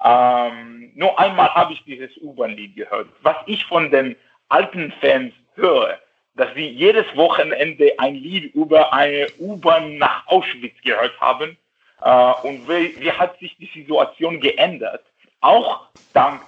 Ähm, 0.04 0.92
nur 0.94 1.18
einmal 1.18 1.52
habe 1.54 1.72
ich 1.72 1.84
dieses 1.84 2.16
U-Bahn-Lied 2.18 2.76
gehört. 2.76 3.08
Was 3.22 3.36
ich 3.46 3.64
von 3.64 3.90
den 3.90 4.16
alten 4.48 4.92
Fans 5.00 5.32
höre, 5.54 5.98
dass 6.38 6.54
sie 6.54 6.68
jedes 6.68 7.04
Wochenende 7.16 7.92
ein 7.98 8.14
Lied 8.14 8.54
über 8.54 8.92
eine 8.92 9.26
U-Bahn 9.38 9.98
nach 9.98 10.26
Auschwitz 10.28 10.76
gehört 10.84 11.20
haben. 11.20 11.56
Äh, 12.00 12.32
und 12.46 12.68
wie, 12.68 12.98
wie, 13.00 13.10
hat 13.10 13.38
sich 13.40 13.56
die 13.56 13.70
Situation 13.74 14.40
geändert? 14.40 15.04
Auch 15.40 15.88
dank, 16.14 16.40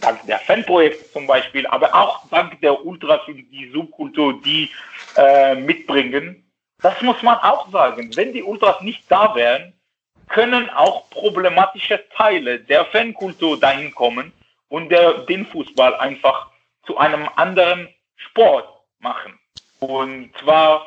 dank 0.00 0.24
der 0.26 0.38
Fanprojekte 0.38 1.10
zum 1.12 1.26
Beispiel, 1.26 1.66
aber 1.66 1.92
auch 1.94 2.28
dank 2.30 2.60
der 2.60 2.84
Ultras 2.84 3.20
und 3.26 3.44
die 3.50 3.70
Subkultur, 3.72 4.40
die 4.42 4.70
äh, 5.16 5.56
mitbringen. 5.56 6.47
Das 6.80 7.00
muss 7.02 7.22
man 7.22 7.36
auch 7.38 7.70
sagen. 7.70 8.10
Wenn 8.14 8.32
die 8.32 8.42
Ultras 8.42 8.80
nicht 8.80 9.04
da 9.10 9.34
wären, 9.34 9.72
können 10.28 10.70
auch 10.70 11.08
problematische 11.10 12.04
Teile 12.16 12.60
der 12.60 12.84
Fankultur 12.86 13.58
dahin 13.58 13.94
kommen 13.94 14.32
und 14.68 14.90
der, 14.90 15.24
den 15.24 15.46
Fußball 15.46 15.94
einfach 15.96 16.50
zu 16.86 16.98
einem 16.98 17.28
anderen 17.36 17.88
Sport 18.16 18.68
machen. 19.00 19.38
Und 19.80 20.30
zwar 20.38 20.86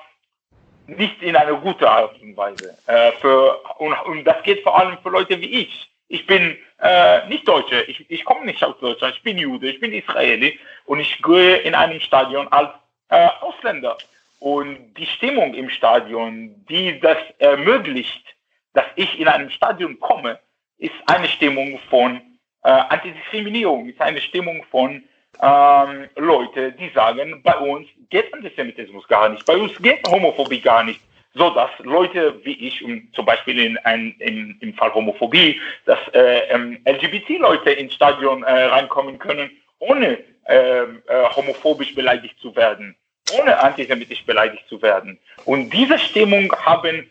nicht 0.88 1.22
in 1.22 1.36
einer 1.36 1.56
guten 1.56 1.86
Art 1.86 2.20
und 2.22 2.36
Weise. 2.38 2.78
Äh, 2.88 3.12
für, 3.14 3.58
und, 3.78 3.94
und, 4.06 4.24
das 4.24 4.44
geht 4.44 4.64
vor 4.64 4.78
allem 4.78 4.98
für 5.02 5.10
Leute 5.10 5.40
wie 5.40 5.62
ich. 5.62 5.90
Ich 6.08 6.26
bin 6.28 6.58
äh, 6.80 7.28
nicht 7.28 7.48
Deutsche, 7.48 7.84
ich, 7.84 8.10
ich 8.10 8.26
komme 8.26 8.46
nicht 8.46 8.62
aus 8.64 8.78
Deutschland, 8.80 9.16
ich 9.16 9.24
bin 9.24 9.38
Jude, 9.38 9.70
ich 9.70 9.80
bin 9.80 9.94
Israeli 9.94 10.60
und 10.86 11.00
ich 11.00 11.22
gehe 11.22 11.58
in 11.58 11.74
einem 11.74 12.02
Stadion 12.02 12.48
als 12.50 12.70
äh, 13.10 13.30
Ausländer. 13.40 13.98
Und 14.42 14.96
die 14.96 15.06
Stimmung 15.06 15.54
im 15.54 15.70
Stadion, 15.70 16.66
die 16.68 17.00
das 17.00 17.20
ermöglicht, 17.38 18.26
dass 18.74 18.86
ich 18.96 19.20
in 19.20 19.28
einem 19.28 19.52
Stadion 19.52 20.00
komme, 20.00 20.40
ist 20.80 20.96
eine 21.06 21.28
Stimmung 21.28 21.78
von 21.92 22.20
äh, 22.64 22.70
Antidiskriminierung, 22.72 23.88
ist 23.88 24.02
eine 24.02 24.20
Stimmung 24.20 24.64
von 24.72 25.04
ähm, 25.44 26.10
Leute, 26.16 26.72
die 26.72 26.90
sagen, 26.90 27.44
bei 27.44 27.56
uns 27.56 27.88
geht 28.10 28.34
Antisemitismus 28.34 29.08
gar 29.08 29.30
nicht, 29.30 29.46
bei 29.46 29.56
uns 29.56 29.80
geht 29.80 30.00
Homophobie 30.08 30.60
gar 30.60 30.84
nicht. 30.84 31.02
So 31.36 31.52
dass 31.52 31.70
Leute 31.84 32.44
wie 32.44 32.68
ich, 32.68 32.84
um, 32.84 33.14
zum 33.14 33.28
Beispiel 33.28 33.60
in 33.60 33.78
ein, 33.78 34.16
in, 34.18 34.58
im 34.60 34.74
Fall 34.74 34.92
Homophobie, 34.92 35.62
dass 35.86 36.00
äh, 36.16 36.50
ähm, 36.50 36.80
LGBT-Leute 36.86 37.74
ins 37.74 37.94
Stadion 37.94 38.42
äh, 38.42 38.64
reinkommen 38.64 39.20
können, 39.20 39.52
ohne 39.78 40.18
ähm, 40.48 41.04
äh, 41.08 41.30
homophobisch 41.36 41.94
beleidigt 41.94 42.40
zu 42.40 42.56
werden, 42.56 42.96
ohne 43.40 43.60
antisemitisch 43.60 44.24
beleidigt 44.26 44.68
zu 44.68 44.82
werden. 44.82 45.20
Und 45.46 45.72
diese 45.72 45.98
Stimmung 46.00 46.54
haben 46.66 47.10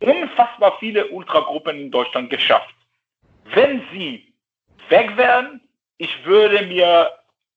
unfassbar 0.00 0.76
viele 0.78 1.06
Ultragruppen 1.08 1.78
in 1.78 1.90
Deutschland 1.90 2.30
geschafft. 2.30 2.74
Wenn 3.54 3.82
sie 3.92 4.32
weg 4.88 5.16
wären, 5.16 5.60
ich 5.96 6.24
würde 6.24 6.64
mir 6.66 7.10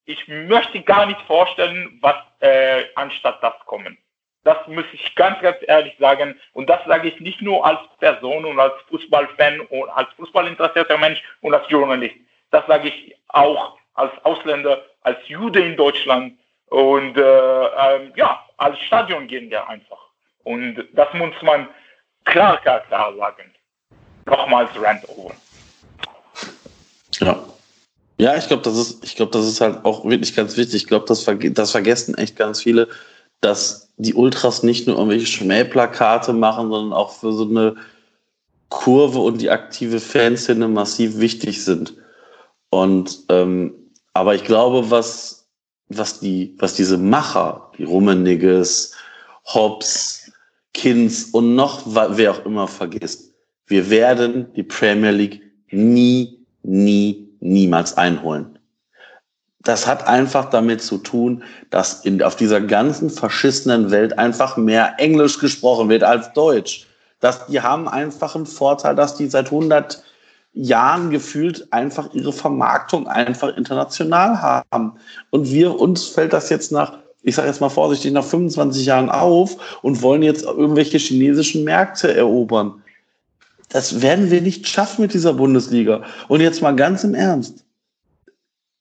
ich 0.06 0.28
möchte 0.28 0.82
gar 0.82 1.06
nicht 1.06 1.22
vorstellen, 1.22 1.98
was 2.02 2.16
äh, 2.40 2.84
anstatt 2.95 3.41
das 3.41 3.53
kommen. 3.66 3.98
Das 4.44 4.58
muss 4.68 4.86
ich 4.91 5.14
ganz, 5.16 5.40
ganz 5.41 5.58
ehrlich 5.68 5.95
sagen. 5.99 6.36
Und 6.53 6.70
das 6.70 6.84
sage 6.86 7.10
ich 7.10 7.20
nicht 7.20 7.41
nur 7.41 7.66
als 7.66 7.80
Person 7.99 8.44
und 8.45 8.60
als 8.60 8.74
Fußballfan 8.90 9.62
und 9.62 9.90
als 9.90 10.10
Fußballinteressierter 10.18 10.98
Mensch 10.98 11.22
und 11.41 11.53
als 11.53 11.70
Journalist. 11.70 12.16
Das 12.49 12.66
sage 12.66 12.88
ich 12.88 13.16
auch 13.28 13.78
als 13.94 14.12
Ausländer, 14.24 14.84
als 15.02 15.18
Jude 15.28 15.60
in 15.62 15.78
Deutschland 15.78 16.38
und 16.72 17.18
äh, 17.18 17.65
äh, 17.65 18.11
ja, 18.15 18.39
als 18.57 18.80
Stadiongänger 18.80 19.68
einfach. 19.68 19.99
Und 20.43 20.77
das 20.93 21.14
muss 21.14 21.34
man 21.41 21.68
klar, 22.23 22.57
klar, 22.61 22.80
klar 22.88 23.14
sagen. 23.18 23.53
Nochmals 24.26 24.69
Rant 24.81 25.07
over. 25.10 25.34
Ja. 27.19 27.39
Ja, 28.18 28.38
ich 28.38 28.48
glaube, 28.48 28.64
das 28.64 28.77
ist, 28.77 29.19
das 29.19 29.48
ist 29.48 29.61
halt 29.61 29.84
auch 29.84 30.06
wirklich 30.06 30.35
ganz 30.35 30.56
wichtig. 30.56 30.84
Ich 30.84 30.88
glaube, 30.88 31.06
das, 31.07 31.23
verge 31.23 31.52
das 31.52 31.72
vergessen 31.72 32.15
echt 32.15 32.35
ganz 32.38 32.61
viele, 32.61 32.88
dass 33.41 33.91
die 33.98 34.14
Ultras 34.14 34.64
nicht 34.64 34.88
nur 34.88 34.98
irgendwelche 34.98 35.26
Schmähplakate 35.26 36.31
machen, 36.31 36.69
sondern 36.69 36.93
auch 36.93 37.11
für 37.11 37.34
so 37.34 37.49
eine 37.49 37.76
Kurve 38.69 39.19
und 39.19 39.41
die 39.41 39.49
aktive 39.49 39.99
Fanszene 39.99 40.68
massiv 40.68 41.18
wichtig 41.18 41.65
sind. 41.65 41.95
Und 42.69 43.23
ähm, 43.30 43.73
aber 44.14 44.35
ich 44.35 44.43
glaube, 44.43 44.89
was, 44.91 45.41
was, 45.98 46.20
die, 46.20 46.56
was 46.60 46.76
diese 46.76 46.98
Macher, 46.98 47.72
die 47.78 47.84
Rummeniges, 47.84 48.94
Hobbs, 49.46 50.32
Kins 50.74 51.26
und 51.26 51.56
noch 51.56 51.82
wer 51.86 52.32
auch 52.32 52.46
immer 52.46 52.68
vergisst, 52.68 53.34
wir 53.68 53.90
werden 53.90 54.52
die 54.56 54.64
Premier 54.64 55.12
League 55.12 55.42
nie, 55.72 56.40
nie, 56.64 57.30
niemals 57.40 57.98
einholen. 57.98 58.58
Das 59.64 59.86
hat 59.86 60.08
einfach 60.08 60.50
damit 60.50 60.82
zu 60.82 60.98
tun, 60.98 61.44
dass 61.70 62.04
in, 62.04 62.22
auf 62.24 62.36
dieser 62.36 62.62
ganzen 62.62 63.10
verschissenen 63.10 63.92
Welt 63.92 64.18
einfach 64.18 64.58
mehr 64.58 64.96
Englisch 64.98 65.40
gesprochen 65.40 65.90
wird 65.90 66.04
als 66.04 66.34
Deutsch. 66.34 66.88
Dass 67.20 67.46
die 67.46 67.62
haben 67.62 67.88
einfach 67.88 68.36
einen 68.36 68.48
Vorteil, 68.48 68.96
dass 68.96 69.16
die 69.16 69.28
seit 69.28 69.46
100 69.46 70.04
Jahren 70.53 71.11
gefühlt 71.11 71.72
einfach 71.72 72.14
ihre 72.14 72.34
Vermarktung 72.34 73.07
einfach 73.07 73.56
international 73.56 74.41
haben. 74.41 74.94
Und 75.30 75.49
wir, 75.52 75.80
uns 75.80 76.06
fällt 76.06 76.34
das 76.34 76.49
jetzt 76.49 76.72
nach, 76.72 76.99
ich 77.22 77.36
sage 77.36 77.48
jetzt 77.48 77.61
mal 77.61 77.69
vorsichtig, 77.69 78.11
nach 78.11 78.26
25 78.26 78.86
Jahren 78.86 79.10
auf 79.10 79.80
und 79.82 80.02
wollen 80.02 80.23
jetzt 80.23 80.44
irgendwelche 80.44 80.98
chinesischen 80.98 81.64
Märkte 81.64 82.14
erobern. 82.14 82.82
Das 83.69 84.02
werden 84.02 84.30
wir 84.32 84.41
nicht 84.41 84.68
schaffen 84.68 85.03
mit 85.03 85.14
dieser 85.14 85.34
Bundesliga. 85.34 86.03
Und 86.28 86.41
jetzt 86.41 86.61
mal 86.61 86.76
ganz 86.76 87.03
im 87.06 87.15
Ernst. 87.15 87.64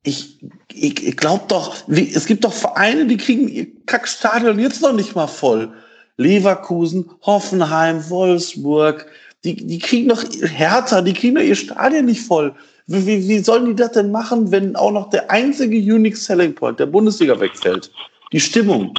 ich, 0.03 0.41
ich, 0.73 1.07
ich 1.07 1.17
glaube 1.17 1.45
doch, 1.49 1.77
es 1.89 2.27
gibt 2.27 2.45
doch 2.45 2.53
Vereine, 2.53 3.07
die 3.07 3.17
kriegen 3.17 3.49
ihr 3.49 3.67
Kackstadion 3.87 4.59
jetzt 4.59 4.83
noch 4.83 4.93
nicht 4.93 5.15
mal 5.15 5.29
voll. 5.29 5.73
Leverkusen, 6.17 7.11
Hoffenheim, 7.23 8.11
Wolfsburg, 8.11 9.07
die, 9.45 9.55
die 9.55 9.79
kriegen 9.79 10.09
doch 10.09 10.23
Hertha, 10.43 11.01
die 11.01 11.15
kriegen 11.15 11.37
doch 11.37 11.43
ihr 11.43 11.55
Stadion 11.55 12.07
nicht 12.07 12.21
voll. 12.21 12.55
Wie, 12.87 13.07
wie, 13.07 13.29
wie 13.29 13.39
sollen 13.39 13.67
die 13.67 13.75
das 13.75 13.93
denn 13.93 14.11
machen, 14.11 14.51
wenn 14.51 14.77
auch 14.77 14.91
noch 14.91 15.11
der 15.11 15.31
einzige 15.31 15.77
Unique 15.77 16.17
Selling 16.17 16.55
Point 16.55 16.81
der 16.81 16.87
Bundesliga 16.87 17.39
wegfällt? 17.41 17.91
Die 18.33 18.41
Stimmung. 18.41 18.95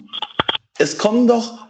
Es 0.77 0.97
kommen 0.97 1.27
doch 1.27 1.67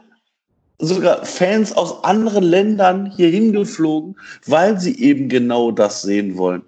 sogar 0.79 1.25
Fans 1.25 1.73
aus 1.73 2.03
anderen 2.03 2.43
Ländern 2.43 3.11
hier 3.15 3.29
hingeflogen, 3.29 4.15
weil 4.45 4.79
sie 4.79 4.99
eben 4.99 5.29
genau 5.29 5.71
das 5.71 6.01
sehen 6.01 6.37
wollen. 6.37 6.63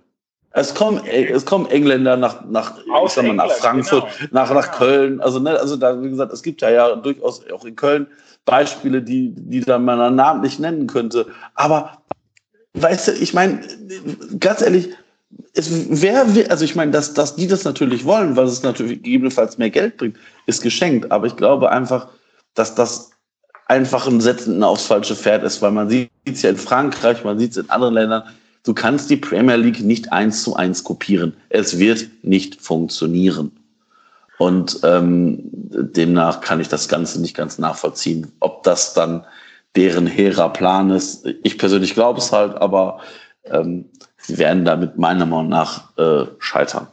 Es 0.55 0.75
kommen, 0.75 1.03
es 1.05 1.45
kommen 1.45 1.65
Engländer 1.65 2.15
nach, 2.15 2.45
nach, 2.45 2.77
ich 2.77 3.11
sag 3.11 3.25
mal, 3.25 3.33
nach 3.33 3.51
Frankfurt, 3.51 4.05
genau. 4.19 4.29
nach, 4.31 4.53
nach 4.53 4.71
Köln. 4.71 5.19
Also, 5.19 5.39
ne, 5.39 5.59
also 5.59 5.77
da, 5.77 6.01
wie 6.01 6.09
gesagt, 6.09 6.31
es 6.31 6.43
gibt 6.43 6.61
ja, 6.61 6.69
ja 6.69 6.95
durchaus 6.95 7.41
auch 7.51 7.65
in 7.65 7.75
Köln 7.75 8.07
Beispiele, 8.45 9.01
die, 9.01 9.33
die 9.35 9.61
dann 9.61 9.83
man 9.83 10.15
namentlich 10.15 10.59
nennen 10.59 10.85
könnte. 10.85 11.25
Aber, 11.55 11.97
weißt 12.73 13.07
du, 13.07 13.11
ich 13.13 13.33
meine, 13.33 13.61
ganz 14.39 14.61
ehrlich, 14.61 14.89
es 15.55 16.01
wäre, 16.01 16.27
also 16.49 16.65
ich 16.65 16.75
meine, 16.75 16.91
dass, 16.91 17.15
dass 17.15 17.35
die 17.35 17.47
das 17.47 17.63
natürlich 17.63 18.05
wollen, 18.05 18.35
weil 18.35 18.45
es 18.45 18.61
natürlich 18.61 19.01
gegebenenfalls 19.01 19.57
mehr 19.57 19.71
Geld 19.71 19.97
bringt, 19.97 20.17
ist 20.45 20.61
geschenkt. 20.61 21.11
Aber 21.11 21.25
ich 21.25 21.35
glaube 21.35 21.71
einfach, 21.71 22.09
dass 22.53 22.75
das 22.75 23.11
einfach 23.67 24.05
ein 24.05 24.21
Setzen 24.21 24.61
aufs 24.61 24.85
falsche 24.85 25.15
Pferd 25.15 25.43
ist, 25.43 25.63
weil 25.63 25.71
man 25.71 25.89
sieht 25.89 26.11
es 26.25 26.43
ja 26.43 26.51
in 26.51 26.57
Frankreich, 26.57 27.23
man 27.23 27.39
sieht 27.39 27.51
es 27.51 27.57
in 27.57 27.69
anderen 27.71 27.95
Ländern, 27.95 28.23
Du 28.63 28.73
kannst 28.73 29.09
die 29.09 29.17
Premier 29.17 29.57
League 29.57 29.81
nicht 29.81 30.11
eins 30.13 30.43
zu 30.43 30.55
eins 30.55 30.83
kopieren. 30.83 31.35
Es 31.49 31.79
wird 31.79 32.07
nicht 32.23 32.61
funktionieren. 32.61 33.51
Und 34.37 34.79
ähm, 34.83 35.39
demnach 35.51 36.41
kann 36.41 36.59
ich 36.59 36.69
das 36.69 36.87
Ganze 36.87 37.21
nicht 37.21 37.35
ganz 37.35 37.59
nachvollziehen, 37.59 38.31
ob 38.39 38.63
das 38.63 38.93
dann 38.93 39.25
deren 39.75 40.07
hehrer 40.07 40.51
Plan 40.51 40.89
ist. 40.91 41.25
Ich 41.43 41.57
persönlich 41.57 41.93
glaube 41.93 42.19
es 42.19 42.31
halt, 42.31 42.55
aber 42.55 42.99
ähm, 43.45 43.85
sie 44.17 44.37
werden 44.37 44.65
damit 44.65 44.97
meiner 44.97 45.25
Meinung 45.25 45.49
nach 45.49 45.97
äh, 45.97 46.25
scheitern. 46.39 46.87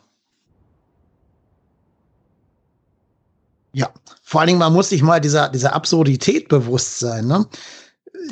Ja, 3.73 3.91
vor 4.23 4.41
allen 4.41 4.49
Dingen, 4.49 4.59
man 4.59 4.73
muss 4.73 4.89
sich 4.89 5.03
mal 5.03 5.21
dieser, 5.21 5.49
dieser 5.49 5.75
Absurdität 5.75 6.49
bewusst 6.49 6.99
sein. 6.99 7.27
Ne? 7.27 7.47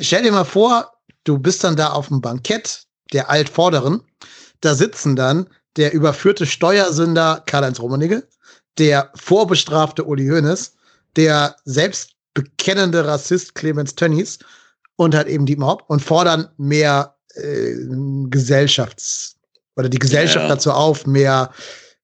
Stell 0.01 0.23
dir 0.23 0.31
mal 0.31 0.43
vor, 0.43 0.91
du 1.23 1.37
bist 1.39 1.63
dann 1.63 1.77
da 1.77 1.91
auf 1.91 2.09
dem 2.09 2.19
Bankett, 2.19 2.88
der 3.13 3.29
Altvorderen. 3.29 4.01
Da 4.61 4.75
sitzen 4.75 5.15
dann 5.15 5.47
der 5.77 5.93
überführte 5.93 6.45
Steuersünder 6.45 7.43
Karl-Heinz 7.45 7.79
Rummenigge, 7.79 8.27
der 8.77 9.11
vorbestrafte 9.15 10.03
Uli 10.03 10.27
Hoeneß, 10.27 10.73
der 11.15 11.55
selbstbekennende 11.65 13.05
Rassist 13.05 13.55
Clemens 13.55 13.95
Tönnies 13.95 14.39
und 14.95 15.15
halt 15.15 15.27
eben 15.27 15.45
Dietmar 15.45 15.69
Hopp 15.69 15.83
und 15.87 16.01
fordern 16.01 16.49
mehr 16.57 17.15
äh, 17.35 17.73
Gesellschafts- 18.29 19.35
oder 19.75 19.89
die 19.89 19.99
Gesellschaft 19.99 20.43
ja. 20.43 20.49
dazu 20.49 20.71
auf, 20.71 21.05
mehr, 21.05 21.51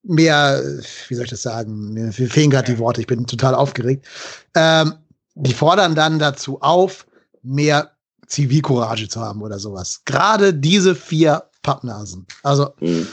mehr, 0.03 0.63
wie 1.07 1.15
soll 1.15 1.25
ich 1.25 1.31
das 1.31 1.41
sagen? 1.41 1.93
Mir 1.93 2.11
fehlen 2.11 2.49
gerade 2.49 2.71
die 2.71 2.79
Worte, 2.79 3.01
ich 3.01 3.07
bin 3.07 3.25
total 3.27 3.53
aufgeregt. 3.53 4.07
Ähm, 4.55 4.93
die 5.35 5.53
fordern 5.53 5.95
dann 5.95 6.19
dazu 6.19 6.61
auf, 6.61 7.05
mehr 7.43 7.94
Zivilcourage 8.27 9.07
zu 9.07 9.21
haben 9.21 9.41
oder 9.41 9.59
sowas. 9.59 10.01
Gerade 10.05 10.53
diese 10.53 10.95
vier 10.95 11.43
Pappnasen. 11.61 12.25
Also, 12.43 12.73
mhm. 12.79 13.07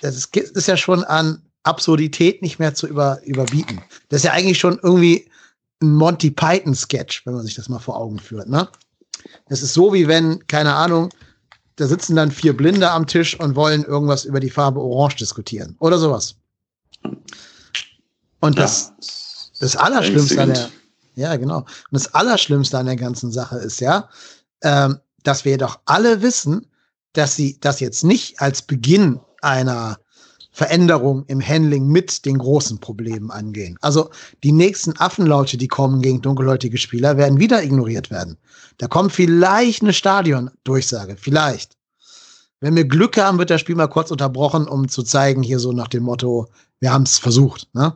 das 0.00 0.16
ist, 0.16 0.36
ist, 0.36 0.68
ja 0.68 0.76
schon 0.76 1.04
an 1.04 1.42
Absurdität 1.62 2.42
nicht 2.42 2.58
mehr 2.58 2.74
zu 2.74 2.86
über, 2.86 3.20
überbieten. 3.24 3.82
Das 4.08 4.20
ist 4.20 4.24
ja 4.24 4.32
eigentlich 4.32 4.58
schon 4.58 4.78
irgendwie 4.82 5.30
ein 5.82 5.94
Monty 5.94 6.30
Python-Sketch, 6.30 7.26
wenn 7.26 7.34
man 7.34 7.44
sich 7.44 7.54
das 7.54 7.68
mal 7.68 7.78
vor 7.78 7.96
Augen 7.96 8.18
führt. 8.18 8.48
Ne? 8.48 8.68
Das 9.48 9.62
ist 9.62 9.74
so, 9.74 9.92
wie 9.92 10.08
wenn, 10.08 10.46
keine 10.46 10.74
Ahnung, 10.74 11.10
da 11.76 11.86
sitzen 11.86 12.16
dann 12.16 12.30
vier 12.30 12.56
Blinde 12.56 12.90
am 12.90 13.06
Tisch 13.06 13.38
und 13.38 13.56
wollen 13.56 13.84
irgendwas 13.84 14.24
über 14.24 14.40
die 14.40 14.50
Farbe 14.50 14.80
Orange 14.80 15.16
diskutieren 15.16 15.76
oder 15.78 15.98
sowas. 15.98 16.36
Und 18.40 18.58
das, 18.58 18.92
ja, 19.00 19.60
das 19.60 19.76
Allerschlimmste 19.76 20.42
an 20.42 20.52
der, 20.52 20.70
ja, 21.14 21.36
genau. 21.36 21.58
Und 21.58 21.66
das 21.92 22.14
Allerschlimmste 22.14 22.78
an 22.78 22.86
der 22.86 22.96
ganzen 22.96 23.32
Sache 23.32 23.56
ist 23.56 23.80
ja, 23.80 24.08
ähm, 24.62 24.98
dass 25.22 25.44
wir 25.44 25.58
doch 25.58 25.80
alle 25.84 26.22
wissen, 26.22 26.66
dass 27.12 27.36
sie 27.36 27.58
das 27.60 27.80
jetzt 27.80 28.04
nicht 28.04 28.40
als 28.40 28.62
Beginn 28.62 29.20
einer 29.42 29.98
Veränderung 30.52 31.24
im 31.26 31.40
Handling 31.40 31.86
mit 31.86 32.24
den 32.24 32.38
großen 32.38 32.80
Problemen 32.80 33.30
angehen. 33.30 33.78
Also 33.80 34.10
die 34.42 34.52
nächsten 34.52 34.96
Affenlaute, 34.98 35.56
die 35.56 35.68
kommen 35.68 36.02
gegen 36.02 36.22
dunkelhäutige 36.22 36.76
Spieler, 36.76 37.16
werden 37.16 37.38
wieder 37.38 37.62
ignoriert 37.62 38.10
werden. 38.10 38.36
Da 38.78 38.88
kommt 38.88 39.12
vielleicht 39.12 39.82
eine 39.82 39.92
Stadion-Durchsage, 39.92 41.16
vielleicht. 41.16 41.76
Wenn 42.60 42.76
wir 42.76 42.84
Glück 42.84 43.16
haben, 43.16 43.38
wird 43.38 43.50
das 43.50 43.60
Spiel 43.60 43.76
mal 43.76 43.86
kurz 43.86 44.10
unterbrochen, 44.10 44.68
um 44.68 44.88
zu 44.88 45.02
zeigen, 45.02 45.42
hier 45.42 45.60
so 45.60 45.72
nach 45.72 45.88
dem 45.88 46.02
Motto, 46.02 46.48
wir 46.80 46.92
haben 46.92 47.04
es 47.04 47.18
versucht. 47.18 47.68
Ne? 47.74 47.94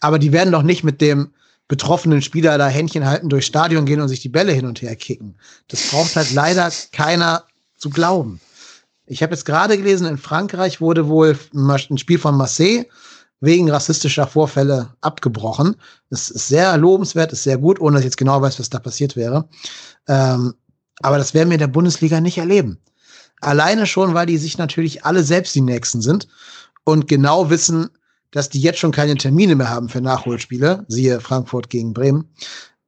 Aber 0.00 0.18
die 0.18 0.32
werden 0.32 0.52
doch 0.52 0.62
nicht 0.62 0.84
mit 0.84 1.00
dem, 1.00 1.32
betroffenen 1.68 2.22
Spieler 2.22 2.58
da 2.58 2.68
Händchen 2.68 3.06
halten, 3.06 3.28
durchs 3.28 3.46
Stadion 3.46 3.86
gehen 3.86 4.00
und 4.00 4.08
sich 4.08 4.20
die 4.20 4.28
Bälle 4.28 4.52
hin 4.52 4.66
und 4.66 4.82
her 4.82 4.94
kicken. 4.96 5.36
Das 5.68 5.90
braucht 5.90 6.14
halt 6.16 6.32
leider 6.32 6.70
keiner 6.92 7.44
zu 7.76 7.90
glauben. 7.90 8.40
Ich 9.06 9.22
habe 9.22 9.34
jetzt 9.34 9.44
gerade 9.44 9.76
gelesen, 9.76 10.06
in 10.06 10.18
Frankreich 10.18 10.80
wurde 10.80 11.08
wohl 11.08 11.38
ein 11.54 11.98
Spiel 11.98 12.18
von 12.18 12.36
Marseille 12.36 12.84
wegen 13.40 13.70
rassistischer 13.70 14.26
Vorfälle 14.26 14.94
abgebrochen. 15.00 15.76
Das 16.10 16.30
ist 16.30 16.48
sehr 16.48 16.76
lobenswert, 16.76 17.32
ist 17.32 17.44
sehr 17.44 17.58
gut, 17.58 17.80
ohne 17.80 17.94
dass 17.94 18.00
ich 18.00 18.06
jetzt 18.06 18.16
genau 18.16 18.40
weiß, 18.40 18.58
was 18.58 18.70
da 18.70 18.78
passiert 18.78 19.16
wäre. 19.16 19.48
Ähm, 20.08 20.54
aber 21.00 21.18
das 21.18 21.34
werden 21.34 21.50
wir 21.50 21.56
in 21.56 21.60
der 21.60 21.66
Bundesliga 21.66 22.20
nicht 22.20 22.38
erleben. 22.38 22.78
Alleine 23.40 23.86
schon, 23.86 24.14
weil 24.14 24.26
die 24.26 24.38
sich 24.38 24.56
natürlich 24.56 25.04
alle 25.04 25.22
selbst 25.22 25.54
die 25.54 25.60
Nächsten 25.60 26.00
sind 26.00 26.26
und 26.84 27.06
genau 27.06 27.50
wissen, 27.50 27.90
dass 28.36 28.50
die 28.50 28.60
jetzt 28.60 28.78
schon 28.78 28.92
keine 28.92 29.16
Termine 29.16 29.54
mehr 29.54 29.70
haben 29.70 29.88
für 29.88 30.02
Nachholspiele, 30.02 30.84
siehe 30.88 31.20
Frankfurt 31.20 31.70
gegen 31.70 31.94
Bremen. 31.94 32.28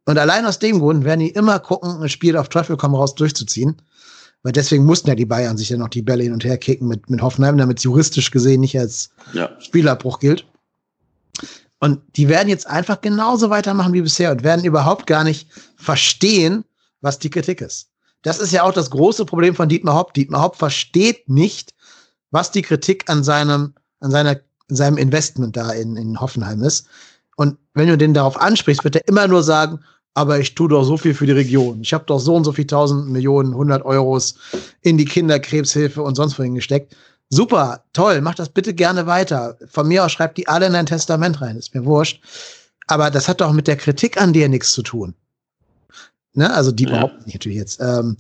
Und 0.05 0.19
allein 0.19 0.45
aus 0.45 0.59
dem 0.59 0.79
Grund 0.79 1.05
werden 1.05 1.21
die 1.21 1.31
immer 1.31 1.59
gucken, 1.59 2.03
ein 2.03 2.09
Spiel 2.11 2.37
auf 2.37 2.51
Teufel 2.51 2.77
komm 2.77 2.95
raus 2.95 3.15
durchzuziehen. 3.15 3.81
Weil 4.43 4.53
deswegen 4.53 4.85
mussten 4.85 5.09
ja 5.09 5.15
die 5.15 5.25
Bayern 5.25 5.57
sich 5.57 5.71
ja 5.71 5.79
noch 5.79 5.89
die 5.89 6.03
Bälle 6.03 6.25
hin 6.25 6.35
und 6.35 6.45
her 6.45 6.59
kicken 6.59 6.87
mit, 6.87 7.09
mit 7.09 7.23
Hoffenheim, 7.23 7.57
damit 7.57 7.79
es 7.79 7.85
juristisch 7.85 8.31
gesehen 8.31 8.61
nicht 8.61 8.79
als 8.79 9.09
ja. 9.33 9.51
Spielabbruch 9.59 10.19
gilt. 10.21 10.47
Und 11.81 12.03
die 12.17 12.29
werden 12.29 12.51
jetzt 12.51 12.67
einfach 12.67 13.01
genauso 13.01 13.49
weitermachen 13.49 13.95
wie 13.95 14.03
bisher 14.03 14.31
und 14.33 14.43
werden 14.43 14.67
überhaupt 14.67 15.07
gar 15.07 15.25
nicht 15.25 15.49
verstehen, 15.77 16.65
was 17.01 17.19
die 17.19 17.31
Kritik 17.31 17.63
ist. 17.63 17.89
Das 18.21 18.39
ist 18.39 18.53
ja 18.53 18.65
auch 18.65 18.75
das 18.75 18.91
große 18.91 19.25
Problem 19.25 19.55
von 19.55 19.71
Dietmar 19.71 19.95
Hopp. 19.95 20.13
Dietmar 20.13 20.43
Hopp 20.43 20.57
versteht 20.57 21.27
nicht, 21.31 21.73
was 22.31 22.51
die 22.51 22.63
Kritik 22.63 23.09
an 23.09 23.25
seinem, 23.25 23.73
an 24.01 24.11
seiner 24.11 24.37
seinem 24.69 24.99
Investment 24.99 25.57
da 25.57 25.71
in, 25.71 25.97
in 25.97 26.21
Hoffenheim 26.21 26.63
ist. 26.63 26.87
Und 27.37 27.57
wenn 27.75 27.89
du 27.89 27.97
den 27.97 28.15
darauf 28.15 28.41
ansprichst, 28.41 28.85
wird 28.85 28.97
er 28.97 29.09
immer 29.09 29.29
nur 29.29 29.43
sagen, 29.43 29.81
aber 30.15 30.41
ich 30.41 30.55
tue 30.55 30.69
doch 30.69 30.83
so 30.83 30.97
viel 30.97 31.15
für 31.15 31.27
die 31.27 31.33
Region. 31.33 31.81
Ich 31.83 31.93
habe 31.95 32.05
doch 32.05 32.19
so 32.19 32.35
und 32.35 32.45
so 32.45 32.53
viel 32.53 32.67
tausend 32.67 33.09
Millionen, 33.09 33.55
hundert 33.55 33.85
Euros 33.85 34.35
in 34.83 34.99
die 34.99 35.05
Kinderkrebshilfe 35.05 36.03
und 36.03 36.17
sonst 36.17 36.39
wohin 36.39 36.57
gesteckt. 36.57 36.97
Super, 37.31 37.85
toll, 37.93 38.21
mach 38.21 38.35
das 38.35 38.49
bitte 38.49 38.75
gerne 38.75 39.07
weiter. 39.07 39.57
Von 39.69 39.87
mir 39.87 40.05
aus 40.05 40.13
schreibt 40.13 40.39
die 40.39 40.49
alle 40.49 40.67
in 40.67 40.75
ein 40.75 40.87
Testament 40.87 41.41
rein, 41.41 41.57
ist 41.57 41.75
mir 41.75 41.85
wurscht. 41.85 42.21
Aber 42.89 43.11
das 43.11 43.29
hat 43.29 43.41
doch 43.41 43.53
mit 43.53 43.69
der 43.69 43.77
Kritik 43.77 44.21
an 44.21 44.33
dir 44.33 44.49
nichts 44.49 44.73
zu 44.73 44.83
tun. 44.83 45.15
Ne? 46.35 46.53
Also 46.53 46.73
die 46.73 46.85
ja. 46.85 46.91
behaupten 46.91 47.31
natürlich 47.31 47.59
jetzt, 47.59 47.81
ähm, 47.81 48.17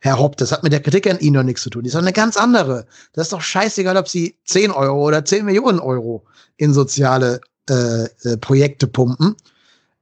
Herr 0.00 0.18
Hopp, 0.18 0.36
das 0.36 0.52
hat 0.52 0.62
mit 0.62 0.72
der 0.72 0.82
Kritik 0.82 1.08
an 1.08 1.18
Ihnen 1.20 1.36
noch 1.36 1.42
nichts 1.42 1.62
zu 1.62 1.70
tun. 1.70 1.82
Die 1.82 1.88
ist 1.88 1.94
doch 1.94 2.00
eine 2.00 2.12
ganz 2.12 2.36
andere. 2.36 2.86
Das 3.12 3.26
ist 3.26 3.32
doch 3.32 3.40
scheißegal, 3.40 3.96
ob 3.96 4.08
Sie 4.08 4.36
10 4.44 4.70
Euro 4.70 5.06
oder 5.06 5.24
10 5.24 5.44
Millionen 5.44 5.78
Euro 5.78 6.24
in 6.56 6.74
soziale 6.74 7.40
äh, 7.70 8.04
äh, 8.04 8.36
Projekte 8.38 8.86
pumpen, 8.86 9.36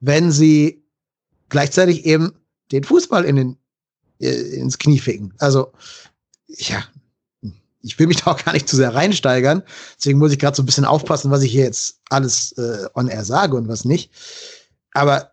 wenn 0.01 0.33
Sie 0.33 0.83
gleichzeitig 1.49 2.07
eben 2.07 2.33
den 2.73 2.85
Fußball 2.85 3.25
in 3.25 3.37
den, 3.37 3.57
äh, 4.21 4.57
ins 4.57 4.79
Knie 4.79 4.99
ficken. 4.99 5.35
Also, 5.39 5.73
ja, 6.49 6.83
ich 7.83 7.99
will 7.99 8.07
mich 8.07 8.19
da 8.19 8.33
auch 8.33 8.45
gar 8.45 8.53
nicht 8.53 8.69
zu 8.69 8.77
sehr 8.77 8.95
reinsteigern. 8.95 9.63
Deswegen 9.99 10.19
muss 10.19 10.33
ich 10.33 10.39
gerade 10.39 10.57
so 10.57 10.63
ein 10.63 10.67
bisschen 10.67 10.85
aufpassen, 10.85 11.31
was 11.31 11.43
ich 11.43 11.53
hier 11.53 11.65
jetzt 11.65 12.01
alles 12.09 12.53
äh, 12.53 12.87
on 12.95 13.09
air 13.09 13.25
sage 13.25 13.57
und 13.57 13.69
was 13.69 13.85
nicht. 13.85 14.11
Aber 14.93 15.30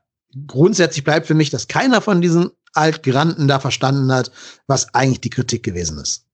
grundsätzlich 0.48 1.04
bleibt 1.04 1.28
für 1.28 1.34
mich, 1.34 1.50
dass 1.50 1.68
keiner 1.68 2.02
von 2.02 2.22
diesen 2.22 2.52
Altgranten 2.74 3.48
da 3.48 3.60
verstanden 3.60 4.12
hat, 4.14 4.32
was 4.68 4.94
eigentlich 4.94 5.22
die 5.22 5.30
Kritik 5.30 5.64
gewesen 5.64 5.98
ist. 6.00 6.26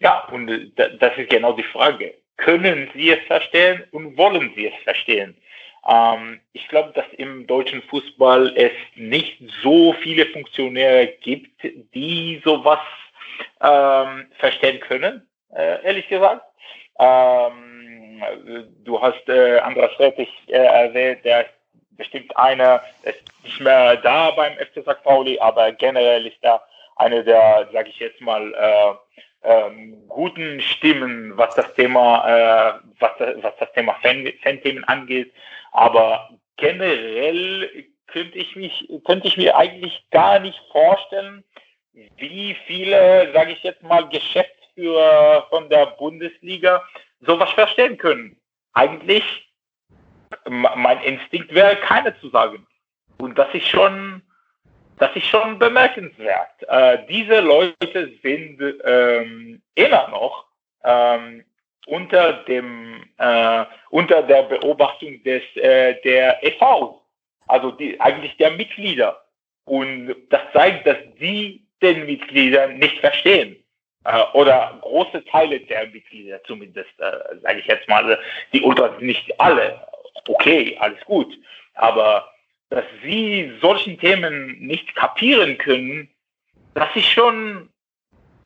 Ja, 0.00 0.24
und 0.28 0.48
äh, 0.48 0.98
das 0.98 1.16
ist 1.16 1.30
genau 1.30 1.52
die 1.54 1.64
Frage. 1.64 2.14
Können 2.36 2.88
Sie 2.94 3.10
es 3.10 3.18
verstehen 3.26 3.82
und 3.90 4.16
wollen 4.16 4.52
Sie 4.54 4.66
es 4.66 4.82
verstehen? 4.84 5.36
Ähm, 5.88 6.40
ich 6.52 6.68
glaube, 6.68 6.92
dass 6.94 7.06
im 7.16 7.46
deutschen 7.46 7.82
Fußball 7.82 8.52
es 8.56 8.72
nicht 8.94 9.42
so 9.62 9.92
viele 9.94 10.26
Funktionäre 10.26 11.08
gibt, 11.20 11.62
die 11.94 12.40
sowas 12.44 12.78
ähm, 13.60 14.26
verstehen 14.38 14.80
können, 14.80 15.26
äh, 15.54 15.84
ehrlich 15.84 16.08
gesagt. 16.08 16.44
Ähm, 17.00 18.22
du 18.84 19.00
hast 19.00 19.28
äh, 19.28 19.58
Andras 19.58 19.98
Rettich 19.98 20.28
äh, 20.48 20.52
erwähnt, 20.52 21.24
der 21.24 21.42
ist 21.42 21.57
bestimmt 21.98 22.34
einer, 22.36 22.82
ist 23.02 23.22
nicht 23.42 23.60
mehr 23.60 23.96
da 23.96 24.30
beim 24.30 24.54
FC 24.54 24.80
St. 24.82 25.02
Pauli, 25.02 25.38
aber 25.38 25.72
generell 25.72 26.26
ist 26.26 26.38
er 26.42 26.62
eine 26.96 27.22
der, 27.22 27.68
sage 27.72 27.90
ich 27.90 27.98
jetzt 27.98 28.20
mal, 28.20 28.54
äh, 28.54 28.94
ähm, 29.42 30.08
guten 30.08 30.60
Stimmen, 30.60 31.36
was 31.36 31.54
das 31.54 31.72
Thema, 31.74 32.26
äh, 32.26 32.72
was, 32.98 33.12
was 33.42 33.56
das 33.58 33.72
Thema 33.72 33.94
Fan, 34.02 34.32
Fan-Themen 34.42 34.84
angeht. 34.84 35.32
Aber 35.72 36.30
generell 36.56 37.86
könnte 38.08 38.38
ich 38.38 38.56
mich, 38.56 38.88
könnte 39.04 39.28
ich 39.28 39.36
mir 39.36 39.56
eigentlich 39.56 40.04
gar 40.10 40.40
nicht 40.40 40.60
vorstellen, 40.72 41.44
wie 42.16 42.56
viele, 42.66 43.32
sage 43.32 43.52
ich 43.52 43.62
jetzt 43.62 43.82
mal, 43.82 44.08
Geschäftsführer 44.08 45.46
von 45.50 45.68
der 45.68 45.86
Bundesliga 45.86 46.82
sowas 47.20 47.50
verstehen 47.50 47.96
können. 47.96 48.36
Eigentlich, 48.72 49.47
mein 50.48 51.00
Instinkt 51.02 51.54
wäre, 51.54 51.76
keine 51.76 52.18
zu 52.20 52.28
sagen. 52.30 52.66
Und 53.18 53.38
das 53.38 53.52
ist 53.52 53.68
schon, 53.68 54.22
das 54.98 55.14
ist 55.16 55.26
schon 55.26 55.58
bemerkenswert. 55.58 56.62
Äh, 56.68 56.98
diese 57.08 57.40
Leute 57.40 58.12
sind 58.22 58.60
ähm, 58.84 59.62
immer 59.74 60.08
noch 60.08 60.46
ähm, 60.84 61.44
unter 61.86 62.44
dem 62.44 63.04
äh, 63.18 63.64
unter 63.90 64.22
der 64.22 64.42
Beobachtung 64.42 65.22
des 65.24 65.42
äh, 65.56 66.00
der 66.02 66.42
EV, 66.44 67.00
also 67.46 67.70
die, 67.72 68.00
eigentlich 68.00 68.36
der 68.36 68.52
Mitglieder. 68.52 69.22
Und 69.64 70.14
das 70.30 70.40
zeigt, 70.52 70.86
dass 70.86 70.98
die 71.20 71.66
den 71.82 72.06
Mitgliedern 72.06 72.78
nicht 72.78 72.98
verstehen 72.98 73.56
äh, 74.04 74.22
oder 74.32 74.78
große 74.82 75.24
Teile 75.26 75.60
der 75.60 75.86
Mitglieder 75.88 76.42
zumindest, 76.44 76.90
äh, 76.98 77.36
sage 77.42 77.60
ich 77.60 77.66
jetzt 77.66 77.88
mal, 77.88 78.18
die 78.52 78.62
Ultras 78.62 79.00
nicht 79.00 79.38
alle. 79.40 79.80
Okay, 80.26 80.76
alles 80.80 81.04
gut, 81.04 81.38
aber 81.74 82.30
dass 82.70 82.84
sie 83.02 83.52
solchen 83.60 83.98
Themen 83.98 84.58
nicht 84.60 84.94
kapieren 84.94 85.56
können, 85.58 86.08
das 86.74 86.88
ist 86.94 87.08
schon, 87.08 87.70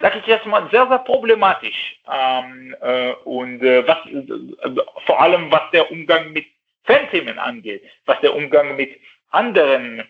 sag 0.01 0.17
ich 0.17 0.27
jetzt 0.27 0.47
mal, 0.47 0.69
sehr, 0.71 0.87
sehr 0.89 0.99
problematisch. 0.99 2.01
Ähm, 2.11 2.75
äh, 2.81 3.13
und 3.25 3.63
äh, 3.63 3.87
was, 3.87 3.99
äh, 4.07 4.83
vor 5.07 5.21
allem 5.21 5.51
was 5.51 5.71
der 5.73 5.91
Umgang 5.91 6.33
mit 6.33 6.47
Fanthemen 6.85 7.39
angeht, 7.39 7.83
was 8.07 8.21
der 8.21 8.35
Umgang 8.35 8.77
mit 8.77 8.99
anderen 9.31 10.05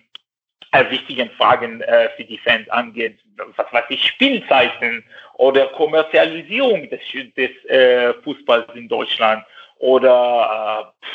äh, 0.72 0.90
wichtigen 0.90 1.30
Fragen 1.30 1.80
äh, 1.82 2.10
für 2.16 2.24
die 2.24 2.39
Fans 2.39 2.68
angeht, 2.70 3.18
was 3.56 3.72
weiß 3.72 3.84
ich, 3.90 4.06
Spielzeiten 4.06 5.05
oder 5.34 5.66
Kommerzialisierung 5.68 6.89
des, 6.89 7.01
des 7.36 7.64
äh, 7.66 8.14
Fußballs 8.22 8.74
in 8.74 8.89
Deutschland 8.89 9.44
oder 9.78 10.94
äh, 11.09 11.12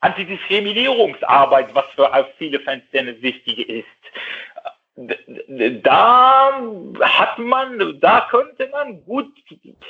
Antidiskriminierungsarbeit, 0.00 1.74
was 1.74 1.86
für 1.94 2.10
viele 2.38 2.60
Fanszene 2.60 3.20
wichtig 3.22 3.68
ist. 3.68 3.86
Da 4.96 6.60
hat 7.00 7.38
man, 7.38 8.00
da 8.00 8.26
könnte 8.30 8.68
man 8.68 9.02
gut 9.04 9.32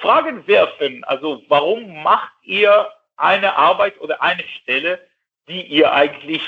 Fragen 0.00 0.46
werfen. 0.46 1.04
Also 1.04 1.42
warum 1.48 2.02
macht 2.02 2.32
ihr 2.42 2.88
eine 3.16 3.56
Arbeit 3.56 4.00
oder 4.00 4.22
eine 4.22 4.44
Stelle, 4.60 5.00
die 5.48 5.62
ihr 5.62 5.92
eigentlich, 5.92 6.42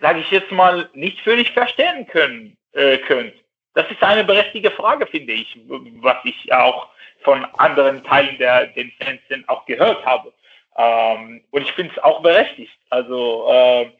sage 0.00 0.20
ich 0.20 0.30
jetzt 0.30 0.52
mal, 0.52 0.88
nicht 0.94 1.20
völlig 1.20 1.52
verstehen 1.52 2.06
können, 2.06 2.56
äh, 2.72 2.98
könnt? 2.98 3.34
Das 3.74 3.90
ist 3.90 4.02
eine 4.02 4.24
berechtigte 4.24 4.70
Frage, 4.70 5.06
finde 5.06 5.34
ich, 5.34 5.58
was 6.00 6.16
ich 6.24 6.52
auch 6.52 6.88
von 7.20 7.44
anderen 7.56 8.02
Teilen 8.04 8.38
der 8.38 8.66
den 8.68 8.92
Fans 8.92 9.20
auch 9.46 9.66
gehört 9.66 10.04
habe. 10.04 10.32
Ähm, 10.78 11.44
und 11.50 11.62
ich 11.62 11.72
finde 11.72 11.92
es 11.94 12.02
auch 12.02 12.22
berechtigt. 12.22 12.78
Also 12.88 13.48
äh, 13.50 13.90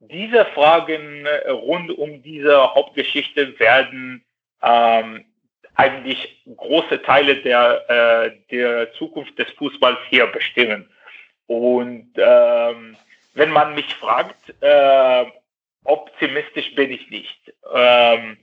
diese 0.00 0.44
Fragen 0.46 1.26
rund 1.48 1.96
um 1.96 2.22
diese 2.22 2.74
Hauptgeschichte 2.74 3.58
werden 3.58 4.24
ähm, 4.62 5.24
eigentlich 5.76 6.42
große 6.56 7.02
Teile 7.02 7.36
der, 7.36 7.88
äh, 7.88 8.30
der 8.50 8.92
Zukunft 8.94 9.38
des 9.38 9.50
Fußballs 9.52 9.98
hier 10.08 10.26
bestimmen. 10.26 10.88
Und 11.46 12.12
ähm, 12.16 12.96
wenn 13.34 13.50
man 13.50 13.74
mich 13.74 13.92
fragt, 13.94 14.54
äh, 14.60 15.24
optimistisch 15.84 16.74
bin 16.74 16.90
ich 16.90 17.10
nicht. 17.10 17.52
Ähm, 17.74 18.38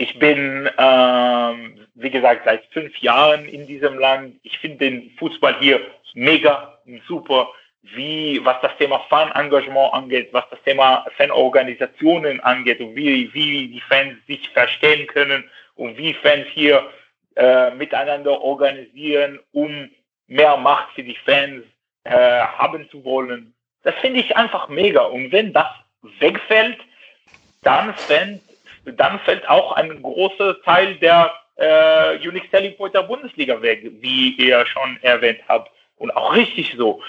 ich 0.00 0.18
bin, 0.18 0.66
ähm, 0.78 1.86
wie 1.94 2.10
gesagt, 2.10 2.42
seit 2.46 2.64
fünf 2.72 2.96
Jahren 2.98 3.46
in 3.46 3.66
diesem 3.66 3.98
Land. 3.98 4.36
Ich 4.42 4.58
finde 4.58 4.78
den 4.78 5.10
Fußball 5.18 5.58
hier 5.60 5.78
mega, 6.14 6.78
super, 7.06 7.50
wie, 7.82 8.40
was 8.42 8.56
das 8.62 8.74
Thema 8.78 9.00
Fan-Engagement 9.10 9.92
angeht, 9.92 10.30
was 10.32 10.44
das 10.50 10.62
Thema 10.62 11.04
Fanorganisationen 11.18 12.40
angeht 12.40 12.80
und 12.80 12.96
wie, 12.96 13.32
wie 13.34 13.68
die 13.68 13.82
Fans 13.82 14.14
sich 14.26 14.48
verstehen 14.48 15.06
können 15.06 15.44
und 15.74 15.98
wie 15.98 16.14
Fans 16.14 16.46
hier 16.54 16.82
äh, 17.36 17.70
miteinander 17.72 18.40
organisieren, 18.40 19.38
um 19.52 19.90
mehr 20.28 20.56
Macht 20.56 20.94
für 20.94 21.02
die 21.02 21.18
Fans 21.26 21.62
äh, 22.04 22.12
haben 22.12 22.88
zu 22.90 23.04
wollen. 23.04 23.52
Das 23.82 23.94
finde 23.96 24.20
ich 24.20 24.34
einfach 24.34 24.70
mega. 24.70 25.02
Und 25.02 25.30
wenn 25.30 25.52
das 25.52 25.68
wegfällt, 26.18 26.78
dann 27.62 27.94
fällt, 27.94 28.40
dann 28.84 29.20
fällt 29.20 29.48
auch 29.48 29.72
ein 29.72 30.02
großer 30.02 30.62
Teil 30.62 30.96
der 30.96 31.32
äh, 31.56 32.16
Unique 32.26 32.48
Selling 32.50 32.76
Point 32.76 32.94
der 32.94 33.02
Bundesliga 33.02 33.60
weg, 33.60 33.82
wie 34.00 34.30
ihr 34.32 34.64
schon 34.66 34.98
erwähnt 35.02 35.40
habt. 35.48 35.70
Und 35.96 36.10
auch 36.16 36.34
richtig 36.34 36.74
so. 36.76 37.02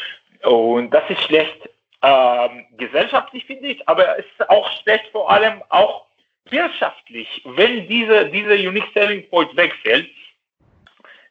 Und 0.44 0.90
das 0.92 1.04
ist 1.10 1.22
schlecht 1.22 1.70
ähm, 2.02 2.66
gesellschaftlich, 2.78 3.46
finde 3.46 3.68
ich, 3.68 3.88
aber 3.88 4.20
es 4.20 4.26
ist 4.26 4.50
auch 4.50 4.70
schlecht 4.82 5.06
vor 5.12 5.30
allem 5.30 5.62
auch 5.70 6.08
wirtschaftlich. 6.50 7.42
Wenn 7.46 7.88
diese, 7.88 8.26
diese 8.28 8.54
Unique 8.54 8.92
Selling 8.94 9.30
Point 9.30 9.56
wegfällt, 9.56 10.10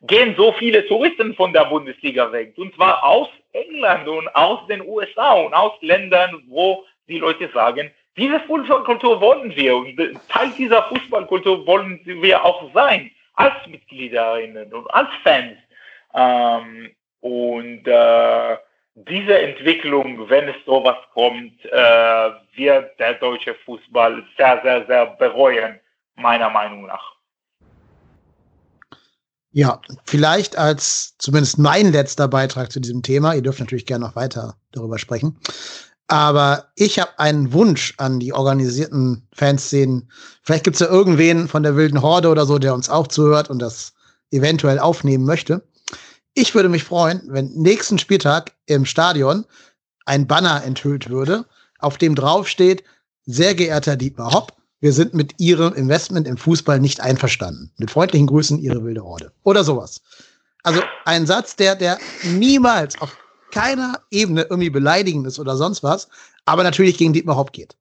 gehen 0.02 0.34
so 0.36 0.52
viele 0.52 0.86
Touristen 0.86 1.34
von 1.34 1.52
der 1.52 1.64
Bundesliga 1.66 2.32
weg. 2.32 2.54
Und 2.56 2.74
zwar 2.74 3.04
aus 3.04 3.28
England 3.52 4.08
und 4.08 4.28
aus 4.34 4.66
den 4.68 4.80
USA 4.82 5.32
und 5.32 5.52
aus 5.52 5.72
Ländern, 5.82 6.42
wo 6.48 6.86
die 7.08 7.18
Leute 7.18 7.50
sagen, 7.52 7.90
diese 8.16 8.40
Fußballkultur 8.40 9.20
wollen 9.20 9.54
wir 9.54 9.76
und 9.76 9.96
Teil 10.28 10.50
dieser 10.58 10.82
Fußballkultur 10.84 11.66
wollen 11.66 12.00
wir 12.04 12.44
auch 12.44 12.72
sein, 12.74 13.10
als 13.34 13.54
Mitgliederinnen 13.66 14.72
und 14.72 14.86
als 14.88 15.08
Fans. 15.22 15.56
Ähm, 16.14 16.90
und 17.20 17.86
äh, 17.86 18.56
diese 18.94 19.38
Entwicklung, 19.38 20.28
wenn 20.28 20.48
es 20.48 20.56
sowas 20.66 20.96
kommt, 21.14 21.64
äh, 21.64 22.30
wird 22.56 22.98
der 22.98 23.14
deutsche 23.14 23.54
Fußball 23.64 24.24
sehr, 24.36 24.60
sehr, 24.62 24.86
sehr 24.86 25.06
bereuen, 25.06 25.78
meiner 26.16 26.50
Meinung 26.50 26.86
nach. 26.86 27.16
Ja, 29.52 29.80
vielleicht 30.04 30.56
als 30.56 31.16
zumindest 31.18 31.58
mein 31.58 31.90
letzter 31.90 32.28
Beitrag 32.28 32.70
zu 32.70 32.80
diesem 32.80 33.02
Thema. 33.02 33.34
Ihr 33.34 33.42
dürft 33.42 33.58
natürlich 33.58 33.86
gerne 33.86 34.04
noch 34.04 34.14
weiter 34.14 34.54
darüber 34.70 34.98
sprechen. 34.98 35.36
Aber 36.10 36.72
ich 36.74 36.98
habe 36.98 37.20
einen 37.20 37.52
Wunsch 37.52 37.94
an 37.96 38.18
die 38.18 38.32
organisierten 38.32 39.28
Fanszenen. 39.32 40.10
Vielleicht 40.42 40.64
gibt 40.64 40.74
es 40.74 40.80
ja 40.80 40.88
irgendwen 40.88 41.46
von 41.46 41.62
der 41.62 41.76
wilden 41.76 42.02
Horde 42.02 42.30
oder 42.30 42.46
so, 42.46 42.58
der 42.58 42.74
uns 42.74 42.90
auch 42.90 43.06
zuhört 43.06 43.48
und 43.48 43.60
das 43.60 43.92
eventuell 44.32 44.80
aufnehmen 44.80 45.24
möchte. 45.24 45.62
Ich 46.34 46.52
würde 46.52 46.68
mich 46.68 46.82
freuen, 46.82 47.22
wenn 47.28 47.52
nächsten 47.52 48.00
Spieltag 48.00 48.56
im 48.66 48.86
Stadion 48.86 49.44
ein 50.04 50.26
Banner 50.26 50.64
enthüllt 50.64 51.10
würde, 51.10 51.44
auf 51.78 51.96
dem 51.96 52.16
drauf 52.16 52.48
steht, 52.48 52.82
sehr 53.26 53.54
geehrter 53.54 53.96
Dietmar 53.96 54.32
Hopp, 54.32 54.52
wir 54.80 54.92
sind 54.92 55.14
mit 55.14 55.34
Ihrem 55.38 55.74
Investment 55.74 56.26
im 56.26 56.38
Fußball 56.38 56.80
nicht 56.80 57.00
einverstanden. 57.00 57.70
Mit 57.78 57.92
freundlichen 57.92 58.26
Grüßen, 58.26 58.58
Ihre 58.58 58.82
wilde 58.82 59.04
Horde. 59.04 59.30
Oder 59.44 59.62
sowas. 59.62 60.00
Also 60.64 60.82
ein 61.04 61.26
Satz, 61.26 61.54
der, 61.54 61.76
der 61.76 61.98
niemals 62.24 63.00
auf 63.00 63.16
keiner 63.50 64.00
Ebene 64.10 64.42
irgendwie 64.42 64.70
beleidigend 64.70 65.26
ist 65.26 65.38
oder 65.38 65.56
sonst 65.56 65.82
was, 65.82 66.08
aber 66.44 66.62
natürlich 66.62 66.98
gegen 66.98 67.12
Dietmar 67.12 67.36
Hopp 67.36 67.52
geht. 67.52 67.76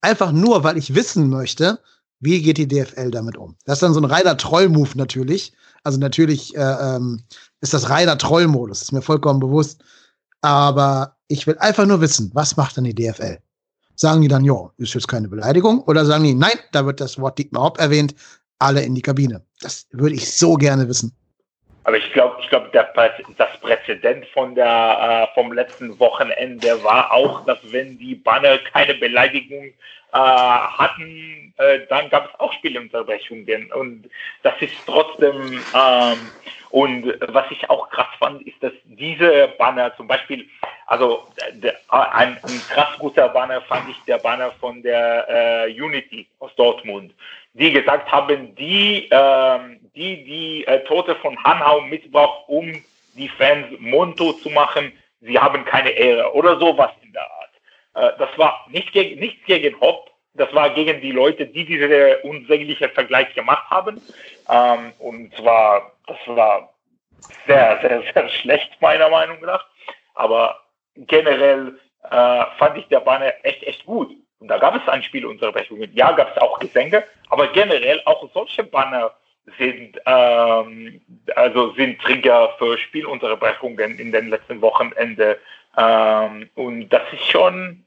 Einfach 0.00 0.32
nur, 0.32 0.64
weil 0.64 0.76
ich 0.76 0.94
wissen 0.94 1.28
möchte, 1.28 1.80
wie 2.20 2.42
geht 2.42 2.58
die 2.58 2.68
DFL 2.68 3.10
damit 3.10 3.36
um. 3.36 3.56
Das 3.64 3.76
ist 3.78 3.82
dann 3.82 3.94
so 3.94 4.00
ein 4.00 4.04
reiner 4.04 4.36
Troll-Move 4.36 4.90
natürlich. 4.96 5.52
Also 5.84 5.98
natürlich 5.98 6.56
äh, 6.56 6.60
ähm, 6.60 7.22
ist 7.60 7.74
das 7.74 7.88
reiner 7.88 8.18
Trollmodus, 8.18 8.82
ist 8.82 8.92
mir 8.92 9.02
vollkommen 9.02 9.40
bewusst. 9.40 9.82
Aber 10.40 11.16
ich 11.28 11.46
will 11.46 11.58
einfach 11.58 11.86
nur 11.86 12.00
wissen, 12.00 12.30
was 12.34 12.56
macht 12.56 12.76
dann 12.76 12.84
die 12.84 12.94
DFL? 12.94 13.38
Sagen 13.94 14.20
die 14.20 14.28
dann, 14.28 14.44
ja, 14.44 14.70
ist 14.76 14.94
jetzt 14.94 15.08
keine 15.08 15.28
Beleidigung? 15.28 15.82
Oder 15.82 16.06
sagen 16.06 16.24
die, 16.24 16.34
nein, 16.34 16.52
da 16.72 16.86
wird 16.86 17.00
das 17.00 17.18
Wort 17.18 17.38
Dietmar 17.38 17.64
Hopp 17.64 17.78
erwähnt, 17.78 18.14
alle 18.58 18.82
in 18.82 18.94
die 18.94 19.02
Kabine? 19.02 19.44
Das 19.60 19.86
würde 19.90 20.14
ich 20.14 20.32
so 20.32 20.54
gerne 20.54 20.88
wissen. 20.88 21.12
Aber 21.88 21.96
ich 21.96 22.12
glaube, 22.12 22.36
ich 22.42 22.50
glaube, 22.50 22.68
das 22.70 23.60
Präzedent 23.62 24.26
von 24.34 24.54
der, 24.54 25.30
äh, 25.32 25.34
vom 25.34 25.54
letzten 25.54 25.98
Wochenende 25.98 26.84
war 26.84 27.10
auch, 27.10 27.46
dass 27.46 27.56
wenn 27.72 27.96
die 27.96 28.14
Banner 28.14 28.58
keine 28.58 28.92
Beleidigung 28.92 29.64
äh, 29.64 29.72
hatten, 30.12 31.54
äh, 31.56 31.80
dann 31.88 32.10
gab 32.10 32.28
es 32.28 32.40
auch 32.40 32.52
Spielunterbrechungen. 32.52 33.72
Und 33.72 34.10
das 34.42 34.52
ist 34.60 34.74
trotzdem 34.84 35.64
ähm, 35.74 36.18
Und 36.70 37.14
was 37.28 37.46
ich 37.50 37.68
auch 37.70 37.88
krass 37.90 38.08
fand, 38.18 38.46
ist, 38.46 38.62
dass 38.62 38.72
diese 38.84 39.48
Banner 39.58 39.94
zum 39.96 40.06
Beispiel, 40.06 40.46
also 40.86 41.26
der, 41.52 41.76
ein, 41.88 42.38
ein 42.42 42.62
krass 42.68 42.98
guter 42.98 43.28
Banner 43.30 43.62
fand 43.62 43.88
ich 43.88 43.96
der 44.06 44.18
Banner 44.18 44.52
von 44.60 44.82
der 44.82 45.66
äh, 45.66 45.80
Unity 45.80 46.26
aus 46.40 46.54
Dortmund, 46.56 47.14
die 47.54 47.72
gesagt 47.72 48.10
haben, 48.12 48.54
die, 48.56 49.08
äh, 49.10 49.58
die, 49.94 50.24
die 50.24 50.66
äh, 50.66 50.84
Tote 50.84 51.16
von 51.16 51.42
Hanau 51.44 51.80
missbraucht, 51.82 52.48
um 52.48 52.82
die 53.14 53.28
Fans 53.28 53.66
Monto 53.78 54.32
zu 54.34 54.50
machen, 54.50 54.92
sie 55.20 55.38
haben 55.38 55.64
keine 55.64 55.90
Ehre 55.90 56.32
oder 56.34 56.58
sowas 56.58 56.90
in 57.02 57.12
der 57.12 57.22
Art. 57.22 57.50
Äh, 57.94 58.18
das 58.18 58.36
war 58.38 58.66
nicht 58.70 58.92
gegen, 58.92 59.20
nichts 59.20 59.44
gegen 59.46 59.78
Hopp, 59.80 60.10
das 60.34 60.52
war 60.54 60.70
gegen 60.70 61.00
die 61.00 61.12
Leute, 61.12 61.46
die 61.46 61.64
diese 61.64 62.18
unsägliche 62.18 62.88
Vergleich 62.90 63.34
gemacht 63.34 63.68
haben. 63.70 64.00
Ähm, 64.48 64.92
und 65.00 65.34
zwar, 65.36 65.92
das 66.06 66.18
war 66.26 66.72
sehr, 67.46 67.78
sehr, 67.82 68.02
sehr 68.12 68.28
schlecht, 68.40 68.80
meiner 68.80 69.08
Meinung 69.08 69.40
nach. 69.40 69.66
Aber 70.14 70.60
generell 70.96 71.78
äh, 72.04 72.44
fand 72.58 72.78
ich 72.78 72.86
der 72.86 73.00
Banner 73.00 73.32
echt, 73.42 73.62
echt 73.64 73.84
gut. 73.84 74.12
Und 74.40 74.48
da 74.48 74.58
gab 74.58 74.76
es 74.76 74.88
ein 74.88 75.02
Spiel 75.02 75.22
Spielunterbrechungen. 75.22 75.92
Ja, 75.94 76.12
gab 76.12 76.36
es 76.36 76.40
auch 76.40 76.60
Gesänge, 76.60 77.04
aber 77.28 77.48
generell 77.48 78.00
auch 78.04 78.28
solche 78.32 78.62
Banner 78.62 79.12
sind, 79.58 80.00
ähm, 80.06 81.00
also 81.36 81.72
sind 81.74 82.00
Trigger 82.00 82.54
für 82.58 82.76
Spielunterbrechungen 82.78 83.98
in 83.98 84.12
den 84.12 84.30
letzten 84.30 84.60
Wochenende. 84.60 85.38
Ähm, 85.76 86.48
und 86.54 86.88
das 86.88 87.02
ist 87.12 87.24
schon, 87.30 87.84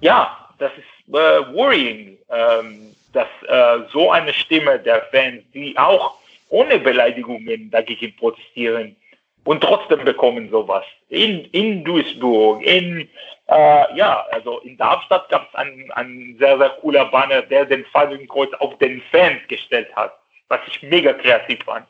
ja, 0.00 0.48
das 0.58 0.72
ist 0.76 1.14
äh, 1.14 1.54
worrying, 1.54 2.18
ähm, 2.28 2.94
dass 3.12 3.28
äh, 3.48 3.88
so 3.92 4.10
eine 4.10 4.32
Stimme 4.32 4.78
der 4.78 5.02
Fans, 5.10 5.42
die 5.54 5.76
auch 5.76 6.14
ohne 6.48 6.78
Beleidigungen 6.78 7.70
dagegen 7.70 8.14
protestieren 8.16 8.96
und 9.44 9.62
trotzdem 9.62 10.04
bekommen 10.04 10.50
sowas. 10.50 10.84
In, 11.08 11.44
in 11.46 11.84
Duisburg, 11.84 12.62
in, 12.62 13.08
äh, 13.48 13.96
ja, 13.96 14.26
also 14.30 14.58
in 14.60 14.76
Darmstadt 14.76 15.28
gab 15.28 15.48
es 15.48 15.54
einen, 15.54 15.90
einen 15.92 16.36
sehr, 16.38 16.58
sehr 16.58 16.70
cooler 16.80 17.06
Banner, 17.06 17.42
der 17.42 17.64
den 17.64 17.84
Fadenkreuz 17.86 18.52
auf 18.58 18.76
den 18.78 19.02
Fans 19.10 19.40
gestellt 19.48 19.88
hat, 19.96 20.19
was 20.50 20.60
ich 20.66 20.82
mega 20.82 21.14
kreativ 21.14 21.60
fand. 21.64 21.86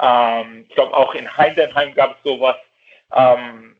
Ähm, 0.00 0.64
ich 0.68 0.74
glaube, 0.74 0.96
auch 0.96 1.14
in 1.14 1.36
Heidenheim 1.36 1.94
gab 1.94 2.16
es 2.16 2.22
sowas. 2.30 2.56
Ähm, 3.14 3.76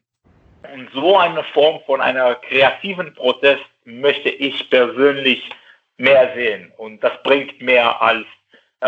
und 0.74 0.90
so 0.92 1.16
eine 1.16 1.42
Form 1.44 1.80
von 1.86 2.00
einer 2.00 2.34
kreativen 2.36 3.14
Protest 3.14 3.64
möchte 3.84 4.28
ich 4.28 4.68
persönlich 4.70 5.48
mehr 5.96 6.32
sehen. 6.34 6.72
Und 6.76 7.02
das 7.02 7.12
bringt 7.22 7.60
mehr 7.60 8.00
als 8.02 8.26
äh, 8.80 8.86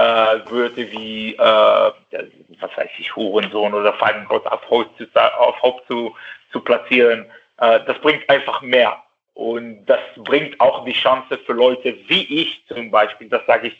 Wörter 0.51 0.90
wie, 0.90 1.35
äh, 1.35 1.39
was 1.39 2.77
weiß 2.77 2.90
ich, 2.98 3.14
Hurensohn 3.14 3.74
oder 3.74 3.93
Feigenbrot 3.94 4.47
auf 4.47 4.68
Haupt 4.68 4.98
zu, 4.98 5.06
auf 5.39 5.62
Haupt 5.62 5.86
zu, 5.86 6.14
zu 6.52 6.60
platzieren. 6.60 7.27
Äh, 7.59 7.81
das 7.86 7.98
bringt 8.01 8.28
einfach 8.28 8.62
mehr. 8.62 9.02
Und 9.36 9.84
das 9.84 10.00
bringt 10.16 10.58
auch 10.62 10.86
die 10.86 10.94
Chance 10.94 11.36
für 11.44 11.52
Leute 11.52 11.94
wie 12.08 12.22
ich 12.42 12.62
zum 12.68 12.90
Beispiel, 12.90 13.28
das 13.28 13.44
sage 13.46 13.68
ich 13.68 13.74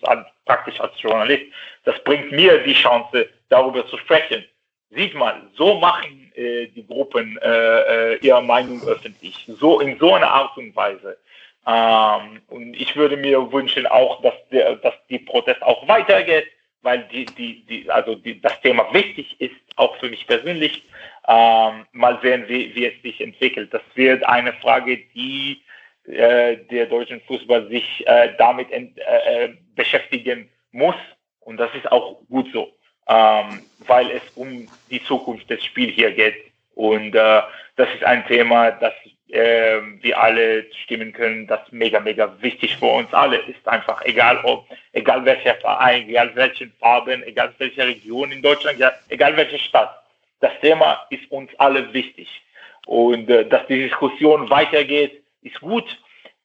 praktisch 0.45 0.79
als 0.79 1.01
Journalist, 1.01 1.45
das 1.85 1.99
bringt 2.05 2.31
mir 2.31 2.63
die 2.63 2.75
Chance, 2.75 3.27
darüber 3.49 3.87
zu 3.87 3.97
sprechen. 3.97 4.45
Sieht 4.91 5.15
mal, 5.15 5.41
so 5.55 5.77
machen 5.77 6.31
äh, 6.35 6.67
die 6.67 6.87
Gruppen 6.87 7.39
äh, 7.39 7.79
äh 8.13 8.19
ihre 8.21 8.43
Meinung 8.43 8.83
öffentlich, 8.87 9.47
so 9.59 9.81
in 9.81 9.99
so 9.99 10.13
einer 10.13 10.31
Art 10.31 10.55
und 10.59 10.77
Weise. 10.77 11.17
Ähm, 11.67 12.43
und 12.49 12.75
ich 12.75 12.95
würde 12.95 13.17
mir 13.17 13.51
wünschen 13.51 13.87
auch, 13.87 14.21
dass, 14.21 14.35
der, 14.53 14.77
dass 14.77 14.95
die 15.09 15.21
Protest 15.21 15.63
auch 15.63 15.89
weitergeht, 15.89 16.49
weil 16.83 17.09
die, 17.11 17.25
die, 17.25 17.65
die, 17.65 17.91
also 17.91 18.15
die, 18.15 18.43
das 18.43 18.61
Thema 18.61 18.93
wichtig 18.93 19.41
ist, 19.41 19.57
auch 19.77 19.97
für 19.97 20.11
mich 20.11 20.27
persönlich. 20.27 20.83
Ähm, 21.29 21.87
mal 21.93 22.19
sehen, 22.23 22.45
wie, 22.47 22.75
wie 22.75 22.87
es 22.87 23.03
sich 23.03 23.21
entwickelt. 23.21 23.75
Das 23.75 23.83
wird 23.95 24.25
eine 24.25 24.53
Frage, 24.55 24.99
die 25.15 25.63
äh, 26.05 26.57
der 26.71 26.87
deutschen 26.87 27.21
Fußball 27.23 27.69
sich 27.69 28.07
äh, 28.07 28.35
damit 28.39 28.71
äh, 28.71 28.79
äh 28.79 29.55
beschäftigen 29.75 30.49
muss. 30.71 30.95
Und 31.41 31.59
das 31.59 31.75
ist 31.75 31.91
auch 31.91 32.21
gut 32.29 32.49
so, 32.53 32.73
ähm, 33.09 33.63
weil 33.87 34.11
es 34.11 34.23
um 34.37 34.69
die 34.91 35.03
Zukunft 35.03 35.51
des 35.51 35.65
Spiels 35.65 35.95
hier 35.95 36.13
geht. 36.13 36.37
Und 36.75 37.15
äh, 37.15 37.43
das 37.77 37.89
ist 37.95 38.05
ein 38.05 38.27
Thema, 38.27 38.71
das 38.71 38.93
äh, 39.29 39.81
wir 40.01 40.21
alle 40.21 40.67
stimmen 40.85 41.13
können, 41.13 41.47
das 41.47 41.61
mega, 41.73 42.01
mega 42.01 42.33
wichtig 42.41 42.77
für 42.77 42.87
uns 42.87 43.13
alle 43.13 43.39
ist. 43.39 43.67
Einfach 43.67 44.05
egal 44.05 44.39
ob, 44.45 44.67
egal 44.93 45.25
welcher 45.25 45.55
Verein, 45.57 46.09
egal 46.09 46.35
welchen 46.35 46.73
Farben, 46.79 47.23
egal 47.25 47.53
welche 47.59 47.87
Region 47.87 48.31
in 48.31 48.43
Deutschland, 48.43 48.79
egal 49.09 49.37
welche 49.37 49.59
Stadt. 49.59 50.06
Das 50.41 50.53
Thema 50.61 51.07
ist 51.11 51.31
uns 51.31 51.51
alle 51.59 51.93
wichtig. 51.93 52.29
Und 52.87 53.29
äh, 53.29 53.49
dass 53.49 53.67
die 53.67 53.89
Diskussion 53.89 54.49
weitergeht, 54.51 55.25
ist 55.43 55.61
gut. 55.61 55.85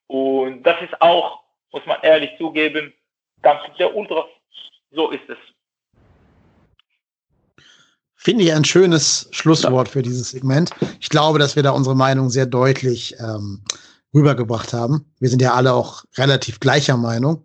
Und 0.07 0.63
das 0.63 0.81
ist 0.81 1.01
auch, 1.01 1.39
muss 1.71 1.85
man 1.85 1.97
ehrlich 2.01 2.31
zugeben, 2.37 2.93
dank 3.41 3.59
der 3.77 3.95
Ultras. 3.95 4.25
So 4.91 5.11
ist 5.11 5.27
es. 5.29 5.37
Finde 8.15 8.43
ich 8.43 8.53
ein 8.53 8.65
schönes 8.65 9.29
Schlusswort 9.31 9.87
für 9.87 10.03
dieses 10.03 10.29
Segment. 10.29 10.69
Ich 10.99 11.09
glaube, 11.09 11.39
dass 11.39 11.55
wir 11.55 11.63
da 11.63 11.71
unsere 11.71 11.95
Meinung 11.95 12.29
sehr 12.29 12.45
deutlich 12.45 13.15
ähm, 13.19 13.63
rübergebracht 14.13 14.73
haben. 14.73 15.11
Wir 15.19 15.29
sind 15.29 15.41
ja 15.41 15.53
alle 15.53 15.73
auch 15.73 16.03
relativ 16.17 16.59
gleicher 16.59 16.97
Meinung. 16.97 17.43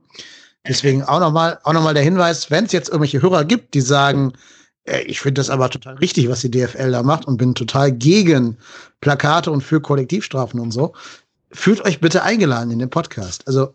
Deswegen 0.69 1.03
auch 1.03 1.21
nochmal 1.21 1.61
auch 1.63 1.73
noch 1.73 1.83
mal 1.83 1.95
der 1.95 2.03
Hinweis, 2.03 2.51
wenn 2.51 2.65
es 2.65 2.73
jetzt 2.73 2.89
irgendwelche 2.89 3.23
Hörer 3.23 3.45
gibt, 3.45 3.75
die 3.75 3.81
sagen, 3.81 4.33
ich 5.07 5.21
finde 5.21 5.41
das 5.41 5.51
aber 5.51 5.71
total 5.71 5.97
richtig, 5.97 6.29
was 6.29 6.41
die 6.41 6.51
DFL 6.51 6.93
da 6.93 7.03
macht 7.03 7.27
und 7.27 7.37
bin 7.37 7.55
total 7.55 7.93
gegen 7.93 8.57
Plakate 9.01 9.51
und 9.51 9.63
für 9.63 9.81
Kollektivstrafen 9.81 10.61
und 10.61 10.71
so, 10.71 10.93
fühlt 11.51 11.85
euch 11.85 12.01
bitte 12.01 12.23
eingeladen 12.23 12.71
in 12.71 12.79
den 12.79 12.91
Podcast. 12.91 13.47
Also 13.47 13.75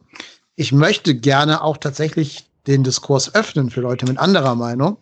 ich 0.56 0.72
möchte 0.72 1.16
gerne 1.16 1.64
auch 1.64 1.78
tatsächlich 1.78 2.46
den 2.68 2.84
Diskurs 2.84 3.34
öffnen 3.34 3.70
für 3.70 3.82
Leute 3.82 4.06
mit 4.06 4.18
anderer 4.18 4.56
Meinung 4.56 4.98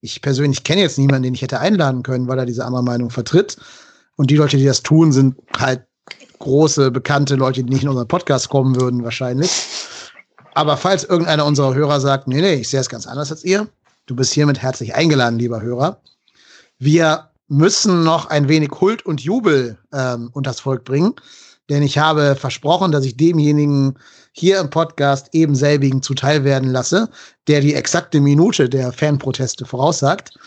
ich 0.00 0.22
persönlich 0.22 0.64
kenne 0.64 0.82
jetzt 0.82 0.98
niemanden, 0.98 1.24
den 1.24 1.34
ich 1.34 1.42
hätte 1.42 1.60
einladen 1.60 2.02
können, 2.02 2.28
weil 2.28 2.38
er 2.38 2.46
diese 2.46 2.64
andere 2.64 2.82
Meinung 2.82 3.10
vertritt. 3.10 3.56
Und 4.16 4.30
die 4.30 4.36
Leute, 4.36 4.56
die 4.56 4.64
das 4.64 4.82
tun, 4.82 5.12
sind 5.12 5.36
halt 5.58 5.82
große, 6.38 6.90
bekannte 6.90 7.34
Leute, 7.34 7.64
die 7.64 7.72
nicht 7.72 7.82
in 7.82 7.88
unseren 7.88 8.08
Podcast 8.08 8.48
kommen 8.48 8.80
würden, 8.80 9.04
wahrscheinlich. 9.04 9.50
Aber 10.54 10.76
falls 10.76 11.04
irgendeiner 11.04 11.44
unserer 11.44 11.74
Hörer 11.74 12.00
sagt, 12.00 12.28
nee, 12.28 12.40
nee, 12.40 12.54
ich 12.54 12.68
sehe 12.68 12.80
es 12.80 12.88
ganz 12.88 13.06
anders 13.06 13.30
als 13.30 13.44
ihr, 13.44 13.68
du 14.06 14.16
bist 14.16 14.32
hiermit 14.32 14.62
herzlich 14.62 14.94
eingeladen, 14.94 15.38
lieber 15.38 15.60
Hörer. 15.60 16.00
Wir 16.78 17.30
müssen 17.48 18.04
noch 18.04 18.26
ein 18.26 18.48
wenig 18.48 18.70
Huld 18.80 19.04
und 19.04 19.20
Jubel 19.20 19.78
ähm, 19.92 20.30
unters 20.32 20.60
Volk 20.60 20.84
bringen, 20.84 21.14
denn 21.68 21.82
ich 21.82 21.98
habe 21.98 22.36
versprochen, 22.36 22.92
dass 22.92 23.04
ich 23.04 23.16
demjenigen 23.16 23.98
hier 24.32 24.60
im 24.60 24.70
Podcast 24.70 25.28
eben 25.32 25.54
selbigen 25.54 26.02
zuteil 26.02 26.44
werden 26.44 26.70
lasse, 26.70 27.08
der 27.48 27.60
die 27.60 27.74
exakte 27.74 28.20
Minute 28.20 28.68
der 28.68 28.92
Fanproteste 28.92 29.64
voraussagt. 29.64 30.38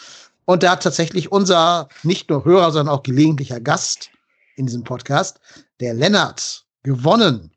Und 0.46 0.64
da 0.64 0.72
hat 0.72 0.84
tatsächlich 0.84 1.32
unser 1.32 1.90
nicht 2.04 2.30
nur 2.30 2.46
Hörer, 2.46 2.72
sondern 2.72 2.96
auch 2.96 3.04
gelegentlicher 3.04 3.60
Gast 3.60 4.10
in 4.56 4.66
diesem 4.66 4.84
Podcast, 4.84 5.40
der 5.80 5.94
Lennart, 5.94 6.66
gewonnen. 6.84 7.52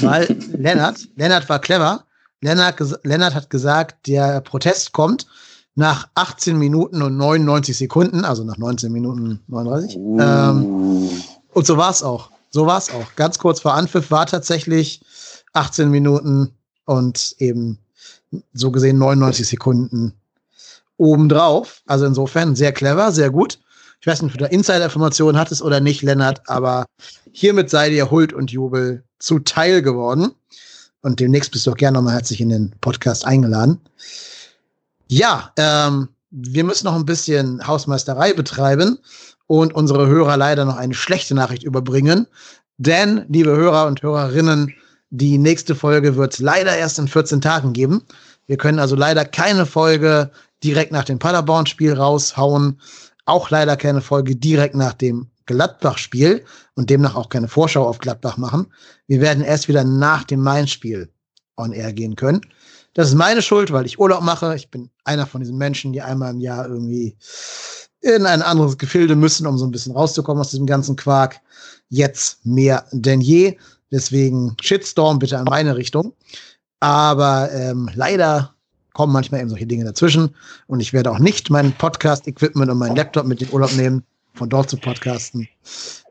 Weil 0.00 0.26
Lennart, 0.52 1.08
Lennart 1.16 1.48
war 1.48 1.60
clever. 1.60 2.04
Lennart, 2.40 2.80
Lennart 3.04 3.34
hat 3.34 3.50
gesagt, 3.50 4.06
der 4.06 4.40
Protest 4.40 4.92
kommt 4.92 5.26
nach 5.74 6.08
18 6.14 6.58
Minuten 6.58 7.02
und 7.02 7.16
99 7.16 7.76
Sekunden, 7.76 8.24
also 8.24 8.44
nach 8.44 8.56
19 8.56 8.92
Minuten 8.92 9.40
39. 9.48 9.96
Uh. 9.96 10.20
Ähm, 10.20 11.10
und 11.52 11.66
so 11.66 11.76
war 11.76 11.90
es 11.90 12.02
auch. 12.02 12.30
So 12.50 12.66
war 12.66 12.78
es 12.78 12.90
auch. 12.90 13.14
Ganz 13.16 13.38
kurz 13.38 13.60
vor 13.60 13.74
Anpfiff 13.74 14.10
war 14.10 14.26
tatsächlich 14.26 15.00
18 15.52 15.90
Minuten 15.90 16.54
und 16.84 17.36
eben 17.38 17.78
so 18.52 18.70
gesehen 18.70 18.98
99 18.98 19.46
Sekunden 19.46 20.14
obendrauf. 20.96 21.82
Also 21.86 22.06
insofern 22.06 22.56
sehr 22.56 22.72
clever, 22.72 23.12
sehr 23.12 23.30
gut. 23.30 23.58
Ich 24.00 24.06
weiß 24.06 24.22
nicht, 24.22 24.32
ob 24.32 24.38
du 24.38 24.44
da 24.44 24.50
Insider-Informationen 24.50 25.38
hattest 25.38 25.62
oder 25.62 25.80
nicht, 25.80 26.02
Lennart, 26.02 26.42
aber 26.48 26.86
hiermit 27.32 27.70
sei 27.70 27.90
dir 27.90 28.10
Huld 28.10 28.32
und 28.32 28.50
Jubel 28.50 29.04
zuteil 29.18 29.82
geworden. 29.82 30.32
Und 31.02 31.20
demnächst 31.20 31.52
bist 31.52 31.66
du 31.66 31.72
auch 31.72 31.76
gerne 31.76 31.96
nochmal 31.98 32.14
herzlich 32.14 32.40
in 32.40 32.50
den 32.50 32.72
Podcast 32.80 33.24
eingeladen. 33.24 33.80
Ja, 35.08 35.52
ähm, 35.56 36.08
wir 36.30 36.64
müssen 36.64 36.84
noch 36.84 36.94
ein 36.94 37.06
bisschen 37.06 37.66
Hausmeisterei 37.66 38.32
betreiben 38.32 38.98
und 39.46 39.74
unsere 39.74 40.06
Hörer 40.06 40.36
leider 40.36 40.64
noch 40.64 40.76
eine 40.76 40.94
schlechte 40.94 41.34
Nachricht 41.34 41.64
überbringen. 41.64 42.26
Denn, 42.78 43.24
liebe 43.28 43.50
Hörer 43.50 43.86
und 43.86 44.02
Hörerinnen, 44.02 44.74
die 45.10 45.38
nächste 45.38 45.74
Folge 45.74 46.16
wird 46.16 46.34
es 46.34 46.38
leider 46.38 46.76
erst 46.76 46.98
in 46.98 47.08
14 47.08 47.40
Tagen 47.40 47.72
geben. 47.72 48.02
Wir 48.46 48.56
können 48.56 48.78
also 48.78 48.94
leider 48.94 49.24
keine 49.24 49.66
Folge 49.66 50.30
direkt 50.62 50.92
nach 50.92 51.04
dem 51.04 51.18
Paderborn-Spiel 51.18 51.94
raushauen. 51.94 52.80
Auch 53.24 53.50
leider 53.50 53.76
keine 53.76 54.00
Folge 54.00 54.36
direkt 54.36 54.74
nach 54.74 54.94
dem 54.94 55.26
Gladbach-Spiel 55.46 56.44
und 56.80 56.88
demnach 56.88 57.14
auch 57.14 57.28
keine 57.28 57.46
Vorschau 57.46 57.86
auf 57.86 57.98
Gladbach 57.98 58.38
machen. 58.38 58.66
Wir 59.06 59.20
werden 59.20 59.44
erst 59.44 59.68
wieder 59.68 59.84
nach 59.84 60.24
dem 60.24 60.40
Main-Spiel 60.40 61.10
on 61.58 61.72
air 61.72 61.92
gehen 61.92 62.16
können. 62.16 62.40
Das 62.94 63.08
ist 63.08 63.16
meine 63.16 63.42
Schuld, 63.42 63.70
weil 63.70 63.84
ich 63.84 64.00
Urlaub 64.00 64.22
mache. 64.22 64.56
Ich 64.56 64.70
bin 64.70 64.88
einer 65.04 65.26
von 65.26 65.42
diesen 65.42 65.58
Menschen, 65.58 65.92
die 65.92 66.00
einmal 66.00 66.30
im 66.30 66.40
Jahr 66.40 66.66
irgendwie 66.66 67.18
in 68.00 68.24
ein 68.24 68.40
anderes 68.40 68.78
Gefilde 68.78 69.14
müssen, 69.14 69.46
um 69.46 69.58
so 69.58 69.66
ein 69.66 69.70
bisschen 69.72 69.92
rauszukommen 69.92 70.40
aus 70.40 70.52
diesem 70.52 70.64
ganzen 70.64 70.96
Quark. 70.96 71.40
Jetzt 71.90 72.46
mehr 72.46 72.86
denn 72.92 73.20
je. 73.20 73.58
Deswegen 73.92 74.56
Shitstorm 74.62 75.18
bitte 75.18 75.38
an 75.38 75.44
meine 75.44 75.76
Richtung. 75.76 76.14
Aber 76.80 77.52
ähm, 77.52 77.90
leider 77.94 78.54
kommen 78.94 79.12
manchmal 79.12 79.42
eben 79.42 79.50
solche 79.50 79.66
Dinge 79.66 79.84
dazwischen. 79.84 80.34
Und 80.66 80.80
ich 80.80 80.94
werde 80.94 81.10
auch 81.10 81.18
nicht 81.18 81.50
mein 81.50 81.72
Podcast-Equipment 81.76 82.70
und 82.70 82.78
meinen 82.78 82.96
Laptop 82.96 83.26
mit 83.26 83.42
in 83.42 83.50
Urlaub 83.52 83.74
nehmen, 83.74 84.02
von 84.32 84.48
dort 84.48 84.70
zu 84.70 84.78
podcasten. 84.78 85.46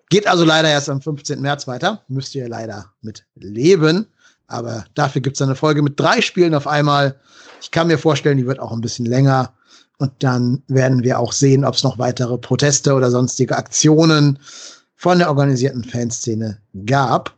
Geht 0.10 0.28
also 0.28 0.44
leider 0.44 0.70
erst 0.70 0.90
am 0.90 1.02
15. 1.02 1.40
März 1.40 1.68
weiter. 1.68 2.04
Müsst 2.08 2.34
ihr 2.36 2.50
leider 2.50 2.92
mit 3.02 3.26
leben. 3.36 4.08
Aber 4.48 4.86
dafür 4.96 5.22
gibt 5.22 5.36
es 5.38 5.42
eine 5.42 5.56
Folge 5.56 5.84
mit 5.84 6.00
drei 6.00 6.22
Spielen 6.22 6.56
auf 6.56 6.66
einmal. 6.66 7.20
Ich 7.62 7.70
kann 7.70 7.88
mir 7.88 8.00
vorstellen, 8.00 8.38
die 8.38 8.48
wird 8.48 8.60
auch 8.60 8.72
ein 8.72 8.82
bisschen 8.82 9.06
länger. 9.06 9.54
Und 10.00 10.12
dann 10.20 10.64
werden 10.68 11.04
wir 11.04 11.20
auch 11.20 11.34
sehen, 11.34 11.64
ob 11.64 11.76
es 11.76 11.84
noch 11.84 12.00
weitere 12.00 12.38
Proteste 12.38 12.94
oder 12.94 13.12
sonstige 13.12 13.58
Aktionen 13.58 14.40
von 14.96 15.20
der 15.20 15.30
organisierten 15.30 15.84
Fanszene 15.84 16.58
gab. 16.86 17.36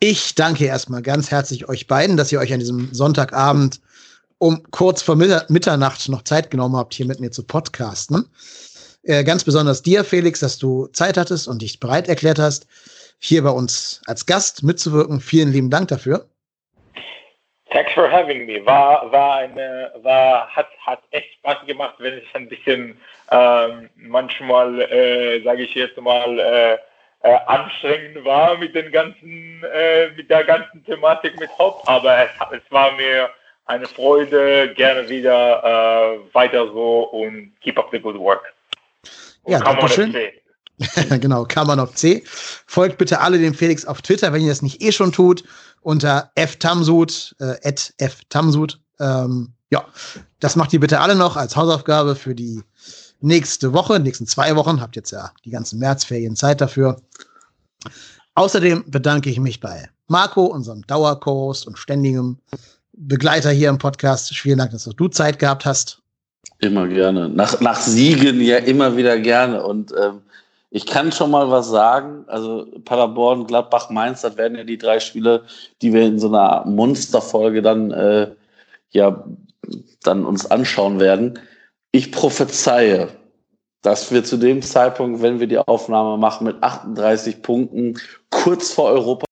Ich 0.00 0.34
danke 0.36 0.64
erstmal 0.64 1.02
ganz 1.02 1.30
herzlich 1.30 1.68
euch 1.68 1.88
beiden, 1.88 2.16
dass 2.16 2.30
ihr 2.32 2.38
euch 2.38 2.52
an 2.52 2.60
diesem 2.60 2.94
Sonntagabend 2.94 3.80
um 4.38 4.62
kurz 4.70 5.02
vor 5.02 5.16
Mitternacht 5.16 6.08
noch 6.08 6.22
Zeit 6.22 6.50
genommen 6.50 6.76
habt, 6.76 6.94
hier 6.94 7.06
mit 7.06 7.18
mir 7.18 7.32
zu 7.32 7.42
podcasten. 7.42 8.26
Äh, 9.08 9.24
ganz 9.24 9.42
besonders 9.42 9.80
dir, 9.80 10.04
Felix, 10.04 10.40
dass 10.40 10.58
du 10.58 10.86
Zeit 10.88 11.16
hattest 11.16 11.48
und 11.48 11.62
dich 11.62 11.80
bereit 11.80 12.08
erklärt 12.08 12.38
hast, 12.38 12.68
hier 13.18 13.42
bei 13.42 13.48
uns 13.48 14.02
als 14.06 14.26
Gast 14.26 14.62
mitzuwirken. 14.62 15.20
Vielen 15.20 15.50
lieben 15.50 15.70
Dank 15.70 15.88
dafür. 15.88 16.26
Thanks 17.70 17.92
for 17.94 18.10
having 18.10 18.44
me. 18.44 18.64
War, 18.66 19.10
war 19.10 19.36
eine, 19.36 19.92
war, 20.02 20.48
hat, 20.54 20.68
hat 20.84 21.00
echt 21.10 21.32
Spaß 21.38 21.66
gemacht, 21.66 21.94
wenn 22.00 22.18
es 22.18 22.24
ein 22.34 22.50
bisschen 22.50 23.00
ähm, 23.30 23.88
manchmal, 23.96 24.78
äh, 24.82 25.42
sage 25.42 25.62
ich 25.62 25.74
jetzt 25.74 25.98
mal, 25.98 26.38
äh, 26.38 26.74
äh, 27.22 27.38
anstrengend 27.46 28.24
war 28.26 28.58
mit 28.58 28.74
den 28.74 28.92
ganzen, 28.92 29.64
äh, 29.72 30.10
mit 30.16 30.28
der 30.28 30.44
ganzen 30.44 30.84
Thematik 30.84 31.38
mit 31.40 31.50
Hop, 31.58 31.82
aber 31.86 32.24
es, 32.24 32.30
es 32.52 32.70
war 32.70 32.92
mir 32.92 33.30
eine 33.64 33.86
Freude, 33.86 34.74
gerne 34.74 35.08
wieder 35.08 35.64
äh, 35.64 36.34
weiter 36.34 36.66
so 36.66 37.04
und 37.04 37.52
keep 37.62 37.78
up 37.78 37.88
the 37.90 37.98
good 37.98 38.18
work. 38.18 38.52
Ja, 39.46 39.60
danke 39.60 39.88
schön. 39.88 40.14
genau, 41.20 41.44
man 41.66 41.80
auf 41.80 41.94
C. 41.94 42.22
Folgt 42.66 42.98
bitte 42.98 43.20
alle 43.20 43.38
dem 43.38 43.54
Felix 43.54 43.84
auf 43.84 44.02
Twitter, 44.02 44.32
wenn 44.32 44.42
ihr 44.42 44.48
das 44.48 44.62
nicht 44.62 44.82
eh 44.82 44.92
schon 44.92 45.12
tut, 45.12 45.44
unter 45.80 46.30
ftamsud, 46.36 47.36
äh, 47.40 48.08
ftamsud. 48.08 48.80
Ähm, 49.00 49.54
ja, 49.70 49.84
das 50.40 50.56
macht 50.56 50.72
ihr 50.72 50.80
bitte 50.80 51.00
alle 51.00 51.14
noch 51.14 51.36
als 51.36 51.56
Hausaufgabe 51.56 52.14
für 52.14 52.34
die 52.34 52.62
nächste 53.20 53.72
Woche, 53.72 53.98
nächsten 53.98 54.26
zwei 54.26 54.54
Wochen. 54.56 54.80
Habt 54.80 54.96
jetzt 54.96 55.10
ja 55.10 55.32
die 55.44 55.50
ganzen 55.50 55.78
Märzferien 55.78 56.36
Zeit 56.36 56.60
dafür. 56.60 57.00
Außerdem 58.34 58.84
bedanke 58.86 59.30
ich 59.30 59.40
mich 59.40 59.60
bei 59.60 59.88
Marco, 60.06 60.44
unserem 60.44 60.86
Dauerkurs 60.86 61.66
und 61.66 61.76
ständigem 61.76 62.38
Begleiter 62.92 63.50
hier 63.50 63.68
im 63.68 63.78
Podcast. 63.78 64.34
Vielen 64.34 64.58
Dank, 64.58 64.70
dass 64.70 64.88
auch 64.88 64.92
du 64.92 65.08
Zeit 65.08 65.38
gehabt 65.38 65.66
hast. 65.66 66.02
Immer 66.58 66.88
gerne. 66.88 67.28
Nach, 67.28 67.60
nach 67.60 67.80
Siegen 67.80 68.40
ja 68.40 68.56
immer 68.56 68.96
wieder 68.96 69.18
gerne. 69.18 69.64
Und 69.64 69.92
ähm, 69.92 70.22
ich 70.70 70.86
kann 70.86 71.12
schon 71.12 71.30
mal 71.30 71.50
was 71.50 71.68
sagen. 71.68 72.24
Also 72.26 72.66
Paderborn, 72.84 73.46
Gladbach, 73.46 73.90
Mainz, 73.90 74.22
das 74.22 74.36
werden 74.36 74.58
ja 74.58 74.64
die 74.64 74.78
drei 74.78 75.00
Spiele, 75.00 75.44
die 75.80 75.92
wir 75.92 76.02
in 76.02 76.18
so 76.18 76.28
einer 76.28 76.64
Monsterfolge 76.66 77.62
dann 77.62 77.90
äh, 77.90 78.30
ja 78.90 79.24
dann 80.02 80.24
uns 80.24 80.50
anschauen 80.50 81.00
werden. 81.00 81.38
Ich 81.92 82.12
prophezeie, 82.12 83.08
dass 83.82 84.10
wir 84.12 84.24
zu 84.24 84.36
dem 84.36 84.62
Zeitpunkt, 84.62 85.22
wenn 85.22 85.40
wir 85.40 85.46
die 85.46 85.58
Aufnahme 85.58 86.18
machen, 86.18 86.46
mit 86.46 86.62
38 86.62 87.42
Punkten 87.42 87.98
kurz 88.30 88.72
vor 88.72 88.86
Europa 88.86 89.26